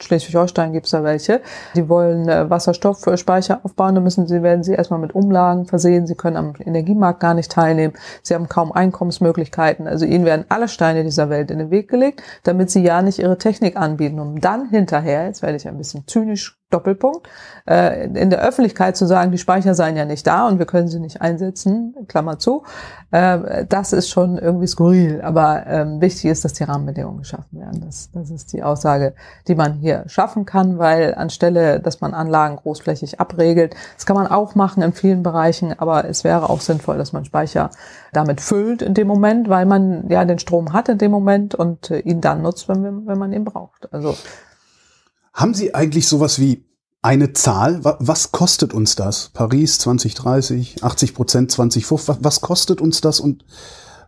Schleswig-Holstein 0.00 0.72
gibt 0.72 0.86
es 0.86 0.92
da 0.92 1.04
welche. 1.04 1.42
Die 1.74 1.88
wollen 1.88 2.28
äh, 2.28 2.48
Wasserstoffspeicher 2.48 3.60
aufbauen, 3.62 3.94
dann 3.94 4.04
müssen 4.04 4.26
sie, 4.26 4.42
werden 4.42 4.62
sie 4.62 4.72
erstmal 4.72 4.98
mit 4.98 5.14
Umlagen 5.14 5.66
versehen. 5.66 6.06
Sie 6.06 6.14
können 6.14 6.36
am 6.36 6.54
Energiemarkt 6.58 7.20
gar 7.20 7.34
nicht 7.34 7.52
teilnehmen. 7.52 7.94
Sie 8.22 8.34
haben 8.34 8.48
kaum 8.48 8.72
Einkommensmöglichkeiten. 8.72 9.86
Also 9.86 10.04
ihnen 10.04 10.24
werden 10.24 10.46
alle 10.48 10.68
Steine 10.68 11.04
dieser 11.04 11.30
Welt 11.30 11.50
in 11.50 11.58
den 11.58 11.70
Weg 11.70 11.88
gelegt, 11.88 12.22
damit 12.42 12.70
sie 12.70 12.82
ja 12.82 13.02
nicht 13.02 13.18
ihre 13.18 13.38
Technik 13.38 13.76
anbieten, 13.76 14.18
um 14.18 14.40
dann 14.40 14.68
hinterher, 14.70 15.26
jetzt 15.26 15.42
werde 15.42 15.56
ich 15.56 15.68
ein 15.68 15.78
bisschen 15.78 16.06
zynisch 16.06 16.61
Doppelpunkt, 16.72 17.28
äh, 17.68 18.06
in 18.06 18.30
der 18.30 18.40
Öffentlichkeit 18.42 18.96
zu 18.96 19.06
sagen, 19.06 19.30
die 19.30 19.38
Speicher 19.38 19.74
seien 19.74 19.96
ja 19.96 20.04
nicht 20.04 20.26
da 20.26 20.48
und 20.48 20.58
wir 20.58 20.66
können 20.66 20.88
sie 20.88 21.00
nicht 21.00 21.20
einsetzen, 21.20 21.94
Klammer 22.08 22.38
zu, 22.38 22.64
äh, 23.10 23.66
das 23.68 23.92
ist 23.92 24.08
schon 24.08 24.38
irgendwie 24.38 24.66
skurril. 24.66 25.20
Aber 25.22 25.66
ähm, 25.66 26.00
wichtig 26.00 26.26
ist, 26.26 26.44
dass 26.44 26.54
die 26.54 26.64
Rahmenbedingungen 26.64 27.18
geschaffen 27.18 27.60
werden. 27.60 27.82
Das, 27.84 28.10
das 28.12 28.30
ist 28.30 28.52
die 28.52 28.62
Aussage, 28.62 29.14
die 29.48 29.54
man 29.54 29.74
hier 29.74 30.04
schaffen 30.06 30.46
kann, 30.46 30.78
weil 30.78 31.14
anstelle, 31.14 31.80
dass 31.80 32.00
man 32.00 32.14
Anlagen 32.14 32.56
großflächig 32.56 33.20
abregelt, 33.20 33.74
das 33.96 34.06
kann 34.06 34.16
man 34.16 34.26
auch 34.26 34.54
machen 34.54 34.82
in 34.82 34.92
vielen 34.92 35.22
Bereichen, 35.22 35.78
aber 35.78 36.06
es 36.06 36.24
wäre 36.24 36.50
auch 36.50 36.60
sinnvoll, 36.60 36.98
dass 36.98 37.12
man 37.12 37.24
Speicher 37.24 37.70
damit 38.12 38.40
füllt 38.40 38.82
in 38.82 38.94
dem 38.94 39.08
Moment, 39.08 39.48
weil 39.48 39.66
man 39.66 40.08
ja 40.08 40.24
den 40.24 40.38
Strom 40.38 40.72
hat 40.72 40.88
in 40.88 40.98
dem 40.98 41.10
Moment 41.10 41.54
und 41.54 41.90
äh, 41.90 42.00
ihn 42.00 42.20
dann 42.20 42.42
nutzt, 42.42 42.68
wenn, 42.68 43.06
wenn 43.06 43.18
man 43.18 43.32
ihn 43.32 43.44
braucht. 43.44 43.92
Also 43.92 44.14
haben 45.32 45.54
Sie 45.54 45.74
eigentlich 45.74 46.06
sowas 46.06 46.38
wie 46.38 46.64
eine 47.00 47.32
Zahl? 47.32 47.80
Was 47.82 48.32
kostet 48.32 48.72
uns 48.72 48.94
das? 48.94 49.30
Paris 49.34 49.78
2030, 49.78 50.84
80 50.84 51.14
Prozent 51.14 51.50
2050, 51.50 52.16
was 52.20 52.40
kostet 52.40 52.80
uns 52.80 53.00
das 53.00 53.18
und 53.18 53.44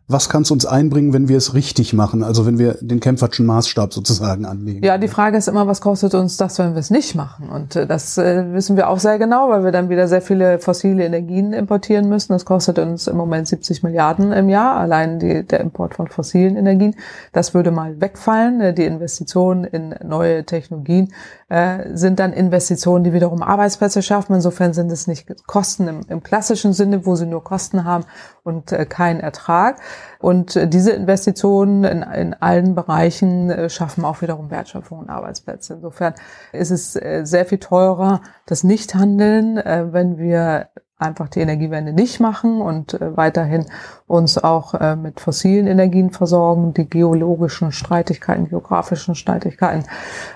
was 0.06 0.28
kann 0.28 0.42
es 0.42 0.50
uns 0.50 0.66
einbringen, 0.66 1.14
wenn 1.14 1.28
wir 1.28 1.38
es 1.38 1.54
richtig 1.54 1.94
machen? 1.94 2.22
Also 2.22 2.44
wenn 2.44 2.58
wir 2.58 2.76
den 2.82 3.00
Kämpfertschen 3.00 3.46
Maßstab 3.46 3.94
sozusagen 3.94 4.44
anlegen. 4.44 4.84
Ja, 4.84 4.98
die 4.98 5.08
Frage 5.08 5.38
ist 5.38 5.48
immer, 5.48 5.66
was 5.66 5.80
kostet 5.80 6.14
uns 6.14 6.36
das, 6.36 6.58
wenn 6.58 6.74
wir 6.74 6.80
es 6.80 6.90
nicht 6.90 7.14
machen? 7.14 7.48
Und 7.48 7.74
äh, 7.74 7.86
das 7.86 8.18
äh, 8.18 8.52
wissen 8.52 8.76
wir 8.76 8.90
auch 8.90 8.98
sehr 8.98 9.18
genau, 9.18 9.48
weil 9.48 9.64
wir 9.64 9.72
dann 9.72 9.88
wieder 9.88 10.06
sehr 10.06 10.20
viele 10.20 10.58
fossile 10.58 11.04
Energien 11.04 11.54
importieren 11.54 12.10
müssen. 12.10 12.34
Das 12.34 12.44
kostet 12.44 12.78
uns 12.78 13.06
im 13.06 13.16
Moment 13.16 13.48
70 13.48 13.82
Milliarden 13.82 14.32
im 14.32 14.50
Jahr, 14.50 14.76
allein 14.76 15.18
die, 15.18 15.42
der 15.42 15.60
Import 15.60 15.94
von 15.94 16.06
fossilen 16.08 16.56
Energien. 16.56 16.96
Das 17.32 17.54
würde 17.54 17.70
mal 17.70 17.98
wegfallen. 17.98 18.60
Äh, 18.60 18.74
die 18.74 18.84
Investitionen 18.84 19.64
in 19.64 19.94
neue 20.04 20.44
Technologien 20.44 21.14
äh, 21.48 21.96
sind 21.96 22.18
dann 22.18 22.34
Investitionen, 22.34 23.04
die 23.04 23.14
wiederum 23.14 23.42
Arbeitsplätze 23.42 24.02
schaffen. 24.02 24.34
Insofern 24.34 24.74
sind 24.74 24.92
es 24.92 25.06
nicht 25.06 25.46
Kosten 25.46 25.88
im, 25.88 26.00
im 26.08 26.22
klassischen 26.22 26.74
Sinne, 26.74 27.06
wo 27.06 27.16
sie 27.16 27.26
nur 27.26 27.42
Kosten 27.42 27.84
haben 27.84 28.04
und 28.42 28.72
äh, 28.72 28.84
keinen 28.84 29.20
Ertrag. 29.20 29.80
Und 30.18 30.56
äh, 30.56 30.68
diese 30.68 30.92
Investitionen 30.92 31.84
in, 31.84 32.02
in 32.02 32.34
allen 32.34 32.74
Bereichen 32.74 33.50
äh, 33.50 33.68
schaffen 33.68 34.04
auch 34.04 34.22
wiederum 34.22 34.50
Wertschöpfung 34.50 35.00
und 35.00 35.10
Arbeitsplätze. 35.10 35.74
Insofern 35.74 36.14
ist 36.52 36.70
es 36.70 36.96
äh, 36.96 37.22
sehr 37.24 37.44
viel 37.44 37.58
teurer, 37.58 38.20
das 38.46 38.64
Nichthandeln, 38.64 39.56
wenn 39.56 40.18
wir 40.18 40.68
einfach 40.96 41.28
die 41.28 41.40
Energiewende 41.40 41.92
nicht 41.92 42.20
machen 42.20 42.60
und 42.60 42.94
äh, 42.94 43.16
weiterhin 43.16 43.66
uns 44.06 44.38
auch 44.38 44.74
äh, 44.74 44.94
mit 44.94 45.18
fossilen 45.18 45.66
Energien 45.66 46.10
versorgen, 46.10 46.72
die 46.72 46.88
geologischen 46.88 47.72
Streitigkeiten, 47.72 48.48
geografischen 48.48 49.16
Streitigkeiten, 49.16 49.86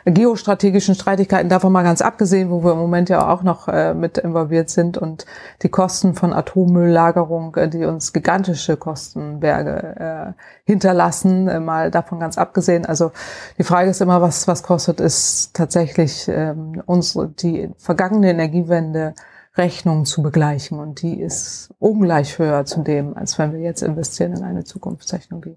äh, 0.05 0.11
geostrategischen 0.11 0.97
Streitigkeiten, 0.97 1.49
davon 1.49 1.73
mal 1.73 1.85
ganz 1.85 2.03
abgesehen, 2.03 2.51
wo 2.51 2.65
wir 2.65 2.73
im 2.73 2.79
Moment 2.79 3.09
ja 3.09 3.33
auch 3.33 3.45
noch 3.45 3.69
äh, 3.69 3.95
mit 3.95 4.19
involviert 4.19 4.69
sind 4.69 4.99
und 4.99 5.27
die 5.63 5.69
Kosten 5.69 6.15
von 6.15 6.33
Atommülllagerung, 6.33 7.55
äh, 7.55 7.69
die 7.69 7.85
uns 7.85 8.13
gigantische 8.13 8.77
Kostenberge 8.77 10.35
hinterlassen, 10.65 11.65
mal 11.65 11.91
davon 11.91 12.21
ganz 12.21 12.37
abgesehen. 12.37 12.85
Also 12.85 13.13
die 13.59 13.65
Frage 13.65 13.91
ist 13.91 14.01
immer, 14.01 14.21
was, 14.21 14.49
was 14.49 14.63
kostet 14.63 15.01
es 15.01 15.53
tatsächlich 15.53 16.29
ähm, 16.29 16.83
unsere, 16.87 17.29
die 17.29 17.71
vergangene 17.79 18.31
Energiewende 18.31 19.15
Rechnung 19.59 20.05
zu 20.05 20.23
begleichen. 20.23 20.79
Und 20.79 21.03
die 21.03 21.21
ist 21.21 21.75
ungleich 21.79 22.39
höher 22.39 22.65
zu 22.65 22.83
dem, 22.83 23.17
als 23.17 23.39
wenn 23.39 23.53
wir 23.53 23.61
jetzt 23.61 23.83
investieren 23.83 24.33
in 24.35 24.45
eine 24.45 24.65
Zukunftstechnologie. 24.65 25.57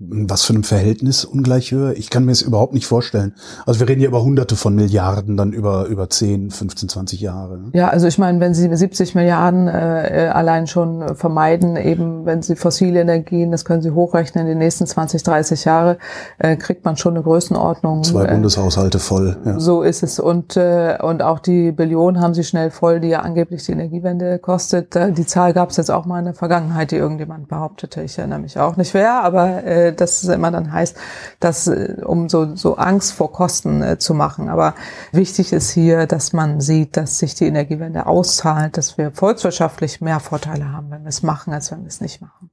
Was 0.00 0.42
für 0.42 0.52
einem 0.52 0.64
Verhältnis 0.64 1.24
ungleich 1.24 1.70
höher? 1.70 1.92
Ich 1.92 2.10
kann 2.10 2.24
mir 2.24 2.32
es 2.32 2.42
überhaupt 2.42 2.74
nicht 2.74 2.86
vorstellen. 2.86 3.34
Also 3.64 3.78
wir 3.78 3.88
reden 3.88 4.00
hier 4.00 4.08
über 4.08 4.24
Hunderte 4.24 4.56
von 4.56 4.74
Milliarden, 4.74 5.36
dann 5.36 5.52
über, 5.52 5.86
über 5.86 6.10
10, 6.10 6.50
15, 6.50 6.88
20 6.88 7.20
Jahre. 7.20 7.58
Ne? 7.58 7.70
Ja, 7.74 7.88
also 7.88 8.08
ich 8.08 8.18
meine, 8.18 8.40
wenn 8.40 8.54
Sie 8.54 8.74
70 8.74 9.14
Milliarden 9.14 9.68
äh, 9.68 10.30
allein 10.32 10.66
schon 10.66 11.14
vermeiden, 11.14 11.76
eben 11.76 12.26
wenn 12.26 12.42
Sie 12.42 12.56
fossile 12.56 13.02
Energien, 13.02 13.52
das 13.52 13.64
können 13.64 13.82
Sie 13.82 13.92
hochrechnen, 13.92 14.46
in 14.46 14.48
den 14.48 14.58
nächsten 14.58 14.84
20, 14.84 15.22
30 15.22 15.64
Jahre, 15.64 15.98
äh, 16.38 16.56
kriegt 16.56 16.84
man 16.84 16.96
schon 16.96 17.14
eine 17.14 17.22
Größenordnung. 17.22 18.02
Zwei 18.02 18.24
äh, 18.24 18.32
Bundeshaushalte 18.32 18.98
voll. 18.98 19.36
Ja. 19.44 19.60
So 19.60 19.82
ist 19.82 20.02
es. 20.02 20.18
Und, 20.18 20.56
äh, 20.56 20.98
und 21.00 21.22
auch 21.22 21.38
die 21.38 21.70
Billion 21.70 22.20
haben 22.20 22.34
Sie 22.34 22.42
schnell 22.42 22.72
voll, 22.72 22.98
die 22.98 23.08
ja 23.08 23.20
angeblich 23.20 23.64
die 23.64 23.72
Energiewende 23.72 24.40
kostet. 24.40 24.96
Äh, 24.96 25.12
die 25.12 25.24
Zahl 25.24 25.52
gab 25.52 25.70
es 25.70 25.76
jetzt 25.76 25.92
auch 25.92 26.04
mal 26.04 26.18
in 26.18 26.24
der 26.24 26.34
Vergangenheit, 26.34 26.90
die 26.90 26.96
irgendjemand 26.96 27.46
behauptete. 27.46 28.02
Ich 28.02 28.18
erinnere 28.18 28.40
mich 28.40 28.58
auch 28.58 28.76
nicht 28.76 28.92
wer, 28.92 29.22
aber 29.22 29.62
äh, 29.64 29.83
dass 29.92 30.22
es 30.22 30.28
immer 30.28 30.50
dann 30.50 30.72
heißt, 30.72 30.96
dass 31.40 31.66
äh, 31.66 31.96
um 32.04 32.28
so, 32.28 32.54
so 32.56 32.76
Angst 32.76 33.12
vor 33.12 33.32
Kosten 33.32 33.82
äh, 33.82 33.98
zu 33.98 34.14
machen. 34.14 34.48
Aber 34.48 34.74
wichtig 35.12 35.52
ist 35.52 35.70
hier, 35.70 36.06
dass 36.06 36.32
man 36.32 36.60
sieht, 36.60 36.96
dass 36.96 37.18
sich 37.18 37.34
die 37.34 37.46
Energiewende 37.46 38.06
auszahlt, 38.06 38.76
dass 38.76 38.98
wir 38.98 39.12
volkswirtschaftlich 39.12 40.00
mehr 40.00 40.20
Vorteile 40.20 40.72
haben, 40.72 40.90
wenn 40.90 41.02
wir 41.02 41.08
es 41.08 41.22
machen, 41.22 41.52
als 41.52 41.70
wenn 41.70 41.82
wir 41.82 41.88
es 41.88 42.00
nicht 42.00 42.20
machen. 42.20 42.50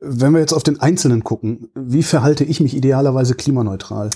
Wenn 0.00 0.32
wir 0.32 0.40
jetzt 0.40 0.52
auf 0.52 0.64
den 0.64 0.80
Einzelnen 0.80 1.22
gucken, 1.22 1.68
wie 1.74 2.02
verhalte 2.02 2.42
ich 2.42 2.60
mich 2.60 2.74
idealerweise 2.74 3.34
klimaneutral? 3.34 4.10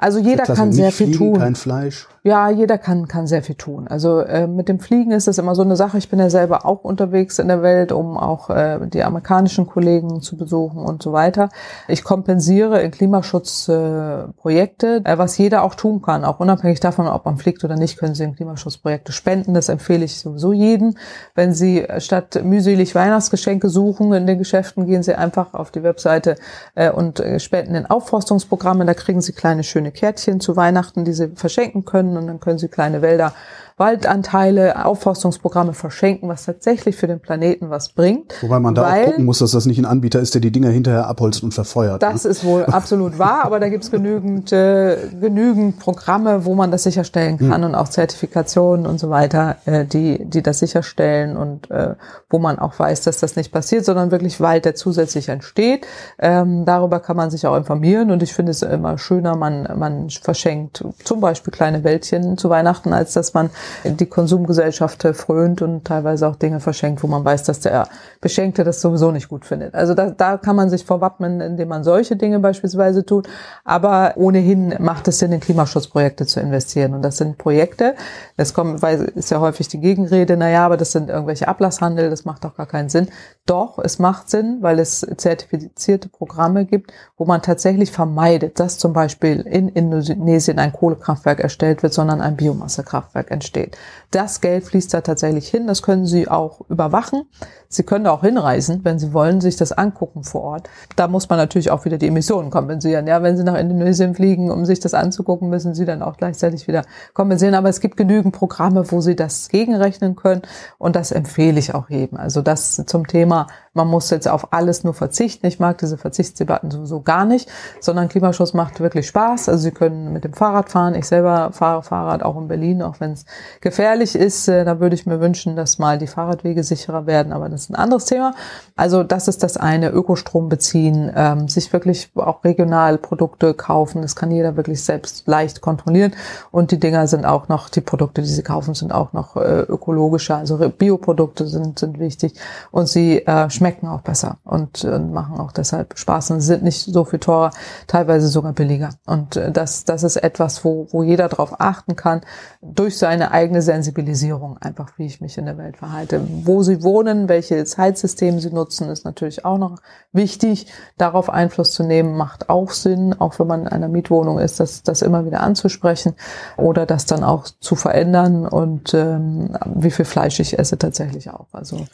Also 0.00 0.18
jeder 0.18 0.44
kann 0.44 0.72
sehr 0.72 0.92
viel 0.92 1.08
fliegen, 1.08 1.18
tun. 1.18 1.38
Kein 1.38 1.54
Fleisch. 1.54 2.08
Ja, 2.22 2.50
jeder 2.50 2.76
kann, 2.76 3.08
kann 3.08 3.26
sehr 3.26 3.42
viel 3.42 3.54
tun. 3.54 3.88
Also 3.88 4.20
äh, 4.20 4.46
mit 4.46 4.68
dem 4.68 4.78
Fliegen 4.78 5.10
ist 5.10 5.26
das 5.26 5.38
immer 5.38 5.54
so 5.54 5.62
eine 5.62 5.74
Sache. 5.74 5.96
Ich 5.96 6.10
bin 6.10 6.18
ja 6.18 6.28
selber 6.28 6.66
auch 6.66 6.84
unterwegs 6.84 7.38
in 7.38 7.48
der 7.48 7.62
Welt, 7.62 7.92
um 7.92 8.18
auch 8.18 8.50
äh, 8.50 8.78
die 8.88 9.02
amerikanischen 9.02 9.66
Kollegen 9.66 10.20
zu 10.20 10.36
besuchen 10.36 10.84
und 10.84 11.02
so 11.02 11.14
weiter. 11.14 11.48
Ich 11.88 12.04
kompensiere 12.04 12.82
in 12.82 12.90
Klimaschutzprojekte, 12.90 15.02
äh, 15.02 15.12
äh, 15.12 15.16
was 15.16 15.38
jeder 15.38 15.62
auch 15.62 15.74
tun 15.74 16.02
kann. 16.02 16.26
Auch 16.26 16.40
unabhängig 16.40 16.80
davon, 16.80 17.08
ob 17.08 17.24
man 17.24 17.38
fliegt 17.38 17.64
oder 17.64 17.76
nicht, 17.76 17.96
können 17.96 18.14
Sie 18.14 18.24
in 18.24 18.36
Klimaschutzprojekte 18.36 19.12
spenden. 19.12 19.54
Das 19.54 19.70
empfehle 19.70 20.04
ich 20.04 20.18
sowieso 20.18 20.52
jedem. 20.52 20.96
Wenn 21.34 21.54
Sie 21.54 21.86
statt 22.00 22.38
mühselig 22.44 22.94
Weihnachtsgeschenke 22.94 23.70
suchen 23.70 24.12
in 24.12 24.26
den 24.26 24.36
Geschäften, 24.36 24.84
gehen 24.84 25.02
Sie 25.02 25.14
einfach 25.14 25.54
auf 25.54 25.70
die 25.70 25.82
Webseite 25.82 26.36
äh, 26.74 26.90
und 26.90 27.18
äh, 27.20 27.40
spenden 27.40 27.76
in 27.76 27.86
Aufforstungsprogramme. 27.86 28.84
Da 28.84 28.92
kriegen 28.92 29.22
Sie 29.22 29.32
kleine 29.32 29.64
schöne 29.64 29.90
Kärtchen 29.90 30.40
zu 30.40 30.54
Weihnachten, 30.54 31.06
die 31.06 31.14
Sie 31.14 31.28
verschenken 31.34 31.86
können 31.86 32.09
können 32.10 32.16
und 32.16 32.26
dann 32.26 32.40
können 32.40 32.58
Sie 32.58 32.68
kleine 32.68 33.02
Wälder 33.02 33.32
Waldanteile, 33.80 34.84
Aufforstungsprogramme 34.84 35.72
verschenken, 35.72 36.28
was 36.28 36.44
tatsächlich 36.44 36.96
für 36.96 37.06
den 37.06 37.18
Planeten 37.18 37.70
was 37.70 37.88
bringt. 37.88 38.34
Wobei 38.42 38.60
man 38.60 38.74
da 38.74 38.86
auch 38.86 39.04
gucken 39.06 39.24
muss, 39.24 39.38
dass 39.38 39.52
das 39.52 39.64
nicht 39.64 39.78
ein 39.78 39.86
Anbieter 39.86 40.20
ist, 40.20 40.34
der 40.34 40.42
die 40.42 40.50
Dinger 40.52 40.68
hinterher 40.68 41.06
abholzt 41.06 41.42
und 41.42 41.54
verfeuert. 41.54 42.02
Das 42.02 42.24
ne? 42.24 42.30
ist 42.30 42.44
wohl 42.44 42.66
absolut 42.66 43.18
wahr, 43.18 43.42
aber 43.42 43.58
da 43.58 43.70
gibt's 43.70 43.90
genügend, 43.90 44.52
äh, 44.52 44.98
genügend 45.18 45.78
Programme, 45.78 46.44
wo 46.44 46.54
man 46.54 46.70
das 46.70 46.82
sicherstellen 46.82 47.38
kann 47.38 47.62
hm. 47.62 47.70
und 47.70 47.74
auch 47.74 47.88
Zertifikationen 47.88 48.86
und 48.86 49.00
so 49.00 49.08
weiter, 49.08 49.56
äh, 49.64 49.86
die, 49.86 50.26
die 50.26 50.42
das 50.42 50.58
sicherstellen 50.58 51.38
und 51.38 51.70
äh, 51.70 51.94
wo 52.28 52.38
man 52.38 52.58
auch 52.58 52.78
weiß, 52.78 53.00
dass 53.00 53.16
das 53.16 53.34
nicht 53.34 53.50
passiert, 53.50 53.86
sondern 53.86 54.10
wirklich 54.10 54.42
Wald, 54.42 54.66
der 54.66 54.74
zusätzlich 54.74 55.30
entsteht. 55.30 55.86
Ähm, 56.18 56.66
darüber 56.66 57.00
kann 57.00 57.16
man 57.16 57.30
sich 57.30 57.46
auch 57.46 57.56
informieren 57.56 58.10
und 58.10 58.22
ich 58.22 58.34
finde 58.34 58.50
es 58.50 58.60
immer 58.60 58.98
schöner, 58.98 59.36
man, 59.36 59.66
man 59.78 60.10
verschenkt 60.10 60.84
zum 61.02 61.20
Beispiel 61.20 61.50
kleine 61.50 61.82
Wäldchen 61.82 62.36
zu 62.36 62.50
Weihnachten, 62.50 62.92
als 62.92 63.14
dass 63.14 63.32
man 63.32 63.48
die 63.84 64.06
Konsumgesellschaft 64.06 65.02
frönt 65.14 65.62
und 65.62 65.84
teilweise 65.84 66.28
auch 66.28 66.36
Dinge 66.36 66.60
verschenkt, 66.60 67.02
wo 67.02 67.06
man 67.06 67.24
weiß, 67.24 67.44
dass 67.44 67.60
der 67.60 67.88
Beschenkte 68.20 68.64
das 68.64 68.80
sowieso 68.80 69.10
nicht 69.10 69.28
gut 69.28 69.44
findet. 69.44 69.74
Also 69.74 69.94
da, 69.94 70.10
da 70.10 70.36
kann 70.36 70.56
man 70.56 70.70
sich 70.70 70.84
vorwappnen, 70.84 71.40
indem 71.40 71.68
man 71.68 71.84
solche 71.84 72.16
Dinge 72.16 72.38
beispielsweise 72.38 73.04
tut. 73.04 73.28
Aber 73.64 74.14
ohnehin 74.16 74.74
macht 74.78 75.08
es 75.08 75.18
Sinn, 75.18 75.32
in 75.32 75.40
Klimaschutzprojekte 75.40 76.26
zu 76.26 76.40
investieren. 76.40 76.94
Und 76.94 77.02
das 77.02 77.16
sind 77.16 77.38
Projekte, 77.38 77.94
das 78.36 78.54
kommt, 78.54 78.82
weil 78.82 79.04
ist 79.14 79.30
ja 79.30 79.40
häufig 79.40 79.68
die 79.68 79.80
Gegenrede, 79.80 80.36
naja, 80.36 80.66
aber 80.66 80.76
das 80.76 80.92
sind 80.92 81.08
irgendwelche 81.08 81.48
Ablasshandel, 81.48 82.10
das 82.10 82.24
macht 82.24 82.44
doch 82.44 82.56
gar 82.56 82.66
keinen 82.66 82.88
Sinn. 82.88 83.08
Doch, 83.46 83.78
es 83.78 83.98
macht 83.98 84.30
Sinn, 84.30 84.58
weil 84.60 84.78
es 84.78 85.06
zertifizierte 85.16 86.08
Programme 86.08 86.64
gibt, 86.64 86.92
wo 87.16 87.24
man 87.24 87.42
tatsächlich 87.42 87.90
vermeidet, 87.90 88.60
dass 88.60 88.78
zum 88.78 88.92
Beispiel 88.92 89.40
in 89.40 89.68
Indonesien 89.68 90.58
ein 90.58 90.72
Kohlekraftwerk 90.72 91.40
erstellt 91.40 91.82
wird, 91.82 91.92
sondern 91.92 92.20
ein 92.20 92.36
Biomassekraftwerk 92.36 93.30
entsteht 93.30 93.59
steht. 93.60 93.76
Das 94.10 94.40
Geld 94.40 94.64
fließt 94.64 94.92
da 94.92 95.02
tatsächlich 95.02 95.48
hin. 95.48 95.66
Das 95.66 95.82
können 95.82 96.04
Sie 96.04 96.26
auch 96.28 96.62
überwachen. 96.68 97.22
Sie 97.68 97.84
können 97.84 98.08
auch 98.08 98.22
hinreisen, 98.22 98.80
wenn 98.82 98.98
Sie 98.98 99.12
wollen, 99.12 99.40
sich 99.40 99.54
das 99.54 99.70
angucken 99.70 100.24
vor 100.24 100.42
Ort. 100.42 100.68
Da 100.96 101.06
muss 101.06 101.28
man 101.28 101.38
natürlich 101.38 101.70
auch 101.70 101.84
wieder 101.84 101.98
die 101.98 102.08
Emissionen 102.08 102.50
kompensieren. 102.50 103.06
Ja, 103.06 103.22
wenn 103.22 103.36
Sie 103.36 103.44
nach 103.44 103.56
Indonesien 103.56 104.16
fliegen, 104.16 104.50
um 104.50 104.64
sich 104.64 104.80
das 104.80 104.94
anzugucken, 104.94 105.48
müssen 105.48 105.74
Sie 105.74 105.84
dann 105.84 106.02
auch 106.02 106.16
gleichzeitig 106.16 106.66
wieder 106.66 106.82
kompensieren. 107.14 107.54
Aber 107.54 107.68
es 107.68 107.80
gibt 107.80 107.96
genügend 107.96 108.34
Programme, 108.34 108.90
wo 108.90 109.00
Sie 109.00 109.14
das 109.14 109.48
gegenrechnen 109.48 110.16
können. 110.16 110.42
Und 110.78 110.96
das 110.96 111.12
empfehle 111.12 111.60
ich 111.60 111.74
auch 111.74 111.88
jedem. 111.88 112.18
Also 112.18 112.42
das 112.42 112.82
zum 112.86 113.06
Thema, 113.06 113.46
man 113.72 113.86
muss 113.86 114.10
jetzt 114.10 114.26
auf 114.26 114.52
alles 114.52 114.82
nur 114.82 114.94
verzichten. 114.94 115.46
Ich 115.46 115.60
mag 115.60 115.78
diese 115.78 115.96
Verzichtsdebatten 115.96 116.72
sowieso 116.72 117.02
gar 117.02 117.24
nicht, 117.24 117.48
sondern 117.78 118.08
Klimaschutz 118.08 118.52
macht 118.52 118.80
wirklich 118.80 119.06
Spaß. 119.06 119.48
Also 119.48 119.62
Sie 119.62 119.70
können 119.70 120.12
mit 120.12 120.24
dem 120.24 120.32
Fahrrad 120.32 120.70
fahren. 120.70 120.96
Ich 120.96 121.06
selber 121.06 121.50
fahre 121.52 121.84
Fahrrad 121.84 122.24
auch 122.24 122.36
in 122.36 122.48
Berlin, 122.48 122.82
auch 122.82 122.98
wenn 122.98 123.12
es 123.12 123.26
gefährlich 123.60 124.16
ist. 124.16 124.48
Äh, 124.48 124.64
da 124.64 124.80
würde 124.80 124.96
ich 124.96 125.06
mir 125.06 125.20
wünschen, 125.20 125.54
dass 125.54 125.78
mal 125.78 125.98
die 125.98 126.08
Fahrradwege 126.08 126.64
sicherer 126.64 127.06
werden. 127.06 127.32
Aber 127.32 127.48
das 127.48 127.62
ist 127.62 127.70
ein 127.70 127.76
anderes 127.76 128.06
Thema. 128.06 128.34
Also 128.74 129.04
das 129.04 129.28
ist 129.28 129.44
das 129.44 129.56
eine, 129.56 129.90
Ökostrom 129.90 130.48
beziehen, 130.48 131.12
ähm, 131.14 131.46
sich 131.46 131.72
wirklich 131.72 132.10
auch 132.16 132.42
regional 132.42 132.98
Produkte 132.98 133.54
kaufen. 133.54 134.02
Das 134.02 134.16
kann 134.16 134.32
jeder 134.32 134.56
wirklich 134.56 134.82
selbst 134.82 135.28
leicht 135.28 135.60
kontrollieren. 135.60 136.12
Und 136.50 136.72
die 136.72 136.80
Dinger 136.80 137.06
sind 137.06 137.24
auch 137.24 137.46
noch, 137.46 137.68
die 137.68 137.82
Produkte, 137.82 138.22
die 138.22 138.28
sie 138.28 138.42
kaufen, 138.42 138.74
sind 138.74 138.92
auch 138.92 139.12
noch 139.12 139.36
äh, 139.36 139.60
ökologischer. 139.60 140.38
Also 140.38 140.58
Bioprodukte 140.70 141.46
sind, 141.46 141.78
sind 141.78 142.00
wichtig. 142.00 142.34
Und 142.72 142.88
sie 142.88 143.18
äh, 143.18 143.48
schmecken 143.60 143.88
auch 143.88 144.00
besser 144.00 144.38
und 144.44 144.84
äh, 144.84 144.98
machen 144.98 145.38
auch 145.38 145.52
deshalb 145.52 145.98
Spaß 145.98 146.30
und 146.30 146.40
sind 146.40 146.62
nicht 146.62 146.80
so 146.80 147.04
viel 147.04 147.18
teurer, 147.18 147.50
teilweise 147.86 148.28
sogar 148.28 148.54
billiger. 148.54 148.88
Und 149.04 149.36
äh, 149.36 149.52
das, 149.52 149.84
das 149.84 150.02
ist 150.02 150.16
etwas, 150.16 150.64
wo, 150.64 150.88
wo 150.92 151.02
jeder 151.02 151.28
darauf 151.28 151.60
achten 151.60 151.94
kann, 151.94 152.22
durch 152.62 152.96
seine 152.96 153.32
eigene 153.32 153.60
Sensibilisierung 153.60 154.56
einfach, 154.56 154.92
wie 154.96 155.04
ich 155.04 155.20
mich 155.20 155.36
in 155.36 155.44
der 155.44 155.58
Welt 155.58 155.76
verhalte. 155.76 156.22
Wo 156.44 156.62
sie 156.62 156.82
wohnen, 156.82 157.28
welche 157.28 157.62
Zeitsystem 157.66 158.40
sie 158.40 158.50
nutzen, 158.50 158.88
ist 158.88 159.04
natürlich 159.04 159.44
auch 159.44 159.58
noch 159.58 159.76
wichtig. 160.10 160.66
Darauf 160.96 161.28
Einfluss 161.28 161.72
zu 161.72 161.82
nehmen, 161.82 162.16
macht 162.16 162.48
auch 162.48 162.70
Sinn, 162.70 163.12
auch 163.12 163.38
wenn 163.38 163.46
man 163.46 163.60
in 163.62 163.68
einer 163.68 163.88
Mietwohnung 163.88 164.38
ist, 164.38 164.58
das, 164.58 164.82
das 164.84 165.02
immer 165.02 165.26
wieder 165.26 165.42
anzusprechen 165.42 166.14
oder 166.56 166.86
das 166.86 167.04
dann 167.04 167.24
auch 167.24 167.44
zu 167.60 167.76
verändern 167.76 168.46
und 168.46 168.94
ähm, 168.94 169.54
wie 169.66 169.90
viel 169.90 170.06
Fleisch 170.06 170.40
ich 170.40 170.58
esse 170.58 170.78
tatsächlich 170.78 171.28
auch. 171.28 171.48
Also 171.52 171.84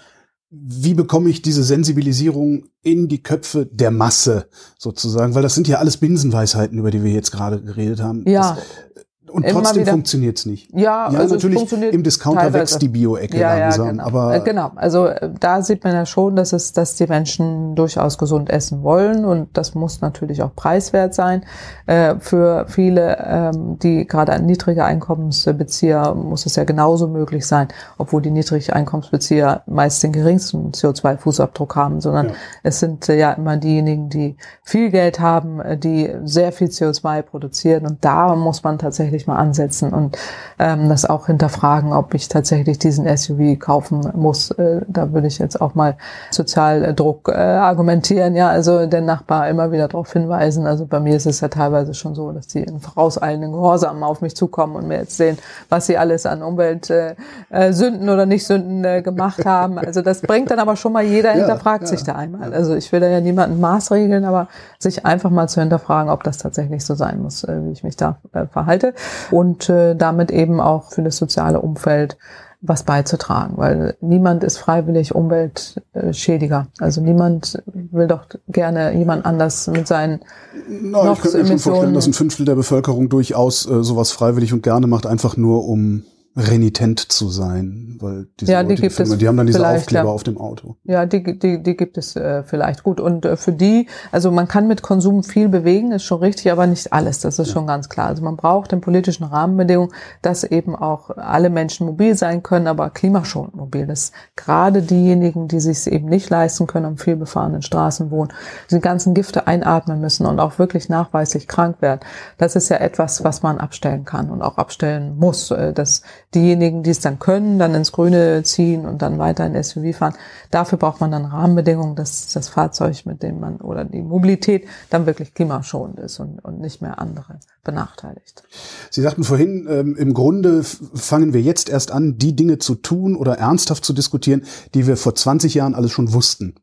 wie 0.51 0.94
bekomme 0.94 1.28
ich 1.28 1.43
diese 1.43 1.64
Sensibilisierung 1.64 2.66
in 2.82 3.09
die 3.09 3.23
Köpfe 3.23 3.66
der 3.66 3.90
Masse 3.90 4.48
sozusagen? 4.78 5.35
Weil 5.35 5.43
das 5.43 5.55
sind 5.55 5.68
ja 5.68 5.78
alles 5.78 5.97
Binsenweisheiten, 5.97 6.78
über 6.78 6.90
die 6.90 7.02
wir 7.02 7.10
jetzt 7.10 7.32
gerade 7.32 7.60
geredet 7.62 8.01
haben. 8.01 8.24
Ja. 8.28 8.55
Das, 8.55 9.05
und 9.36 9.46
trotzdem 9.46 9.84
funktioniert 9.84 10.38
es 10.38 10.46
nicht. 10.46 10.70
Ja, 10.72 11.10
ja 11.10 11.18
also 11.18 11.34
natürlich 11.34 11.70
im 11.72 12.02
Discounter 12.02 12.40
teilweise. 12.40 12.62
wächst 12.62 12.80
die 12.80 12.88
Bio-Ecke 12.88 13.38
ja, 13.38 13.58
langsam. 13.58 13.86
Ja, 13.86 13.92
genau. 13.92 14.04
Aber 14.04 14.34
äh, 14.34 14.40
genau. 14.40 14.72
Also 14.76 15.08
äh, 15.08 15.30
da 15.38 15.60
sieht 15.60 15.84
man 15.84 15.92
ja 15.92 16.06
schon, 16.06 16.36
dass 16.36 16.54
es, 16.54 16.72
dass 16.72 16.94
die 16.94 17.06
Menschen 17.06 17.74
durchaus 17.74 18.16
gesund 18.16 18.48
essen 18.48 18.82
wollen 18.82 19.26
und 19.26 19.48
das 19.52 19.74
muss 19.74 20.00
natürlich 20.00 20.42
auch 20.42 20.54
preiswert 20.56 21.12
sein. 21.12 21.44
Äh, 21.84 22.14
für 22.18 22.64
viele, 22.66 23.18
ähm, 23.26 23.78
die 23.78 24.06
gerade 24.06 24.32
ein 24.32 24.46
niedrige 24.46 24.86
Einkommensbezieher, 24.86 26.14
muss 26.14 26.46
es 26.46 26.56
ja 26.56 26.64
genauso 26.64 27.08
möglich 27.08 27.46
sein, 27.46 27.68
obwohl 27.98 28.22
die 28.22 28.30
niedrige 28.30 28.74
Einkommensbezieher 28.74 29.64
meist 29.66 30.02
den 30.02 30.12
geringsten 30.12 30.72
CO2-Fußabdruck 30.72 31.74
haben, 31.74 32.00
sondern 32.00 32.28
ja. 32.28 32.34
es 32.62 32.80
sind 32.80 33.06
ja 33.06 33.32
immer 33.32 33.58
diejenigen, 33.58 34.08
die 34.08 34.36
viel 34.62 34.90
Geld 34.90 35.20
haben, 35.20 35.60
die 35.80 36.10
sehr 36.24 36.52
viel 36.52 36.68
CO2 36.68 37.20
produzieren 37.20 37.86
und 37.86 38.02
da 38.02 38.34
muss 38.34 38.62
man 38.62 38.78
tatsächlich 38.78 39.26
tatsächlich 39.27 39.36
mal 39.36 39.36
ansetzen 39.36 39.93
und 39.93 40.19
ähm, 40.59 40.89
das 40.89 41.05
auch 41.05 41.27
hinterfragen, 41.27 41.93
ob 41.93 42.15
ich 42.15 42.28
tatsächlich 42.28 42.78
diesen 42.78 43.07
SUV 43.16 43.59
kaufen 43.59 44.01
muss. 44.15 44.51
Äh, 44.53 44.81
da 44.89 45.12
würde 45.12 45.27
ich 45.27 45.39
jetzt 45.39 45.61
auch 45.61 45.74
mal 45.74 45.97
Sozialdruck 46.31 47.28
äh, 47.28 47.32
argumentieren, 47.35 48.35
ja, 48.35 48.48
also 48.48 48.86
den 48.86 49.05
Nachbar 49.05 49.48
immer 49.48 49.70
wieder 49.70 49.89
darauf 49.89 50.12
hinweisen. 50.12 50.66
Also 50.66 50.86
bei 50.86 51.01
mir 51.01 51.16
ist 51.16 51.27
es 51.27 51.40
ja 51.40 51.48
teilweise 51.48 51.94
schon 51.94 52.15
so, 52.15 52.32
dass 52.32 52.47
die 52.47 52.62
in 52.62 52.81
vorauseilenden 52.81 53.53
Gehorsam 53.53 54.03
auf 54.03 54.23
mich 54.23 54.35
zukommen 54.35 54.77
und 54.77 54.89
mir 54.89 54.98
jetzt 54.98 55.16
sehen, 55.16 55.39
was 55.69 55.86
sie 55.86 55.98
alles 55.98 56.27
an 56.27 56.43
Umweltsünden 56.43 57.16
äh, 57.51 58.11
äh, 58.11 58.12
oder 58.12 58.27
nicht 58.27 58.47
Sünden 58.47 58.85
äh, 58.85 59.03
gemacht 59.03 59.44
haben. 59.44 59.78
Also 59.78 60.03
das 60.03 60.23
bringt 60.23 60.51
dann 60.51 60.59
aber 60.59 60.77
schon 60.77 60.93
mal 60.93 61.05
jeder 61.05 61.31
ja, 61.35 61.39
hinterfragt 61.39 61.82
ja, 61.82 61.89
sich 61.89 62.03
da 62.03 62.15
einmal. 62.15 62.55
Also 62.55 62.74
ich 62.74 62.90
will 62.93 63.01
da 63.01 63.09
ja 63.09 63.20
niemanden 63.20 63.61
maßregeln, 63.61 64.24
aber 64.24 64.48
sich 64.78 65.05
einfach 65.05 65.31
mal 65.31 65.48
zu 65.48 65.61
hinterfragen, 65.61 66.11
ob 66.11 66.23
das 66.23 66.39
tatsächlich 66.39 66.85
so 66.85 66.94
sein 66.94 67.23
muss, 67.23 67.44
äh, 67.44 67.65
wie 67.65 67.73
ich 67.73 67.85
mich 67.85 67.97
da 67.97 68.16
äh, 68.32 68.47
verhalte 68.47 68.94
und 69.30 69.68
äh, 69.68 69.94
damit 69.94 70.30
eben 70.30 70.60
auch 70.60 70.90
für 70.90 71.02
das 71.02 71.16
soziale 71.16 71.60
Umfeld 71.60 72.16
was 72.62 72.82
beizutragen, 72.82 73.56
weil 73.56 73.97
niemand 74.01 74.43
ist 74.43 74.59
freiwillig 74.59 75.14
Umweltschädiger. 75.14 76.68
Also 76.78 77.01
niemand 77.01 77.62
will 77.66 78.06
doch 78.06 78.26
gerne 78.48 78.94
jemand 78.94 79.26
anders 79.26 79.66
mit 79.68 79.86
seinen 79.86 80.20
Na, 80.68 81.12
ich 81.12 81.20
könnte 81.20 81.38
mir 81.38 81.47
schon 81.47 81.59
vorstellen, 81.59 81.94
dass 81.94 82.06
ein 82.06 82.12
Fünftel 82.12 82.47
der 82.47 82.55
Bevölkerung 82.55 83.09
durchaus 83.09 83.68
äh, 83.68 83.82
sowas 83.82 84.10
freiwillig 84.10 84.52
und 84.52 84.62
gerne 84.62 84.86
macht, 84.86 85.06
einfach 85.06 85.36
nur 85.36 85.68
um 85.68 86.05
renitent 86.36 87.00
zu 87.00 87.30
sein, 87.30 87.96
weil 87.98 88.26
diese 88.38 88.52
ja, 88.52 88.62
die, 88.62 88.70
Leute, 88.70 88.82
gibt 88.82 88.94
Firma, 88.94 89.14
es 89.14 89.18
die 89.18 89.26
haben 89.26 89.38
dann 89.38 89.46
diese 89.46 89.66
Aufkleber 89.66 90.04
ja. 90.04 90.10
auf 90.10 90.22
dem 90.22 90.36
Auto. 90.38 90.76
Ja, 90.84 91.06
die, 91.06 91.38
die, 91.38 91.62
die 91.62 91.76
gibt 91.76 91.96
es 91.96 92.14
äh, 92.14 92.42
vielleicht 92.42 92.82
gut. 92.82 93.00
Und 93.00 93.24
äh, 93.24 93.36
für 93.38 93.52
die, 93.52 93.86
also 94.12 94.30
man 94.30 94.46
kann 94.46 94.68
mit 94.68 94.82
Konsum 94.82 95.24
viel 95.24 95.48
bewegen, 95.48 95.92
ist 95.92 96.04
schon 96.04 96.20
richtig, 96.20 96.52
aber 96.52 96.66
nicht 96.66 96.92
alles, 96.92 97.20
das 97.20 97.38
ist 97.38 97.48
ja. 97.48 97.54
schon 97.54 97.66
ganz 97.66 97.88
klar. 97.88 98.08
Also 98.08 98.22
man 98.22 98.36
braucht 98.36 98.72
den 98.72 98.82
politischen 98.82 99.24
Rahmenbedingungen, 99.24 99.92
dass 100.20 100.44
eben 100.44 100.76
auch 100.76 101.08
alle 101.16 101.48
Menschen 101.48 101.86
mobil 101.86 102.14
sein 102.14 102.42
können, 102.42 102.66
aber 102.66 102.90
klimaschonend 102.90 103.54
mobil. 103.54 103.86
Das 103.86 104.12
gerade 104.36 104.82
diejenigen, 104.82 105.48
die 105.48 105.60
sich 105.60 105.86
eben 105.86 106.08
nicht 106.08 106.28
leisten 106.28 106.66
können, 106.66 106.84
am 106.84 106.98
viel 106.98 107.16
befahrenen 107.16 107.62
Straßen 107.62 108.10
wohnen, 108.10 108.32
die 108.70 108.80
ganzen 108.80 109.14
Gifte 109.14 109.46
einatmen 109.46 110.02
müssen 110.02 110.26
und 110.26 110.38
auch 110.38 110.58
wirklich 110.58 110.90
nachweislich 110.90 111.48
krank 111.48 111.80
werden. 111.80 112.00
Das 112.36 112.56
ist 112.56 112.68
ja 112.68 112.76
etwas, 112.76 113.24
was 113.24 113.42
man 113.42 113.56
abstellen 113.56 114.04
kann 114.04 114.30
und 114.30 114.42
auch 114.42 114.58
abstellen 114.58 115.16
muss, 115.16 115.50
äh, 115.50 115.72
dass 115.72 116.02
diejenigen, 116.35 116.82
die 116.82 116.90
es 116.90 117.01
dann 117.01 117.19
können, 117.19 117.59
dann 117.59 117.74
ins 117.74 117.93
Grüne 117.93 118.43
ziehen 118.43 118.85
und 118.85 119.03
dann 119.03 119.19
weiter 119.19 119.47
in 119.47 119.62
SUV 119.62 119.97
fahren. 119.97 120.15
Dafür 120.51 120.78
braucht 120.78 121.01
man 121.01 121.11
dann 121.11 121.24
Rahmenbedingungen, 121.24 121.97
dass 121.97 122.32
das 122.32 122.48
Fahrzeug, 122.48 123.07
mit 123.07 123.23
dem 123.23 123.40
man 123.40 123.57
oder 123.57 123.85
die 123.85 124.03
Mobilität 124.03 124.66
dann 124.90 125.07
wirklich 125.07 125.35
klimaschonend 125.35 125.98
ist 126.01 126.19
und, 126.20 126.44
und 126.44 126.61
nicht 126.61 126.82
mehr 126.82 126.98
andere 126.98 127.39
benachteiligt. 127.65 128.43
Sie 128.90 129.03
sagten 129.03 129.24
vorhin, 129.24 129.66
ähm, 129.70 129.97
im 129.97 130.15
Grunde 130.15 130.62
fangen 130.62 131.32
wir 131.32 131.40
jetzt 131.40 131.69
erst 131.69 131.90
an, 131.93 132.19
die 132.19 132.36
Dinge 132.36 132.59
zu 132.59 132.74
tun 132.74 133.16
oder 133.16 133.39
ernsthaft 133.39 133.85
zu 133.85 133.93
diskutieren, 133.93 134.44
die 134.74 134.86
wir 134.86 134.97
vor 134.97 135.15
20 135.15 135.55
Jahren 135.55 135.74
alles 135.74 135.93
schon 135.93 136.12
wussten. 136.12 136.55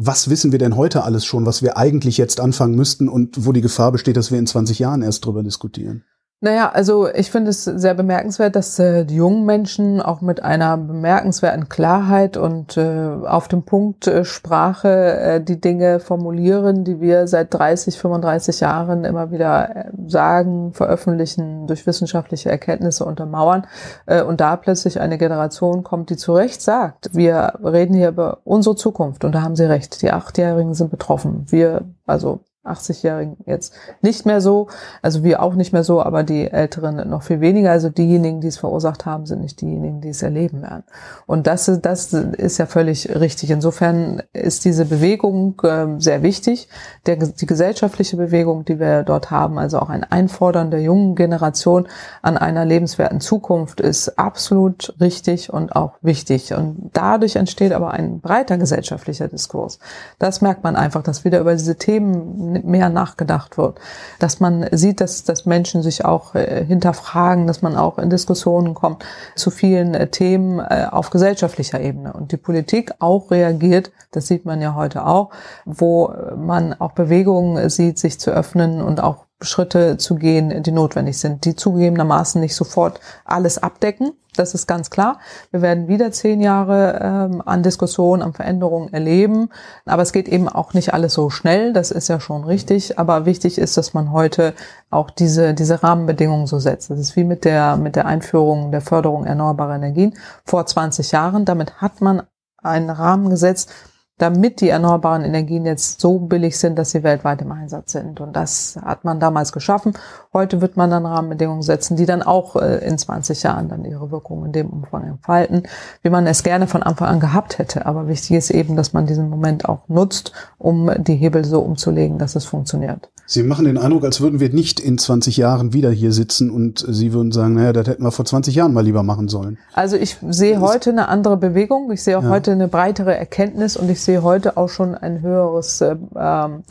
Was 0.00 0.30
wissen 0.30 0.52
wir 0.52 0.60
denn 0.60 0.76
heute 0.76 1.02
alles 1.02 1.24
schon, 1.24 1.44
was 1.44 1.60
wir 1.60 1.76
eigentlich 1.76 2.18
jetzt 2.18 2.38
anfangen 2.38 2.76
müssten 2.76 3.08
und 3.08 3.44
wo 3.44 3.50
die 3.50 3.62
Gefahr 3.62 3.90
besteht, 3.90 4.16
dass 4.16 4.30
wir 4.30 4.38
in 4.38 4.46
20 4.46 4.78
Jahren 4.78 5.02
erst 5.02 5.24
drüber 5.24 5.42
diskutieren? 5.42 6.04
Naja, 6.40 6.70
also 6.70 7.08
ich 7.12 7.32
finde 7.32 7.50
es 7.50 7.64
sehr 7.64 7.94
bemerkenswert, 7.94 8.54
dass 8.54 8.78
äh, 8.78 9.04
die 9.04 9.16
jungen 9.16 9.44
Menschen 9.44 10.00
auch 10.00 10.20
mit 10.20 10.40
einer 10.40 10.76
bemerkenswerten 10.76 11.68
Klarheit 11.68 12.36
und 12.36 12.76
äh, 12.76 13.08
auf 13.24 13.48
dem 13.48 13.64
Punkt 13.64 14.06
äh, 14.06 14.24
Sprache 14.24 15.18
äh, 15.18 15.40
die 15.40 15.60
Dinge 15.60 15.98
formulieren, 15.98 16.84
die 16.84 17.00
wir 17.00 17.26
seit 17.26 17.52
30, 17.52 17.98
35 17.98 18.60
Jahren 18.60 19.04
immer 19.04 19.32
wieder 19.32 19.74
äh, 19.74 19.90
sagen, 20.06 20.72
veröffentlichen, 20.74 21.66
durch 21.66 21.88
wissenschaftliche 21.88 22.50
Erkenntnisse 22.50 23.04
untermauern. 23.04 23.66
Äh, 24.06 24.22
und 24.22 24.40
da 24.40 24.54
plötzlich 24.54 25.00
eine 25.00 25.18
Generation 25.18 25.82
kommt, 25.82 26.08
die 26.10 26.16
zu 26.16 26.34
Recht 26.34 26.62
sagt, 26.62 27.10
wir 27.14 27.54
reden 27.64 27.94
hier 27.94 28.10
über 28.10 28.38
unsere 28.44 28.76
Zukunft. 28.76 29.24
Und 29.24 29.32
da 29.32 29.42
haben 29.42 29.56
sie 29.56 29.68
recht. 29.68 30.02
Die 30.02 30.12
Achtjährigen 30.12 30.74
sind 30.74 30.92
betroffen. 30.92 31.46
Wir, 31.48 31.82
also 32.06 32.38
80-Jährigen 32.68 33.36
jetzt 33.46 33.74
nicht 34.02 34.26
mehr 34.26 34.40
so, 34.40 34.68
also 35.02 35.24
wir 35.24 35.42
auch 35.42 35.54
nicht 35.54 35.72
mehr 35.72 35.84
so, 35.84 36.02
aber 36.02 36.22
die 36.22 36.50
Älteren 36.50 37.08
noch 37.08 37.22
viel 37.22 37.40
weniger. 37.40 37.70
Also 37.70 37.88
diejenigen, 37.88 38.40
die 38.40 38.48
es 38.48 38.58
verursacht 38.58 39.06
haben, 39.06 39.26
sind 39.26 39.40
nicht 39.40 39.60
diejenigen, 39.60 40.00
die 40.00 40.10
es 40.10 40.22
erleben 40.22 40.62
werden. 40.62 40.84
Und 41.26 41.46
das, 41.46 41.70
das 41.82 42.12
ist 42.12 42.58
ja 42.58 42.66
völlig 42.66 43.08
richtig. 43.14 43.50
Insofern 43.50 44.22
ist 44.32 44.64
diese 44.64 44.84
Bewegung 44.84 45.60
äh, 45.62 45.86
sehr 45.98 46.22
wichtig. 46.22 46.68
Der, 47.06 47.16
die 47.16 47.46
gesellschaftliche 47.46 48.16
Bewegung, 48.16 48.64
die 48.64 48.78
wir 48.78 49.02
dort 49.02 49.30
haben, 49.30 49.58
also 49.58 49.78
auch 49.78 49.88
ein 49.88 50.04
Einfordern 50.04 50.70
der 50.70 50.80
jungen 50.80 51.14
Generation 51.14 51.88
an 52.22 52.36
einer 52.36 52.64
lebenswerten 52.64 53.20
Zukunft, 53.20 53.80
ist 53.80 54.18
absolut 54.18 54.94
richtig 55.00 55.52
und 55.52 55.74
auch 55.74 55.94
wichtig. 56.02 56.52
Und 56.54 56.90
dadurch 56.92 57.36
entsteht 57.36 57.72
aber 57.72 57.92
ein 57.92 58.20
breiter 58.20 58.58
gesellschaftlicher 58.58 59.28
Diskurs. 59.28 59.78
Das 60.18 60.40
merkt 60.40 60.64
man 60.64 60.76
einfach, 60.76 61.02
dass 61.02 61.24
wieder 61.24 61.40
über 61.40 61.54
diese 61.54 61.76
Themen 61.76 62.57
mehr 62.64 62.88
nachgedacht 62.88 63.58
wird. 63.58 63.78
Dass 64.18 64.40
man 64.40 64.66
sieht, 64.72 65.00
dass, 65.00 65.24
dass 65.24 65.46
Menschen 65.46 65.82
sich 65.82 66.04
auch 66.04 66.34
äh, 66.34 66.64
hinterfragen, 66.64 67.46
dass 67.46 67.62
man 67.62 67.76
auch 67.76 67.98
in 67.98 68.10
Diskussionen 68.10 68.74
kommt 68.74 69.04
zu 69.36 69.50
vielen 69.50 69.94
äh, 69.94 70.08
Themen 70.08 70.60
äh, 70.60 70.86
auf 70.90 71.10
gesellschaftlicher 71.10 71.80
Ebene. 71.80 72.12
Und 72.12 72.32
die 72.32 72.36
Politik 72.36 72.92
auch 72.98 73.30
reagiert, 73.30 73.92
das 74.10 74.26
sieht 74.26 74.44
man 74.44 74.60
ja 74.60 74.74
heute 74.74 75.06
auch, 75.06 75.30
wo 75.64 76.12
man 76.36 76.72
auch 76.72 76.92
Bewegungen 76.92 77.68
sieht, 77.68 77.98
sich 77.98 78.18
zu 78.18 78.30
öffnen 78.30 78.80
und 78.80 79.02
auch 79.02 79.27
Schritte 79.40 79.96
zu 79.98 80.16
gehen, 80.16 80.62
die 80.62 80.72
notwendig 80.72 81.18
sind, 81.18 81.44
die 81.44 81.54
zugegebenermaßen 81.54 82.40
nicht 82.40 82.56
sofort 82.56 83.00
alles 83.24 83.62
abdecken. 83.62 84.12
Das 84.38 84.54
ist 84.54 84.66
ganz 84.66 84.90
klar. 84.90 85.18
Wir 85.50 85.62
werden 85.62 85.88
wieder 85.88 86.12
zehn 86.12 86.40
Jahre 86.40 87.00
ähm, 87.02 87.42
an 87.44 87.62
Diskussionen, 87.62 88.22
an 88.22 88.34
Veränderungen 88.34 88.92
erleben. 88.92 89.50
Aber 89.84 90.02
es 90.02 90.12
geht 90.12 90.28
eben 90.28 90.48
auch 90.48 90.74
nicht 90.74 90.94
alles 90.94 91.14
so 91.14 91.28
schnell. 91.28 91.72
Das 91.72 91.90
ist 91.90 92.08
ja 92.08 92.20
schon 92.20 92.44
richtig. 92.44 92.98
Aber 92.98 93.26
wichtig 93.26 93.58
ist, 93.58 93.76
dass 93.76 93.94
man 93.94 94.12
heute 94.12 94.54
auch 94.90 95.10
diese, 95.10 95.54
diese 95.54 95.82
Rahmenbedingungen 95.82 96.46
so 96.46 96.58
setzt. 96.60 96.90
Das 96.90 97.00
ist 97.00 97.16
wie 97.16 97.24
mit 97.24 97.44
der, 97.44 97.76
mit 97.76 97.96
der 97.96 98.06
Einführung 98.06 98.70
der 98.70 98.80
Förderung 98.80 99.24
erneuerbarer 99.24 99.76
Energien 99.76 100.14
vor 100.44 100.66
20 100.66 101.10
Jahren. 101.10 101.44
Damit 101.44 101.80
hat 101.80 102.00
man 102.00 102.22
einen 102.62 102.90
Rahmen 102.90 103.30
gesetzt, 103.30 103.70
damit 104.18 104.60
die 104.60 104.68
erneuerbaren 104.68 105.22
Energien 105.22 105.64
jetzt 105.64 106.00
so 106.00 106.18
billig 106.18 106.58
sind, 106.58 106.78
dass 106.78 106.90
sie 106.90 107.02
weltweit 107.02 107.40
im 107.40 107.52
Einsatz 107.52 107.92
sind. 107.92 108.20
Und 108.20 108.34
das 108.34 108.78
hat 108.84 109.04
man 109.04 109.20
damals 109.20 109.52
geschaffen. 109.52 109.94
Heute 110.32 110.60
wird 110.60 110.76
man 110.76 110.90
dann 110.90 111.06
Rahmenbedingungen 111.06 111.62
setzen, 111.62 111.96
die 111.96 112.06
dann 112.06 112.22
auch 112.22 112.56
äh, 112.56 112.78
in 112.86 112.98
20 112.98 113.42
Jahren 113.44 113.68
dann 113.68 113.84
ihre 113.84 114.10
Wirkung 114.10 114.44
in 114.44 114.52
dem 114.52 114.68
Umfang 114.68 115.04
entfalten, 115.04 115.62
wie 116.02 116.10
man 116.10 116.26
es 116.26 116.42
gerne 116.42 116.66
von 116.66 116.82
Anfang 116.82 117.08
an 117.08 117.20
gehabt 117.20 117.58
hätte. 117.58 117.86
Aber 117.86 118.08
wichtig 118.08 118.32
ist 118.32 118.50
eben, 118.50 118.76
dass 118.76 118.92
man 118.92 119.06
diesen 119.06 119.30
Moment 119.30 119.68
auch 119.68 119.88
nutzt, 119.88 120.32
um 120.58 120.90
die 120.98 121.14
Hebel 121.14 121.44
so 121.44 121.60
umzulegen, 121.60 122.18
dass 122.18 122.34
es 122.34 122.44
funktioniert. 122.44 123.08
Sie 123.30 123.42
machen 123.42 123.66
den 123.66 123.76
Eindruck, 123.76 124.04
als 124.04 124.22
würden 124.22 124.40
wir 124.40 124.48
nicht 124.48 124.80
in 124.80 124.96
20 124.96 125.36
Jahren 125.36 125.74
wieder 125.74 125.90
hier 125.90 126.12
sitzen 126.12 126.50
und 126.50 126.82
Sie 126.88 127.12
würden 127.12 127.30
sagen, 127.30 127.56
naja, 127.56 127.74
das 127.74 127.86
hätten 127.86 128.02
wir 128.02 128.10
vor 128.10 128.24
20 128.24 128.54
Jahren 128.54 128.72
mal 128.72 128.82
lieber 128.82 129.02
machen 129.02 129.28
sollen. 129.28 129.58
Also 129.74 129.96
ich 129.96 130.16
sehe 130.30 130.62
heute 130.62 130.88
eine 130.88 131.08
andere 131.08 131.36
Bewegung, 131.36 131.92
ich 131.92 132.02
sehe 132.02 132.16
auch 132.16 132.22
ja. 132.22 132.30
heute 132.30 132.52
eine 132.52 132.68
breitere 132.68 133.14
Erkenntnis 133.14 133.76
und 133.76 133.90
ich 133.90 134.00
sehe 134.08 134.22
heute 134.22 134.56
auch 134.56 134.70
schon 134.70 134.94
ein 134.94 135.20
höheres 135.20 135.82
äh, 135.82 135.94
ähm, 136.18 136.62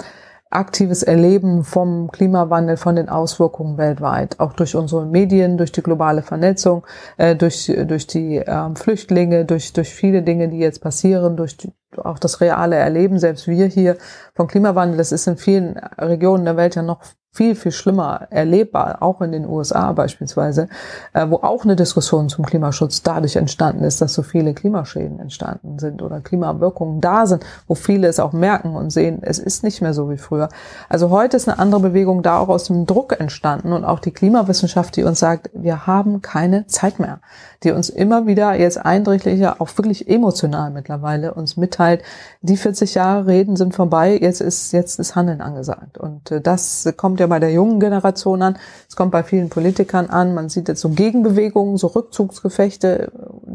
aktives 0.50 1.04
Erleben 1.04 1.64
vom 1.64 2.10
Klimawandel, 2.10 2.78
von 2.78 2.96
den 2.96 3.10
Auswirkungen 3.10 3.78
weltweit, 3.78 4.40
auch 4.40 4.54
durch 4.54 4.76
unsere 4.76 5.06
Medien, 5.06 5.56
durch 5.56 5.72
die 5.72 5.84
globale 5.84 6.24
Vernetzung, 6.24 6.84
äh, 7.18 7.36
durch, 7.36 7.72
durch 7.86 8.08
die 8.08 8.38
äh, 8.38 8.76
Flüchtlinge, 8.76 9.46
durch, 9.46 9.72
durch 9.72 9.94
viele 9.94 10.24
Dinge, 10.24 10.50
die 10.50 10.58
jetzt 10.58 10.82
passieren, 10.82 11.38
durch 11.38 11.58
die, 11.58 11.72
auch 11.98 12.18
das 12.18 12.42
reale 12.42 12.76
Erleben, 12.78 13.20
selbst 13.20 13.48
wir 13.48 13.68
hier 13.68 13.98
vom 14.34 14.48
Klimawandel, 14.48 14.98
das 14.98 15.12
ist 15.12 15.28
in 15.28 15.38
vielen 15.38 15.78
Regionen 16.00 16.44
der 16.44 16.58
Welt 16.58 16.74
ja 16.74 16.82
noch 16.82 17.02
viel, 17.38 17.54
viel 17.54 17.72
schlimmer 17.72 18.28
erlebbar, 18.32 18.98
auch 19.02 19.22
in 19.22 19.32
den 19.32 19.48
USA 19.48 19.92
beispielsweise, 19.92 20.70
äh, 21.14 21.28
wo 21.30 21.36
auch 21.36 21.64
eine 21.64 21.76
Diskussion 21.76 22.30
zum 22.30 22.44
Klimaschutz 22.44 23.04
dadurch 23.04 23.36
entstanden 23.36 23.84
ist, 23.84 24.02
dass 24.02 24.16
so 24.16 24.24
viele 24.24 24.56
Klimaschäden 24.56 25.20
entstanden 25.20 25.78
sind 25.78 26.02
oder 26.02 26.20
Klimawirkungen 26.20 27.00
da 27.00 27.28
sind, 27.28 27.46
wo 27.68 27.76
viele 27.76 28.08
es 28.08 28.20
auch 28.20 28.34
merken 28.34 28.76
und 28.76 28.90
sehen, 28.90 29.20
es 29.22 29.38
ist 29.38 29.64
nicht 29.64 29.84
mehr 29.84 29.94
so 29.94 30.10
wie 30.10 30.18
früher. 30.18 30.50
Also 30.90 31.12
heute 31.12 31.38
ist 31.38 31.48
eine 31.48 31.60
andere 31.60 31.82
Bewegung 31.82 32.24
da 32.24 32.40
auch 32.40 32.50
aus 32.50 32.64
dem 32.64 32.88
Druck 32.88 33.20
entstanden 33.20 33.72
und 33.72 33.86
auch 33.86 34.00
die 34.00 34.12
Klimawissenschaft, 34.12 34.96
die 34.96 35.04
uns 35.04 35.20
sagt, 35.20 35.52
wir 35.54 35.86
haben 35.86 36.24
keine 36.24 36.66
Zeit 36.66 37.00
mehr, 37.00 37.20
die 37.64 37.70
uns 37.70 37.90
immer 37.90 38.26
wieder 38.26 38.56
jetzt 38.56 38.84
eindrücklicher, 38.84 39.62
auch 39.62 39.70
wirklich 39.78 40.10
emotional 40.10 40.72
mittlerweile 40.72 41.36
uns 41.36 41.56
mitteilt, 41.56 42.02
die 42.42 42.58
40 42.58 42.96
Jahre 42.96 43.28
Reden 43.28 43.56
sind 43.56 43.76
vorbei, 43.76 44.18
jetzt 44.20 44.42
ist, 44.42 44.72
jetzt 44.72 44.98
ist 45.00 45.16
Handeln 45.16 45.42
angesagt. 45.42 46.00
Und 46.00 46.32
äh, 46.32 46.42
das 46.42 46.92
kommt 46.98 47.20
ja 47.20 47.27
bei 47.28 47.40
der 47.40 47.52
jungen 47.52 47.80
Generation 47.80 48.42
an. 48.42 48.58
Es 48.88 48.96
kommt 48.96 49.12
bei 49.12 49.24
vielen 49.24 49.50
Politikern 49.50 50.08
an. 50.08 50.34
Man 50.34 50.50
sieht 50.50 50.68
jetzt 50.68 50.82
so 50.82 50.90
Gegenbewegungen, 50.90 51.78
so 51.78 51.88
Rückzugsgefechte 51.88 53.12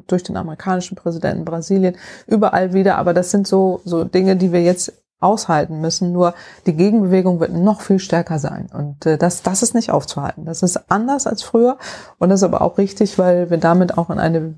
durch 0.07 0.23
den 0.23 0.37
amerikanischen 0.37 0.97
Präsidenten 0.97 1.45
Brasilien, 1.45 1.97
überall 2.27 2.73
wieder. 2.73 2.97
Aber 2.99 3.15
das 3.15 3.31
sind 3.31 3.47
so, 3.47 3.81
so 3.85 4.05
Dinge, 4.05 4.37
die 4.37 4.53
wir 4.53 4.63
jetzt 4.63 4.93
aushalten 5.23 5.81
müssen. 5.81 6.13
Nur 6.13 6.35
die 6.67 6.75
Gegenbewegung 6.75 7.41
wird 7.41 7.53
noch 7.53 7.81
viel 7.81 7.99
stärker 7.99 8.39
sein. 8.39 8.69
Und 8.73 9.07
äh, 9.07 9.17
das, 9.17 9.43
das 9.43 9.63
ist 9.63 9.75
nicht 9.75 9.91
aufzuhalten. 9.91 10.45
Das 10.45 10.63
ist 10.63 10.91
anders 10.91 11.27
als 11.27 11.43
früher. 11.43 11.79
Und 12.19 12.29
das 12.29 12.41
ist 12.41 12.45
aber 12.45 12.61
auch 12.61 12.79
richtig, 12.79 13.19
weil 13.19 13.51
wir 13.51 13.59
damit 13.59 13.97
auch 13.97 14.11
in 14.11 14.19
eine 14.19 14.55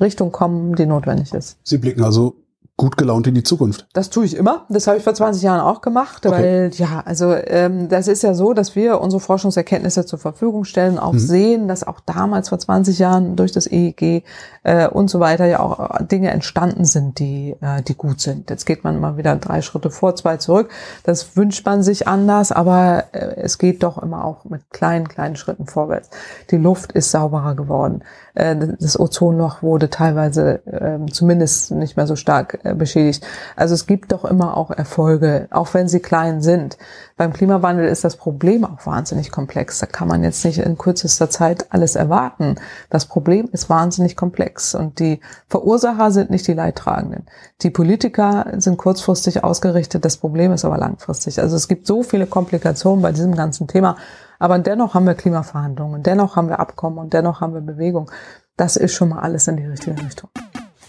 Richtung 0.00 0.32
kommen, 0.32 0.74
die 0.76 0.86
notwendig 0.86 1.34
ist. 1.34 1.58
Sie 1.64 1.78
blicken 1.78 2.04
also 2.04 2.34
gut 2.78 2.98
gelaunt 2.98 3.26
in 3.26 3.34
die 3.34 3.42
Zukunft. 3.42 3.86
Das 3.94 4.10
tue 4.10 4.26
ich 4.26 4.36
immer. 4.36 4.66
Das 4.68 4.86
habe 4.86 4.98
ich 4.98 5.02
vor 5.04 5.14
20 5.14 5.42
Jahren 5.42 5.60
auch 5.60 5.80
gemacht, 5.80 6.26
Okay. 6.26 6.34
weil 6.36 6.70
ja, 6.74 7.02
also 7.06 7.32
ähm, 7.32 7.88
das 7.88 8.06
ist 8.06 8.22
ja 8.22 8.34
so, 8.34 8.52
dass 8.52 8.76
wir 8.76 9.00
unsere 9.00 9.20
Forschungserkenntnisse 9.20 10.04
zur 10.04 10.18
Verfügung 10.18 10.64
stellen, 10.64 10.98
auch 10.98 11.14
Mhm. 11.14 11.18
sehen, 11.18 11.68
dass 11.68 11.84
auch 11.86 12.00
damals 12.00 12.50
vor 12.50 12.58
20 12.58 12.98
Jahren 12.98 13.34
durch 13.34 13.52
das 13.52 13.66
EEG 13.66 14.24
äh, 14.62 14.88
und 14.88 15.08
so 15.08 15.20
weiter 15.20 15.46
ja 15.46 15.60
auch 15.60 16.02
Dinge 16.02 16.30
entstanden 16.30 16.84
sind, 16.84 17.18
die 17.18 17.56
äh, 17.62 17.80
die 17.80 17.94
gut 17.96 18.20
sind. 18.20 18.50
Jetzt 18.50 18.66
geht 18.66 18.84
man 18.84 19.00
mal 19.00 19.16
wieder 19.16 19.34
drei 19.36 19.62
Schritte 19.62 19.90
vor, 19.90 20.14
zwei 20.14 20.36
zurück. 20.36 20.68
Das 21.02 21.34
wünscht 21.34 21.64
man 21.64 21.82
sich 21.82 22.06
anders, 22.06 22.52
aber 22.52 23.04
äh, 23.12 23.36
es 23.40 23.56
geht 23.56 23.82
doch 23.84 23.96
immer 24.02 24.22
auch 24.22 24.44
mit 24.44 24.70
kleinen 24.70 25.08
kleinen 25.08 25.36
Schritten 25.36 25.66
vorwärts. 25.66 26.10
Die 26.50 26.58
Luft 26.58 26.92
ist 26.92 27.10
sauberer 27.10 27.54
geworden. 27.54 28.02
Äh, 28.36 28.54
das 28.78 29.00
Ozonloch 29.00 29.62
wurde 29.62 29.90
teilweise 29.90 30.60
ähm, 30.70 31.12
zumindest 31.12 31.72
nicht 31.72 31.96
mehr 31.96 32.06
so 32.06 32.16
stark 32.16 32.60
äh, 32.64 32.74
beschädigt. 32.74 33.26
Also 33.56 33.74
es 33.74 33.86
gibt 33.86 34.12
doch 34.12 34.24
immer 34.24 34.56
auch 34.56 34.70
Erfolge, 34.70 35.48
auch 35.50 35.72
wenn 35.74 35.88
sie 35.88 36.00
klein 36.00 36.42
sind. 36.42 36.76
Beim 37.16 37.32
Klimawandel 37.32 37.86
ist 37.86 38.04
das 38.04 38.16
Problem 38.16 38.64
auch 38.64 38.84
wahnsinnig 38.84 39.32
komplex. 39.32 39.78
Da 39.78 39.86
kann 39.86 40.06
man 40.06 40.22
jetzt 40.22 40.44
nicht 40.44 40.58
in 40.58 40.76
kürzester 40.76 41.30
Zeit 41.30 41.66
alles 41.70 41.96
erwarten. 41.96 42.56
Das 42.90 43.06
Problem 43.06 43.48
ist 43.52 43.70
wahnsinnig 43.70 44.16
komplex 44.16 44.74
und 44.74 45.00
die 45.00 45.20
Verursacher 45.48 46.10
sind 46.10 46.28
nicht 46.28 46.46
die 46.46 46.52
Leidtragenden. 46.52 47.24
Die 47.62 47.70
Politiker 47.70 48.52
sind 48.58 48.76
kurzfristig 48.76 49.44
ausgerichtet, 49.44 50.04
das 50.04 50.18
Problem 50.18 50.52
ist 50.52 50.66
aber 50.66 50.76
langfristig. 50.76 51.40
Also 51.40 51.56
es 51.56 51.68
gibt 51.68 51.86
so 51.86 52.02
viele 52.02 52.26
Komplikationen 52.26 53.00
bei 53.00 53.12
diesem 53.12 53.34
ganzen 53.34 53.66
Thema. 53.66 53.96
Aber 54.38 54.58
dennoch 54.58 54.94
haben 54.94 55.06
wir 55.06 55.14
Klimaverhandlungen, 55.14 56.02
dennoch 56.02 56.36
haben 56.36 56.48
wir 56.48 56.60
Abkommen 56.60 56.98
und 56.98 57.12
dennoch 57.12 57.40
haben 57.40 57.54
wir 57.54 57.60
Bewegung. 57.60 58.10
Das 58.56 58.76
ist 58.76 58.94
schon 58.94 59.10
mal 59.10 59.20
alles 59.20 59.48
in 59.48 59.56
die 59.56 59.66
richtige 59.66 60.00
Richtung. 60.02 60.30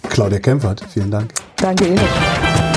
Claudia 0.09 0.39
Kempfert, 0.39 0.81
vielen 0.81 1.11
Dank. 1.11 1.33
Danke 1.57 1.87
Ihnen. 1.87 2.76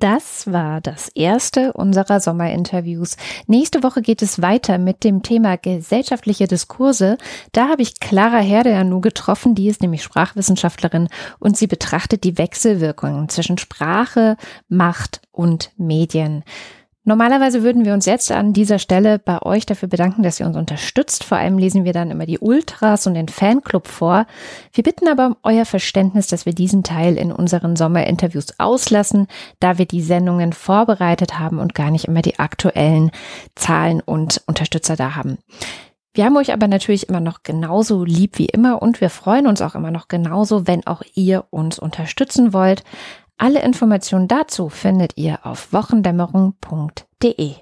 Das 0.00 0.50
war 0.50 0.80
das 0.80 1.10
erste 1.14 1.74
unserer 1.74 2.20
Sommerinterviews. 2.20 3.18
Nächste 3.46 3.82
Woche 3.82 4.00
geht 4.00 4.22
es 4.22 4.40
weiter 4.40 4.78
mit 4.78 5.04
dem 5.04 5.22
Thema 5.22 5.58
gesellschaftliche 5.58 6.46
Diskurse. 6.46 7.18
Da 7.52 7.68
habe 7.68 7.82
ich 7.82 8.00
Clara 8.00 8.38
Herdeanu 8.38 9.02
getroffen, 9.02 9.54
die 9.54 9.68
ist 9.68 9.82
nämlich 9.82 10.02
Sprachwissenschaftlerin 10.02 11.10
und 11.38 11.58
sie 11.58 11.66
betrachtet 11.66 12.24
die 12.24 12.38
Wechselwirkungen 12.38 13.28
zwischen 13.28 13.58
Sprache, 13.58 14.38
Macht 14.70 15.20
und 15.32 15.70
Medien. 15.76 16.44
Normalerweise 17.04 17.62
würden 17.62 17.86
wir 17.86 17.94
uns 17.94 18.04
jetzt 18.04 18.30
an 18.30 18.52
dieser 18.52 18.78
Stelle 18.78 19.18
bei 19.18 19.40
euch 19.40 19.64
dafür 19.64 19.88
bedanken, 19.88 20.22
dass 20.22 20.38
ihr 20.38 20.44
uns 20.44 20.56
unterstützt. 20.56 21.24
Vor 21.24 21.38
allem 21.38 21.56
lesen 21.56 21.86
wir 21.86 21.94
dann 21.94 22.10
immer 22.10 22.26
die 22.26 22.38
Ultras 22.38 23.06
und 23.06 23.14
den 23.14 23.28
Fanclub 23.28 23.88
vor. 23.88 24.26
Wir 24.74 24.84
bitten 24.84 25.08
aber 25.08 25.28
um 25.28 25.36
euer 25.42 25.64
Verständnis, 25.64 26.26
dass 26.26 26.44
wir 26.44 26.52
diesen 26.52 26.82
Teil 26.82 27.16
in 27.16 27.32
unseren 27.32 27.74
Sommerinterviews 27.74 28.58
auslassen, 28.58 29.28
da 29.60 29.78
wir 29.78 29.86
die 29.86 30.02
Sendungen 30.02 30.52
vorbereitet 30.52 31.38
haben 31.38 31.58
und 31.58 31.74
gar 31.74 31.90
nicht 31.90 32.04
immer 32.04 32.20
die 32.20 32.38
aktuellen 32.38 33.12
Zahlen 33.54 34.02
und 34.02 34.42
Unterstützer 34.46 34.94
da 34.94 35.16
haben. 35.16 35.38
Wir 36.12 36.24
haben 36.24 36.36
euch 36.36 36.52
aber 36.52 36.66
natürlich 36.66 37.08
immer 37.08 37.20
noch 37.20 37.44
genauso 37.44 38.04
lieb 38.04 38.36
wie 38.38 38.46
immer 38.46 38.82
und 38.82 39.00
wir 39.00 39.10
freuen 39.10 39.46
uns 39.46 39.62
auch 39.62 39.76
immer 39.76 39.92
noch 39.92 40.08
genauso, 40.08 40.66
wenn 40.66 40.84
auch 40.84 41.02
ihr 41.14 41.44
uns 41.50 41.78
unterstützen 41.78 42.52
wollt. 42.52 42.82
Alle 43.42 43.62
Informationen 43.62 44.28
dazu 44.28 44.68
findet 44.68 45.16
ihr 45.16 45.38
auf 45.44 45.72
wochendämmerung.de. 45.72 47.54